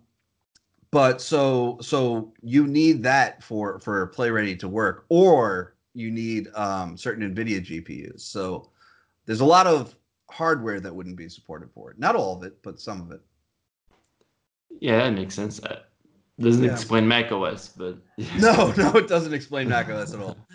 but 0.89 1.21
so 1.21 1.77
so 1.81 2.33
you 2.41 2.65
need 2.65 3.03
that 3.03 3.43
for 3.43 3.79
for 3.79 4.11
PlayReady 4.15 4.57
to 4.59 4.69
work, 4.69 5.05
or 5.09 5.75
you 5.93 6.11
need 6.11 6.47
um, 6.55 6.95
certain 6.97 7.33
NVIDIA 7.35 7.59
GPUs. 7.65 8.21
So 8.21 8.69
there's 9.25 9.41
a 9.41 9.45
lot 9.45 9.67
of 9.67 9.95
hardware 10.29 10.79
that 10.79 10.93
wouldn't 10.95 11.17
be 11.17 11.27
supported 11.27 11.69
for 11.73 11.91
it. 11.91 11.99
Not 11.99 12.15
all 12.15 12.37
of 12.37 12.43
it, 12.43 12.61
but 12.63 12.79
some 12.79 13.01
of 13.01 13.11
it. 13.11 13.19
Yeah, 14.79 14.97
that 15.03 15.11
makes 15.13 15.35
sense. 15.35 15.59
that 15.59 15.89
doesn't 16.39 16.63
Yeah. 16.63 16.71
explain 16.71 17.05
Mac 17.07 17.31
OS, 17.33 17.67
but 17.67 17.97
No, 18.39 18.71
no, 18.77 18.91
it 18.95 19.07
doesn't 19.09 19.33
explain 19.33 19.67
Mac 19.67 19.89
OS 19.89 20.13
at 20.13 20.21
all. 20.21 20.37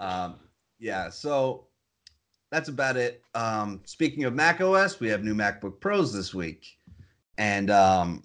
Um, 0.00 0.36
yeah, 0.78 1.10
so 1.10 1.66
that's 2.50 2.68
about 2.68 2.96
it. 2.96 3.22
Um, 3.34 3.80
speaking 3.84 4.24
of 4.24 4.34
Mac 4.34 4.60
OS, 4.60 5.00
we 5.00 5.08
have 5.08 5.22
new 5.22 5.34
MacBook 5.34 5.80
Pros 5.80 6.12
this 6.12 6.32
week, 6.32 6.78
and 7.36 7.70
um, 7.70 8.24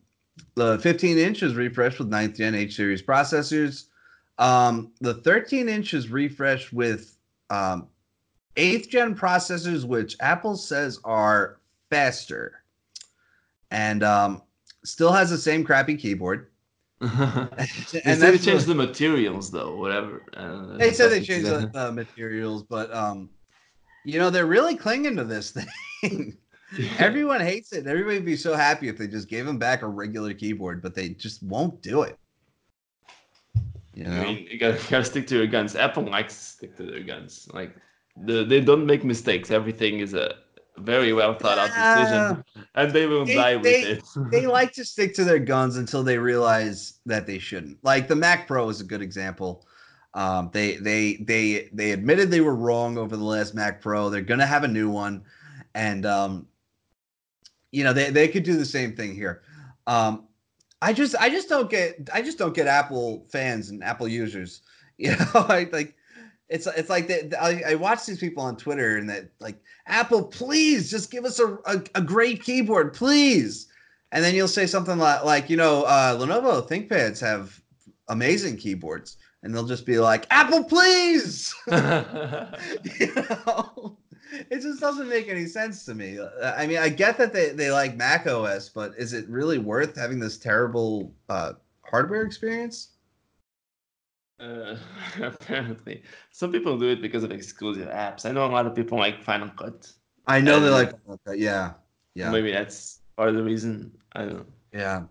the 0.56 0.80
15 0.80 1.18
inch 1.18 1.44
is 1.44 1.56
refreshed 1.56 2.00
with 2.00 2.10
9th 2.10 2.38
gen 2.38 2.56
H 2.56 2.76
series 2.76 3.02
processors. 3.02 3.86
Um, 4.38 4.92
the 5.02 5.16
13 5.16 5.70
inch 5.70 5.94
is 5.94 6.10
refreshed 6.10 6.74
with 6.74 7.18
um, 7.50 7.88
8th 8.56 8.90
gen 8.90 9.16
processors, 9.16 9.86
which 9.86 10.16
Apple 10.20 10.56
says 10.56 11.00
are 11.04 11.60
faster, 11.90 12.64
and 13.72 14.04
um, 14.04 14.42
still 14.84 15.12
has 15.12 15.30
the 15.30 15.38
same 15.38 15.64
crappy 15.64 15.96
keyboard. 15.96 16.50
they 17.02 17.10
and 17.10 18.20
said 18.20 18.34
they 18.34 18.38
changed 18.38 18.68
the 18.68 18.76
materials 18.76 19.52
though, 19.52 19.76
whatever. 19.76 20.24
Uh, 20.36 20.78
they 20.78 20.94
said 20.94 21.12
they 21.12 21.22
changed 21.22 21.48
the 21.48 21.70
uh, 21.76 21.92
materials, 21.92 22.64
but 22.64 22.94
um, 22.94 23.30
you 24.06 24.20
know 24.20 24.30
they're 24.30 24.46
really 24.46 24.76
clinging 24.76 25.16
to 25.18 25.24
this 25.24 25.52
thing. 26.02 26.38
Everyone 26.98 27.40
hates 27.40 27.72
it. 27.74 27.86
Everybody 27.88 28.18
would 28.18 28.26
be 28.26 28.36
so 28.36 28.56
happy 28.56 28.88
if 28.88 28.98
they 28.98 29.08
just 29.08 29.30
gave 29.30 29.46
them 29.46 29.58
back 29.60 29.84
a 29.84 29.88
regular 29.88 30.34
keyboard, 30.34 30.82
but 30.82 30.96
they 30.96 31.10
just 31.10 31.44
won't 31.44 31.82
do 31.82 32.02
it. 32.02 32.18
You 33.94 34.06
know? 34.06 34.22
I 34.22 34.24
mean, 34.26 34.48
you 34.50 34.58
gotta, 34.60 34.78
you 34.82 34.90
gotta 34.90 35.06
stick 35.06 35.28
to 35.28 35.38
your 35.38 35.46
guns. 35.48 35.76
Apple 35.76 36.04
likes 36.04 36.36
to 36.36 36.44
stick 36.44 36.78
to 36.78 36.84
their 36.84 37.04
guns. 37.04 37.48
Like, 37.54 37.76
the, 38.26 38.44
they 38.44 38.60
don't 38.60 38.86
make 38.88 39.04
mistakes. 39.04 39.52
Everything 39.52 40.00
is 40.00 40.16
a 40.16 40.34
very 40.78 41.14
well 41.14 41.36
thought 41.36 41.60
out 41.60 41.68
decision, 41.68 42.44
and 42.74 42.92
they 42.92 43.06
will 43.06 43.26
They- 43.26 43.36
die 43.36 43.56
with 43.56 43.64
they- 43.66 43.82
it. 43.84 44.04
they 44.32 44.48
like 44.48 44.72
to 44.74 44.84
stick 44.86 45.14
to 45.16 45.24
their 45.24 45.38
guns 45.40 45.78
until 45.78 46.04
they 46.04 46.18
realize 46.18 47.00
that 47.06 47.28
they 47.28 47.38
shouldn't. 47.38 47.78
Like 47.84 48.08
the 48.08 48.16
Mac 48.16 48.48
Pro 48.48 48.68
is 48.70 48.82
a 48.82 48.84
good 48.84 49.02
example. 49.04 49.68
Um, 50.16 50.50
they 50.54 50.76
they 50.76 51.16
they 51.16 51.70
they 51.74 51.92
admitted 51.92 52.30
they 52.30 52.42
were 52.42 52.56
wrong 52.56 52.98
over 52.98 53.18
the 53.18 53.24
last 53.24 53.56
Mac 53.56 53.82
Pro. 53.82 54.10
They're 54.10 54.22
gonna 54.22 54.46
have 54.46 54.64
a 54.64 54.68
new 54.68 54.90
one, 54.90 55.24
and 55.74 56.06
um, 56.06 56.48
you 57.72 57.84
know 57.84 57.94
they 57.94 58.12
they 58.12 58.28
could 58.28 58.44
do 58.44 58.56
the 58.56 58.66
same 58.66 58.96
thing 58.96 59.16
here. 59.16 59.42
Um, 59.88 60.28
I 60.82 60.94
just 60.94 61.16
I 61.16 61.30
just 61.30 61.50
don't 61.50 61.70
get 61.70 62.10
I 62.14 62.22
just 62.22 62.38
don't 62.38 62.54
get 62.54 62.68
Apple 62.68 63.26
fans 63.32 63.70
and 63.70 63.84
Apple 63.84 64.08
users. 64.08 64.62
You 64.96 65.10
know, 65.10 65.26
I 65.34 65.68
like 65.74 65.96
it's 66.50 66.68
it's 66.68 66.90
like 66.90 67.08
that 67.08 67.34
I, 67.42 67.72
I 67.72 67.76
watch 67.76 68.06
these 68.06 68.20
people 68.20 68.44
on 68.44 68.56
Twitter 68.56 68.98
and 68.98 69.10
that 69.10 69.32
like 69.40 69.60
Apple, 69.88 70.24
please 70.24 70.92
just 70.92 71.10
give 71.10 71.26
us 71.26 71.40
a, 71.40 71.58
a, 71.66 71.82
a, 71.96 72.02
great 72.02 72.44
keyboard, 72.44 72.94
please. 72.94 73.68
And 74.12 74.24
then 74.24 74.36
you'll 74.36 74.48
say 74.48 74.68
something 74.68 75.00
like 75.00 75.26
like 75.26 75.50
you 75.50 75.58
know 75.58 75.84
uh, 75.84 76.16
Lenovo 76.16 76.66
ThinkPads 76.70 77.20
have 77.22 77.60
amazing 78.08 78.58
keyboards, 78.58 79.18
and 79.44 79.54
they'll 79.54 79.66
just 79.66 79.86
be 79.86 80.00
like 80.00 80.26
Apple, 80.32 80.64
please. 80.64 81.54
you 81.68 81.74
know, 83.16 83.98
it 84.50 84.62
just 84.62 84.80
doesn't 84.80 85.10
make 85.10 85.28
any 85.28 85.46
sense 85.46 85.86
to 85.86 85.94
me. 85.94 86.18
Uh, 86.18 86.54
I 86.56 86.66
mean, 86.66 86.78
I 86.78 86.90
get 86.90 87.18
that 87.18 87.34
they, 87.34 87.50
they 87.50 87.72
like 87.72 87.96
Mac 87.96 88.26
OS, 88.26 88.70
but 88.70 88.94
is 88.98 89.14
it 89.14 89.28
really 89.30 89.60
worth 89.60 89.96
having 89.96 90.20
this 90.20 90.38
terrible 90.38 91.14
uh, 91.30 91.54
hardware 91.82 92.24
experience? 92.24 92.90
Uh, 94.40 94.76
apparently, 95.22 96.04
some 96.32 96.52
people 96.52 96.78
do 96.78 96.90
it 96.90 97.02
because 97.02 97.24
of 97.24 97.32
exclusive 97.32 97.88
apps. 97.90 98.26
I 98.26 98.32
know 98.32 98.46
a 98.46 98.48
lot 98.48 98.66
of 98.66 98.76
people 98.76 98.98
like 98.98 99.22
Final 99.22 99.50
Cut. 99.50 99.92
I 100.26 100.40
know 100.40 100.60
they 100.60 100.70
like 100.70 100.94
Yeah, 101.36 101.74
yeah. 102.16 102.32
Maybe 102.32 102.52
that's 102.52 103.02
part 103.18 103.30
of 103.30 103.36
the 103.36 103.44
reason. 103.44 103.92
I 104.14 104.20
don't 104.20 104.34
know. 104.38 104.46
Yeah. 104.74 105.04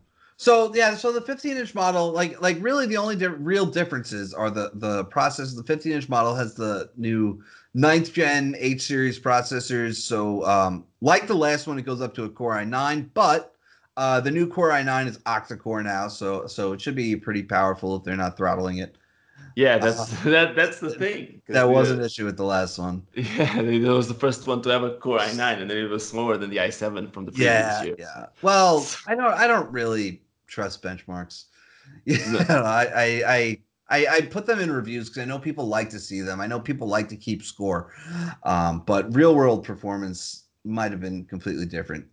So 0.42 0.74
yeah, 0.74 0.96
so 0.96 1.12
the 1.12 1.20
15 1.20 1.56
inch 1.56 1.72
model, 1.72 2.10
like 2.10 2.42
like 2.42 2.56
really 2.60 2.84
the 2.84 2.96
only 2.96 3.14
di- 3.14 3.26
real 3.26 3.64
differences 3.64 4.34
are 4.34 4.50
the 4.50 4.72
the 4.74 5.04
process. 5.04 5.54
The 5.54 5.62
15 5.62 5.92
inch 5.92 6.08
model 6.08 6.34
has 6.34 6.54
the 6.54 6.90
new 6.96 7.40
ninth 7.74 8.12
gen 8.12 8.56
H 8.58 8.82
series 8.82 9.20
processors. 9.20 9.98
So 9.98 10.44
um, 10.44 10.84
like 11.00 11.28
the 11.28 11.34
last 11.34 11.68
one, 11.68 11.78
it 11.78 11.82
goes 11.82 12.00
up 12.00 12.12
to 12.14 12.24
a 12.24 12.28
Core 12.28 12.56
i9, 12.56 13.10
but 13.14 13.54
uh, 13.96 14.18
the 14.18 14.32
new 14.32 14.48
Core 14.48 14.70
i9 14.70 15.06
is 15.06 15.18
octa 15.18 15.56
core 15.56 15.80
now, 15.80 16.08
so 16.08 16.48
so 16.48 16.72
it 16.72 16.80
should 16.80 16.96
be 16.96 17.14
pretty 17.14 17.44
powerful 17.44 17.94
if 17.94 18.02
they're 18.02 18.16
not 18.16 18.36
throttling 18.36 18.78
it. 18.78 18.96
Yeah, 19.54 19.78
that's 19.78 20.00
uh, 20.00 20.16
that 20.30 20.56
that's 20.56 20.80
the 20.80 20.90
thing. 20.90 21.40
That 21.46 21.68
was 21.68 21.90
an 21.90 22.02
issue 22.02 22.24
with 22.24 22.36
the 22.36 22.44
last 22.44 22.78
one. 22.78 23.06
Yeah, 23.14 23.60
it 23.60 23.82
was 23.82 24.08
the 24.08 24.14
first 24.14 24.48
one 24.48 24.60
to 24.62 24.70
have 24.70 24.82
a 24.82 24.96
Core 24.96 25.18
i9, 25.18 25.60
and 25.60 25.70
then 25.70 25.76
it 25.76 25.88
was 25.88 26.08
slower 26.08 26.36
than 26.36 26.50
the 26.50 26.56
i7 26.56 27.12
from 27.12 27.26
the 27.26 27.30
previous 27.30 27.48
yeah, 27.48 27.82
year. 27.84 27.94
Yeah. 27.96 28.26
Well, 28.42 28.84
I 29.06 29.14
don't 29.14 29.34
I 29.34 29.46
don't 29.46 29.70
really 29.70 30.21
trust 30.52 30.82
benchmarks. 30.82 31.44
Yeah, 32.04 32.46
no. 32.48 32.62
I, 32.62 32.92
I 32.96 33.58
I 33.90 34.06
I, 34.06 34.20
put 34.20 34.46
them 34.46 34.60
in 34.60 34.70
reviews 34.70 35.08
because 35.08 35.22
I 35.22 35.24
know 35.24 35.38
people 35.38 35.66
like 35.66 35.90
to 35.90 35.98
see 35.98 36.20
them. 36.20 36.40
I 36.40 36.46
know 36.46 36.60
people 36.60 36.86
like 36.86 37.08
to 37.08 37.16
keep 37.16 37.42
score, 37.42 37.92
um, 38.44 38.84
but 38.86 39.12
real 39.14 39.34
world 39.34 39.64
performance 39.64 40.44
might 40.64 40.92
have 40.92 41.00
been 41.00 41.24
completely 41.24 41.66
different. 41.66 42.06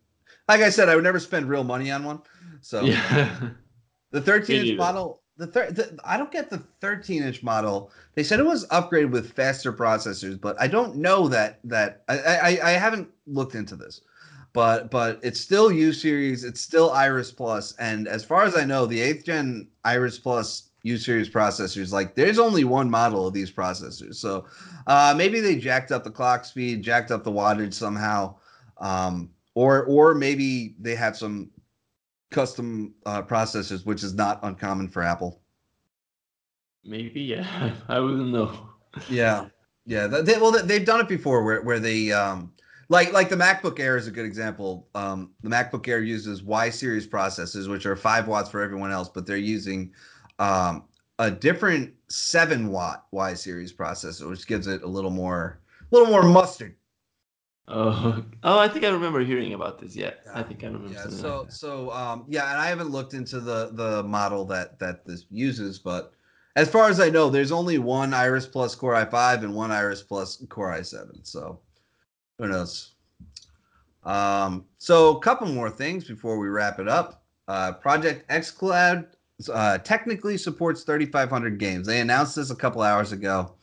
Like 0.48 0.62
I 0.62 0.72
said, 0.72 0.90
I 0.90 0.96
would 0.96 1.04
never 1.04 1.20
spend 1.20 1.48
real 1.48 1.64
money 1.64 1.92
on 1.92 2.04
one. 2.04 2.22
So 2.62 2.82
yeah. 2.82 3.52
the 4.12 4.20
13 4.20 4.66
inch 4.66 4.78
model, 4.78 5.22
the, 5.38 5.46
thir- 5.46 5.72
the 5.72 5.98
I 6.04 6.18
don't 6.18 6.32
get 6.32 6.50
the 6.50 6.64
13 6.82 7.22
inch 7.22 7.44
model. 7.44 7.92
They 8.16 8.24
said 8.24 8.40
it 8.40 8.46
was 8.46 8.68
upgraded 8.68 9.12
with 9.12 9.34
faster 9.34 9.72
processors, 9.72 10.42
but 10.42 10.60
I 10.60 10.68
don't 10.68 10.96
know 10.96 11.28
that 11.28 11.60
that 11.64 12.04
I, 12.10 12.18
I, 12.18 12.60
I 12.64 12.72
haven't 12.72 13.08
looked 13.28 13.54
into 13.54 13.76
this. 13.76 14.02
But 14.54 14.90
but 14.90 15.20
it's 15.22 15.40
still 15.40 15.72
U 15.72 15.94
series, 15.94 16.44
it's 16.44 16.62
still 16.62 16.92
Iris 16.92 17.32
Plus, 17.32 17.76
and 17.78 18.08
as 18.08 18.26
far 18.26 18.44
as 18.44 18.58
I 18.58 18.66
know, 18.66 18.86
the 18.86 19.00
eighth 19.00 19.26
gen 19.26 19.68
Iris 19.84 20.18
Plus 20.18 20.70
U 20.84 20.98
series 20.98 21.30
processors. 21.30 21.92
Like 21.92 22.16
there's 22.16 22.40
only 22.40 22.64
one 22.64 22.90
model 22.90 23.28
of 23.28 23.34
these 23.34 23.52
processors. 23.52 24.16
So 24.16 24.46
uh, 24.88 25.14
maybe 25.16 25.40
they 25.40 25.58
jacked 25.58 25.92
up 25.92 26.04
the 26.04 26.12
clock 26.12 26.46
speed, 26.46 26.82
jacked 26.82 27.12
up 27.12 27.24
the 27.24 27.32
wattage 27.32 27.74
somehow. 27.74 28.36
Um, 28.78 29.30
or 29.56 29.84
or 29.86 30.16
maybe 30.16 30.76
they 30.80 30.96
have 30.96 31.18
some 31.18 31.50
custom 32.32 32.94
uh, 33.06 33.22
processors, 33.22 33.86
which 33.86 34.04
is 34.04 34.14
not 34.14 34.40
uncommon 34.44 34.88
for 34.88 35.04
Apple. 35.04 35.42
Maybe, 36.86 37.22
yeah. 37.22 37.74
I 37.90 38.00
wouldn't 38.00 38.30
know. 38.30 38.70
yeah, 39.10 39.48
yeah. 39.86 40.08
They, 40.08 40.38
well, 40.38 40.52
they've 40.52 40.86
done 40.86 41.02
it 41.02 41.10
before, 41.10 41.44
where 41.44 41.62
where 41.62 41.80
they 41.80 42.12
um, 42.12 42.54
like 42.90 43.14
like 43.14 43.30
the 43.30 43.36
MacBook 43.36 43.80
Air 43.80 43.96
is 43.98 44.08
a 44.08 44.12
good 44.12 44.26
example. 44.26 44.88
Um, 44.96 45.32
the 45.42 45.50
MacBook 45.50 45.88
Air 45.88 46.02
uses 46.02 46.44
Y 46.44 46.70
series 46.70 47.08
processors, 47.08 47.70
which 47.70 47.86
are 47.86 47.96
five 47.96 48.28
watts 48.28 48.50
for 48.50 48.62
everyone 48.62 48.92
else, 48.92 49.08
but 49.08 49.26
they're 49.26 49.38
using 49.38 49.94
um, 50.40 50.86
a 51.20 51.30
different 51.30 51.94
seven 52.10 52.70
watt 52.72 53.06
Y 53.12 53.34
series 53.36 53.72
processor, 53.72 54.30
which 54.30 54.48
gives 54.48 54.68
it 54.68 54.82
a 54.82 54.88
little 54.88 55.12
more, 55.12 55.60
a 55.92 55.96
little 55.96 56.12
more 56.12 56.24
mustard. 56.24 56.76
Oh, 57.68 58.24
oh, 58.44 58.58
I 58.58 58.68
think 58.68 58.84
I 58.84 58.90
remember 58.90 59.20
hearing 59.20 59.54
about 59.54 59.80
this. 59.80 59.96
Yeah, 59.96 60.12
yeah. 60.26 60.32
I 60.34 60.42
think 60.42 60.64
I 60.64 60.68
remember. 60.68 60.92
Yeah, 60.92 61.10
so 61.10 61.42
like 61.42 61.52
so 61.52 61.92
um, 61.92 62.26
yeah, 62.28 62.50
and 62.52 62.60
I 62.60 62.68
haven't 62.68 62.90
looked 62.90 63.14
into 63.14 63.40
the 63.40 63.70
the 63.74 64.02
model 64.04 64.46
that 64.46 64.80
that 64.80 65.06
this 65.06 65.28
uses, 65.30 65.78
but 65.78 66.14
as 66.56 66.68
far 66.68 66.90
as 66.90 67.00
I 67.00 67.10
know, 67.10 67.30
there's 67.30 67.52
only 67.52 67.78
one 67.78 68.16
Iris 68.16 68.48
Plus 68.48 68.74
Core 68.74 68.96
i5 68.96 69.44
and 69.44 69.54
one 69.54 69.72
Iris 69.72 70.02
Plus 70.02 70.44
Core 70.50 70.72
i7. 70.74 71.20
So 71.22 71.60
who 72.40 72.48
knows? 72.48 72.94
Um, 74.04 74.66
so 74.80 75.18
a 75.18 75.20
couple 75.20 75.48
more 75.48 75.70
things 75.70 76.06
before 76.06 76.40
we 76.40 76.48
wrap 76.48 76.80
it 76.80 76.88
up. 76.88 77.24
Uh, 77.48 77.74
Project 77.74 78.28
xCloud 78.30 79.06
uh, 79.54 79.78
technically 79.80 80.38
supports 80.38 80.84
3,500 80.84 81.60
games. 81.60 81.86
They 81.86 82.00
announced 82.00 82.36
this 82.36 82.50
a 82.50 82.56
couple 82.56 82.82
hours 82.82 83.12
ago, 83.12 83.54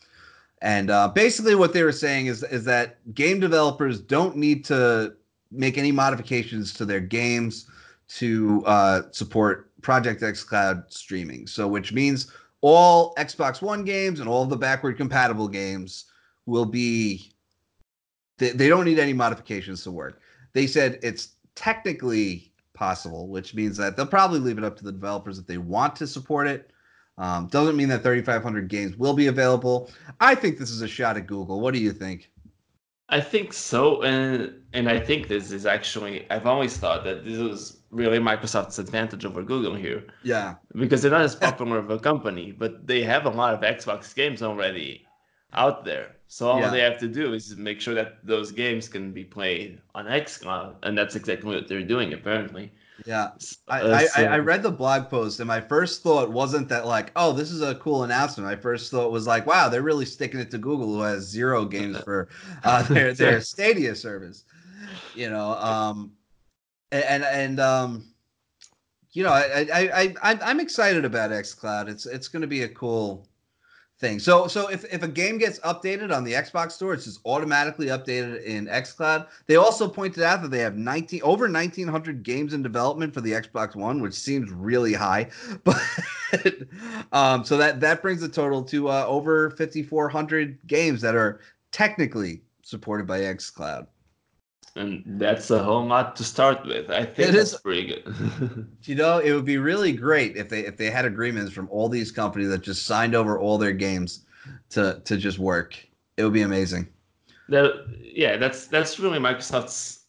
and 0.62 0.91
uh, 0.91 1.09
basically 1.09 1.55
what 1.55 1.72
they 1.72 1.83
were 1.83 1.93
saying 1.93 2.27
is 2.27 2.43
is 2.45 2.64
that 2.64 3.14
game 3.14 3.41
developers 3.41 4.01
don't 4.01 4.37
need 4.37 4.64
to 4.66 5.14
make 5.51 5.79
any 5.79 5.93
modifications 5.93 6.72
to 6.74 6.85
their 6.85 7.01
games 7.01 7.68
to 8.09 8.62
uh, 8.66 9.03
support 9.11 9.70
Project 9.83 10.22
X 10.22 10.43
Cloud 10.43 10.85
streaming. 10.89 11.47
So, 11.47 11.68
which 11.68 11.93
means 11.93 12.33
all 12.61 13.14
Xbox 13.14 13.62
One 13.62 13.85
games 13.85 14.20
and 14.20 14.29
all 14.29 14.47
the 14.47 14.57
backward 14.57 14.97
compatible 14.97 15.49
games 15.49 16.07
will 16.47 16.66
be. 16.66 17.33
They, 18.39 18.51
they 18.51 18.68
don't 18.68 18.84
need 18.84 18.99
any 18.99 19.12
modifications 19.12 19.82
to 19.84 19.91
work. 19.91 20.20
They 20.53 20.66
said 20.66 20.99
it's 21.03 21.37
technically 21.55 22.53
possible, 22.74 23.28
which 23.28 23.55
means 23.55 23.76
that 23.78 23.97
they'll 23.97 24.07
probably 24.07 24.39
leave 24.39 24.59
it 24.59 24.64
up 24.64 24.76
to 24.76 24.84
the 24.84 24.93
developers 24.93 25.39
if 25.39 25.47
they 25.47 25.59
want 25.59 25.97
to 25.97 26.07
support 26.07 26.47
it. 26.47 26.70
Um, 27.18 27.47
doesn't 27.49 27.76
mean 27.76 27.89
that 27.89 28.03
3,500 28.03 28.68
games 28.68 28.97
will 28.97 29.14
be 29.14 29.28
available. 29.28 29.91
I 30.20 30.34
think 30.34 30.59
this 30.59 30.70
is 30.70 30.82
a 30.82 30.89
shot 30.89 31.16
at 31.16 31.26
Google. 31.26 31.61
What 31.61 31.72
do 31.72 31.80
you 31.80 31.93
think? 31.93 32.30
I 33.09 33.20
think 33.20 33.53
so, 33.53 34.03
and 34.03 34.53
and 34.72 34.89
I 34.89 34.99
think 34.99 35.28
this 35.28 35.53
is 35.53 35.64
actually. 35.64 36.28
I've 36.28 36.47
always 36.47 36.76
thought 36.76 37.05
that 37.05 37.24
this 37.24 37.39
was 37.39 37.78
really 37.91 38.18
Microsoft's 38.18 38.80
advantage 38.80 39.24
over 39.24 39.45
Google 39.45 39.76
here. 39.76 40.03
Yeah, 40.24 40.57
because 40.74 41.03
they're 41.03 41.12
not 41.12 41.20
as 41.20 41.37
popular 41.37 41.78
of 41.78 41.89
a 41.89 42.01
company, 42.01 42.51
but 42.51 42.84
they 42.84 43.05
have 43.05 43.24
a 43.24 43.30
lot 43.30 43.55
of 43.55 43.61
Xbox 43.61 44.12
games 44.12 44.43
already 44.43 45.07
out 45.53 45.85
there. 45.85 46.17
So 46.29 46.49
all 46.49 46.61
yeah. 46.61 46.71
they 46.71 46.81
have 46.81 46.99
to 46.99 47.09
do 47.09 47.35
is 47.35 47.57
make 47.57 47.81
sure 47.81 47.95
that 47.95 48.19
those 48.25 48.51
games 48.51 48.89
can 48.89 49.13
be 49.13 49.25
played 49.25 49.81
on 49.95 50.07
xCloud, 50.07 50.75
and 50.83 50.99
that's 50.99 51.15
exactly 51.15 51.55
what 51.55 51.69
they're 51.69 51.83
doing 51.83 52.13
apparently. 52.13 52.73
Yeah, 53.05 53.31
I, 53.69 53.81
uh, 53.83 53.99
so... 54.01 54.23
I, 54.23 54.35
I 54.35 54.39
read 54.39 54.63
the 54.63 54.71
blog 54.71 55.09
post, 55.09 55.39
and 55.39 55.47
my 55.47 55.61
first 55.61 56.03
thought 56.03 56.31
wasn't 56.31 56.69
that 56.71 56.87
like, 56.87 57.13
oh, 57.15 57.33
this 57.33 57.51
is 57.51 57.61
a 57.61 57.75
cool 57.77 58.05
announcement. 58.05 58.49
My 58.49 58.57
first 58.57 58.91
thought 58.91 59.13
was 59.13 59.27
like, 59.27 59.47
wow, 59.47 59.69
they're 59.69 59.83
really 59.83 60.07
sticking 60.07 60.41
it 60.41 60.51
to 60.51 60.59
Google, 60.59 60.87
who 60.87 61.01
has 61.03 61.25
zero 61.25 61.65
games 61.65 62.01
for 62.01 62.29
uh, 62.65 62.83
their 62.89 63.13
their 63.13 63.41
Stadia 63.41 63.95
service. 63.95 64.45
You 65.15 65.31
know, 65.31 65.53
um, 65.53 66.13
and 66.91 67.23
and 67.23 67.61
um, 67.61 68.05
you 69.13 69.23
know, 69.23 69.33
I 69.33 69.67
I 69.73 70.15
I 70.23 70.39
I'm 70.43 70.61
excited 70.61 71.05
about 71.05 71.31
XCloud. 71.31 71.89
It's 71.89 72.07
it's 72.07 72.29
going 72.29 72.43
to 72.43 72.49
be 72.49 72.63
a 72.63 72.69
cool 72.69 73.29
thing. 73.99 74.19
So 74.19 74.47
so 74.47 74.69
if, 74.69 74.85
if 74.93 75.03
a 75.03 75.09
game 75.09 75.39
gets 75.39 75.59
updated 75.61 76.15
on 76.15 76.25
the 76.25 76.33
Xbox 76.33 76.73
store, 76.73 76.95
it's 76.95 77.05
just 77.05 77.21
automatically 77.25 77.87
updated 77.87 78.45
in 78.45 78.67
xCloud. 78.67 79.27
They 79.47 79.57
also 79.57 79.89
pointed 79.89 80.23
out 80.23 80.43
that 80.43 80.51
they 80.51 80.59
have 80.59 80.77
19 80.77 81.23
over 81.23 81.51
1900 81.51 82.23
games 82.23 82.53
in 82.53 82.63
development 82.63 83.15
for 83.15 83.21
the 83.21 83.33
Xbox 83.33 83.75
One, 83.75 84.03
which 84.03 84.15
seems 84.15 84.51
really 84.51 84.93
high. 84.93 85.31
But 85.65 86.55
um, 87.13 87.45
so 87.45 87.57
that 87.57 87.81
that 87.81 88.03
brings 88.03 88.21
the 88.21 88.29
total 88.29 88.63
to 88.65 88.89
uh, 88.91 89.05
over 89.07 89.51
5400 89.51 90.59
games 90.67 91.01
that 91.01 91.15
are 91.15 91.41
technically 91.71 92.43
supported 92.63 93.07
by 93.07 93.21
xCloud 93.21 93.87
and 94.77 95.03
that's 95.07 95.51
a 95.51 95.62
whole 95.62 95.85
lot 95.85 96.14
to 96.16 96.24
start 96.24 96.64
with. 96.66 96.91
I 96.91 97.05
think 97.05 97.31
it 97.31 97.33
that's 97.33 97.55
is, 97.55 97.61
pretty 97.61 97.87
good. 97.87 98.68
you 98.85 98.95
know, 98.95 99.18
it 99.18 99.33
would 99.33 99.45
be 99.45 99.59
really 99.59 99.93
great 99.93 100.37
if 100.37 100.49
they 100.49 100.61
if 100.61 100.77
they 100.77 100.91
had 100.91 101.05
agreements 101.05 101.53
from 101.53 101.68
all 101.70 101.89
these 101.89 102.12
companies 102.12 102.49
that 102.51 102.62
just 102.62 102.87
signed 102.87 103.14
over 103.14 103.39
all 103.39 103.59
their 103.59 103.72
games 103.72 104.24
to 104.70 105.01
to 105.05 105.16
just 105.16 105.39
work. 105.39 105.77
It 106.16 106.24
would 106.24 106.33
be 106.33 106.43
amazing. 106.43 106.89
That 107.49 107.87
yeah, 108.01 108.37
that's 108.37 108.66
that's 108.66 108.99
really 108.99 109.18
Microsoft's 109.18 110.05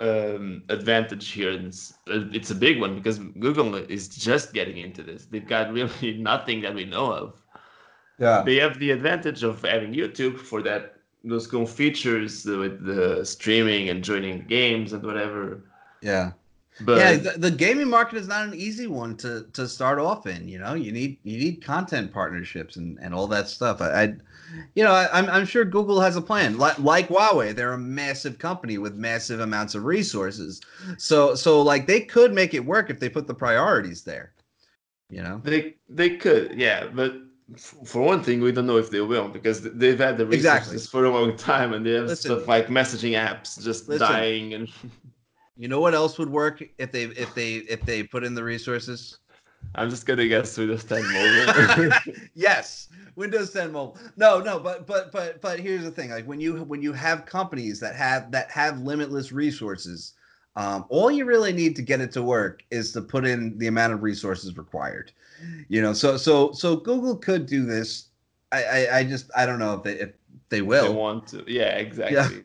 um, 0.00 0.62
advantage 0.68 1.30
here. 1.30 1.50
It's, 1.50 1.94
it's 2.06 2.50
a 2.50 2.54
big 2.54 2.80
one 2.80 2.96
because 2.96 3.18
Google 3.18 3.74
is 3.74 4.08
just 4.08 4.52
getting 4.52 4.78
into 4.78 5.02
this. 5.02 5.26
They've 5.26 5.46
got 5.46 5.72
really 5.72 6.18
nothing 6.18 6.60
that 6.62 6.74
we 6.74 6.84
know 6.84 7.12
of. 7.12 7.34
Yeah, 8.18 8.42
they 8.44 8.56
have 8.56 8.78
the 8.78 8.92
advantage 8.92 9.42
of 9.42 9.62
having 9.62 9.92
YouTube 9.92 10.38
for 10.38 10.62
that 10.62 10.93
those 11.24 11.46
cool 11.46 11.66
features 11.66 12.44
with 12.44 12.84
the 12.84 13.24
streaming 13.24 13.88
and 13.88 14.04
joining 14.04 14.42
games 14.42 14.92
and 14.92 15.02
whatever. 15.02 15.62
Yeah. 16.02 16.32
But 16.80 16.98
yeah, 16.98 17.16
the, 17.16 17.38
the, 17.38 17.50
gaming 17.52 17.88
market 17.88 18.16
is 18.18 18.26
not 18.26 18.48
an 18.48 18.54
easy 18.54 18.88
one 18.88 19.16
to 19.18 19.46
to 19.52 19.68
start 19.68 20.00
off 20.00 20.26
in. 20.26 20.48
You 20.48 20.58
know, 20.58 20.74
you 20.74 20.90
need 20.90 21.18
you 21.22 21.38
need 21.38 21.64
content 21.64 22.12
partnerships 22.12 22.74
and 22.74 22.98
and 23.00 23.14
all 23.14 23.28
that 23.28 23.48
stuff. 23.48 23.80
I, 23.80 23.86
I 23.86 24.14
you 24.74 24.82
know, 24.82 24.90
I, 24.90 25.04
am 25.04 25.26
I'm, 25.26 25.30
I'm 25.30 25.46
sure 25.46 25.64
Google 25.64 26.00
has 26.00 26.16
a 26.16 26.20
plan. 26.20 26.58
Like, 26.58 26.78
like 26.80 27.08
Huawei, 27.08 27.54
they're 27.54 27.74
a 27.74 27.78
massive 27.78 28.38
company 28.38 28.78
with 28.78 28.96
massive 28.96 29.38
amounts 29.38 29.76
of 29.76 29.84
resources. 29.84 30.60
So 30.98 31.36
so 31.36 31.62
like 31.62 31.86
they 31.86 32.00
could 32.00 32.32
make 32.32 32.54
it 32.54 32.64
work 32.64 32.90
if 32.90 32.98
they 32.98 33.08
put 33.08 33.28
the 33.28 33.34
priorities 33.34 34.02
there. 34.02 34.32
You 35.10 35.22
know, 35.22 35.40
they 35.44 35.76
they 35.88 36.16
could, 36.16 36.58
yeah, 36.58 36.88
but 36.92 37.14
for 37.56 38.02
one 38.02 38.22
thing, 38.22 38.40
we 38.40 38.52
don't 38.52 38.66
know 38.66 38.78
if 38.78 38.90
they 38.90 39.00
will 39.00 39.28
because 39.28 39.62
they've 39.62 39.98
had 39.98 40.16
the 40.16 40.26
resources 40.26 40.72
exactly. 40.72 40.78
for 40.78 41.04
a 41.04 41.10
long 41.10 41.36
time, 41.36 41.74
and 41.74 41.84
they 41.84 41.92
have 41.92 42.06
listen, 42.06 42.30
stuff 42.30 42.48
like 42.48 42.68
messaging 42.68 43.12
apps 43.12 43.62
just 43.62 43.88
listen, 43.88 44.08
dying. 44.08 44.54
And 44.54 44.68
you 45.56 45.68
know 45.68 45.80
what 45.80 45.94
else 45.94 46.18
would 46.18 46.30
work 46.30 46.64
if 46.78 46.90
they 46.90 47.04
if 47.04 47.34
they 47.34 47.56
if 47.56 47.82
they 47.82 48.02
put 48.02 48.24
in 48.24 48.34
the 48.34 48.42
resources? 48.42 49.18
I'm 49.74 49.90
just 49.90 50.06
gonna 50.06 50.26
guess 50.26 50.56
Windows 50.56 50.84
10 50.84 51.02
mobile. 51.12 51.90
yes, 52.34 52.88
Windows 53.16 53.52
10 53.52 53.72
mobile. 53.72 53.98
No, 54.16 54.40
no, 54.40 54.58
but 54.58 54.86
but 54.86 55.12
but 55.12 55.40
but 55.42 55.60
here's 55.60 55.84
the 55.84 55.90
thing: 55.90 56.10
like 56.10 56.26
when 56.26 56.40
you 56.40 56.64
when 56.64 56.80
you 56.80 56.94
have 56.94 57.26
companies 57.26 57.78
that 57.80 57.94
have 57.94 58.30
that 58.30 58.50
have 58.50 58.80
limitless 58.80 59.32
resources, 59.32 60.14
um, 60.56 60.84
all 60.88 61.10
you 61.10 61.24
really 61.24 61.52
need 61.52 61.74
to 61.76 61.82
get 61.82 62.00
it 62.00 62.12
to 62.12 62.22
work 62.22 62.62
is 62.70 62.92
to 62.92 63.02
put 63.02 63.26
in 63.26 63.58
the 63.58 63.66
amount 63.66 63.92
of 63.92 64.02
resources 64.02 64.56
required. 64.56 65.12
You 65.68 65.82
know, 65.82 65.92
so 65.92 66.16
so 66.16 66.52
so 66.52 66.76
Google 66.76 67.16
could 67.16 67.46
do 67.46 67.64
this. 67.64 68.08
I 68.52 68.64
I, 68.64 68.98
I 68.98 69.04
just 69.04 69.30
I 69.36 69.46
don't 69.46 69.58
know 69.58 69.74
if 69.74 69.82
they 69.82 69.94
if 69.94 70.10
they 70.48 70.62
will. 70.62 70.88
They 70.88 70.94
want 70.94 71.26
to. 71.28 71.44
Yeah, 71.46 71.76
exactly. 71.76 72.16
Yeah. 72.16 72.42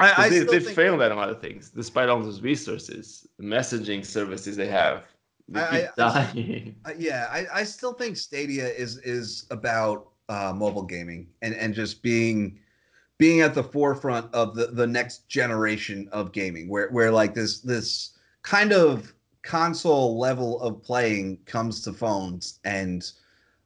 I, 0.00 0.26
I 0.26 0.28
they, 0.28 0.40
they 0.40 0.60
failed 0.60 1.00
at 1.02 1.10
a 1.10 1.14
lot 1.14 1.28
of 1.28 1.40
things, 1.40 1.70
despite 1.70 2.08
all 2.08 2.20
those 2.20 2.40
resources, 2.40 3.26
messaging 3.40 4.04
services 4.04 4.56
they 4.56 4.68
have. 4.68 5.02
They 5.48 5.60
I, 5.60 5.88
I, 5.98 6.72
I, 6.84 6.94
yeah, 6.98 7.28
I, 7.30 7.46
I 7.52 7.64
still 7.64 7.92
think 7.92 8.16
Stadia 8.16 8.68
is 8.68 8.98
is 8.98 9.46
about 9.50 10.08
uh, 10.28 10.52
mobile 10.54 10.84
gaming 10.84 11.28
and 11.42 11.54
and 11.54 11.74
just 11.74 12.02
being 12.02 12.60
being 13.18 13.40
at 13.40 13.54
the 13.54 13.62
forefront 13.62 14.32
of 14.32 14.54
the, 14.54 14.68
the 14.68 14.86
next 14.86 15.28
generation 15.28 16.08
of 16.12 16.32
gaming 16.32 16.68
where, 16.68 16.88
where 16.90 17.10
like 17.10 17.34
this 17.34 17.60
this 17.60 18.16
kind 18.42 18.72
of 18.72 19.12
console 19.42 20.18
level 20.18 20.60
of 20.60 20.82
playing 20.82 21.38
comes 21.44 21.82
to 21.82 21.92
phones. 21.92 22.60
And 22.64 23.10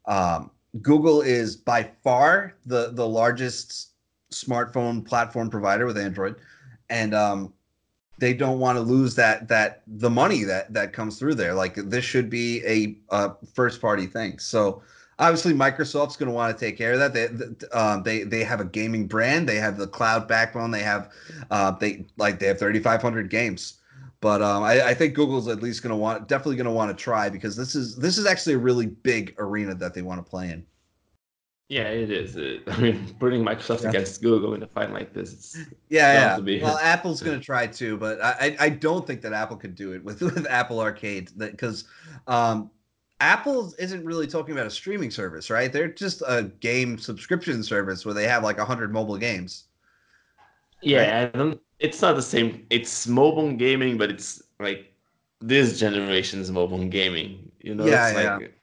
um, 0.07 0.51
google 0.81 1.21
is 1.21 1.55
by 1.55 1.91
far 2.03 2.55
the 2.67 2.93
the 2.93 3.07
largest 3.07 3.91
smartphone 4.33 5.05
platform 5.05 5.51
provider 5.51 5.87
with 5.87 5.99
android. 5.99 6.37
And 6.89 7.15
um, 7.15 7.53
they 8.19 8.33
don't 8.33 8.59
want 8.59 8.77
to 8.77 8.83
lose 8.83 9.15
that 9.17 9.49
that 9.49 9.83
the 9.87 10.11
money 10.11 10.45
that 10.45 10.73
that 10.73 10.93
comes 10.93 11.19
through 11.19 11.35
there. 11.35 11.55
Like 11.55 11.75
this 11.75 12.05
should 12.05 12.31
be 12.31 12.63
a, 12.65 12.97
a 13.15 13.35
first 13.53 13.81
party 13.81 14.07
thing. 14.07 14.39
So 14.39 14.83
obviously 15.23 15.55
Microsoft's 15.55 16.16
going 16.16 16.29
to 16.29 16.35
want 16.35 16.57
to 16.57 16.64
take 16.64 16.77
care 16.77 16.93
of 16.93 16.99
that. 16.99 17.14
They 17.14 17.29
um, 17.77 18.03
they 18.03 18.25
they 18.25 18.45
have 18.45 18.61
a 18.61 18.64
gaming 18.64 19.07
brand. 19.07 19.49
They 19.49 19.57
have 19.57 19.79
the 19.79 19.87
cloud 19.87 20.27
backbone. 20.29 20.70
They 20.70 20.83
have 20.83 21.12
uh, 21.51 21.70
they 21.73 22.05
like 22.16 22.39
they 22.39 22.47
have 22.47 22.59
3,500 22.59 23.31
games. 23.31 23.79
But 24.20 24.41
um, 24.41 24.62
I, 24.62 24.89
I, 24.89 24.95
think 24.95 25.14
Google's 25.14 25.49
at 25.49 25.64
least 25.64 25.83
going 25.83 25.91
to 25.91 25.97
want 25.97 26.29
definitely 26.29 26.55
going 26.55 26.66
to 26.66 26.73
want 26.73 26.97
to 26.97 27.03
try 27.03 27.29
because 27.29 27.57
this 27.57 27.75
is 27.75 27.97
this 27.97 28.18
is 28.18 28.27
actually 28.27 28.55
a 28.55 28.59
really 28.59 28.87
big 28.87 29.35
arena 29.39 29.75
that 29.75 29.95
they 29.95 30.03
want 30.03 30.25
to 30.25 30.29
play 30.29 30.51
in. 30.51 30.64
Yeah, 31.68 31.89
it 31.89 32.11
is. 32.11 32.37
It, 32.37 32.62
I 32.68 32.77
mean, 32.79 33.16
putting 33.18 33.43
Microsoft 33.45 33.83
yeah. 33.83 33.89
against 33.89 34.23
Google 34.23 34.55
in 34.55 34.62
a 34.62 34.68
fight 34.68 34.93
like 34.93 35.12
this, 35.12 35.33
it's 35.33 35.59
yeah, 35.89 36.39
yeah. 36.39 36.62
Well, 36.62 36.79
Apple's 36.83 37.20
going 37.20 37.39
to 37.39 37.45
try 37.45 37.66
too, 37.66 37.97
but 37.97 38.23
I, 38.23 38.57
I 38.61 38.68
don't 38.68 39.05
think 39.07 39.23
that 39.23 39.33
Apple 39.33 39.57
could 39.57 39.75
do 39.75 39.93
it 39.93 40.05
with 40.05 40.20
with 40.20 40.47
Apple 40.49 40.81
Arcade 40.81 41.31
because 41.37 41.85
um, 42.29 42.70
Apple 43.23 43.73
isn't 43.79 44.05
really 44.05 44.27
talking 44.27 44.53
about 44.53 44.66
a 44.66 44.70
streaming 44.70 45.11
service, 45.11 45.49
right? 45.49 45.73
They're 45.73 45.87
just 45.87 46.23
a 46.27 46.51
game 46.59 46.99
subscription 46.99 47.62
service 47.62 48.05
where 48.05 48.14
they 48.14 48.27
have 48.27 48.43
like 48.43 48.59
100 48.59 48.93
mobile 48.93 49.16
games. 49.16 49.66
Yeah, 50.83 51.31
right? 51.33 51.59
it's 51.79 52.03
not 52.03 52.16
the 52.16 52.23
same. 52.23 52.66
It's 52.68 53.07
mobile 53.07 53.53
gaming, 53.53 53.97
but 53.97 54.11
it's 54.11 54.43
like 54.59 54.93
this 55.41 55.79
generation's 55.79 56.51
mobile 56.51 56.85
gaming. 56.89 57.53
You 57.61 57.77
know, 57.77 57.87
yeah, 57.87 58.09
it's 58.09 58.18
yeah. 58.18 58.37
like 58.37 58.55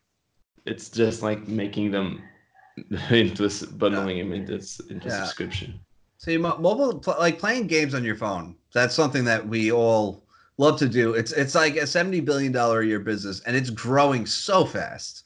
it's 0.66 0.90
just 0.90 1.22
like 1.22 1.48
making 1.48 1.92
them 1.92 2.22
into 3.10 3.50
bundling 3.78 4.18
yeah. 4.18 4.24
them 4.24 4.34
into, 4.34 4.56
into 4.90 5.08
yeah. 5.08 5.24
subscription. 5.24 5.80
See, 6.18 6.36
mobile 6.36 7.02
like 7.18 7.40
playing 7.40 7.68
games 7.68 7.96
on 7.96 8.04
your 8.04 8.18
phone. 8.18 8.56
That's 8.74 8.94
something 8.94 9.24
that 9.24 9.48
we 9.48 9.72
all 9.72 10.26
love 10.60 10.78
to 10.78 10.88
do. 10.88 11.14
It's 11.14 11.32
it's 11.32 11.56
like 11.56 11.76
a 11.78 11.88
seventy 11.88 12.20
billion 12.20 12.52
dollar 12.52 12.82
a 12.82 12.86
year 12.86 13.00
business, 13.00 13.40
and 13.42 13.56
it's 13.56 13.72
growing 13.72 14.28
so 14.28 14.66
fast. 14.66 15.24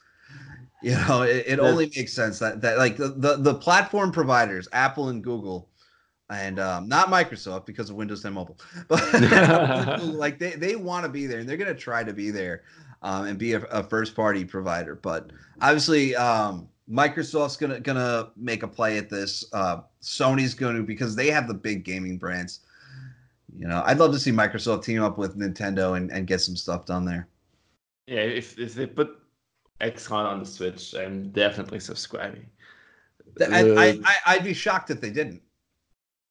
You 0.81 0.91
know, 1.07 1.23
it, 1.23 1.45
it 1.47 1.59
only 1.59 1.91
makes 1.95 2.13
sense 2.13 2.39
that 2.39 2.61
that 2.61 2.77
like 2.77 2.97
the, 2.97 3.09
the, 3.09 3.37
the 3.37 3.55
platform 3.55 4.11
providers, 4.11 4.67
Apple 4.73 5.09
and 5.09 5.23
Google, 5.23 5.69
and 6.29 6.59
um, 6.59 6.87
not 6.87 7.07
Microsoft 7.07 7.65
because 7.65 7.89
of 7.89 7.95
Windows 7.95 8.21
10 8.21 8.33
Mobile, 8.33 8.57
but 8.87 9.01
like 10.03 10.39
they 10.39 10.51
they 10.51 10.75
want 10.75 11.03
to 11.03 11.09
be 11.09 11.25
there 11.25 11.39
and 11.39 11.49
they're 11.49 11.57
gonna 11.57 11.73
try 11.73 12.03
to 12.03 12.13
be 12.13 12.31
there 12.31 12.63
um, 13.01 13.25
and 13.25 13.37
be 13.37 13.53
a, 13.53 13.61
a, 13.65 13.83
first 13.83 14.15
party 14.15 14.45
provider. 14.45 14.95
But 14.95 15.31
obviously, 15.61 16.15
um, 16.15 16.67
Microsoft's 16.89 17.57
gonna 17.57 17.79
gonna 17.79 18.29
make 18.35 18.63
a 18.63 18.67
play 18.67 18.97
at 18.97 19.09
this. 19.09 19.45
Uh, 19.53 19.81
Sony's 20.01 20.53
going 20.53 20.75
to 20.75 20.83
because 20.83 21.15
they 21.15 21.29
have 21.31 21.47
the 21.47 21.53
big 21.53 21.85
gaming 21.85 22.17
brands. 22.17 22.59
You 23.57 23.67
know, 23.67 23.83
I'd 23.85 23.99
love 23.99 24.11
to 24.13 24.19
see 24.19 24.31
Microsoft 24.31 24.83
team 24.83 25.03
up 25.03 25.17
with 25.17 25.37
Nintendo 25.37 25.97
and, 25.97 26.11
and 26.11 26.25
get 26.25 26.41
some 26.41 26.55
stuff 26.55 26.85
done 26.85 27.05
there. 27.05 27.27
Yeah, 28.07 28.21
if 28.21 28.57
if 28.59 28.73
they 28.73 28.85
put 28.85 29.19
xCloud 29.79 30.25
on 30.25 30.39
the 30.39 30.45
Switch, 30.45 30.93
I'm 30.95 31.29
definitely 31.31 31.79
subscribing. 31.79 32.45
I, 33.41 33.69
uh, 33.69 33.95
I, 34.05 34.17
I 34.25 34.35
would 34.35 34.43
be 34.43 34.53
shocked 34.53 34.89
if 34.91 35.01
they 35.01 35.09
didn't. 35.09 35.41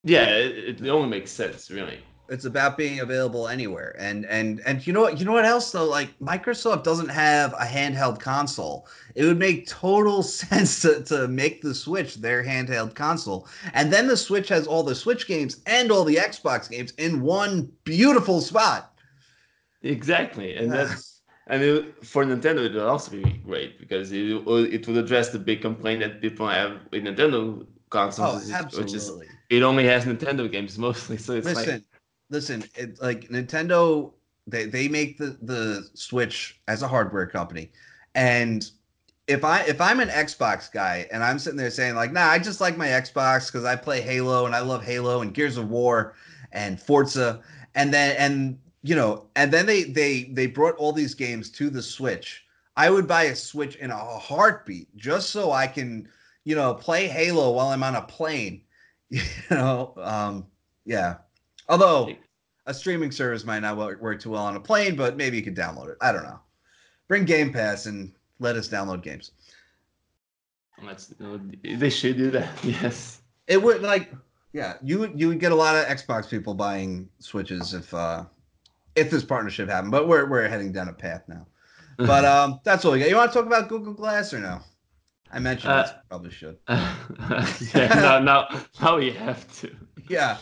Yeah, 0.04 0.24
it, 0.24 0.80
it 0.80 0.88
only 0.88 1.08
makes 1.08 1.30
sense, 1.30 1.70
really. 1.70 2.00
It's 2.28 2.44
about 2.44 2.78
being 2.78 3.00
available 3.00 3.48
anywhere. 3.48 3.94
And 3.98 4.24
and 4.26 4.60
and 4.64 4.86
you 4.86 4.92
know 4.92 5.02
what 5.02 5.18
you 5.18 5.24
know 5.24 5.32
what 5.32 5.44
else 5.44 5.70
though? 5.72 5.84
Like 5.84 6.18
Microsoft 6.18 6.84
doesn't 6.84 7.08
have 7.08 7.52
a 7.54 7.64
handheld 7.64 8.20
console. 8.20 8.86
It 9.14 9.24
would 9.24 9.38
make 9.38 9.66
total 9.66 10.22
sense 10.22 10.80
to, 10.82 11.02
to 11.04 11.28
make 11.28 11.62
the 11.62 11.74
Switch 11.74 12.16
their 12.16 12.42
handheld 12.42 12.94
console. 12.94 13.48
And 13.74 13.92
then 13.92 14.06
the 14.06 14.16
Switch 14.16 14.48
has 14.48 14.66
all 14.66 14.82
the 14.82 14.94
Switch 14.94 15.26
games 15.26 15.60
and 15.66 15.90
all 15.90 16.04
the 16.04 16.16
Xbox 16.16 16.70
games 16.70 16.92
in 16.92 17.20
one 17.20 17.70
beautiful 17.84 18.40
spot. 18.40 18.94
Exactly. 19.82 20.54
And 20.54 20.70
that's 20.70 21.12
I 21.48 21.58
mean, 21.58 21.92
for 22.02 22.24
Nintendo, 22.24 22.64
it 22.64 22.74
would 22.74 22.82
also 22.82 23.10
be 23.10 23.22
great 23.44 23.78
because 23.78 24.12
it, 24.12 24.30
it 24.30 24.86
would 24.86 24.96
address 24.96 25.30
the 25.30 25.38
big 25.38 25.60
complaint 25.60 26.00
that 26.00 26.20
people 26.20 26.48
have 26.48 26.78
with 26.90 27.02
Nintendo 27.02 27.66
consoles, 27.90 28.50
oh, 28.50 28.54
absolutely. 28.54 28.84
which 28.84 28.94
is 28.94 29.12
it 29.50 29.62
only 29.62 29.84
has 29.84 30.04
Nintendo 30.04 30.50
games 30.50 30.78
mostly. 30.78 31.18
So 31.18 31.34
it's 31.34 31.46
Listen, 31.46 31.74
like 31.74 31.82
listen, 32.32 32.64
it, 32.74 33.00
like 33.00 33.28
Nintendo, 33.28 34.12
they 34.46 34.64
they 34.64 34.88
make 34.88 35.18
the 35.18 35.38
the 35.42 35.88
Switch 35.94 36.60
as 36.66 36.82
a 36.82 36.88
hardware 36.88 37.26
company, 37.26 37.70
and 38.14 38.68
if 39.28 39.44
I 39.44 39.60
if 39.62 39.80
I'm 39.80 40.00
an 40.00 40.08
Xbox 40.08 40.70
guy 40.72 41.06
and 41.12 41.22
I'm 41.22 41.38
sitting 41.38 41.56
there 41.56 41.70
saying 41.70 41.94
like, 41.94 42.12
nah, 42.12 42.26
I 42.26 42.38
just 42.38 42.60
like 42.60 42.76
my 42.76 42.88
Xbox 42.88 43.46
because 43.46 43.64
I 43.64 43.76
play 43.76 44.00
Halo 44.00 44.46
and 44.46 44.54
I 44.54 44.60
love 44.60 44.84
Halo 44.84 45.20
and 45.22 45.32
Gears 45.32 45.56
of 45.56 45.70
War 45.70 46.14
and 46.52 46.80
Forza, 46.80 47.40
and 47.74 47.94
then 47.94 48.16
and 48.18 48.58
you 48.82 48.96
know, 48.96 49.28
and 49.36 49.52
then 49.52 49.66
they 49.66 49.84
they 49.84 50.24
they 50.24 50.46
brought 50.46 50.74
all 50.76 50.92
these 50.92 51.14
games 51.14 51.50
to 51.52 51.70
the 51.70 51.82
Switch. 51.82 52.44
I 52.76 52.90
would 52.90 53.06
buy 53.06 53.24
a 53.24 53.36
Switch 53.36 53.76
in 53.76 53.90
a 53.90 53.96
heartbeat 53.96 54.94
just 54.96 55.30
so 55.30 55.52
I 55.52 55.66
can, 55.66 56.08
you 56.44 56.56
know, 56.56 56.74
play 56.74 57.06
Halo 57.06 57.52
while 57.52 57.68
I'm 57.68 57.82
on 57.82 57.96
a 57.96 58.02
plane. 58.02 58.62
You 59.10 59.20
know, 59.50 59.92
um, 59.98 60.46
yeah. 60.86 61.16
Although 61.68 62.14
a 62.66 62.74
streaming 62.74 63.10
service 63.10 63.44
might 63.44 63.60
not 63.60 63.76
work 63.76 64.20
too 64.20 64.30
well 64.30 64.44
on 64.44 64.56
a 64.56 64.60
plane, 64.60 64.96
but 64.96 65.16
maybe 65.16 65.36
you 65.36 65.42
could 65.42 65.56
download 65.56 65.90
it. 65.90 65.98
I 66.00 66.12
don't 66.12 66.24
know. 66.24 66.40
Bring 67.08 67.24
Game 67.24 67.52
Pass 67.52 67.86
and 67.86 68.12
let 68.38 68.56
us 68.56 68.68
download 68.68 69.02
games. 69.02 69.32
That's, 70.84 71.12
they 71.62 71.90
should 71.90 72.16
do 72.16 72.30
that. 72.32 72.50
Yes. 72.64 73.20
It 73.46 73.62
would 73.62 73.82
like 73.82 74.12
yeah, 74.52 74.74
you 74.82 74.98
would 74.98 75.18
you 75.18 75.28
would 75.28 75.40
get 75.40 75.52
a 75.52 75.54
lot 75.54 75.74
of 75.74 75.84
Xbox 75.86 76.28
people 76.28 76.54
buying 76.54 77.08
Switches 77.18 77.74
if 77.74 77.92
uh 77.92 78.24
if 78.94 79.10
this 79.10 79.24
partnership 79.24 79.68
happened. 79.68 79.90
But 79.92 80.08
we're 80.08 80.26
we're 80.28 80.48
heading 80.48 80.72
down 80.72 80.88
a 80.88 80.92
path 80.92 81.22
now. 81.28 81.46
But 81.98 82.24
um 82.24 82.60
that's 82.64 82.84
all 82.84 82.92
we 82.92 83.00
got. 83.00 83.08
You 83.08 83.16
want 83.16 83.32
to 83.32 83.38
talk 83.38 83.46
about 83.46 83.68
Google 83.68 83.92
Glass 83.92 84.32
or 84.32 84.38
no? 84.38 84.60
I 85.32 85.38
mentioned 85.38 85.72
uh, 85.72 85.82
this, 85.82 85.92
probably 86.08 86.30
should. 86.30 86.58
Uh, 86.66 86.94
yeah, 87.74 87.94
no, 87.94 88.18
now, 88.20 88.48
now 88.80 88.96
we 88.98 89.10
have 89.12 89.50
to. 89.60 89.74
Yeah. 90.08 90.36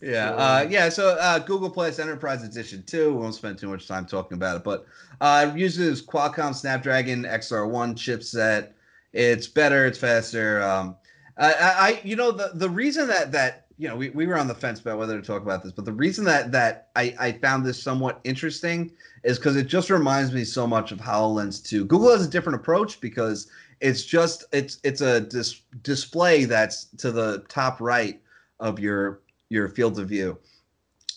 Yeah, 0.00 0.30
uh, 0.30 0.66
yeah. 0.70 0.88
So 0.88 1.16
uh, 1.20 1.38
Google 1.40 1.68
Glass 1.68 1.98
Enterprise 1.98 2.42
Edition 2.42 2.82
two. 2.84 3.12
We 3.12 3.20
won't 3.20 3.34
spend 3.34 3.58
too 3.58 3.68
much 3.68 3.86
time 3.86 4.06
talking 4.06 4.36
about 4.36 4.56
it, 4.56 4.64
but 4.64 4.86
uh, 5.20 5.52
uses 5.54 6.02
Qualcomm 6.02 6.54
Snapdragon 6.54 7.24
XR1 7.24 7.94
chipset. 7.94 8.70
It's 9.12 9.46
better. 9.46 9.86
It's 9.86 9.98
faster. 9.98 10.62
Um, 10.62 10.96
I, 11.36 11.52
I, 11.54 12.00
you 12.04 12.16
know, 12.16 12.30
the 12.32 12.52
the 12.54 12.70
reason 12.70 13.08
that 13.08 13.32
that 13.32 13.66
you 13.80 13.88
know, 13.88 13.96
we, 13.96 14.10
we 14.10 14.26
were 14.26 14.38
on 14.38 14.46
the 14.46 14.54
fence 14.54 14.78
about 14.78 14.98
whether 14.98 15.18
to 15.18 15.26
talk 15.26 15.40
about 15.40 15.62
this, 15.62 15.72
but 15.72 15.86
the 15.86 15.92
reason 15.92 16.22
that 16.26 16.52
that 16.52 16.88
I, 16.96 17.14
I 17.18 17.32
found 17.32 17.64
this 17.64 17.82
somewhat 17.82 18.20
interesting 18.24 18.92
is 19.24 19.38
because 19.38 19.56
it 19.56 19.68
just 19.68 19.88
reminds 19.88 20.34
me 20.34 20.44
so 20.44 20.66
much 20.66 20.92
of 20.92 20.98
HoloLens 20.98 21.64
2. 21.66 21.86
Google 21.86 22.10
has 22.10 22.24
a 22.24 22.28
different 22.28 22.56
approach 22.60 23.00
because 23.00 23.50
it's 23.80 24.04
just 24.04 24.44
it's 24.52 24.80
it's 24.84 25.00
a 25.00 25.22
dis- 25.22 25.62
display 25.82 26.44
that's 26.44 26.86
to 26.98 27.10
the 27.10 27.42
top 27.48 27.80
right 27.80 28.20
of 28.60 28.78
your 28.78 29.20
your 29.50 29.68
field 29.68 29.98
of 29.98 30.08
view. 30.08 30.38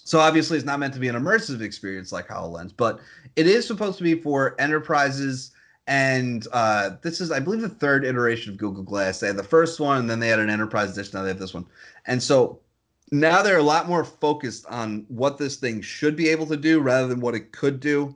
So 0.04 0.20
obviously 0.20 0.58
it's 0.58 0.66
not 0.66 0.80
meant 0.80 0.94
to 0.96 1.00
be 1.00 1.08
an 1.08 1.16
immersive 1.16 1.62
experience 1.62 2.12
like 2.12 2.28
HoloLens, 2.28 2.74
but 2.76 3.00
it 3.38 3.48
is 3.48 3.66
supposed 3.66 3.98
to 4.00 4.04
be 4.04 4.16
for 4.16 4.60
enterprises 4.60 5.52
and 5.88 6.48
uh, 6.54 6.92
this 7.02 7.20
is, 7.20 7.32
I 7.32 7.40
believe, 7.40 7.62
the 7.62 7.70
third 7.70 8.06
iteration 8.06 8.54
of 8.54 8.58
Google 8.58 8.84
Glass. 8.84 9.20
They 9.20 9.28
had 9.28 9.36
the 9.36 9.44
first 9.44 9.80
one, 9.80 9.98
and 9.98 10.10
then 10.10 10.20
they 10.20 10.30
had 10.30 10.40
an 10.40 10.50
enterprise 10.50 10.92
edition. 10.92 11.18
Now 11.18 11.24
they 11.24 11.30
have 11.30 11.40
this 11.40 11.54
one. 11.54 11.66
And 12.06 12.24
so 12.24 12.60
now 13.12 13.42
they're 13.42 13.58
a 13.58 13.64
lot 13.64 13.90
more 13.90 14.06
focused 14.06 14.66
on 14.68 15.06
what 15.10 15.38
this 15.38 15.58
thing 15.58 15.82
should 15.82 16.16
be 16.16 16.30
able 16.30 16.46
to 16.48 16.58
do 16.58 16.80
rather 16.80 17.08
than 17.08 17.20
what 17.20 17.36
it 17.36 17.52
could 17.52 17.80
do. 17.80 18.16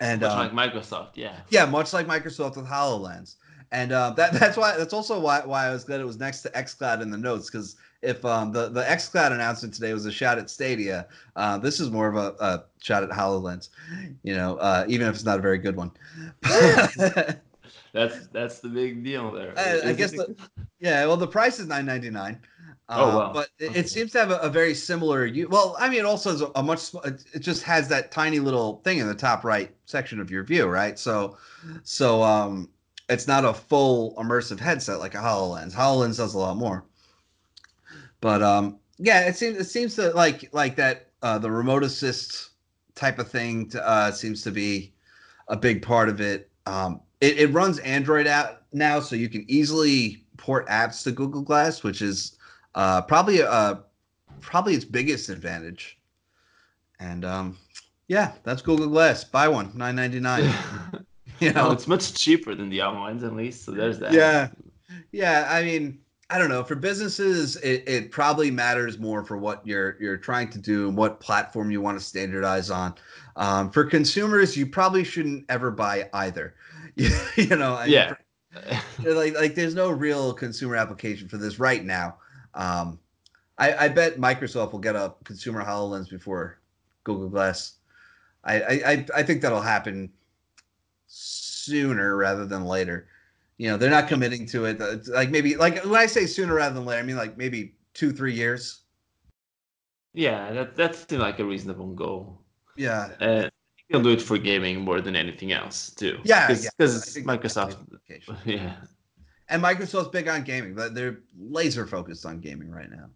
And 0.00 0.22
much 0.22 0.30
uh, 0.32 0.36
like 0.36 0.52
Microsoft, 0.52 1.10
yeah. 1.14 1.36
yeah, 1.50 1.66
much 1.66 1.92
like 1.92 2.08
Microsoft 2.08 2.56
with 2.56 2.66
HoloLens. 2.66 3.36
And 3.70 3.92
uh, 3.92 4.10
that 4.16 4.32
that's 4.40 4.56
why 4.56 4.76
that's 4.76 4.92
also 4.92 5.20
why 5.20 5.40
why 5.44 5.66
I 5.66 5.70
was 5.70 5.84
glad 5.84 6.00
it 6.00 6.04
was 6.04 6.18
next 6.18 6.42
to 6.42 6.50
XCloud 6.50 7.00
in 7.00 7.10
the 7.10 7.16
notes 7.16 7.48
because 7.48 7.76
if 8.02 8.24
um, 8.24 8.52
the 8.52 8.68
the 8.68 8.82
XCloud 8.82 9.32
announcement 9.32 9.74
today 9.74 9.92
was 9.92 10.06
a 10.06 10.12
shot 10.12 10.38
at 10.38 10.50
Stadia, 10.50 11.06
uh, 11.36 11.58
this 11.58 11.80
is 11.80 11.90
more 11.90 12.08
of 12.08 12.16
a, 12.16 12.34
a 12.44 12.64
shot 12.80 13.02
at 13.02 13.10
Hololens. 13.10 13.70
You 14.22 14.34
know, 14.34 14.56
uh, 14.56 14.84
even 14.88 15.06
if 15.06 15.14
it's 15.14 15.24
not 15.24 15.38
a 15.38 15.42
very 15.42 15.58
good 15.58 15.76
one. 15.76 15.90
That's 17.92 18.26
that's 18.28 18.60
the 18.60 18.68
big 18.68 19.04
deal 19.04 19.30
there. 19.30 19.52
I, 19.56 19.90
I 19.90 19.92
guess 19.92 20.12
the, 20.12 20.34
yeah. 20.80 21.04
Well, 21.06 21.16
the 21.18 21.26
price 21.26 21.58
is 21.60 21.66
nine 21.66 21.84
ninety 21.84 22.08
nine. 22.10 22.40
Oh, 22.88 23.18
wow. 23.18 23.32
But 23.32 23.48
it, 23.58 23.70
Okay. 23.70 23.80
it 23.80 23.88
seems 23.88 24.12
to 24.12 24.18
have 24.18 24.30
a, 24.30 24.38
a 24.38 24.48
very 24.50 24.74
similar. 24.74 25.24
u- 25.26 25.48
Well, 25.48 25.76
I 25.78 25.88
mean, 25.88 26.00
it 26.00 26.04
also 26.04 26.30
has 26.30 26.40
a, 26.40 26.50
a 26.54 26.62
much. 26.62 26.94
It 27.04 27.24
it 27.34 27.38
just 27.40 27.62
has 27.64 27.88
that 27.88 28.10
tiny 28.10 28.38
little 28.38 28.80
thing 28.84 28.98
in 28.98 29.06
the 29.06 29.14
top 29.14 29.44
right 29.44 29.74
section 29.86 30.20
of 30.20 30.30
your 30.30 30.42
view, 30.42 30.66
right? 30.66 30.98
So, 30.98 31.36
so 31.84 32.22
um, 32.22 32.70
it's 33.08 33.26
not 33.28 33.44
a 33.44 33.52
full 33.52 34.14
immersive 34.16 34.58
headset 34.58 34.98
like 34.98 35.14
a 35.14 35.18
Hololens. 35.18 35.74
Hololens 35.74 36.16
does 36.16 36.34
a 36.34 36.38
lot 36.38 36.56
more. 36.56 36.84
But 38.22 38.42
um, 38.42 38.78
yeah, 38.98 39.26
it 39.26 39.36
seems 39.36 39.58
it 39.58 39.64
seems 39.64 39.96
to 39.96 40.10
like 40.12 40.48
like 40.54 40.76
that 40.76 41.08
uh, 41.22 41.38
the 41.38 41.50
remote 41.50 41.82
assist 41.82 42.50
type 42.94 43.18
of 43.18 43.28
thing 43.28 43.68
to, 43.70 43.86
uh, 43.86 44.12
seems 44.12 44.42
to 44.44 44.50
be 44.50 44.94
a 45.48 45.56
big 45.56 45.82
part 45.82 46.08
of 46.08 46.20
it. 46.22 46.48
Um, 46.66 47.00
it, 47.20 47.38
it 47.38 47.46
runs 47.48 47.78
Android 47.80 48.26
out 48.26 48.62
now, 48.72 49.00
so 49.00 49.16
you 49.16 49.28
can 49.28 49.44
easily 49.48 50.24
port 50.38 50.66
apps 50.68 51.02
to 51.04 51.12
Google 51.12 51.42
Glass, 51.42 51.82
which 51.82 52.00
is 52.00 52.38
uh, 52.76 53.02
probably 53.02 53.42
uh, 53.42 53.76
probably 54.40 54.74
its 54.74 54.84
biggest 54.84 55.28
advantage. 55.28 55.98
And 57.00 57.24
um, 57.24 57.58
yeah, 58.06 58.32
that's 58.44 58.62
Google 58.62 58.86
Glass. 58.88 59.24
Buy 59.24 59.48
one, 59.48 59.72
nine 59.76 59.96
ninety 59.96 60.20
nine. 60.20 60.48
You 61.40 61.52
No, 61.52 61.64
know, 61.64 61.70
it's 61.72 61.88
much 61.88 62.14
cheaper 62.14 62.54
than 62.54 62.68
the 62.68 62.80
other 62.82 62.98
ones, 63.00 63.24
at 63.24 63.34
least. 63.34 63.64
So 63.64 63.72
there's 63.72 63.98
that. 63.98 64.12
Yeah. 64.12 64.50
Yeah, 65.10 65.48
I 65.50 65.64
mean, 65.64 65.98
I 66.32 66.38
don't 66.38 66.48
know. 66.48 66.64
For 66.64 66.74
businesses, 66.74 67.56
it, 67.56 67.84
it 67.86 68.10
probably 68.10 68.50
matters 68.50 68.98
more 68.98 69.22
for 69.22 69.36
what 69.36 69.66
you're 69.66 69.96
you're 70.00 70.16
trying 70.16 70.48
to 70.50 70.58
do 70.58 70.88
and 70.88 70.96
what 70.96 71.20
platform 71.20 71.70
you 71.70 71.82
want 71.82 71.98
to 71.98 72.04
standardize 72.04 72.70
on. 72.70 72.94
Um, 73.36 73.70
for 73.70 73.84
consumers, 73.84 74.56
you 74.56 74.66
probably 74.66 75.04
shouldn't 75.04 75.44
ever 75.50 75.70
buy 75.70 76.08
either. 76.14 76.54
you 76.96 77.56
know, 77.56 77.74
I 77.74 77.84
mean, 77.84 77.92
Yeah. 77.92 78.14
for- 79.02 79.12
like 79.14 79.34
like 79.34 79.54
there's 79.54 79.74
no 79.74 79.90
real 79.90 80.32
consumer 80.32 80.76
application 80.76 81.28
for 81.28 81.36
this 81.36 81.58
right 81.58 81.84
now. 81.84 82.16
Um, 82.54 82.98
I, 83.58 83.84
I 83.84 83.88
bet 83.88 84.16
Microsoft 84.18 84.72
will 84.72 84.78
get 84.78 84.96
a 84.96 85.14
consumer 85.24 85.62
Hololens 85.62 86.08
before 86.08 86.58
Google 87.04 87.28
Glass. 87.28 87.74
I 88.44 88.62
I- 88.62 89.06
I 89.16 89.22
think 89.22 89.42
that'll 89.42 89.60
happen 89.60 90.10
sooner 91.06 92.16
rather 92.16 92.46
than 92.46 92.64
later. 92.64 93.06
You 93.62 93.68
know, 93.68 93.76
they're 93.76 93.90
not 93.90 94.08
committing 94.08 94.44
to 94.46 94.64
it. 94.64 94.80
It's 94.80 95.08
like 95.08 95.30
maybe 95.30 95.54
like 95.54 95.84
when 95.84 95.94
I 95.94 96.06
say 96.06 96.26
sooner 96.26 96.52
rather 96.52 96.74
than 96.74 96.84
later, 96.84 96.98
I 96.98 97.04
mean 97.04 97.16
like 97.16 97.38
maybe 97.38 97.76
two 97.94 98.10
three 98.10 98.34
years. 98.34 98.80
yeah, 100.14 100.52
that 100.52 100.74
that 100.74 100.96
seems 100.96 101.22
like 101.22 101.38
a 101.38 101.44
reasonable 101.44 101.94
goal. 101.94 102.40
Yeah, 102.76 103.10
Uh, 103.20 103.50
you'll 103.88 104.02
do 104.02 104.10
it 104.10 104.20
for 104.20 104.36
gaming 104.36 104.80
more 104.80 105.00
than 105.00 105.14
anything 105.14 105.52
else, 105.52 105.90
too. 105.90 106.18
Yeah, 106.24 106.48
because 106.48 106.64
yeah, 107.16 107.22
Microsoft. 107.22 107.76
Yeah, 108.44 108.74
and 109.48 109.62
Microsoft's 109.62 110.08
big 110.08 110.26
on 110.26 110.42
gaming, 110.42 110.74
but 110.74 110.94
they're 110.94 111.20
laser 111.38 111.86
focused 111.86 112.26
on 112.26 112.40
gaming 112.40 112.70
right 112.70 112.90
now. 112.90 113.10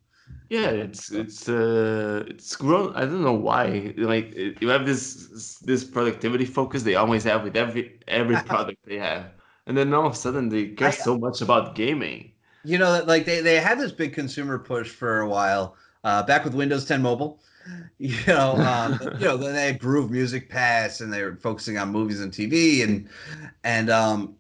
yeah, 0.48 0.70
it's 0.70 1.10
it's 1.10 1.48
uh 1.48 2.24
it's 2.28 2.55
grown. 2.56 2.94
I 2.94 3.01
don't 3.02 3.23
know 3.23 3.32
why. 3.32 3.94
Like 3.97 4.35
you 4.60 4.68
have 4.68 4.86
this 4.86 5.59
this 5.59 5.85
productivity 5.85 6.44
focus 6.44 6.82
they 6.85 6.94
always 6.94 7.24
have 7.24 7.43
with 7.44 7.56
every 7.56 7.98
every 8.06 8.36
product 8.51 8.78
they 8.85 8.98
have, 8.98 9.32
and 9.66 9.76
then 9.76 9.93
all 9.93 10.06
of 10.06 10.12
a 10.12 10.16
sudden 10.16 10.48
they 10.48 10.68
care 10.68 10.88
I- 10.88 10.93
so 10.93 11.18
much 11.18 11.40
about 11.40 11.74
gaming. 11.74 12.32
You 12.64 12.78
know, 12.78 13.05
like 13.06 13.26
they, 13.26 13.40
they 13.40 13.56
had 13.60 13.78
this 13.78 13.93
big 13.93 14.12
consumer 14.12 14.59
push 14.59 14.90
for 14.90 15.20
a 15.20 15.28
while, 15.28 15.76
uh, 16.02 16.24
back 16.24 16.44
with 16.44 16.52
Windows 16.55 16.84
10 16.84 17.02
Mobile. 17.02 17.40
You 17.98 18.14
know, 18.28 18.52
um, 18.59 19.01
you 19.18 19.24
know, 19.24 19.36
then 19.36 19.55
they 19.55 19.66
had 19.66 19.80
Groove 19.80 20.09
Music 20.09 20.48
Pass, 20.48 21.01
and 21.01 21.12
they 21.12 21.24
were 21.24 21.34
focusing 21.34 21.78
on 21.78 21.90
movies 21.90 22.20
and 22.20 22.30
TV, 22.30 22.84
and 22.84 23.09
and 23.64 23.90
um, 23.90 24.36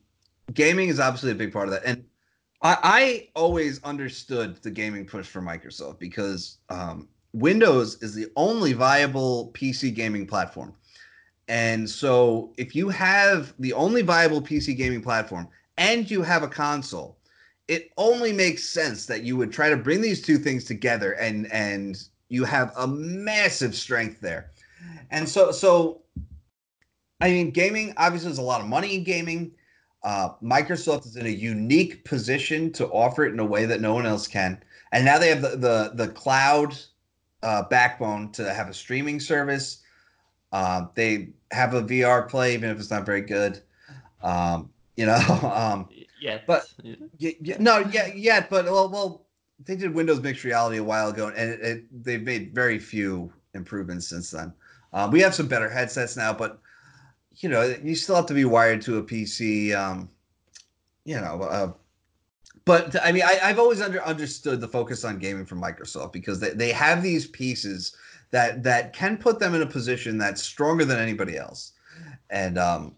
gaming 0.54 0.90
is 0.90 1.00
obviously 1.00 1.32
a 1.32 1.34
big 1.34 1.52
part 1.52 1.66
of 1.66 1.72
that. 1.72 1.82
And 1.84 2.04
I, 2.62 2.76
I 2.82 3.28
always 3.34 3.82
understood 3.82 4.56
the 4.62 4.70
gaming 4.70 5.06
push 5.06 5.26
for 5.26 5.40
Microsoft 5.42 5.98
because 5.98 6.58
um, 6.68 7.08
Windows 7.32 8.00
is 8.00 8.14
the 8.14 8.26
only 8.36 8.72
viable 8.74 9.50
PC 9.54 9.92
gaming 9.92 10.26
platform. 10.26 10.72
And 11.48 11.88
so, 11.88 12.52
if 12.56 12.74
you 12.74 12.88
have 12.88 13.54
the 13.58 13.72
only 13.72 14.02
viable 14.02 14.42
PC 14.42 14.76
gaming 14.76 15.02
platform 15.02 15.48
and 15.76 16.10
you 16.10 16.22
have 16.22 16.42
a 16.42 16.48
console, 16.48 17.18
it 17.68 17.90
only 17.96 18.32
makes 18.32 18.64
sense 18.64 19.06
that 19.06 19.22
you 19.22 19.36
would 19.36 19.52
try 19.52 19.68
to 19.68 19.76
bring 19.76 20.00
these 20.00 20.22
two 20.22 20.38
things 20.38 20.64
together 20.64 21.12
and 21.12 21.50
and 21.52 22.08
you 22.28 22.44
have 22.44 22.72
a 22.76 22.86
massive 22.86 23.74
strength 23.74 24.20
there. 24.20 24.50
And 25.10 25.28
so 25.28 25.52
so 25.52 26.02
i 27.20 27.30
mean 27.30 27.50
gaming 27.50 27.94
obviously 27.96 28.28
there's 28.28 28.38
a 28.38 28.42
lot 28.42 28.60
of 28.60 28.66
money 28.66 28.94
in 28.94 29.04
gaming. 29.04 29.52
Uh, 30.02 30.30
microsoft 30.42 31.06
is 31.06 31.16
in 31.16 31.26
a 31.26 31.30
unique 31.30 32.04
position 32.04 32.70
to 32.72 32.86
offer 32.88 33.24
it 33.24 33.32
in 33.32 33.40
a 33.40 33.44
way 33.44 33.66
that 33.66 33.80
no 33.80 33.92
one 33.94 34.06
else 34.06 34.28
can. 34.28 34.62
And 34.92 35.04
now 35.04 35.18
they 35.18 35.28
have 35.28 35.42
the 35.42 35.56
the, 35.56 35.92
the 35.94 36.08
cloud 36.08 36.76
uh, 37.42 37.62
backbone 37.64 38.32
to 38.32 38.52
have 38.52 38.68
a 38.68 38.74
streaming 38.74 39.20
service 39.20 39.82
uh, 40.52 40.86
they 40.94 41.28
have 41.50 41.74
a 41.74 41.82
vr 41.82 42.28
play 42.28 42.54
even 42.54 42.70
if 42.70 42.78
it's 42.78 42.90
not 42.90 43.06
very 43.06 43.20
good 43.22 43.60
um, 44.22 44.70
you 44.96 45.06
know 45.06 45.16
um, 45.54 45.88
Yeah, 46.20 46.40
But- 46.46 46.68
yeah. 46.82 46.94
yeah, 47.18 47.30
yeah, 47.40 47.56
no, 47.60 47.78
yeah, 47.78 48.06
yet, 48.14 48.48
but 48.50 48.64
well, 48.64 48.88
well, 48.88 49.26
they 49.64 49.76
did 49.76 49.94
Windows 49.94 50.20
Mixed 50.22 50.44
Reality 50.44 50.78
a 50.78 50.82
while 50.84 51.08
ago, 51.10 51.28
and 51.28 51.50
it, 51.50 51.60
it, 51.60 52.04
they've 52.04 52.22
made 52.22 52.54
very 52.54 52.78
few 52.78 53.32
improvements 53.54 54.08
since 54.08 54.30
then. 54.30 54.52
Um, 54.92 55.10
we 55.10 55.20
have 55.20 55.34
some 55.34 55.46
better 55.48 55.68
headsets 55.68 56.16
now, 56.16 56.32
but 56.32 56.58
you 57.36 57.48
know, 57.50 57.62
you 57.82 57.94
still 57.94 58.16
have 58.16 58.26
to 58.26 58.34
be 58.34 58.44
wired 58.46 58.80
to 58.82 58.96
a 58.98 59.02
PC. 59.02 59.74
Um, 59.76 60.08
you 61.04 61.16
know, 61.20 61.42
uh, 61.42 61.72
but 62.64 62.96
I 63.04 63.12
mean, 63.12 63.22
I, 63.22 63.38
I've 63.42 63.58
always 63.58 63.80
under, 63.80 64.02
understood 64.02 64.60
the 64.60 64.68
focus 64.68 65.04
on 65.04 65.18
gaming 65.18 65.46
from 65.46 65.60
Microsoft 65.62 66.12
because 66.12 66.40
they, 66.40 66.50
they 66.50 66.72
have 66.72 67.02
these 67.02 67.26
pieces 67.26 67.94
that 68.30 68.62
that 68.62 68.92
can 68.92 69.16
put 69.16 69.38
them 69.38 69.54
in 69.54 69.62
a 69.62 69.66
position 69.66 70.18
that's 70.18 70.42
stronger 70.42 70.84
than 70.84 70.98
anybody 70.98 71.36
else, 71.36 71.72
and 72.30 72.58
um, 72.58 72.94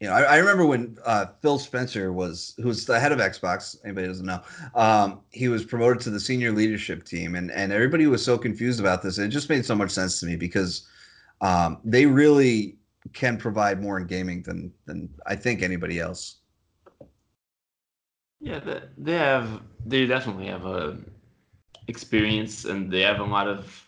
you 0.00 0.10
know, 0.10 0.16
I, 0.16 0.22
I 0.22 0.36
remember 0.36 0.66
when 0.66 0.98
uh, 1.06 1.26
Phil 1.40 1.58
Spencer 1.58 2.12
was, 2.12 2.54
who 2.58 2.68
was 2.68 2.84
the 2.84 3.00
head 3.00 3.12
of 3.12 3.20
Xbox. 3.20 3.76
Anybody 3.84 4.06
doesn't 4.08 4.26
know, 4.26 4.42
um, 4.74 5.20
he 5.30 5.48
was 5.48 5.64
promoted 5.64 6.02
to 6.02 6.10
the 6.10 6.20
senior 6.20 6.52
leadership 6.52 7.04
team, 7.04 7.36
and 7.36 7.50
and 7.50 7.72
everybody 7.72 8.06
was 8.06 8.24
so 8.24 8.36
confused 8.36 8.80
about 8.80 9.02
this. 9.02 9.18
It 9.18 9.28
just 9.28 9.48
made 9.48 9.64
so 9.64 9.74
much 9.74 9.90
sense 9.90 10.20
to 10.20 10.26
me 10.26 10.36
because 10.36 10.86
um, 11.40 11.78
they 11.84 12.06
really 12.06 12.76
can 13.12 13.38
provide 13.38 13.80
more 13.80 13.98
in 13.98 14.06
gaming 14.06 14.42
than 14.42 14.72
than 14.84 15.08
I 15.26 15.36
think 15.36 15.62
anybody 15.62 16.00
else. 16.00 16.36
Yeah, 18.40 18.60
they 18.98 19.16
have. 19.16 19.62
They 19.86 20.06
definitely 20.06 20.48
have 20.48 20.66
a 20.66 20.98
experience, 21.86 22.64
and 22.66 22.90
they 22.90 23.00
have 23.00 23.20
a 23.20 23.24
lot 23.24 23.46
of 23.46 23.83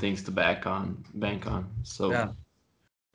things 0.00 0.22
to 0.24 0.30
back 0.30 0.66
on, 0.66 1.04
bank 1.14 1.46
on. 1.46 1.70
So 1.82 2.10
Yeah. 2.10 2.28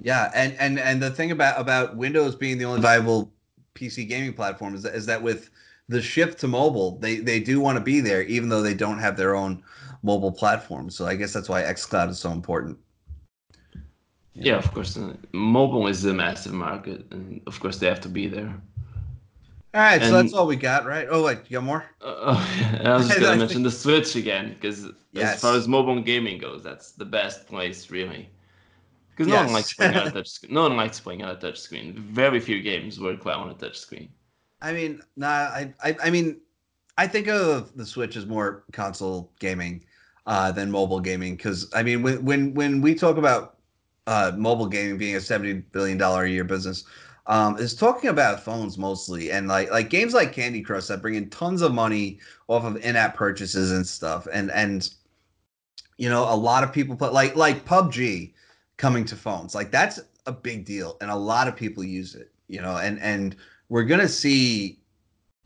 Yeah, 0.02 0.30
and 0.36 0.54
and 0.60 0.78
and 0.78 1.02
the 1.02 1.10
thing 1.10 1.32
about 1.32 1.60
about 1.60 1.96
Windows 1.96 2.36
being 2.36 2.58
the 2.58 2.66
only 2.66 2.82
viable 2.82 3.32
PC 3.76 4.08
gaming 4.08 4.34
platform 4.34 4.76
is 4.76 4.84
that, 4.84 4.94
is 4.94 5.06
that 5.06 5.22
with 5.22 5.50
the 5.88 6.02
shift 6.02 6.40
to 6.42 6.48
mobile, 6.48 6.98
they 7.00 7.18
they 7.18 7.40
do 7.40 7.62
want 7.62 7.78
to 7.78 7.84
be 7.84 8.02
there, 8.02 8.24
even 8.24 8.50
though 8.50 8.62
they 8.62 8.74
don't 8.74 9.00
have 9.00 9.16
their 9.16 9.36
own 9.36 9.64
mobile 10.04 10.32
platform. 10.32 10.90
So 10.90 11.06
I 11.06 11.16
guess 11.16 11.34
that's 11.34 11.48
why 11.48 11.64
XCloud 11.64 12.10
is 12.10 12.20
so 12.20 12.32
important. 12.32 12.78
yeah, 14.34 14.58
of 14.58 14.72
course, 14.74 14.98
uh, 14.98 15.14
mobile 15.32 15.88
is 15.88 16.04
a 16.06 16.14
massive 16.14 16.54
market, 16.54 17.06
and 17.12 17.42
of 17.48 17.60
course 17.60 17.78
they 17.80 17.88
have 17.88 18.02
to 18.02 18.10
be 18.10 18.28
there. 18.28 18.62
All 19.76 19.82
right, 19.82 20.02
and, 20.02 20.10
so 20.10 20.22
that's 20.22 20.34
all 20.34 20.48
we 20.48 20.56
got, 20.56 20.86
right? 20.86 21.06
Oh, 21.12 21.26
wait, 21.26 21.40
you 21.50 21.58
got 21.58 21.66
more? 21.66 21.84
Uh, 22.02 22.38
I 22.86 22.96
was 22.96 23.10
just 23.10 23.20
gonna 23.20 23.36
mention 23.36 23.62
the 23.62 23.70
Switch 23.70 24.16
again 24.16 24.54
because 24.54 24.88
yes. 25.12 25.36
as 25.36 25.42
far 25.42 25.54
as 25.54 25.68
mobile 25.68 26.02
gaming 26.02 26.40
goes, 26.40 26.64
that's 26.64 26.94
the 26.94 27.04
best 27.04 27.46
place, 27.46 27.92
really. 27.92 28.30
Because 29.10 29.28
no 29.28 29.36
one 29.36 29.52
likes 29.52 29.74
playing 29.74 29.98
on 29.98 30.08
a 30.08 30.12
touch 30.14 30.30
screen. 30.30 30.54
No 30.54 30.62
one 30.62 30.78
likes 30.78 31.02
playing 31.02 31.24
on 31.24 31.30
a 31.32 31.36
touch 31.36 31.60
screen. 31.60 31.94
Very 31.94 32.40
few 32.40 32.62
games 32.62 33.02
work 33.02 33.26
well 33.26 33.42
on 33.42 33.50
a 33.50 33.54
touch 33.54 33.78
screen. 33.78 34.08
I 34.62 34.72
mean, 34.72 35.02
nah, 35.18 35.28
I, 35.28 35.74
I, 35.84 35.98
I 36.06 36.10
mean, 36.10 36.40
I 36.98 37.06
think 37.06 37.28
of 37.28 37.76
the 37.76 37.86
Switch 37.86 38.16
as 38.16 38.26
more 38.26 38.64
console 38.72 39.34
gaming 39.40 39.84
uh, 40.26 40.54
than 40.54 40.72
mobile 40.72 41.02
gaming 41.02 41.36
because 41.36 41.70
I 41.76 41.84
mean, 41.84 42.02
when 42.02 42.24
when 42.24 42.54
when 42.54 42.80
we 42.80 42.96
talk 42.96 43.18
about 43.18 43.58
uh, 44.08 44.32
mobile 44.38 44.68
gaming 44.68 44.98
being 44.98 45.18
a 45.18 45.22
seventy 45.22 45.52
billion 45.52 45.98
dollar 45.98 46.24
a 46.24 46.30
year 46.30 46.46
business, 46.46 46.86
um, 47.28 47.58
is 47.58 47.76
talking 47.76 48.10
about 48.10 48.44
phones 48.44 48.78
mostly, 48.78 49.32
and 49.32 49.48
like 49.48 49.72
like 49.72 49.90
games 49.90 50.14
like 50.14 50.34
Candy 50.34 50.62
Crush 50.62 50.88
that 50.88 51.02
bring 51.02 51.16
in 51.16 51.30
tons 51.30 51.62
of 51.62 51.74
money 51.74 52.20
off 52.48 52.64
of 52.64 52.78
in-app 52.78 53.16
purchases 53.16 53.72
and 53.72 53.86
stuff, 53.86 54.28
and 54.32 54.52
and 54.52 54.94
you 55.98 56.10
know 56.10 56.24
a 56.32 56.36
lot 56.36 56.64
of 56.64 56.72
people 56.72 56.96
play 56.96 57.10
like 57.10 57.36
like 57.36 57.66
PUBG 57.66 58.34
coming 58.78 59.06
to 59.06 59.16
phones, 59.16 59.56
like 59.56 59.72
that's 59.72 60.00
a 60.28 60.32
big 60.32 60.66
deal, 60.66 60.98
and 61.02 61.10
a 61.10 61.16
lot 61.16 61.48
of 61.48 61.56
people 61.56 61.84
use 61.84 62.16
it, 62.16 62.32
you 62.48 62.62
know, 62.62 62.78
and 62.78 63.00
and 63.00 63.36
we're 63.70 63.84
gonna 63.84 64.08
see 64.08 64.80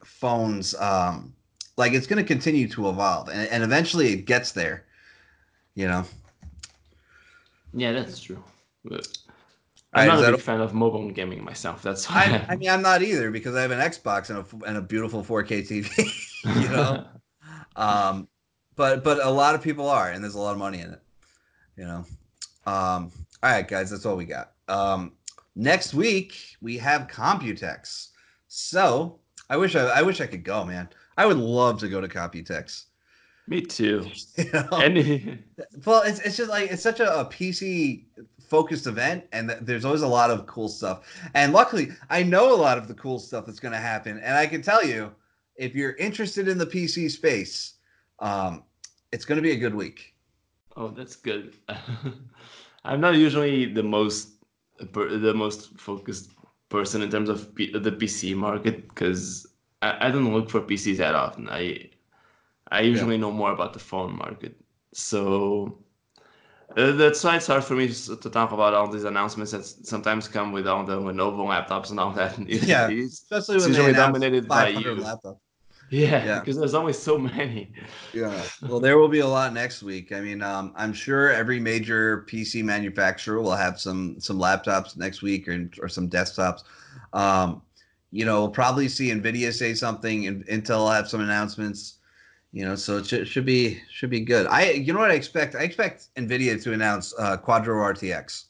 phones 0.03 0.73
um 0.76 1.34
like 1.77 1.93
it's 1.93 2.07
gonna 2.07 2.23
continue 2.23 2.68
to 2.68 2.89
evolve, 2.89 3.30
and 3.30 3.47
and 3.49 3.64
eventually 3.64 4.11
it 4.14 4.26
gets 4.26 4.51
there, 4.51 4.85
you 5.76 5.88
know. 5.88 6.03
Yeah, 7.73 7.93
that's 7.93 8.19
true. 8.19 8.43
But 8.84 9.07
I'm 9.94 10.07
right, 10.07 10.20
not 10.20 10.30
a 10.30 10.32
big 10.34 10.41
fan 10.41 10.61
of 10.61 10.74
mobile 10.74 11.10
gaming 11.10 11.44
myself. 11.44 11.82
That's 11.82 12.10
I, 12.11 12.45
I, 12.48 12.56
mean, 12.56 12.70
I'm 12.70 12.84
not 12.84 13.02
either 13.02 13.32
because 13.32 13.56
I 13.56 13.61
have 13.61 13.72
an 13.72 13.80
Xbox 13.80 14.30
and 14.30 14.40
a, 14.40 14.66
and 14.68 14.78
a 14.78 14.82
beautiful 14.82 15.24
4K 15.24 15.68
TV. 15.68 16.61
you 16.61 16.70
know, 16.70 17.06
um, 17.76 18.28
but 18.76 19.03
but 19.03 19.24
a 19.26 19.30
lot 19.30 19.56
of 19.56 19.64
people 19.64 19.90
are, 19.90 20.11
and 20.11 20.24
there's 20.24 20.36
a 20.36 20.40
lot 20.40 20.52
of 20.52 20.60
money 20.60 20.80
in 20.80 20.91
it. 20.91 21.02
You 21.76 21.86
know. 21.86 22.06
Um, 22.68 23.11
all 23.41 23.52
right, 23.52 23.68
guys, 23.68 23.90
that's 23.90 24.06
all 24.06 24.16
we 24.16 24.26
got. 24.26 24.52
Um, 24.68 25.14
next 25.56 25.94
week 25.95 26.36
we 26.61 26.78
have 26.78 27.07
Computex. 27.07 28.10
So 28.48 29.20
I 29.49 29.57
wish 29.57 29.76
I, 29.76 29.86
I 29.86 30.02
wish 30.03 30.22
I 30.22 30.28
could 30.28 30.44
go, 30.44 30.66
man. 30.66 30.90
I 31.18 31.26
would 31.26 31.38
love 31.38 31.80
to 31.80 31.90
go 31.90 31.99
to 31.99 32.07
Computex. 32.07 32.86
Me 33.48 33.61
too. 33.61 34.10
You 34.38 34.52
know? 34.53 34.78
Any... 34.78 35.40
well, 35.86 36.03
it's, 36.03 36.20
it's 36.20 36.38
just 36.38 36.49
like 36.49 36.72
it's 36.72 36.84
such 36.84 36.99
a, 36.99 37.22
a 37.22 37.26
PC 37.26 38.06
focused 38.49 38.88
event 38.88 39.23
and 39.31 39.49
th- 39.49 39.59
there's 39.61 39.85
always 39.85 40.01
a 40.01 40.07
lot 40.07 40.31
of 40.31 40.45
cool 40.45 40.69
stuff. 40.69 41.05
And 41.34 41.53
luckily 41.53 41.89
i 42.09 42.23
know 42.23 42.53
a 42.53 42.55
lot 42.55 42.77
of 42.77 42.88
the 42.88 42.93
cool 42.93 43.19
stuff 43.19 43.45
that's 43.45 43.59
going 43.59 43.71
to 43.73 43.80
happen 43.80 44.17
and 44.19 44.38
i 44.38 44.45
can 44.45 44.61
tell 44.61 44.84
you 44.84 45.11
if 45.55 45.76
you're 45.76 45.95
interested 45.97 46.47
in 46.47 46.57
the 46.57 46.65
pc 46.65 47.09
space 47.11 47.80
um, 48.19 48.63
it's 49.11 49.26
going 49.26 49.38
to 49.38 49.41
be 49.41 49.51
a 49.51 49.55
good 49.55 49.76
week. 49.76 50.13
Oh 50.76 50.89
that's 50.89 51.15
good. 51.15 51.55
I'm 52.85 53.01
not 53.01 53.15
usually 53.15 53.65
the 53.65 53.84
most 53.84 54.30
the 54.80 55.34
most 55.35 55.77
focused 55.77 56.31
person 56.69 57.01
in 57.01 57.09
terms 57.09 57.27
of 57.27 57.53
P- 57.53 57.71
the 57.71 57.91
pc 57.91 58.34
market 58.35 58.88
because 58.88 59.45
I, 59.81 60.07
I, 60.07 60.11
don't 60.11 60.34
look 60.34 60.49
for 60.49 60.61
pcs 60.61 60.97
that 60.97 61.13
often. 61.13 61.49
I 61.49 61.89
i 62.71 62.80
usually 62.80 63.15
yeah. 63.15 63.21
know 63.21 63.31
more 63.31 63.51
about 63.51 63.73
the 63.73 63.80
phone 63.80 64.15
market. 64.17 64.55
So 64.93 65.84
uh, 66.77 66.91
that's 66.93 67.23
why 67.23 67.37
it's 67.37 67.47
hard 67.47 67.63
for 67.63 67.75
me 67.75 67.87
to 67.91 68.29
talk 68.29 68.51
about 68.51 68.73
all 68.73 68.87
these 68.89 69.03
announcements 69.03 69.51
that 69.51 69.65
sometimes 69.65 70.27
come 70.27 70.51
with 70.51 70.67
all 70.67 70.85
the 70.85 70.95
Lenovo 70.95 71.45
laptops 71.47 71.89
and 71.89 71.99
all 71.99 72.11
that. 72.13 72.37
Yeah, 72.47 72.89
especially 72.89 73.55
when 73.55 73.69
it's 73.69 73.77
usually 73.77 73.93
dominated 73.93 74.47
by 74.47 74.69
you. 74.69 74.95
Laptop. 74.95 75.39
Yeah, 75.89 76.23
yeah, 76.23 76.39
because 76.39 76.57
there's 76.57 76.75
always 76.75 76.99
so 76.99 77.17
many. 77.17 77.71
Yeah. 78.13 78.43
Well, 78.61 78.79
there 78.79 78.99
will 78.99 79.07
be 79.07 79.19
a 79.19 79.27
lot 79.27 79.53
next 79.53 79.81
week. 79.81 80.11
I 80.11 80.21
mean, 80.21 80.43
um, 80.43 80.73
I'm 80.75 80.93
sure 80.93 81.31
every 81.31 81.59
major 81.59 82.25
PC 82.29 82.63
manufacturer 82.63 83.41
will 83.41 83.55
have 83.55 83.79
some 83.79 84.19
some 84.19 84.37
laptops 84.37 84.95
next 84.97 85.21
week 85.21 85.47
or 85.47 85.69
or 85.81 85.89
some 85.89 86.09
desktops. 86.09 86.63
Um, 87.13 87.63
you 88.11 88.25
know, 88.25 88.41
we'll 88.41 88.51
probably 88.51 88.87
see 88.87 89.09
Nvidia 89.09 89.51
say 89.53 89.73
something, 89.73 90.27
and 90.27 90.45
Intel 90.45 90.79
will 90.79 90.89
have 90.89 91.09
some 91.09 91.21
announcements. 91.21 91.98
You 92.51 92.65
know, 92.65 92.76
so 92.76 92.97
it 92.97 93.05
should, 93.05 93.27
should 93.27 93.45
be 93.45 93.81
should 93.91 94.09
be 94.09 94.21
good. 94.21 94.47
I 94.47 94.71
you 94.71 94.91
know 94.91 94.99
what 94.99 95.11
I 95.11 95.15
expect? 95.15 95.55
I 95.55 95.61
expect 95.61 96.09
Nvidia 96.15 96.61
to 96.63 96.73
announce 96.73 97.13
uh, 97.19 97.38
Quadro 97.38 97.76
RTX 97.93 98.45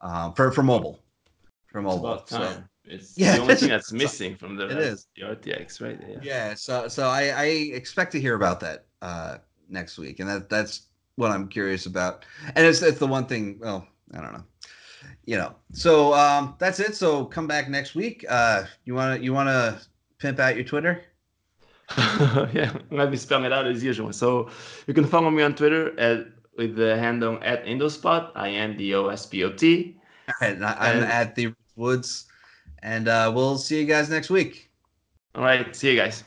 uh, 0.00 0.30
for 0.32 0.50
for 0.50 0.62
mobile. 0.62 1.00
For 1.66 1.82
mobile. 1.82 2.14
It's 2.14 2.30
so, 2.30 2.62
it's 2.84 3.18
yeah, 3.18 3.36
the 3.36 3.42
only 3.42 3.54
thing 3.56 3.68
that's 3.68 3.92
missing 3.92 4.36
from 4.36 4.56
the, 4.56 4.66
it 4.66 4.78
is. 4.78 5.08
the 5.16 5.22
RTX, 5.22 5.80
right? 5.80 5.98
Yeah. 6.08 6.18
yeah. 6.22 6.54
So 6.54 6.88
so 6.88 7.08
I, 7.08 7.28
I 7.28 7.44
expect 7.44 8.12
to 8.12 8.20
hear 8.20 8.34
about 8.34 8.60
that 8.60 8.86
uh, 9.02 9.38
next 9.68 9.98
week, 9.98 10.20
and 10.20 10.28
that 10.28 10.48
that's 10.48 10.88
what 11.16 11.30
I'm 11.30 11.48
curious 11.48 11.86
about. 11.86 12.24
And 12.54 12.66
it's 12.66 12.80
it's 12.82 12.98
the 12.98 13.06
one 13.06 13.26
thing. 13.26 13.58
Well, 13.60 13.86
I 14.14 14.20
don't 14.20 14.32
know. 14.32 14.44
You 15.26 15.36
know. 15.38 15.54
So 15.72 16.14
um, 16.14 16.54
that's 16.58 16.80
it. 16.80 16.94
So 16.96 17.24
come 17.24 17.46
back 17.46 17.68
next 17.68 17.94
week. 17.94 18.24
Uh, 18.28 18.64
you 18.84 18.94
wanna 18.94 19.18
you 19.18 19.32
wanna 19.32 19.80
pimp 20.18 20.38
out 20.38 20.56
your 20.56 20.64
Twitter? 20.64 21.02
yeah, 21.98 22.72
I'm 22.72 22.96
gonna 22.96 23.10
be 23.10 23.16
spelling 23.16 23.44
it 23.44 23.52
out 23.52 23.66
as 23.66 23.84
usual. 23.84 24.12
So 24.12 24.50
you 24.86 24.94
can 24.94 25.04
follow 25.04 25.30
me 25.30 25.42
on 25.42 25.54
Twitter 25.54 25.98
at 25.98 26.26
with 26.56 26.76
the 26.76 26.96
handle 26.96 27.38
at 27.42 27.64
Indospot, 27.64 28.30
I 28.34 28.50
N 28.50 28.76
D 28.76 28.94
O 28.94 29.08
S 29.08 29.26
P 29.26 29.44
O 29.44 29.50
T. 29.50 29.96
And 30.40 30.64
I'm 30.64 31.02
and, 31.02 31.04
at 31.04 31.34
the 31.34 31.52
Woods, 31.76 32.26
and 32.82 33.08
uh, 33.08 33.30
we'll 33.34 33.58
see 33.58 33.80
you 33.80 33.86
guys 33.86 34.08
next 34.08 34.30
week. 34.30 34.70
All 35.34 35.42
right, 35.42 35.74
see 35.76 35.90
you 35.90 35.96
guys. 35.96 36.24